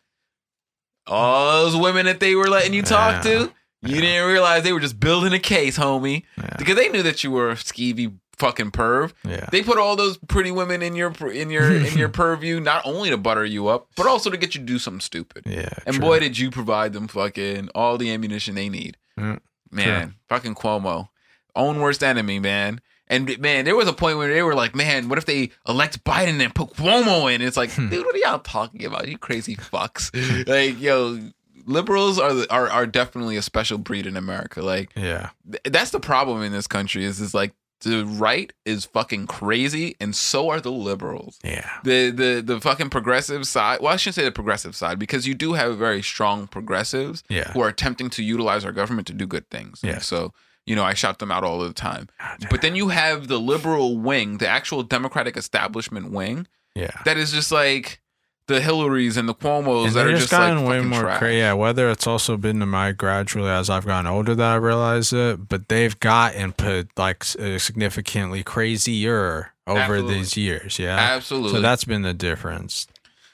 all 1.07 1.63
those 1.63 1.75
women 1.75 2.05
that 2.05 2.19
they 2.19 2.35
were 2.35 2.47
letting 2.47 2.73
you 2.73 2.83
talk 2.83 3.25
Yeah. 3.25 3.31
to, 3.31 3.53
you 3.81 4.01
didn't 4.01 4.27
realize 4.27 4.61
they 4.63 4.73
were 4.73 4.79
just 4.79 4.99
building 4.99 5.33
a 5.33 5.39
case, 5.39 5.79
homie, 5.79 6.23
Yeah. 6.37 6.55
because 6.59 6.75
they 6.75 6.89
knew 6.89 7.01
that 7.03 7.23
you 7.23 7.31
were 7.31 7.49
a 7.51 7.55
skeevy 7.55 8.13
fucking 8.37 8.69
perv. 8.69 9.13
yeah. 9.27 9.47
They 9.51 9.63
put 9.63 9.79
all 9.79 9.95
those 9.95 10.17
pretty 10.27 10.51
women 10.51 10.83
in 10.83 10.95
your 10.95 11.11
in 11.31 11.49
your 11.49 11.73
in 11.75 11.97
your 11.97 12.09
purview, 12.23 12.59
not 12.59 12.83
only 12.85 13.09
to 13.09 13.17
butter 13.17 13.45
you 13.45 13.67
up, 13.67 13.87
but 13.95 14.05
also 14.05 14.29
to 14.29 14.37
get 14.37 14.53
you 14.53 14.59
to 14.61 14.65
do 14.67 14.77
something 14.77 14.99
stupid. 15.01 15.41
Yeah, 15.47 15.69
And 15.87 15.95
true. 15.95 16.05
boy, 16.05 16.19
did 16.19 16.37
you 16.37 16.51
provide 16.51 16.93
them 16.93 17.07
fucking 17.07 17.69
all 17.73 17.97
the 17.97 18.11
ammunition 18.11 18.53
they 18.53 18.69
need. 18.69 18.97
Mm, 19.19 19.39
yeah, 19.71 19.85
man, 19.85 20.15
fucking 20.29 20.53
Cuomo. 20.53 21.09
Own 21.55 21.79
worst 21.79 22.03
enemy, 22.03 22.37
man. 22.37 22.79
And 23.09 23.37
man, 23.39 23.65
there 23.65 23.75
was 23.75 23.87
a 23.87 23.93
point 23.93 24.17
where 24.17 24.33
they 24.33 24.43
were 24.43 24.55
like, 24.55 24.75
man, 24.75 25.07
what 25.09 25.17
if 25.17 25.25
they 25.25 25.51
elect 25.67 26.03
Biden 26.03 26.41
and 26.43 26.53
put 26.53 26.71
Cuomo 26.71 27.33
in? 27.33 27.41
It's 27.41 27.57
like, 27.57 27.71
Hmm. 27.71 27.89
dude, 27.89 28.05
what 28.05 28.15
are 28.15 28.19
y'all 28.19 28.39
talking 28.39 28.85
about? 28.85 29.07
You 29.07 29.17
crazy 29.17 29.55
fucks. 29.55 30.11
like, 30.47 30.79
yo, 30.79 31.19
liberals 31.65 32.19
are 32.19 32.33
are 32.49 32.69
are 32.69 32.85
definitely 32.87 33.37
a 33.37 33.41
special 33.41 33.77
breed 33.77 34.05
in 34.05 34.15
America. 34.17 34.61
Like 34.61 34.91
Yeah. 34.95 35.29
th- 35.49 35.63
that's 35.65 35.91
the 35.91 35.99
problem 35.99 36.41
in 36.43 36.51
this 36.51 36.67
country 36.67 37.03
is 37.03 37.19
is 37.19 37.33
like 37.33 37.53
the 37.81 38.03
right 38.05 38.51
is 38.65 38.85
fucking 38.85 39.27
crazy 39.27 39.95
and 39.99 40.15
so 40.15 40.49
are 40.49 40.59
the 40.59 40.71
liberals. 40.71 41.37
Yeah. 41.43 41.69
The 41.83 42.09
the 42.09 42.41
the 42.45 42.59
fucking 42.61 42.89
progressive 42.89 43.45
side. 43.47 43.81
Well, 43.81 43.93
I 43.93 43.97
shouldn't 43.97 44.15
say 44.15 44.23
the 44.23 44.31
progressive 44.31 44.75
side 44.75 44.97
because 44.97 45.27
you 45.27 45.35
do 45.35 45.53
have 45.53 45.77
very 45.77 46.01
strong 46.01 46.47
progressives 46.47 47.23
Yeah. 47.29 47.51
who 47.51 47.61
are 47.61 47.67
attempting 47.67 48.09
to 48.11 48.23
utilize 48.23 48.65
our 48.65 48.71
government 48.71 49.05
to 49.07 49.13
do 49.13 49.27
good 49.27 49.49
things. 49.49 49.81
Yeah. 49.83 49.99
So 49.99 50.33
you 50.67 50.75
know, 50.75 50.83
I 50.83 50.93
shout 50.93 51.17
them 51.19 51.31
out 51.31 51.43
all 51.43 51.59
the 51.59 51.73
time. 51.73 52.09
But 52.51 52.61
then 52.61 52.75
you 52.75 52.89
have 52.89 53.27
the 53.29 53.39
liberal 53.39 53.97
wing, 53.97 54.37
the 54.37 54.47
actual 54.47 54.83
Democratic 54.83 55.35
establishment 55.37 56.11
wing, 56.11 56.45
yeah. 56.75 56.91
that 57.05 57.17
is 57.17 57.31
just 57.31 57.51
like 57.51 58.01
the 58.47 58.59
Hillarys 58.59 59.17
and 59.17 59.27
the 59.27 59.33
Cuomo's 59.33 59.87
And 59.87 59.95
that 59.95 60.03
they're 60.03 60.11
just 60.11 60.29
just 60.29 60.33
like 60.33 60.53
gotten 60.53 60.65
way 60.65 60.81
more 60.81 61.01
trash. 61.01 61.19
crazy. 61.19 61.37
Yeah, 61.39 61.53
whether 61.53 61.89
it's 61.89 62.05
also 62.05 62.37
been 62.37 62.59
to 62.59 62.65
my 62.65 62.91
gradually 62.91 63.49
as 63.49 63.69
I've 63.69 63.85
gotten 63.85 64.07
older 64.07 64.35
that 64.35 64.51
I 64.51 64.55
realize 64.55 65.11
it, 65.13 65.47
but 65.49 65.69
they've 65.69 65.97
gotten 65.99 66.51
put 66.53 66.89
like 66.97 67.23
uh, 67.39 67.57
significantly 67.59 68.43
crazier 68.43 69.53
over 69.65 69.79
Absolutely. 69.79 70.13
these 70.15 70.37
years. 70.37 70.79
Yeah, 70.79 70.97
Absolutely. 70.97 71.51
So 71.51 71.61
that's 71.61 71.83
been 71.85 72.03
the 72.03 72.13
difference, 72.13 72.87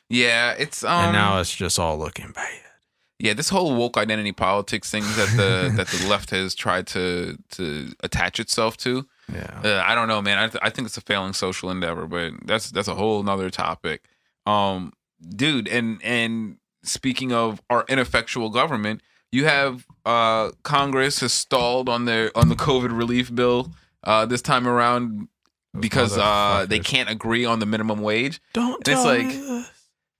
yeah, 0.10 0.54
it's 0.58 0.84
um 0.84 1.06
and 1.06 1.14
now 1.14 1.40
it's 1.40 1.54
just 1.56 1.78
all 1.80 1.98
looking 1.98 2.32
bad. 2.32 2.60
Yeah, 3.20 3.34
this 3.34 3.50
whole 3.50 3.76
woke 3.76 3.98
identity 3.98 4.32
politics 4.32 4.90
thing 4.92 5.04
that 5.04 5.30
the 5.38 5.74
that 5.78 5.88
the 5.88 6.08
left 6.08 6.30
has 6.32 6.56
tried 6.56 6.88
to 6.88 7.38
to 7.52 7.94
attach 8.02 8.40
itself 8.40 8.78
to. 8.78 9.06
Yeah, 9.32 9.62
Uh, 9.64 9.84
I 9.86 9.96
don't 9.96 10.08
know, 10.10 10.22
man. 10.22 10.38
I, 10.38 10.48
th- 10.48 10.62
I 10.62 10.70
think 10.70 10.86
it's 10.88 10.98
a 10.98 11.02
failing 11.02 11.34
social 11.34 11.70
endeavor, 11.72 12.06
but 12.08 12.34
that's 12.46 12.70
that's 12.72 12.88
a 12.90 12.96
whole 12.96 13.24
nother 13.24 13.50
topic. 13.50 14.04
Um, 14.46 14.92
dude, 15.28 15.68
and 15.70 16.02
and 16.04 16.58
speaking 16.84 17.32
of 17.32 17.62
our 17.70 17.86
ineffectual 17.88 18.50
government, 18.50 19.02
you 19.32 19.46
have 19.46 19.86
uh 20.06 20.52
Congress 20.64 21.22
has 21.22 21.32
stalled 21.32 21.88
on 21.88 22.04
their 22.06 22.32
on 22.38 22.50
the 22.50 22.56
COVID 22.56 22.96
relief 22.98 23.34
bill 23.34 23.72
uh 24.04 24.26
this 24.26 24.42
time 24.42 24.68
around 24.68 25.30
because 25.80 26.18
uh 26.18 26.66
they 26.68 26.80
can't 26.80 27.10
agree 27.10 27.46
on 27.46 27.60
the 27.60 27.66
minimum 27.66 28.02
wage. 28.02 28.42
Don't 28.54 28.86
and 28.86 28.98
it's 28.98 29.06
like-. 29.06 29.66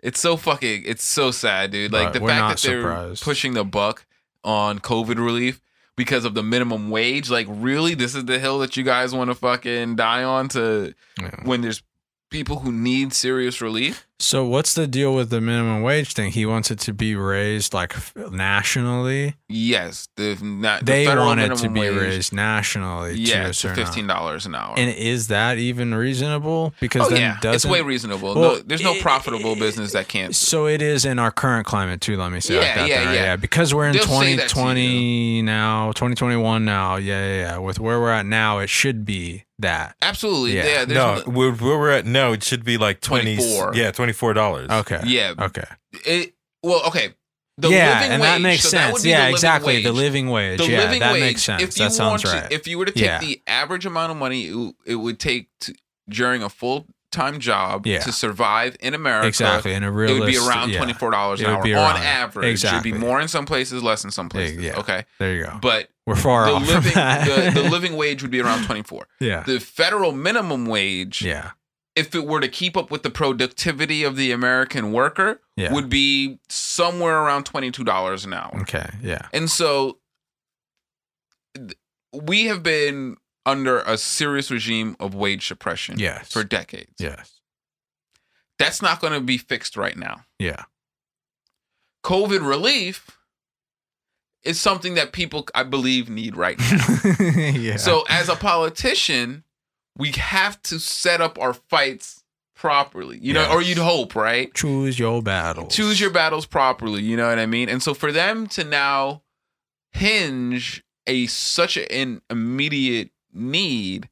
It's 0.04 0.20
so 0.20 0.38
fucking 0.38 0.84
it's 0.86 1.04
so 1.04 1.32
sad, 1.32 1.72
dude. 1.72 1.92
Like 1.94 2.14
the 2.14 2.20
fact 2.20 2.62
that 2.62 2.68
they're 2.68 2.82
surprised. 2.82 3.24
pushing 3.24 3.54
the 3.54 3.64
buck 3.64 4.06
on 4.44 4.80
COVID 4.80 5.16
relief 5.16 5.62
because 5.96 6.26
of 6.26 6.34
the 6.34 6.44
minimum 6.44 6.90
wage. 6.90 7.30
Like 7.30 7.48
really, 7.50 7.96
this 7.96 8.14
is 8.14 8.26
the 8.26 8.38
hill 8.38 8.60
that 8.60 8.76
you 8.78 8.84
guys 8.84 9.14
want 9.16 9.32
to 9.32 9.36
fucking 9.36 9.96
die 9.96 10.24
on 10.24 10.50
to 10.50 10.94
Yeah. 11.20 11.32
when 11.44 11.62
there's 11.62 11.82
people 12.30 12.60
who 12.60 12.72
need 12.72 13.14
serious 13.14 13.62
relief. 13.62 14.06
So 14.24 14.46
what's 14.46 14.74
the 14.74 14.88
deal 14.88 15.14
with 15.14 15.30
the 15.30 15.42
minimum 15.42 15.82
wage 15.84 16.14
thing? 16.14 16.32
He 16.32 16.46
wants 16.46 16.72
it 16.72 16.80
to 16.80 16.94
be 16.94 17.14
raised 17.16 17.74
like 17.74 17.94
nationally. 18.32 19.36
Yes, 19.50 20.08
the, 20.16 20.38
not, 20.42 20.80
the 20.80 20.86
They 20.86 21.06
federal 21.06 21.26
want 21.28 21.40
it 21.42 21.56
to 21.58 21.70
be 21.70 21.82
wage, 21.82 21.96
raised 21.96 22.34
nationally. 22.34 23.16
Yeah, 23.16 23.48
to 23.48 23.54
certain 23.54 23.84
fifteen 23.86 24.08
dollars 24.08 24.46
an 24.46 24.56
hour. 24.56 24.76
And 24.78 24.90
is 24.96 25.28
that 25.28 25.58
even 25.58 25.94
reasonable? 25.94 26.74
Because 26.80 27.08
oh 27.08 27.10
then 27.10 27.20
yeah, 27.20 27.34
it's 27.36 27.42
doesn't 27.42 27.72
way 27.72 27.82
reasonable. 27.82 28.34
Well, 28.36 28.56
no, 28.56 28.60
there's 28.60 28.82
no 28.82 28.94
it- 28.94 29.02
profitable 29.02 29.56
business 29.56 29.92
that 29.94 30.08
can't. 30.08 30.34
So 30.36 30.68
it 30.68 30.82
is 30.82 31.04
in 31.06 31.20
our 31.20 31.32
current 31.32 31.66
climate 31.68 32.00
too. 32.02 32.16
Let 32.18 32.32
me 32.32 32.40
say 32.40 32.56
like 32.58 32.64
Yeah, 32.66 32.76
that. 32.76 32.90
yeah, 32.90 32.98
then, 33.00 33.08
right? 33.08 33.14
yeah. 33.16 33.36
Because 33.36 33.74
we're 33.74 33.88
in 33.88 33.94
They'll 33.94 34.04
say 34.06 34.36
that 34.38 34.48
to 34.50 34.56
2020 34.56 35.42
now, 35.42 35.88
2021 35.92 36.66
now. 36.66 36.96
Yeah, 36.96 37.26
yeah, 37.28 37.36
yeah. 37.42 37.58
With 37.58 37.80
where 37.80 38.00
we're 38.00 38.12
at 38.12 38.26
now, 38.26 38.60
it 38.60 38.70
should 38.70 39.04
be 39.06 39.44
that. 39.60 39.96
Absolutely, 40.02 40.56
Yeah. 40.58 40.80
yeah. 40.80 40.86
No, 40.86 41.16
no- 41.16 41.22
where, 41.32 41.52
where 41.52 41.78
we're 41.78 41.92
at 41.92 42.06
now, 42.06 42.32
it 42.32 42.44
should 42.44 42.66
be 42.66 42.78
like 42.78 43.02
20, 43.02 43.36
24. 43.38 43.76
Yeah, 43.76 43.92
$24. 43.92 44.13
Okay. 44.70 45.02
yeah. 45.06 45.34
Okay. 45.40 45.66
It 46.06 46.34
well, 46.62 46.86
okay. 46.88 47.14
The 47.58 47.70
yeah, 47.70 48.00
living 48.00 48.12
and 48.14 48.22
wage, 48.22 48.32
that 48.32 48.42
makes 48.42 48.64
so 48.64 48.70
sense. 48.70 48.94
would 48.94 49.04
be 49.04 49.10
yeah, 49.10 49.18
the 49.18 49.22
living 49.26 49.34
exactly. 49.36 49.84
The 49.84 49.92
living 49.92 50.30
wage. 50.30 50.58
the 50.60 50.68
yeah, 50.68 50.78
living 50.80 51.00
that 51.02 51.14
wage, 51.14 51.22
makes 51.22 51.44
sense. 51.44 51.62
If 51.62 51.78
you 51.78 51.86
that 51.86 51.92
sounds 51.92 52.24
want 52.26 52.36
right. 52.36 52.50
to, 52.50 52.56
if 52.56 52.68
you 52.68 52.80
were 52.80 52.86
to 52.86 52.92
take 52.92 53.04
Yeah. 53.04 53.20
the 53.20 53.42
average 53.46 53.86
amount 53.86 54.12
of 54.12 54.18
money 54.18 54.48
it, 54.48 54.76
it 54.88 54.96
would 54.96 55.20
take 55.20 55.50
to, 55.62 55.76
during 56.10 56.42
a 56.42 56.50
full 56.50 56.88
time 57.12 57.40
job 57.40 57.86
Yeah. 57.86 58.00
to 58.00 58.12
survive 58.12 58.76
in 58.80 58.96
America, 58.96 59.28
exactly. 59.28 59.74
In 59.74 59.84
a 59.84 59.90
it 60.00 60.20
would 60.20 60.26
be 60.26 60.38
around 60.38 60.74
twenty 60.74 60.94
four 60.94 61.12
dollars 61.12 61.42
an 61.42 61.46
hour 61.46 61.62
be 61.62 61.76
on 61.76 61.96
average. 61.96 62.50
exactly. 62.50 62.90
It'd 62.90 63.00
be 63.00 63.06
more 63.06 63.22
in 63.22 63.28
some 63.28 63.46
places, 63.46 63.84
less 63.84 64.04
in 64.04 64.10
some 64.10 64.30
places. 64.30 64.58
yeah. 64.58 64.80
Okay, 64.80 65.06
There 65.20 65.36
you 65.36 65.44
go. 65.44 65.60
but 65.62 65.90
We're 66.08 66.16
far 66.16 66.48
the 66.48 66.54
off 66.54 66.68
living 66.68 66.82
from 66.92 66.94
that. 66.96 67.54
the, 67.54 67.62
the 67.62 67.70
living 67.70 67.96
wage 67.98 68.24
would 68.24 68.32
be 68.32 68.42
around 68.42 68.64
twenty 68.66 68.82
four. 68.82 69.06
yeah. 69.20 69.44
The 69.44 69.60
federal 69.60 70.12
minimum 70.12 70.66
wage, 70.66 71.22
Yeah. 71.22 71.52
If 71.96 72.16
it 72.16 72.26
were 72.26 72.40
to 72.42 72.48
keep 72.48 72.76
up 72.76 72.90
with 72.90 73.04
the 73.04 73.10
productivity 73.10 74.04
of 74.04 74.16
the 74.16 74.32
American 74.32 74.92
worker, 74.92 75.42
Yeah. 75.56 75.72
would 75.74 75.90
be 75.90 76.40
somewhere 76.50 77.20
around 77.20 77.46
twenty 77.46 77.72
two 77.72 77.84
dollars 77.84 78.26
an 78.26 78.34
hour. 78.34 78.62
Okay. 78.62 78.90
Yeah. 79.02 79.28
And 79.34 79.50
so 79.50 80.00
we 82.14 82.46
have 82.46 82.64
been 82.64 83.18
under 83.46 83.80
a 83.80 83.98
serious 83.98 84.50
regime 84.50 84.96
of 85.00 85.14
wage 85.14 85.48
suppression 85.48 86.00
Yes. 86.00 86.32
for 86.32 86.44
decades. 86.44 86.94
Yes. 87.00 87.40
That's 88.60 88.82
not 88.82 89.02
going 89.02 89.14
to 89.14 89.20
be 89.22 89.38
fixed 89.38 89.76
right 89.76 89.98
now. 89.98 90.24
Yeah. 90.40 90.64
COVID 92.06 92.48
relief 92.48 93.18
is 94.44 94.60
something 94.60 94.94
that 94.96 95.12
people, 95.14 95.48
I 95.56 95.64
believe, 95.64 96.10
need 96.10 96.36
right 96.36 96.58
now. 96.60 97.00
yeah. 97.20 97.78
So, 97.78 98.04
as 98.10 98.30
a 98.30 98.36
politician, 98.36 99.44
we 99.98 100.12
have 100.12 100.62
to 100.64 100.80
set 100.80 101.22
up 101.22 101.38
our 101.40 101.54
fights 101.54 102.24
properly, 102.56 103.18
you 103.22 103.34
know, 103.34 103.42
Yes. 103.42 103.52
or 103.52 103.62
you'd 103.62 103.78
hope, 103.78 104.16
right? 104.16 104.54
choose 104.54 104.98
your 104.98 105.22
battles. 105.22 105.76
choose 105.76 106.00
your 106.00 106.10
battles 106.12 106.46
properly 106.46 107.02
you 107.02 107.18
know 107.18 107.28
what 107.28 107.38
i 107.40 107.46
mean 107.46 107.68
and 107.70 107.84
so 107.84 107.94
for 107.94 108.12
them 108.12 108.48
to 108.48 108.64
now 108.64 109.22
hinge 109.92 110.84
a 111.08 111.28
such 111.28 111.78
an 111.78 112.22
immediate 112.30 113.10
need 113.34 114.10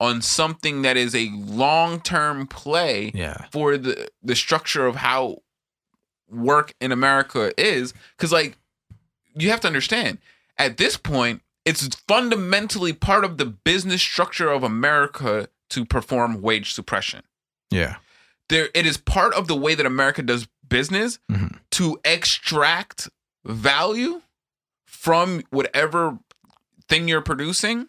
on 0.00 0.20
something 0.20 0.82
that 0.82 0.96
is 0.96 1.14
a 1.14 1.30
long-term 1.34 2.46
play 2.48 3.12
Yeah. 3.14 3.46
for 3.52 3.76
the 3.76 4.08
the 4.22 4.34
structure 4.34 4.86
of 4.86 4.96
how 4.96 5.38
work 6.28 6.74
in 6.80 6.90
america 6.92 7.52
is 7.60 7.92
because 8.16 8.32
like 8.32 8.56
you 9.34 9.50
have 9.50 9.60
to 9.60 9.66
understand 9.68 10.18
at 10.58 10.76
this 10.78 10.96
point 10.96 11.42
it's 11.64 11.86
fundamentally 12.08 12.92
part 12.92 13.24
of 13.24 13.38
the 13.38 13.46
business 13.46 14.00
structure 14.02 14.50
of 14.50 14.62
america 14.64 15.48
to 15.70 15.84
perform 15.84 16.40
wage 16.42 16.72
suppression 16.72 17.22
Yeah. 17.70 17.96
there 18.48 18.68
it 18.74 18.84
is 18.86 18.96
part 18.98 19.32
of 19.34 19.46
the 19.48 19.56
way 19.56 19.74
that 19.74 19.86
America 19.86 20.22
does 20.22 20.46
business 20.68 21.18
Mhm. 21.30 21.58
to 21.72 21.98
extract 22.04 23.08
value 23.44 24.22
from 24.86 25.42
whatever 25.50 26.18
thing 26.88 27.08
you're 27.08 27.22
producing 27.22 27.88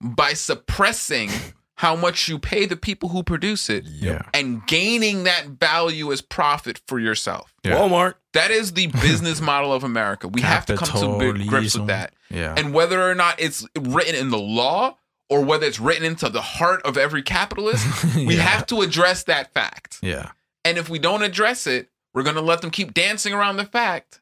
by 0.00 0.32
suppressing 0.34 1.30
how 1.76 1.96
much 1.96 2.28
you 2.28 2.38
pay 2.38 2.66
the 2.66 2.76
people 2.76 3.08
who 3.08 3.22
produce 3.22 3.68
it 3.70 3.84
Yeah. 3.84 4.22
and 4.34 4.64
gaining 4.66 5.24
that 5.24 5.46
value 5.46 6.12
as 6.12 6.20
profit 6.20 6.80
for 6.86 6.98
yourself. 6.98 7.54
Yeah. 7.64 7.72
Walmart. 7.72 8.14
That 8.34 8.50
is 8.50 8.72
the 8.74 8.86
business 9.02 9.40
model 9.40 9.72
of 9.72 9.82
America. 9.82 10.28
We 10.28 10.42
have 10.42 10.66
to 10.66 10.76
come 10.76 11.18
to 11.18 11.44
grips 11.46 11.76
with 11.76 11.88
that. 11.88 12.12
Yeah. 12.30 12.54
And 12.56 12.72
whether 12.74 13.02
or 13.02 13.14
not 13.14 13.40
it's 13.40 13.66
written 13.78 14.14
in 14.14 14.30
the 14.30 14.38
law 14.38 14.96
or 15.30 15.40
whether 15.44 15.66
it's 15.66 15.80
written 15.80 16.04
into 16.04 16.28
the 16.28 16.42
heart 16.42 16.82
of 16.84 16.96
every 16.98 17.22
capitalist, 17.22 17.86
we 18.16 18.36
Yeah. 18.36 18.42
have 18.42 18.66
to 18.66 18.82
address 18.82 19.24
that 19.24 19.52
fact. 19.54 19.98
Yeah. 20.02 20.30
And 20.64 20.78
if 20.78 20.88
we 20.88 20.98
don't 20.98 21.22
address 21.22 21.66
it, 21.66 21.88
we're 22.14 22.22
going 22.22 22.36
to 22.36 22.42
let 22.42 22.60
them 22.60 22.70
keep 22.70 22.92
dancing 22.94 23.32
around 23.32 23.56
the 23.56 23.64
fact 23.64 24.20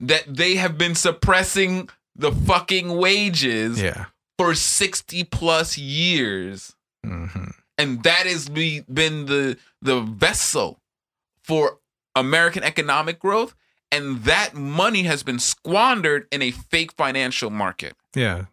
that 0.00 0.24
they 0.28 0.54
have 0.54 0.78
been 0.78 0.94
suppressing 0.94 1.88
the 2.14 2.30
fucking 2.32 2.96
wages 2.96 3.82
Yeah. 3.82 4.06
for 4.38 4.54
60 4.54 5.24
plus 5.24 5.76
years. 5.76 6.74
Hmm 7.04 7.50
And 7.78 8.02
that 8.04 8.26
has 8.26 8.48
be, 8.48 8.80
been 8.92 9.26
the 9.26 9.56
the 9.80 10.00
vessel 10.00 10.80
for 11.42 11.78
American 12.14 12.62
economic 12.62 13.18
growth 13.18 13.54
and 13.90 14.24
that 14.24 14.54
money 14.54 15.02
has 15.04 15.22
been 15.22 15.38
squandered 15.38 16.26
in 16.30 16.40
a 16.42 16.50
fake 16.50 16.92
financial 16.92 17.50
market. 17.50 17.94
Yeah. 18.14 18.44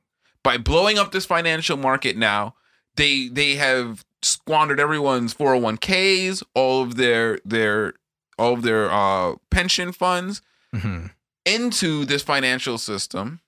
by 0.43 0.57
blowing 0.57 0.97
up 0.97 1.11
this 1.11 1.25
financial 1.25 1.77
market 1.77 2.15
now 2.17 2.55
they 2.95 3.27
they 3.27 3.55
have 3.55 4.05
squandered 4.21 4.79
everyone's 4.79 5.33
401ks 5.33 6.43
all 6.55 6.81
of 6.83 6.95
their 6.95 7.39
their 7.45 7.93
all 8.37 8.53
of 8.53 8.61
their 8.63 8.89
uh 8.91 9.35
pension 9.51 9.91
funds 9.91 10.41
hmm 10.73 11.07
into 11.45 12.05
this 12.05 12.21
financial 12.21 12.77
system. 12.77 13.39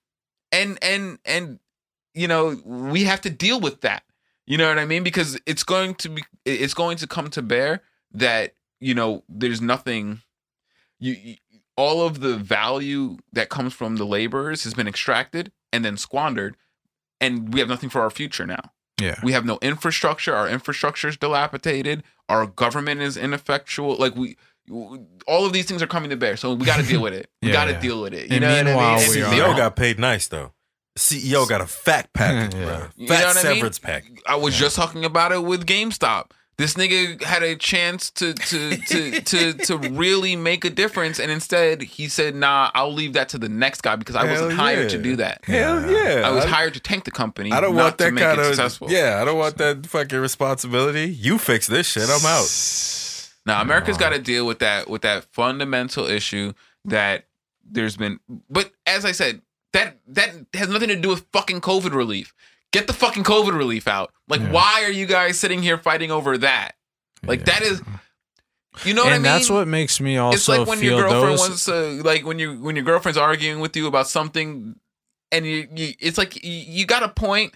And 0.51 0.77
and 0.81 1.19
and 1.25 1.59
you 2.13 2.27
know 2.27 2.59
we 2.65 3.03
have 3.05 3.21
to 3.21 3.29
deal 3.29 3.59
with 3.59 3.81
that 3.81 4.03
you 4.47 4.57
know 4.57 4.67
what 4.67 4.79
i 4.79 4.85
mean 4.85 5.03
because 5.03 5.39
it's 5.45 5.63
going 5.63 5.93
to 5.95 6.09
be 6.09 6.23
it's 6.45 6.73
going 6.73 6.97
to 6.97 7.07
come 7.07 7.29
to 7.29 7.41
bear 7.41 7.81
that 8.11 8.53
you 8.79 8.93
know 8.93 9.23
there's 9.29 9.61
nothing 9.61 10.21
you, 10.99 11.13
you 11.13 11.35
all 11.77 12.01
of 12.05 12.19
the 12.19 12.35
value 12.35 13.17
that 13.33 13.49
comes 13.49 13.73
from 13.73 13.95
the 13.95 14.05
laborers 14.05 14.63
has 14.63 14.73
been 14.73 14.87
extracted 14.87 15.51
and 15.73 15.83
then 15.85 15.97
squandered 15.97 16.55
and 17.19 17.53
we 17.53 17.59
have 17.59 17.69
nothing 17.69 17.89
for 17.89 18.01
our 18.01 18.09
future 18.09 18.45
now 18.45 18.61
Yeah. 18.99 19.19
we 19.23 19.31
have 19.31 19.45
no 19.45 19.57
infrastructure 19.61 20.35
our 20.35 20.47
infrastructure 20.49 21.07
is 21.07 21.17
dilapidated 21.17 22.03
our 22.29 22.45
government 22.47 23.01
is 23.01 23.17
ineffectual. 23.17 23.95
Like 23.97 24.15
we, 24.15 24.37
all 25.27 25.45
of 25.45 25.51
these 25.51 25.65
things 25.65 25.81
are 25.83 25.87
coming 25.87 26.09
to 26.11 26.15
bear. 26.15 26.37
So 26.37 26.53
we 26.53 26.65
got 26.65 26.77
to 26.77 26.83
deal 26.87 27.01
with 27.01 27.13
it. 27.13 27.29
We 27.41 27.49
Yeah, 27.49 27.53
got 27.53 27.65
to 27.65 27.71
yeah. 27.73 27.79
deal 27.81 28.01
with 28.01 28.13
it. 28.13 28.29
You 28.29 28.37
And 28.37 28.41
know 28.67 28.75
what 28.77 28.85
I 28.85 28.99
mean? 28.99 29.09
we 29.09 29.21
And 29.21 29.33
are- 29.41 29.47
CEO 29.53 29.57
got 29.57 29.75
paid 29.75 29.99
nice 29.99 30.27
though. 30.29 30.53
CEO 30.97 31.47
got 31.47 31.61
a 31.61 31.67
fat 31.67 32.11
package, 32.13 32.53
Yeah. 32.59 32.65
bro. 32.65 32.87
You 32.95 33.07
Fat 33.07 33.19
know 33.21 33.27
what 33.27 33.37
I 33.37 33.43
mean? 33.49 33.55
severance 33.55 33.79
pack. 33.79 34.03
I 34.27 34.35
was 34.35 34.57
just 34.57 34.75
talking 34.75 35.05
about 35.05 35.31
it 35.31 35.43
with 35.43 35.65
GameStop. 35.65 36.31
This 36.57 36.75
nigga 36.75 37.23
had 37.23 37.41
a 37.41 37.55
chance 37.55 38.11
to 38.11 38.33
to 38.35 38.75
to 38.77 39.21
to 39.21 39.53
to 39.65 39.77
really 39.77 40.35
make 40.35 40.63
a 40.63 40.69
difference, 40.69 41.17
and 41.17 41.31
instead 41.31 41.81
he 41.81 42.07
said, 42.07 42.35
"Nah, 42.35 42.69
I'll 42.75 42.93
leave 42.93 43.13
that 43.13 43.29
to 43.29 43.39
the 43.39 43.49
next 43.49 43.81
guy 43.81 43.95
because 43.95 44.15
I 44.15 44.29
wasn't 44.29 44.53
hired 44.53 44.83
yeah. 44.91 44.97
to 44.97 45.01
do 45.01 45.15
that. 45.15 45.43
Hell 45.45 45.89
yeah! 45.89 46.21
I 46.23 46.29
was 46.29 46.45
I- 46.45 46.49
hired 46.49 46.75
to 46.75 46.79
tank 46.79 47.05
the 47.05 47.11
company. 47.11 47.51
I 47.51 47.61
don't 47.61 47.75
not 47.75 47.83
want 47.83 47.97
to 47.97 48.03
that 48.03 48.13
make 48.13 48.23
kind 48.23 48.37
it 48.39 48.41
of 48.41 48.45
successful. 48.47 48.91
yeah. 48.91 49.19
I 49.21 49.25
don't 49.25 49.39
want 49.39 49.57
that 49.57 49.87
fucking 49.87 50.19
responsibility. 50.19 51.09
You 51.09 51.39
fix 51.39 51.65
this 51.65 51.87
shit. 51.87 52.09
I'm 52.09 52.23
out. 52.25 52.47
Now 53.43 53.59
America's 53.61 53.97
got 53.97 54.11
to 54.11 54.19
deal 54.19 54.45
with 54.45 54.59
that 54.59 54.87
with 54.87 55.01
that 55.01 55.23
fundamental 55.33 56.05
issue 56.05 56.53
that 56.85 57.25
there's 57.67 57.97
been. 57.97 58.19
But 58.51 58.71
as 58.85 59.03
I 59.03 59.13
said, 59.13 59.41
that 59.73 59.97
that 60.07 60.31
has 60.53 60.69
nothing 60.69 60.89
to 60.89 60.95
do 60.95 61.09
with 61.09 61.25
fucking 61.33 61.61
COVID 61.61 61.93
relief. 61.93 62.33
Get 62.71 62.87
the 62.87 62.93
fucking 62.93 63.23
COVID 63.23 63.57
relief 63.57 63.87
out. 63.87 64.13
Like, 64.29 64.39
Yeah. 64.41 64.51
why 64.51 64.83
are 64.85 64.91
you 64.91 65.05
guys 65.05 65.37
sitting 65.39 65.61
here 65.61 65.77
fighting 65.77 66.09
over 66.11 66.37
that? 66.37 66.71
Like 67.25 67.39
Yeah. 67.39 67.45
that 67.45 67.61
is, 67.63 67.81
you 68.85 68.93
know 68.93 69.03
what 69.03 69.07
and 69.13 69.15
I 69.15 69.17
mean? 69.17 69.23
that's 69.23 69.49
what 69.49 69.67
makes 69.67 69.99
me 69.99 70.17
also 70.17 70.35
it's 70.35 70.47
like 70.47 70.65
when 70.67 70.79
feel 70.79 70.97
your 70.97 71.09
girlfriend 71.09 71.33
those. 71.33 71.39
wants 71.39 71.65
to 71.65 72.01
like 72.03 72.25
when 72.25 72.39
you 72.39 72.59
when 72.61 72.75
your 72.77 72.85
girlfriend's 72.85 73.17
arguing 73.17 73.59
with 73.59 73.75
you 73.75 73.87
about 73.87 74.07
something 74.07 74.75
and 75.33 75.45
you, 75.45 75.67
you 75.75 75.93
it's 75.99 76.17
like 76.17 76.41
you, 76.43 76.51
you 76.51 76.85
got 76.85 77.03
a 77.03 77.09
point 77.09 77.53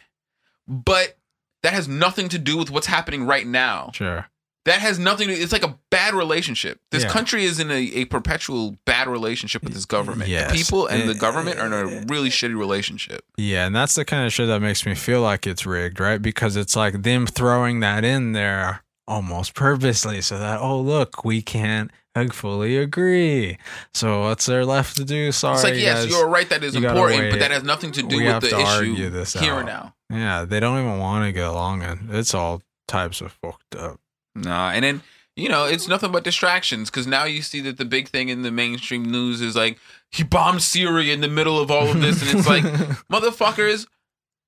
but 0.67 1.17
that 1.63 1.71
has 1.73 1.87
nothing 1.87 2.27
to 2.29 2.37
do 2.37 2.57
with 2.57 2.69
what's 2.69 2.87
happening 2.87 3.25
right 3.25 3.47
now 3.47 3.91
sure. 3.93 4.27
That 4.65 4.79
has 4.81 4.97
nothing 4.99 5.27
to 5.27 5.33
it's 5.33 5.51
like 5.51 5.63
a 5.63 5.77
bad 5.91 6.13
relationship 6.13 6.79
this 6.91 7.03
Yeah. 7.03 7.09
country 7.09 7.45
is 7.45 7.59
in 7.59 7.71
a, 7.71 7.75
a 7.75 8.05
perpetual 8.05 8.75
bad 8.85 9.07
relationship 9.07 9.63
with 9.63 9.73
this 9.73 9.85
government 9.85 10.29
Yes. 10.29 10.51
the 10.51 10.57
people 10.57 10.87
and 10.87 11.07
the 11.09 11.13
government 11.15 11.59
are 11.59 11.67
in 11.67 11.73
a 11.73 12.05
really 12.07 12.29
shitty 12.29 12.57
relationship 12.57 13.23
Yeah, 13.37 13.65
and 13.67 13.75
that's 13.75 13.95
the 13.95 14.05
kind 14.05 14.25
of 14.25 14.33
shit 14.33 14.47
that 14.47 14.61
makes 14.61 14.85
me 14.85 14.95
feel 14.95 15.21
like 15.21 15.45
it's 15.47 15.65
rigged, 15.65 15.99
right? 15.99 16.21
Because 16.21 16.55
it's 16.55 16.75
like 16.75 17.03
them 17.03 17.25
throwing 17.27 17.79
that 17.81 18.03
in 18.03 18.31
there 18.33 18.83
almost 19.07 19.53
purposely 19.53 20.19
so 20.21 20.39
that, 20.39 20.59
oh, 20.59 20.79
look, 20.81 21.23
we 21.23 21.41
can't 21.43 21.91
fully 22.31 22.77
agree. 22.77 23.57
So 23.93 24.21
what's 24.21 24.45
there 24.45 24.65
left 24.65 24.95
to 24.97 25.03
do? 25.05 25.31
Sorry. 25.33 25.55
it's 25.55 25.63
like 25.63 25.73
yes 25.75 26.05
guys. 26.05 26.11
you're 26.11 26.27
right 26.29 26.49
that 26.49 26.63
is 26.63 26.73
important 26.75 27.29
but 27.31 27.39
that 27.39 27.51
has 27.51 27.61
nothing 27.63 27.91
to 27.91 28.01
do 28.03 28.17
We 28.17 28.23
with 28.23 28.33
have 28.33 28.41
the 28.41 28.49
to 28.49 28.55
argue 28.61 28.93
issue 28.93 29.09
this 29.09 29.33
here 29.33 29.55
out. 29.55 29.65
now 29.65 29.95
Yeah, 30.09 30.45
they 30.45 30.59
don't 30.61 30.79
even 30.79 30.97
want 30.99 31.25
to 31.25 31.31
get 31.33 31.45
along, 31.45 31.83
and 31.83 32.09
it's 32.15 32.33
all 32.33 32.61
types 32.87 33.19
of 33.21 33.31
fucked 33.33 33.75
up. 33.75 33.99
Nah, 34.35 34.71
and 34.71 34.83
then 34.83 35.01
you 35.35 35.49
know 35.49 35.65
it's 35.65 35.87
nothing 35.87 36.11
but 36.11 36.23
distractions 36.23 36.89
because 36.89 37.07
now 37.07 37.23
you 37.25 37.41
see 37.41 37.61
that 37.61 37.77
the 37.77 37.85
big 37.85 38.07
thing 38.09 38.29
in 38.29 38.41
the 38.41 38.51
mainstream 38.51 39.03
news 39.03 39.41
is 39.41 39.55
like 39.55 39.77
he 40.11 40.23
bombed 40.23 40.61
Syria 40.61 41.13
in 41.13 41.21
the 41.21 41.27
middle 41.27 41.59
of 41.59 41.71
all 41.71 41.87
of 41.89 42.01
this, 42.01 42.21
and 42.21 42.37
it's 42.39 42.47
like 42.47 42.63
motherfuckers. 43.11 43.87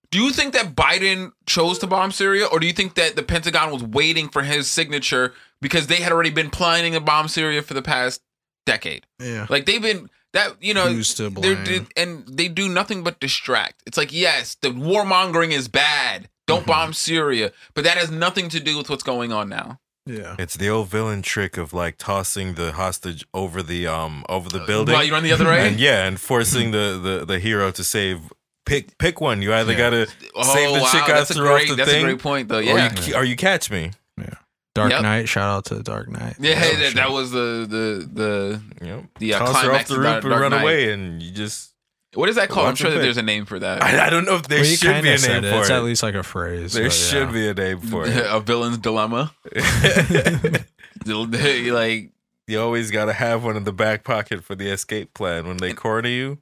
Do 0.09 0.21
you 0.23 0.31
think 0.31 0.53
that 0.53 0.73
Biden 0.73 1.33
chose 1.45 1.79
to 1.79 1.87
bomb 1.87 2.11
Syria, 2.13 2.45
or 2.45 2.59
do 2.59 2.67
you 2.67 2.71
think 2.71 2.95
that 2.95 3.17
the 3.17 3.23
Pentagon 3.23 3.71
was 3.71 3.83
waiting 3.83 4.29
for 4.29 4.41
his 4.43 4.69
signature 4.69 5.33
because 5.61 5.87
they 5.87 5.97
had 5.97 6.13
already 6.13 6.29
been 6.29 6.49
planning 6.49 6.93
to 6.93 7.01
bomb 7.01 7.27
Syria 7.27 7.61
for 7.61 7.73
the 7.73 7.81
past 7.81 8.21
decade? 8.65 9.05
yeah. 9.19 9.47
Like 9.49 9.65
they've 9.65 9.81
been 9.81 10.09
that 10.33 10.61
you 10.61 10.73
know 10.73 10.87
Who's 10.87 11.13
to 11.15 11.29
blame? 11.29 11.63
did- 11.65 11.87
and 11.97 12.25
they 12.27 12.47
do 12.47 12.69
nothing 12.69 13.03
but 13.03 13.19
distract. 13.19 13.83
It's 13.85 13.97
like 13.97 14.13
yes, 14.13 14.55
the 14.61 14.69
warmongering 14.69 15.51
is 15.51 15.67
bad. 15.67 16.29
Don't 16.47 16.63
Mhm. 16.63 16.67
bomb 16.67 16.93
Syria, 16.93 17.51
but 17.75 17.83
that 17.83 17.97
has 17.97 18.09
nothing 18.09 18.49
to 18.49 18.59
do 18.59 18.77
with 18.77 18.89
what's 18.89 19.03
going 19.03 19.31
on 19.33 19.49
now. 19.49 19.79
Yeah. 20.05 20.35
It's 20.39 20.55
the 20.55 20.69
old 20.69 20.87
villain 20.89 21.21
trick 21.21 21.57
of 21.57 21.73
like 21.73 21.97
tossing 21.97 22.53
the 22.53 22.71
hostage 22.71 23.25
over 23.33 23.61
the 23.61 23.85
um 23.87 24.23
over 24.29 24.47
the 24.49 24.59
building. 24.61 24.93
While 24.93 25.03
you 25.03 25.11
run 25.11 25.23
the 25.23 25.33
other 25.33 25.45
way. 25.45 25.67
and 25.67 25.77
yeah, 25.79 26.05
and 26.05 26.19
forcing 26.19 26.71
the, 26.71 26.99
the 27.03 27.25
the 27.25 27.39
hero 27.39 27.71
to 27.71 27.83
save. 27.83 28.21
Pick 28.65 28.97
pick 28.97 29.19
one. 29.21 29.41
You 29.41 29.53
either 29.53 29.71
Yeah. 29.73 29.77
gotta 29.77 30.07
Oh, 30.35 30.43
save 30.53 30.73
the 30.73 30.79
wow, 30.81 30.91
chick 30.91 31.03
that's 31.07 31.29
a 31.31 31.33
after 31.33 31.47
off 31.51 31.55
great, 31.57 31.69
the 31.69 31.75
that's 31.75 31.89
thing, 31.91 32.03
a 32.03 32.07
great 32.07 32.19
point, 32.21 32.47
though. 32.49 32.57
or 32.59 32.61
Yeah, 32.63 32.93
you 33.05 33.15
or 33.15 33.23
you 33.25 33.35
catch 33.35 33.69
me. 33.71 33.91
Yeah. 34.17 34.29
Dark 34.75 34.91
Yep. 34.91 35.01
Knight. 35.01 35.27
Shout 35.29 35.49
out 35.49 35.65
to 35.65 35.81
Dark 35.83 36.07
Knight. 36.09 36.35
yeah. 36.39 36.55
Hey, 36.55 36.75
that, 36.75 36.95
that 36.95 37.11
was 37.11 37.31
the 37.31 37.65
the 37.69 38.09
the 38.13 38.61
Yep. 38.85 39.03
the 39.19 39.33
uh, 39.33 39.39
Toss 39.39 39.61
her 39.63 39.71
off 39.73 39.87
the 39.87 39.93
of 39.95 39.99
roof 39.99 40.07
and 40.15 40.29
Dark 40.29 40.41
run 40.41 40.51
Knight. 40.51 40.61
away, 40.61 40.91
and 40.93 41.21
you 41.21 41.31
just. 41.31 41.71
What 42.13 42.29
is 42.29 42.35
that 42.37 42.49
called? 42.49 42.67
I'm 42.69 42.75
sure 42.75 42.89
that 42.89 42.99
there's 42.99 43.17
a 43.17 43.21
name 43.21 43.45
for 43.45 43.59
that. 43.59 43.83
I, 43.83 44.07
I 44.07 44.09
don't 44.09 44.25
know 44.25 44.35
if 44.35 44.47
there 44.47 44.59
Well, 44.61 44.65
should 44.69 45.03
be 45.03 45.09
a 45.09 45.17
name 45.17 45.43
it. 45.43 45.49
for 45.49 45.57
it. 45.57 45.59
It's 45.59 45.69
at 45.69 45.83
least 45.83 46.03
like 46.03 46.15
a 46.15 46.23
phrase. 46.23 46.73
there 46.73 46.85
but 46.85 46.93
should 46.93 47.27
yeah. 47.27 47.33
be 47.33 47.47
a 47.49 47.53
name 47.53 47.79
for 47.81 48.05
it. 48.07 48.25
a 48.27 48.39
villain's 48.39 48.77
dilemma. 48.77 49.33
Like 51.05 52.11
you 52.47 52.59
always 52.61 52.91
gotta 52.91 53.13
have 53.13 53.43
one 53.43 53.55
in 53.57 53.63
the 53.63 53.73
back 53.73 54.03
pocket 54.03 54.43
for 54.43 54.55
the 54.55 54.69
escape 54.69 55.13
plan 55.13 55.47
when 55.47 55.57
they 55.57 55.73
corner 55.73 56.09
you. 56.09 56.39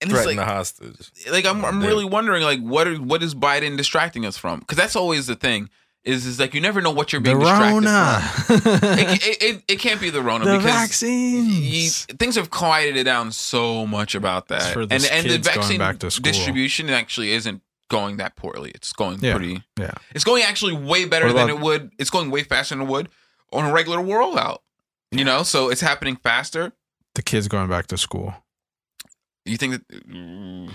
and 0.00 0.10
Threaten 0.10 0.36
like 0.36 0.36
the 0.36 0.44
hostage. 0.52 1.10
like 1.30 1.46
I'm 1.46 1.64
I'm 1.64 1.80
really 1.82 2.04
wondering 2.04 2.42
like 2.42 2.60
what 2.60 2.86
are, 2.86 2.96
what 2.96 3.22
is 3.22 3.34
Biden 3.34 3.76
distracting 3.76 4.26
us 4.26 4.36
from? 4.36 4.60
Because 4.60 4.76
that's 4.78 4.96
always 4.96 5.26
the 5.26 5.36
thing. 5.36 5.68
Is 6.04 6.26
is 6.26 6.40
like 6.40 6.52
you 6.52 6.60
never 6.60 6.80
know 6.82 6.90
what 6.90 7.12
you're 7.12 7.20
The 7.22 7.30
being 7.30 7.38
distracted 7.38 7.86
Rona. 7.86 8.20
from. 8.20 8.56
It, 8.98 9.22
it, 9.26 9.42
it, 9.42 9.62
it 9.68 9.78
can't 9.78 10.00
be 10.00 10.10
the 10.10 10.20
Rona 10.20 10.44
the 10.44 10.56
because 10.58 10.64
vaccines. 10.72 12.06
you, 12.08 12.16
things 12.16 12.34
have 12.34 12.50
quieted 12.50 12.96
it 12.96 13.04
down 13.04 13.30
so 13.30 13.86
much 13.86 14.14
about 14.16 14.48
that, 14.48 14.62
It's 14.62 14.72
for 14.72 14.80
and 14.82 15.04
and 15.04 15.30
the 15.30 15.38
vaccine 15.38 15.78
back 15.78 15.98
to 16.00 16.08
distribution 16.20 16.90
actually 16.90 17.30
isn't 17.32 17.62
going 17.88 18.16
that 18.16 18.34
poorly. 18.34 18.72
It's 18.74 18.92
going 18.92 19.20
Yeah. 19.20 19.36
pretty. 19.36 19.62
Yeah. 19.78 19.92
It's 20.14 20.24
going 20.24 20.42
actually 20.42 20.72
way 20.72 21.04
better 21.04 21.26
What 21.26 21.34
than 21.36 21.50
it 21.50 21.60
would. 21.60 21.92
It's 21.98 22.10
going 22.10 22.30
way 22.30 22.42
faster 22.42 22.74
than 22.74 22.86
it 22.86 22.90
would 22.90 23.08
on 23.52 23.64
a 23.64 23.72
regular 23.72 23.98
rollout. 23.98 24.58
You 25.12 25.24
know, 25.24 25.42
so 25.44 25.68
it's 25.68 25.82
happening 25.82 26.16
faster. 26.16 26.72
the 27.14 27.22
kids 27.22 27.46
going 27.46 27.68
back 27.68 27.86
to 27.88 27.98
school. 27.98 28.34
You 29.44 29.56
think 29.56 29.72
that 29.74 29.88
mm, 30.08 30.70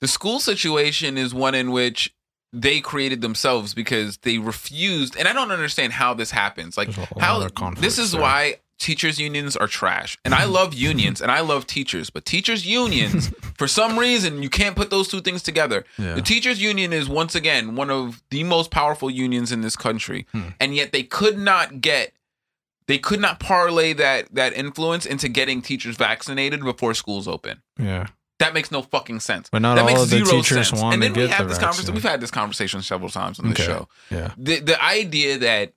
the 0.00 0.08
school 0.08 0.40
situation 0.40 1.16
is 1.16 1.32
one 1.32 1.54
in 1.54 1.70
which 1.70 2.12
they 2.52 2.80
created 2.80 3.20
themselves 3.20 3.74
because 3.74 4.16
they 4.18 4.38
refused, 4.38 5.16
and 5.16 5.28
I 5.28 5.32
don't 5.32 5.50
understand 5.50 5.92
how 5.92 6.14
this 6.14 6.30
happens. 6.30 6.76
Like 6.76 6.88
There's 6.94 7.10
a 7.10 7.18
lot 7.18 7.52
how 7.52 7.70
this 7.72 7.98
is 7.98 8.12
there. 8.12 8.20
why 8.20 8.56
teachers 8.78 9.18
unions 9.18 9.56
are 9.56 9.66
trash 9.66 10.16
and 10.24 10.32
i 10.32 10.44
love 10.44 10.72
unions 10.90 11.20
and 11.20 11.32
i 11.32 11.40
love 11.40 11.66
teachers 11.66 12.10
but 12.10 12.24
teachers 12.24 12.64
unions 12.64 13.28
for 13.58 13.66
some 13.66 13.98
reason 13.98 14.40
you 14.40 14.48
can't 14.48 14.76
put 14.76 14.88
those 14.88 15.08
two 15.08 15.20
things 15.20 15.42
together 15.42 15.84
Yeah. 15.98 16.14
the 16.14 16.22
teachers 16.22 16.62
union 16.62 16.92
is 16.92 17.08
once 17.08 17.34
again 17.34 17.74
one 17.74 17.90
of 17.90 18.22
the 18.30 18.44
most 18.44 18.70
powerful 18.70 19.10
unions 19.10 19.50
in 19.50 19.62
this 19.62 19.74
country 19.74 20.26
Hmm. 20.30 20.50
and 20.60 20.76
yet 20.76 20.92
they 20.92 21.02
could 21.02 21.36
not 21.36 21.80
get 21.80 22.12
they 22.86 22.98
could 22.98 23.20
not 23.20 23.40
parlay 23.40 23.94
that 23.94 24.32
that 24.32 24.52
influence 24.52 25.06
into 25.06 25.28
getting 25.28 25.60
teachers 25.60 25.96
vaccinated 25.96 26.60
before 26.62 26.94
schools 26.94 27.26
open 27.26 27.60
Yeah. 27.80 28.06
That 28.38 28.54
makes 28.54 28.70
no 28.70 28.82
fucking 28.82 29.20
sense 29.20 29.48
But 29.50 29.62
not 29.62 29.74
that 29.76 29.80
all 29.82 29.86
makes 29.88 30.02
of 30.02 30.10
the 30.10 30.16
zero 30.24 30.30
teachers 30.30 30.68
sense. 30.68 30.80
want 30.80 30.94
and 30.94 31.02
to 31.02 31.08
then 31.08 31.20
we 31.22 31.26
get 31.28 31.36
have 31.36 31.46
the 31.46 31.54
this 31.54 31.58
conversation 31.58 31.94
we've 31.94 32.02
had 32.02 32.20
this 32.20 32.30
conversation 32.30 32.82
several 32.82 33.10
times 33.10 33.38
on 33.40 33.46
the 33.46 33.52
Okay. 33.52 33.64
show 33.64 33.88
Yeah. 34.10 34.32
the 34.36 34.60
the 34.60 34.82
idea 34.82 35.38
that 35.38 35.72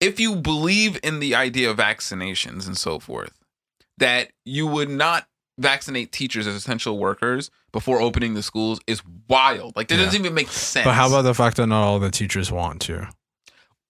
if 0.00 0.18
you 0.18 0.36
believe 0.36 0.98
in 1.02 1.20
the 1.20 1.34
idea 1.34 1.70
of 1.70 1.76
vaccinations 1.76 2.66
and 2.66 2.76
so 2.76 2.98
forth, 2.98 3.32
that 3.98 4.32
you 4.44 4.66
would 4.66 4.90
not 4.90 5.26
vaccinate 5.58 6.10
teachers 6.10 6.46
as 6.46 6.54
essential 6.56 6.98
workers 6.98 7.50
before 7.72 8.00
opening 8.00 8.34
the 8.34 8.42
schools 8.42 8.80
is 8.86 9.00
wild. 9.28 9.76
Like 9.76 9.88
that 9.88 9.96
Yeah. 9.98 10.06
doesn't 10.06 10.20
even 10.20 10.34
make 10.34 10.48
sense. 10.50 10.84
But 10.84 10.94
how 10.94 11.06
about 11.08 11.22
the 11.22 11.34
fact 11.34 11.56
that 11.58 11.66
not 11.68 11.82
all 11.84 11.98
the 11.98 12.10
teachers 12.10 12.50
want 12.50 12.80
to? 12.82 13.08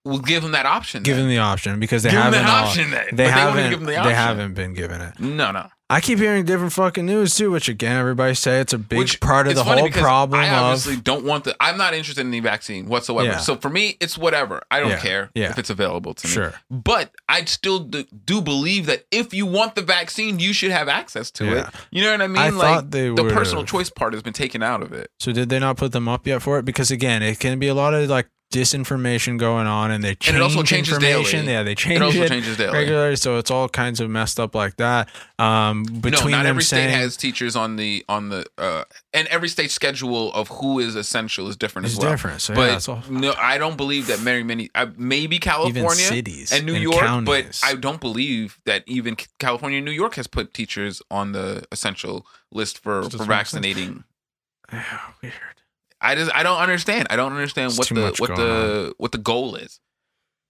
we'll 0.04 0.18
give 0.18 0.42
them 0.42 0.50
that 0.50 0.66
option? 0.66 1.04
Give 1.04 1.14
then. 1.16 1.26
them 1.26 1.30
the 1.30 1.38
option 1.38 1.78
because 1.78 2.02
they 2.02 2.10
give 2.10 2.20
haven't. 2.20 2.42
that 2.44 2.50
all- 2.50 2.66
option. 2.66 2.90
Then. 2.90 3.06
They 3.12 3.24
But 3.26 3.32
haven't. 3.32 3.70
them 3.70 3.80
the 3.84 3.92
They 3.92 4.14
haven't 4.14 4.54
been 4.54 4.74
given 4.74 5.00
it. 5.00 5.18
No, 5.20 5.52
no. 5.52 5.70
I 5.92 6.00
keep 6.00 6.18
hearing 6.18 6.44
different 6.46 6.72
fucking 6.72 7.04
news 7.04 7.34
too, 7.34 7.50
which 7.50 7.68
again, 7.68 7.96
everybody 7.98 8.34
say 8.34 8.60
it's 8.60 8.72
a 8.72 8.78
big 8.78 8.98
Which 8.98 9.20
part 9.20 9.46
of 9.46 9.54
the 9.54 9.62
whole 9.62 9.90
problem 9.90 10.40
I 10.40 10.48
obviously 10.48 10.94
of. 10.94 11.04
don't 11.04 11.24
want 11.24 11.44
the. 11.44 11.54
I'm 11.60 11.76
not 11.76 11.92
interested 11.92 12.22
in 12.22 12.30
the 12.30 12.40
vaccine 12.40 12.86
whatsoever. 12.86 13.28
Yeah. 13.28 13.36
So 13.38 13.56
for 13.56 13.68
me, 13.68 13.98
it's 14.00 14.16
whatever. 14.16 14.62
I 14.70 14.80
don't 14.80 14.88
Yeah. 14.90 15.00
care 15.00 15.30
Yeah. 15.34 15.50
if 15.50 15.58
it's 15.58 15.68
available 15.70 16.14
to 16.14 16.26
me. 16.26 16.32
Sure. 16.32 16.54
But 16.70 17.12
I 17.28 17.44
still 17.44 17.80
do, 17.80 18.04
do 18.24 18.40
believe 18.40 18.86
that 18.86 19.04
if 19.10 19.34
you 19.34 19.44
want 19.44 19.74
the 19.74 19.82
vaccine, 19.82 20.38
you 20.38 20.52
should 20.54 20.70
have 20.70 20.88
access 20.88 21.30
to 21.32 21.58
it. 21.58 21.66
You 21.90 22.02
know 22.02 22.12
what 22.12 22.22
I 22.22 22.26
mean? 22.26 22.38
I 22.38 22.48
like 22.48 22.60
thought 22.74 22.90
they 22.90 23.08
the 23.08 23.22
would've- 23.24 23.34
personal 23.36 23.64
choice 23.64 23.90
part 23.90 24.14
has 24.14 24.22
been 24.22 24.32
taken 24.32 24.62
out 24.62 24.82
of 24.82 24.92
it. 24.94 25.10
So 25.20 25.30
did 25.32 25.50
they 25.50 25.58
not 25.58 25.76
put 25.76 25.92
them 25.92 26.08
up 26.08 26.26
yet 26.26 26.40
for 26.40 26.58
it? 26.58 26.64
Because 26.64 26.90
again, 26.90 27.22
it 27.22 27.38
can 27.38 27.58
be 27.58 27.68
a 27.68 27.74
lot 27.74 27.92
of 27.92 28.08
like 28.08 28.28
disinformation 28.52 29.38
going 29.38 29.66
on, 29.66 29.90
and 29.90 30.04
they 30.04 30.14
change 30.14 30.28
And 30.28 30.36
it 30.36 30.42
also 30.42 30.62
changes 30.62 30.94
information. 30.94 31.40
daily. 31.46 31.52
Yeah, 31.52 31.62
they 31.62 31.72
It 31.72 31.78
change 31.78 32.00
also 32.00 32.22
it 32.22 32.28
changes 32.28 32.56
daily. 32.56 32.72
regularly, 32.72 33.16
so 33.16 33.38
it's 33.38 33.50
all 33.50 33.68
kinds 33.68 33.98
of 34.00 34.10
messed 34.10 34.38
up 34.38 34.54
like 34.54 34.76
that. 34.76 35.08
Um, 35.38 35.82
between 35.84 36.30
no, 36.32 36.36
not 36.38 36.46
every 36.46 36.62
saying, 36.62 36.90
state 36.90 36.96
has 36.98 37.16
teachers 37.16 37.56
on 37.56 37.76
the 37.76 38.04
on 38.08 38.28
the 38.28 38.46
uh, 38.58 38.84
and 39.14 39.26
every 39.28 39.48
state 39.48 39.70
schedule 39.70 40.32
of 40.34 40.48
who 40.48 40.78
is 40.78 40.94
essential 40.94 41.48
is 41.48 41.56
different 41.56 41.86
It's 41.86 41.94
as 41.96 42.00
well. 42.00 42.10
different, 42.12 42.40
so 42.40 42.52
yeah, 42.52 42.56
but 42.58 42.70
it's 42.76 42.88
all- 42.88 43.02
no, 43.08 43.34
I 43.38 43.58
don't 43.58 43.76
believe 43.76 44.06
that 44.08 44.18
very 44.18 44.44
many. 44.44 44.68
Uh, 44.74 44.86
maybe 44.96 45.38
California, 45.38 45.88
cities 46.04 46.52
and 46.52 46.66
New 46.66 46.74
and 46.74 46.82
York, 46.82 47.00
counties. 47.00 47.60
but 47.62 47.68
I 47.68 47.74
don't 47.74 48.00
believe 48.00 48.60
that 48.66 48.84
even 48.86 49.16
California 49.38 49.78
and 49.78 49.84
New 49.86 49.92
York 49.92 50.14
has 50.16 50.26
put 50.26 50.52
teachers 50.54 51.02
on 51.10 51.32
the 51.32 51.64
essential 51.72 52.26
list 52.52 52.78
for 52.78 53.08
for 53.10 53.24
vaccinating. 53.24 54.04
Ah, 54.74 55.14
weird. 55.22 55.34
I 56.02 56.14
just 56.14 56.34
I 56.34 56.42
don't 56.42 56.58
understand. 56.58 57.06
I 57.10 57.16
don't 57.16 57.32
understand 57.32 57.70
It's 57.70 57.78
what 57.78 57.88
the 57.88 58.14
what 58.18 58.28
going 58.28 58.40
the 58.40 58.94
what 58.98 59.12
the 59.12 59.18
goal 59.18 59.54
is. 59.54 59.80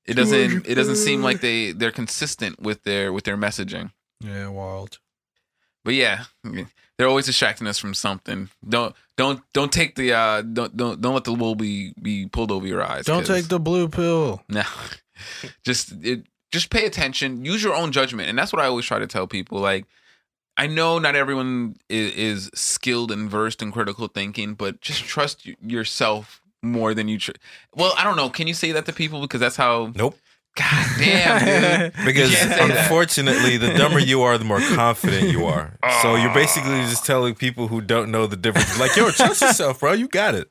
it 0.06 0.14
doesn't 0.14 0.66
it 0.66 0.74
doesn't 0.74 0.96
seem 0.96 1.22
like 1.22 1.40
they 1.40 1.72
they're 1.72 1.90
consistent 1.92 2.60
with 2.60 2.82
their 2.84 3.12
with 3.12 3.24
their 3.24 3.36
messaging. 3.36 3.92
Yeah, 4.20 4.48
wild. 4.48 4.98
But 5.84 5.94
yeah, 5.94 6.24
they're 6.96 7.08
always 7.08 7.26
distracting 7.26 7.66
us 7.66 7.78
from 7.78 7.92
something. 7.94 8.48
Don't 8.66 8.94
don't 9.16 9.42
don't 9.52 9.72
take 9.72 9.96
the 9.96 10.12
uh 10.12 10.42
don't 10.42 10.76
don't 10.76 11.00
don't 11.00 11.14
let 11.14 11.24
the 11.24 11.34
wool 11.34 11.54
be 11.54 11.92
be 12.00 12.26
pulled 12.26 12.50
over 12.50 12.66
your 12.66 12.82
eyes. 12.82 13.04
Don't 13.04 13.26
take 13.26 13.48
the 13.48 13.60
blue 13.60 13.88
pill. 13.88 14.42
no. 14.48 14.62
just 15.64 15.92
it 16.02 16.24
just 16.50 16.70
pay 16.70 16.86
attention. 16.86 17.44
Use 17.44 17.62
your 17.62 17.74
own 17.74 17.92
judgment, 17.92 18.28
and 18.28 18.38
that's 18.38 18.52
what 18.52 18.62
I 18.62 18.66
always 18.66 18.84
try 18.84 18.98
to 18.98 19.06
tell 19.06 19.26
people. 19.26 19.58
Like 19.58 19.86
I 20.56 20.66
know 20.66 20.98
not 20.98 21.16
everyone 21.16 21.76
is, 21.88 22.12
is 22.14 22.50
skilled 22.54 23.10
and 23.10 23.30
versed 23.30 23.62
in 23.62 23.72
critical 23.72 24.08
thinking, 24.08 24.54
but 24.54 24.80
just 24.80 25.02
trust 25.04 25.46
yourself 25.60 26.42
more 26.62 26.94
than 26.94 27.08
you. 27.08 27.18
Tr- 27.18 27.32
well, 27.74 27.94
I 27.96 28.04
don't 28.04 28.16
know. 28.16 28.28
Can 28.30 28.46
you 28.46 28.54
say 28.54 28.72
that 28.72 28.86
to 28.86 28.92
people 28.92 29.20
because 29.20 29.40
that's 29.40 29.56
how? 29.56 29.92
Nope. 29.94 30.18
God 30.54 30.86
damn, 30.98 31.90
dude. 31.90 31.92
Because 32.04 32.30
You 32.30 32.36
can't 32.36 32.50
say 32.52 32.66
that. 32.68 32.82
unfortunately, 32.82 33.56
the 33.56 33.72
dumber 33.72 33.98
you 33.98 34.20
are, 34.22 34.36
the 34.36 34.44
more 34.44 34.60
confident 34.60 35.30
you 35.30 35.46
are. 35.46 35.78
So 36.02 36.14
you're 36.16 36.34
basically 36.34 36.80
just 36.82 37.06
telling 37.06 37.34
people 37.34 37.68
who 37.68 37.80
don't 37.80 38.10
know 38.10 38.26
the 38.26 38.36
difference, 38.36 38.78
like, 38.78 38.94
yo, 38.94 39.10
trust 39.10 39.40
yourself, 39.42 39.80
bro. 39.80 39.92
You 39.94 40.08
got 40.08 40.34
it. 40.34 40.48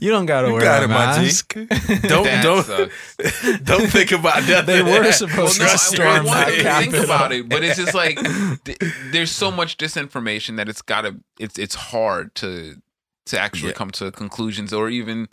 You 0.00 0.10
don't 0.10 0.26
gotta 0.26 0.46
You 0.48 0.52
wear 0.54 0.62
got 0.62 0.82
a 0.82 0.84
it, 0.84 0.88
my 0.88 1.28
G. 1.28 1.66
Don't 2.08 2.24
That 2.24 2.42
don't 2.44 2.64
sucks. 2.64 3.58
don't 3.64 3.88
think 3.90 4.12
about 4.12 4.42
that. 4.44 4.66
They 4.66 4.82
were 4.82 5.10
supposed 5.10 5.58
Well, 5.58 5.68
to 5.68 5.72
I, 5.74 5.76
storm 5.76 6.08
I 6.08 6.20
want 6.22 6.62
that 6.62 6.82
think 6.84 6.94
about 7.04 7.32
it, 7.32 7.48
but 7.48 7.64
it's 7.64 7.76
just 7.76 7.94
like 7.94 8.18
th- 8.64 8.78
there's 9.10 9.32
so 9.32 9.50
much 9.50 9.76
disinformation 9.78 10.56
that 10.58 10.68
it's 10.68 10.82
gotta 10.82 11.16
it's 11.40 11.58
it's 11.58 11.74
hard 11.74 12.34
to 12.36 12.76
to 13.26 13.38
actually 13.38 13.70
Yeah. 13.70 13.74
come 13.78 13.90
to 13.92 14.10
conclusions 14.12 14.72
or 14.72 14.88
even 14.88 15.28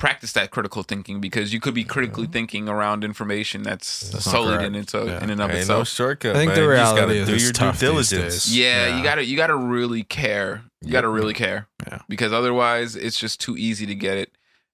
practice 0.00 0.32
that 0.32 0.50
critical 0.50 0.82
thinking 0.82 1.20
because 1.20 1.52
you 1.52 1.60
could 1.60 1.74
be 1.74 1.84
critically 1.84 2.26
thinking 2.26 2.70
around 2.70 3.04
information 3.04 3.62
that's, 3.62 4.08
That's 4.08 4.24
solid 4.24 4.62
in 4.62 4.74
its 4.74 4.94
uh, 4.94 5.04
Yeah. 5.04 5.22
in 5.22 5.28
and 5.28 5.40
of 5.42 5.50
Ain't 5.50 5.68
no 5.68 5.82
itself. 5.82 5.88
shortcut. 5.88 6.34
I 6.34 6.38
think 6.38 6.48
man. 6.52 6.58
the 6.58 6.66
You 6.70 6.76
just 6.78 6.94
gotta 6.96 7.06
reality 7.12 7.18
is 7.34 7.38
do 7.38 7.44
your 7.44 7.52
tough 7.52 7.78
due 7.78 7.86
diligence. 7.86 8.48
yeah, 8.50 8.86
Yeah. 8.86 8.96
you 8.96 9.04
gotta 9.04 9.24
you 9.26 9.36
gotta 9.36 9.54
really 9.56 10.02
care. 10.02 10.62
You 10.80 10.90
gotta 10.90 11.08
really 11.08 11.34
care. 11.34 11.68
Yeah. 11.86 11.98
Because 12.08 12.32
otherwise, 12.32 12.96
it's 12.96 13.20
just 13.20 13.40
too 13.42 13.56
easy 13.58 13.84
to 13.86 13.94
get 13.94 14.16
it 14.16 14.32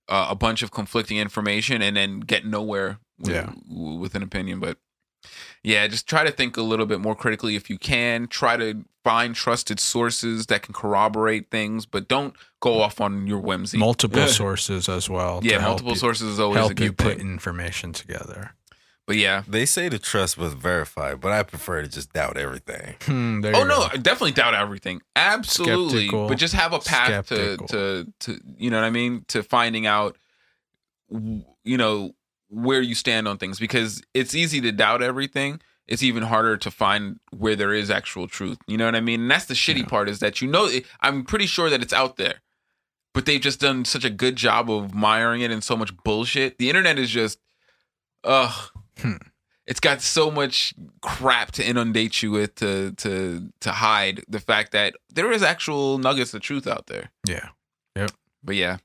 uh, 0.09 0.29
a 0.31 0.37
bunch 0.37 0.63
of 0.63 0.71
conflicting 0.71 1.19
information 1.19 1.83
and 1.83 1.97
then 1.97 2.21
get 2.21 2.47
nowhere 2.47 3.01
with, 3.19 3.35
Yeah. 3.35 3.51
with 3.69 4.15
an 4.15 4.23
opinion. 4.23 4.61
But 4.61 4.79
yeah, 5.65 5.89
just 5.89 6.07
try 6.09 6.23
to 6.23 6.31
think 6.31 6.57
a 6.57 6.63
little 6.63 6.87
bit 6.87 7.01
more 7.01 7.17
critically 7.17 7.57
if 7.57 7.69
you 7.69 7.79
can. 7.79 8.29
Try 8.29 8.57
to 8.57 8.85
find 9.03 9.35
trusted 9.35 9.81
sources 9.81 10.47
that 10.47 10.63
can 10.63 10.73
corroborate 10.73 11.51
things, 11.51 11.85
but 11.87 12.07
don't 12.07 12.35
go 12.67 12.81
off 12.83 13.01
on 13.01 13.27
your 13.27 13.39
whimsy. 13.41 13.79
Multiple 13.79 14.21
Yeah. 14.21 14.27
sources 14.27 14.89
as 14.89 15.09
well. 15.09 15.41
yeah, 15.43 15.59
multiple 15.59 15.93
you- 15.93 15.99
sources 15.99 16.29
is 16.33 16.41
always 16.41 16.57
a 16.57 16.61
Help 16.61 16.71
you 16.81 16.89
good 16.89 16.99
put 16.99 17.17
thing. 17.19 17.27
information 17.33 17.93
together. 17.93 18.53
But 19.07 19.17
yeah. 19.19 19.45
They 19.47 19.67
say 19.67 19.89
to 19.89 20.01
trust 20.01 20.37
but 20.37 20.53
verify, 20.55 21.15
but 21.15 21.31
I 21.31 21.45
prefer 21.45 21.81
to 21.83 21.89
just 21.89 22.13
doubt 22.13 22.37
everything. 22.37 22.97
Hmm, 23.07 23.41
Oh 23.45 23.63
no, 23.63 23.79
go. 23.79 23.89
I 23.93 23.97
definitely 23.99 24.33
doubt 24.33 24.55
everything. 24.55 25.01
Absolutely, 25.15 26.09
Skeptical. 26.09 26.29
but 26.29 26.39
just 26.39 26.55
have 26.55 26.73
a 26.73 26.81
path 26.81 27.29
to 27.29 27.35
Skeptical. 27.37 27.67
to 27.69 28.13
to 28.21 28.41
you 28.59 28.69
know 28.71 28.79
what 28.81 28.85
I 28.87 28.91
mean 28.91 29.25
to 29.29 29.43
finding 29.45 29.87
out 29.87 30.17
you 31.09 31.77
know 31.77 32.13
where 32.49 32.81
you 32.81 32.95
stand 32.95 33.29
on 33.29 33.39
things 33.39 33.59
because 33.59 34.03
it's 34.15 34.35
easy 34.35 34.61
to 34.61 34.73
doubt 34.73 35.03
everything. 35.03 35.61
It's 35.87 36.03
even 36.03 36.25
harder 36.25 36.57
to 36.57 36.71
find 36.71 37.21
where 37.31 37.55
there 37.55 37.73
is 37.73 37.91
actual 37.91 38.27
truth. 38.27 38.59
You 38.67 38.77
know 38.77 38.87
what 38.87 38.97
I 38.97 39.01
mean? 39.01 39.21
And 39.23 39.31
that's 39.31 39.45
the 39.47 39.55
shitty 39.55 39.81
Yeah. 39.81 39.87
part 39.87 40.09
is 40.09 40.19
that 40.19 40.41
you 40.43 40.49
know 40.49 40.69
I'm 41.01 41.25
pretty 41.25 41.47
sure 41.47 41.71
that 41.71 41.81
it's 41.81 41.93
out 41.93 42.17
there. 42.17 42.41
But 43.17 43.25
they've 43.25 43.41
just 43.41 43.61
done 43.61 43.87
such 43.87 44.05
a 44.05 44.11
good 44.11 44.37
job 44.37 44.71
of 44.71 44.93
miring 44.95 45.41
it 45.41 45.51
in 45.51 45.63
so 45.63 45.75
much 45.75 45.97
bullshit. 46.05 46.59
The 46.59 46.69
internet 46.69 46.99
is 46.99 47.09
just 47.09 47.39
ugh 48.23 48.71
Hmm. 49.01 49.15
it's 49.67 49.81
got 49.81 50.03
so 50.03 50.31
much 50.31 50.75
crap 51.01 51.51
to 51.53 51.67
inundate 51.67 52.23
you 52.23 52.31
with 52.31 52.55
to 52.57 52.93
to 52.93 53.51
to 53.61 53.73
hide 53.73 54.23
the 54.29 54.39
fact 54.39 54.73
that 54.73 54.97
there 55.09 55.33
is 55.33 55.43
actual 55.43 55.97
nuggets 55.97 56.35
of 56.35 56.43
truth 56.43 56.67
out 56.67 56.89
there. 56.89 57.11
Yeah. 57.27 57.49
Yep. 57.95 58.11
But 58.45 58.57
yeah, 58.57 58.77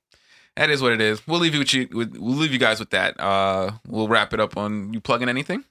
that 0.56 0.70
is 0.70 0.82
what 0.82 0.94
it 0.94 1.02
is. 1.02 1.28
We'll 1.28 1.40
leave 1.42 1.54
you 1.54 1.60
with 1.60 1.74
you. 1.74 1.90
With, 1.92 2.16
we'll 2.18 2.36
leave 2.36 2.54
you 2.54 2.58
guys 2.58 2.80
with 2.80 2.92
that. 2.92 3.20
Uh, 3.20 3.72
we'll 3.86 4.08
wrap 4.08 4.34
it 4.34 4.40
up 4.40 4.56
on 4.56 4.94
you 4.94 5.02
plugging 5.02 5.28
anything. 5.28 5.66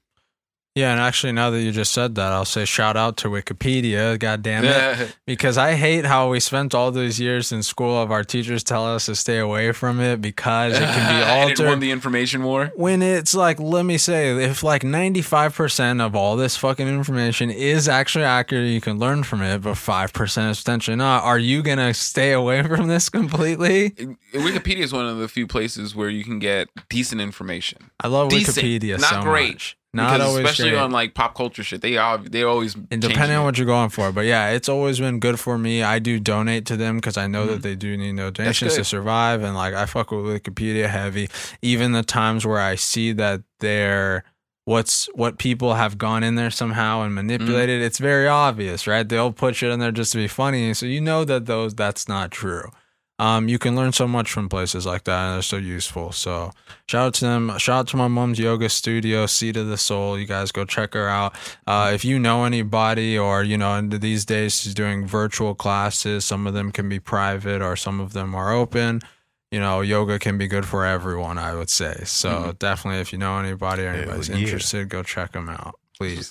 Yeah, 0.76 0.92
and 0.92 1.00
actually, 1.00 1.32
now 1.32 1.50
that 1.50 1.60
you 1.60 1.72
just 1.72 1.90
said 1.90 2.14
that, 2.14 2.32
I'll 2.32 2.44
say 2.44 2.64
shout 2.64 2.96
out 2.96 3.16
to 3.18 3.28
Wikipedia. 3.28 4.16
God 4.18 4.42
damn 4.42 4.64
it. 4.64 5.16
Because 5.26 5.58
I 5.58 5.74
hate 5.74 6.04
how 6.06 6.30
we 6.30 6.40
spent 6.40 6.74
all 6.74 6.90
these 6.90 7.20
years 7.20 7.52
in 7.52 7.62
school 7.62 8.00
of 8.00 8.10
our 8.10 8.24
teachers 8.24 8.64
tell 8.64 8.84
us 8.86 9.06
to 9.06 9.14
stay 9.14 9.38
away 9.38 9.72
from 9.72 10.00
it 10.00 10.20
because 10.20 10.74
it 10.74 10.80
can 10.80 11.14
be 11.14 11.22
And 11.30 11.50
it 11.50 11.60
won 11.60 11.80
the 11.80 11.90
information 11.90 12.42
war. 12.42 12.72
when 12.74 13.00
it's 13.02 13.34
like, 13.34 13.60
let 13.60 13.84
me 13.84 13.96
say, 13.96 14.30
if 14.44 14.62
like 14.62 14.82
95% 14.82 16.04
of 16.04 16.14
all 16.16 16.36
this 16.36 16.56
fucking 16.56 16.86
information 16.86 17.50
is 17.50 17.88
actually 17.88 18.24
accurate, 18.24 18.70
you 18.70 18.80
can 18.80 18.98
learn 18.98 19.22
from 19.22 19.42
it, 19.42 19.62
but 19.62 19.74
5% 19.74 20.50
is 20.50 20.58
potentially 20.60 20.96
not, 20.96 21.22
are 21.24 21.38
you 21.38 21.62
going 21.62 21.78
to 21.78 21.94
stay 21.94 22.32
away 22.32 22.62
from 22.66 22.88
this 22.88 23.08
completely? 23.08 23.90
Wikipedia 24.32 24.78
is 24.78 24.92
one 24.92 25.06
of 25.06 25.18
the 25.18 25.28
few 25.28 25.46
places 25.46 25.94
where 25.94 26.08
you 26.08 26.24
can 26.24 26.38
get 26.38 26.68
decent 26.88 27.20
information. 27.20 27.90
I 28.00 28.08
love 28.08 28.30
Decent, 28.30 28.56
Wikipedia 28.56 29.00
not 29.00 29.10
so 29.10 29.22
great, 29.22 29.54
much. 29.54 29.76
Not 29.92 30.12
because 30.12 30.28
always 30.28 30.44
especially 30.44 30.70
great. 30.70 30.80
on 30.80 30.92
like 30.92 31.14
pop 31.14 31.34
culture 31.34 31.64
shit, 31.64 31.80
they 31.80 31.98
all 31.98 32.18
they 32.18 32.44
always 32.44 32.76
and 32.76 33.02
depending 33.02 33.36
on 33.36 33.42
it. 33.42 33.44
what 33.44 33.58
you're 33.58 33.66
going 33.66 33.88
for. 33.88 34.12
But 34.12 34.24
yeah, 34.24 34.50
it's 34.50 34.68
always 34.68 35.00
been 35.00 35.18
good 35.18 35.40
for 35.40 35.58
me. 35.58 35.82
I 35.82 35.98
do 35.98 36.20
donate 36.20 36.64
to 36.66 36.76
them 36.76 36.96
because 36.96 37.16
I 37.16 37.26
know 37.26 37.46
that 37.46 37.52
mm-hmm. 37.54 37.62
they 37.62 37.74
do 37.74 37.96
need 37.96 38.12
no 38.12 38.30
donations 38.30 38.76
to 38.76 38.84
survive. 38.84 39.42
And 39.42 39.56
like 39.56 39.74
I 39.74 39.86
fuck 39.86 40.12
with 40.12 40.26
Wikipedia 40.26 40.88
heavy. 40.88 41.28
Even 41.60 41.90
the 41.90 42.04
times 42.04 42.46
where 42.46 42.60
I 42.60 42.76
see 42.76 43.10
that 43.12 43.42
they're 43.58 44.22
what's 44.64 45.06
what 45.14 45.38
people 45.38 45.74
have 45.74 45.98
gone 45.98 46.22
in 46.22 46.36
there 46.36 46.50
somehow 46.50 47.00
and 47.00 47.08
mm-hmm. 47.08 47.26
manipulated, 47.26 47.82
it's 47.82 47.98
very 47.98 48.28
obvious, 48.28 48.86
right? 48.86 49.08
They'll 49.08 49.32
put 49.32 49.56
shit 49.56 49.72
in 49.72 49.80
there 49.80 49.90
just 49.90 50.12
to 50.12 50.18
be 50.18 50.28
funny. 50.28 50.72
So 50.72 50.86
you 50.86 51.00
know 51.00 51.24
that 51.24 51.46
those 51.46 51.74
that's 51.74 52.08
not 52.08 52.30
true. 52.30 52.70
Um, 53.20 53.48
you 53.50 53.58
can 53.58 53.76
learn 53.76 53.92
so 53.92 54.08
much 54.08 54.32
from 54.32 54.48
places 54.48 54.86
like 54.86 55.04
that, 55.04 55.26
and 55.26 55.34
they're 55.34 55.42
so 55.42 55.58
useful. 55.58 56.10
So 56.10 56.52
shout 56.86 57.06
out 57.08 57.14
to 57.14 57.24
them. 57.26 57.58
Shout 57.58 57.80
out 57.80 57.88
to 57.88 57.98
my 57.98 58.08
mom's 58.08 58.38
yoga 58.38 58.70
studio, 58.70 59.26
Seat 59.26 59.58
of 59.58 59.66
the 59.68 59.76
Soul. 59.76 60.18
You 60.18 60.24
guys 60.24 60.52
go 60.52 60.64
check 60.64 60.94
her 60.94 61.06
out. 61.06 61.34
Uh, 61.66 61.90
if 61.92 62.02
you 62.02 62.18
know 62.18 62.44
anybody, 62.44 63.18
or 63.18 63.42
you 63.42 63.58
know, 63.58 63.78
these 63.82 64.24
days 64.24 64.58
she's 64.62 64.72
doing 64.72 65.06
virtual 65.06 65.54
classes. 65.54 66.24
Some 66.24 66.46
of 66.46 66.54
them 66.54 66.72
can 66.72 66.88
be 66.88 66.98
private, 66.98 67.60
or 67.60 67.76
some 67.76 68.00
of 68.00 68.14
them 68.14 68.34
are 68.34 68.52
open. 68.54 69.02
You 69.50 69.60
know, 69.60 69.82
yoga 69.82 70.18
can 70.18 70.38
be 70.38 70.46
good 70.48 70.64
for 70.64 70.86
everyone. 70.86 71.36
I 71.36 71.54
would 71.54 71.68
say. 71.68 72.02
So 72.06 72.30
Mhm. 72.30 72.58
definitely, 72.58 73.00
if 73.00 73.12
you 73.12 73.18
know 73.18 73.36
anybody 73.38 73.82
or 73.84 73.90
anybody's 73.90 74.30
yeah. 74.30 74.36
interested, 74.36 74.88
go 74.88 75.02
check 75.02 75.32
them 75.32 75.50
out, 75.50 75.74
please. 75.98 76.30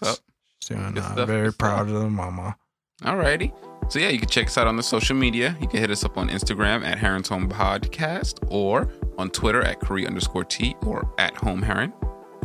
She's 0.61 0.69
doing, 0.69 0.97
uh, 0.97 1.25
very 1.25 1.53
proud 1.53 1.87
of 1.87 1.93
the 2.01 2.09
mama. 2.09 2.55
Alrighty. 3.01 3.53
So 3.91 3.99
yeah, 3.99 4.09
you 4.09 4.19
can 4.19 4.29
check 4.29 4.47
us 4.47 4.57
out 4.57 4.67
on 4.67 4.75
the 4.75 4.83
social 4.83 5.15
media. 5.15 5.57
You 5.59 5.67
can 5.67 5.79
hit 5.79 5.89
us 5.89 6.03
up 6.03 6.17
on 6.17 6.29
Instagram 6.29 6.85
at 6.85 6.99
Heron's 6.99 7.27
Home 7.29 7.49
Podcast 7.49 8.45
or 8.51 8.91
on 9.17 9.29
Twitter 9.29 9.61
at 9.63 9.79
Korea 9.79 10.07
underscore 10.07 10.43
T 10.43 10.75
or 10.85 11.09
at 11.17 11.35
Home 11.37 11.61
Heron. 11.61 11.93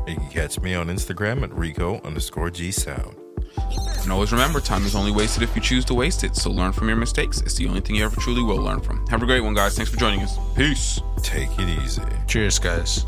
You 0.07 0.17
can 0.17 0.29
catch 0.31 0.61
me 0.61 0.75
on 0.75 0.89
Instagram 0.89 1.43
at 1.43 1.53
Rico 1.53 2.01
underscore 2.03 2.51
G 2.51 2.71
Sound. 2.71 3.17
And 4.03 4.13
always 4.13 4.33
remember, 4.33 4.61
time 4.61 4.85
is 4.85 4.95
only 4.95 5.11
wasted 5.11 5.43
if 5.43 5.55
you 5.57 5.63
choose 5.63 5.85
to 5.87 5.95
waste 5.95 6.25
it. 6.25 6.37
So 6.37 6.51
learn 6.51 6.73
from 6.73 6.89
your 6.89 6.97
mistakes. 6.97 7.41
It's 7.41 7.55
the 7.55 7.67
only 7.67 7.81
thing 7.81 7.97
you 7.97 8.05
ever 8.05 8.21
truly 8.21 8.43
will 8.43 8.57
learn 8.57 8.81
from. 8.81 9.07
Have 9.09 9.23
a 9.23 9.27
great 9.27 9.41
one, 9.41 9.55
guys. 9.55 9.77
Thanks 9.77 9.91
for 9.91 9.97
joining 9.97 10.21
us. 10.21 10.39
Peace. 10.57 11.01
Take 11.23 11.51
it 11.59 11.69
easy. 11.83 12.03
Cheers, 12.27 12.59
guys. 12.59 13.05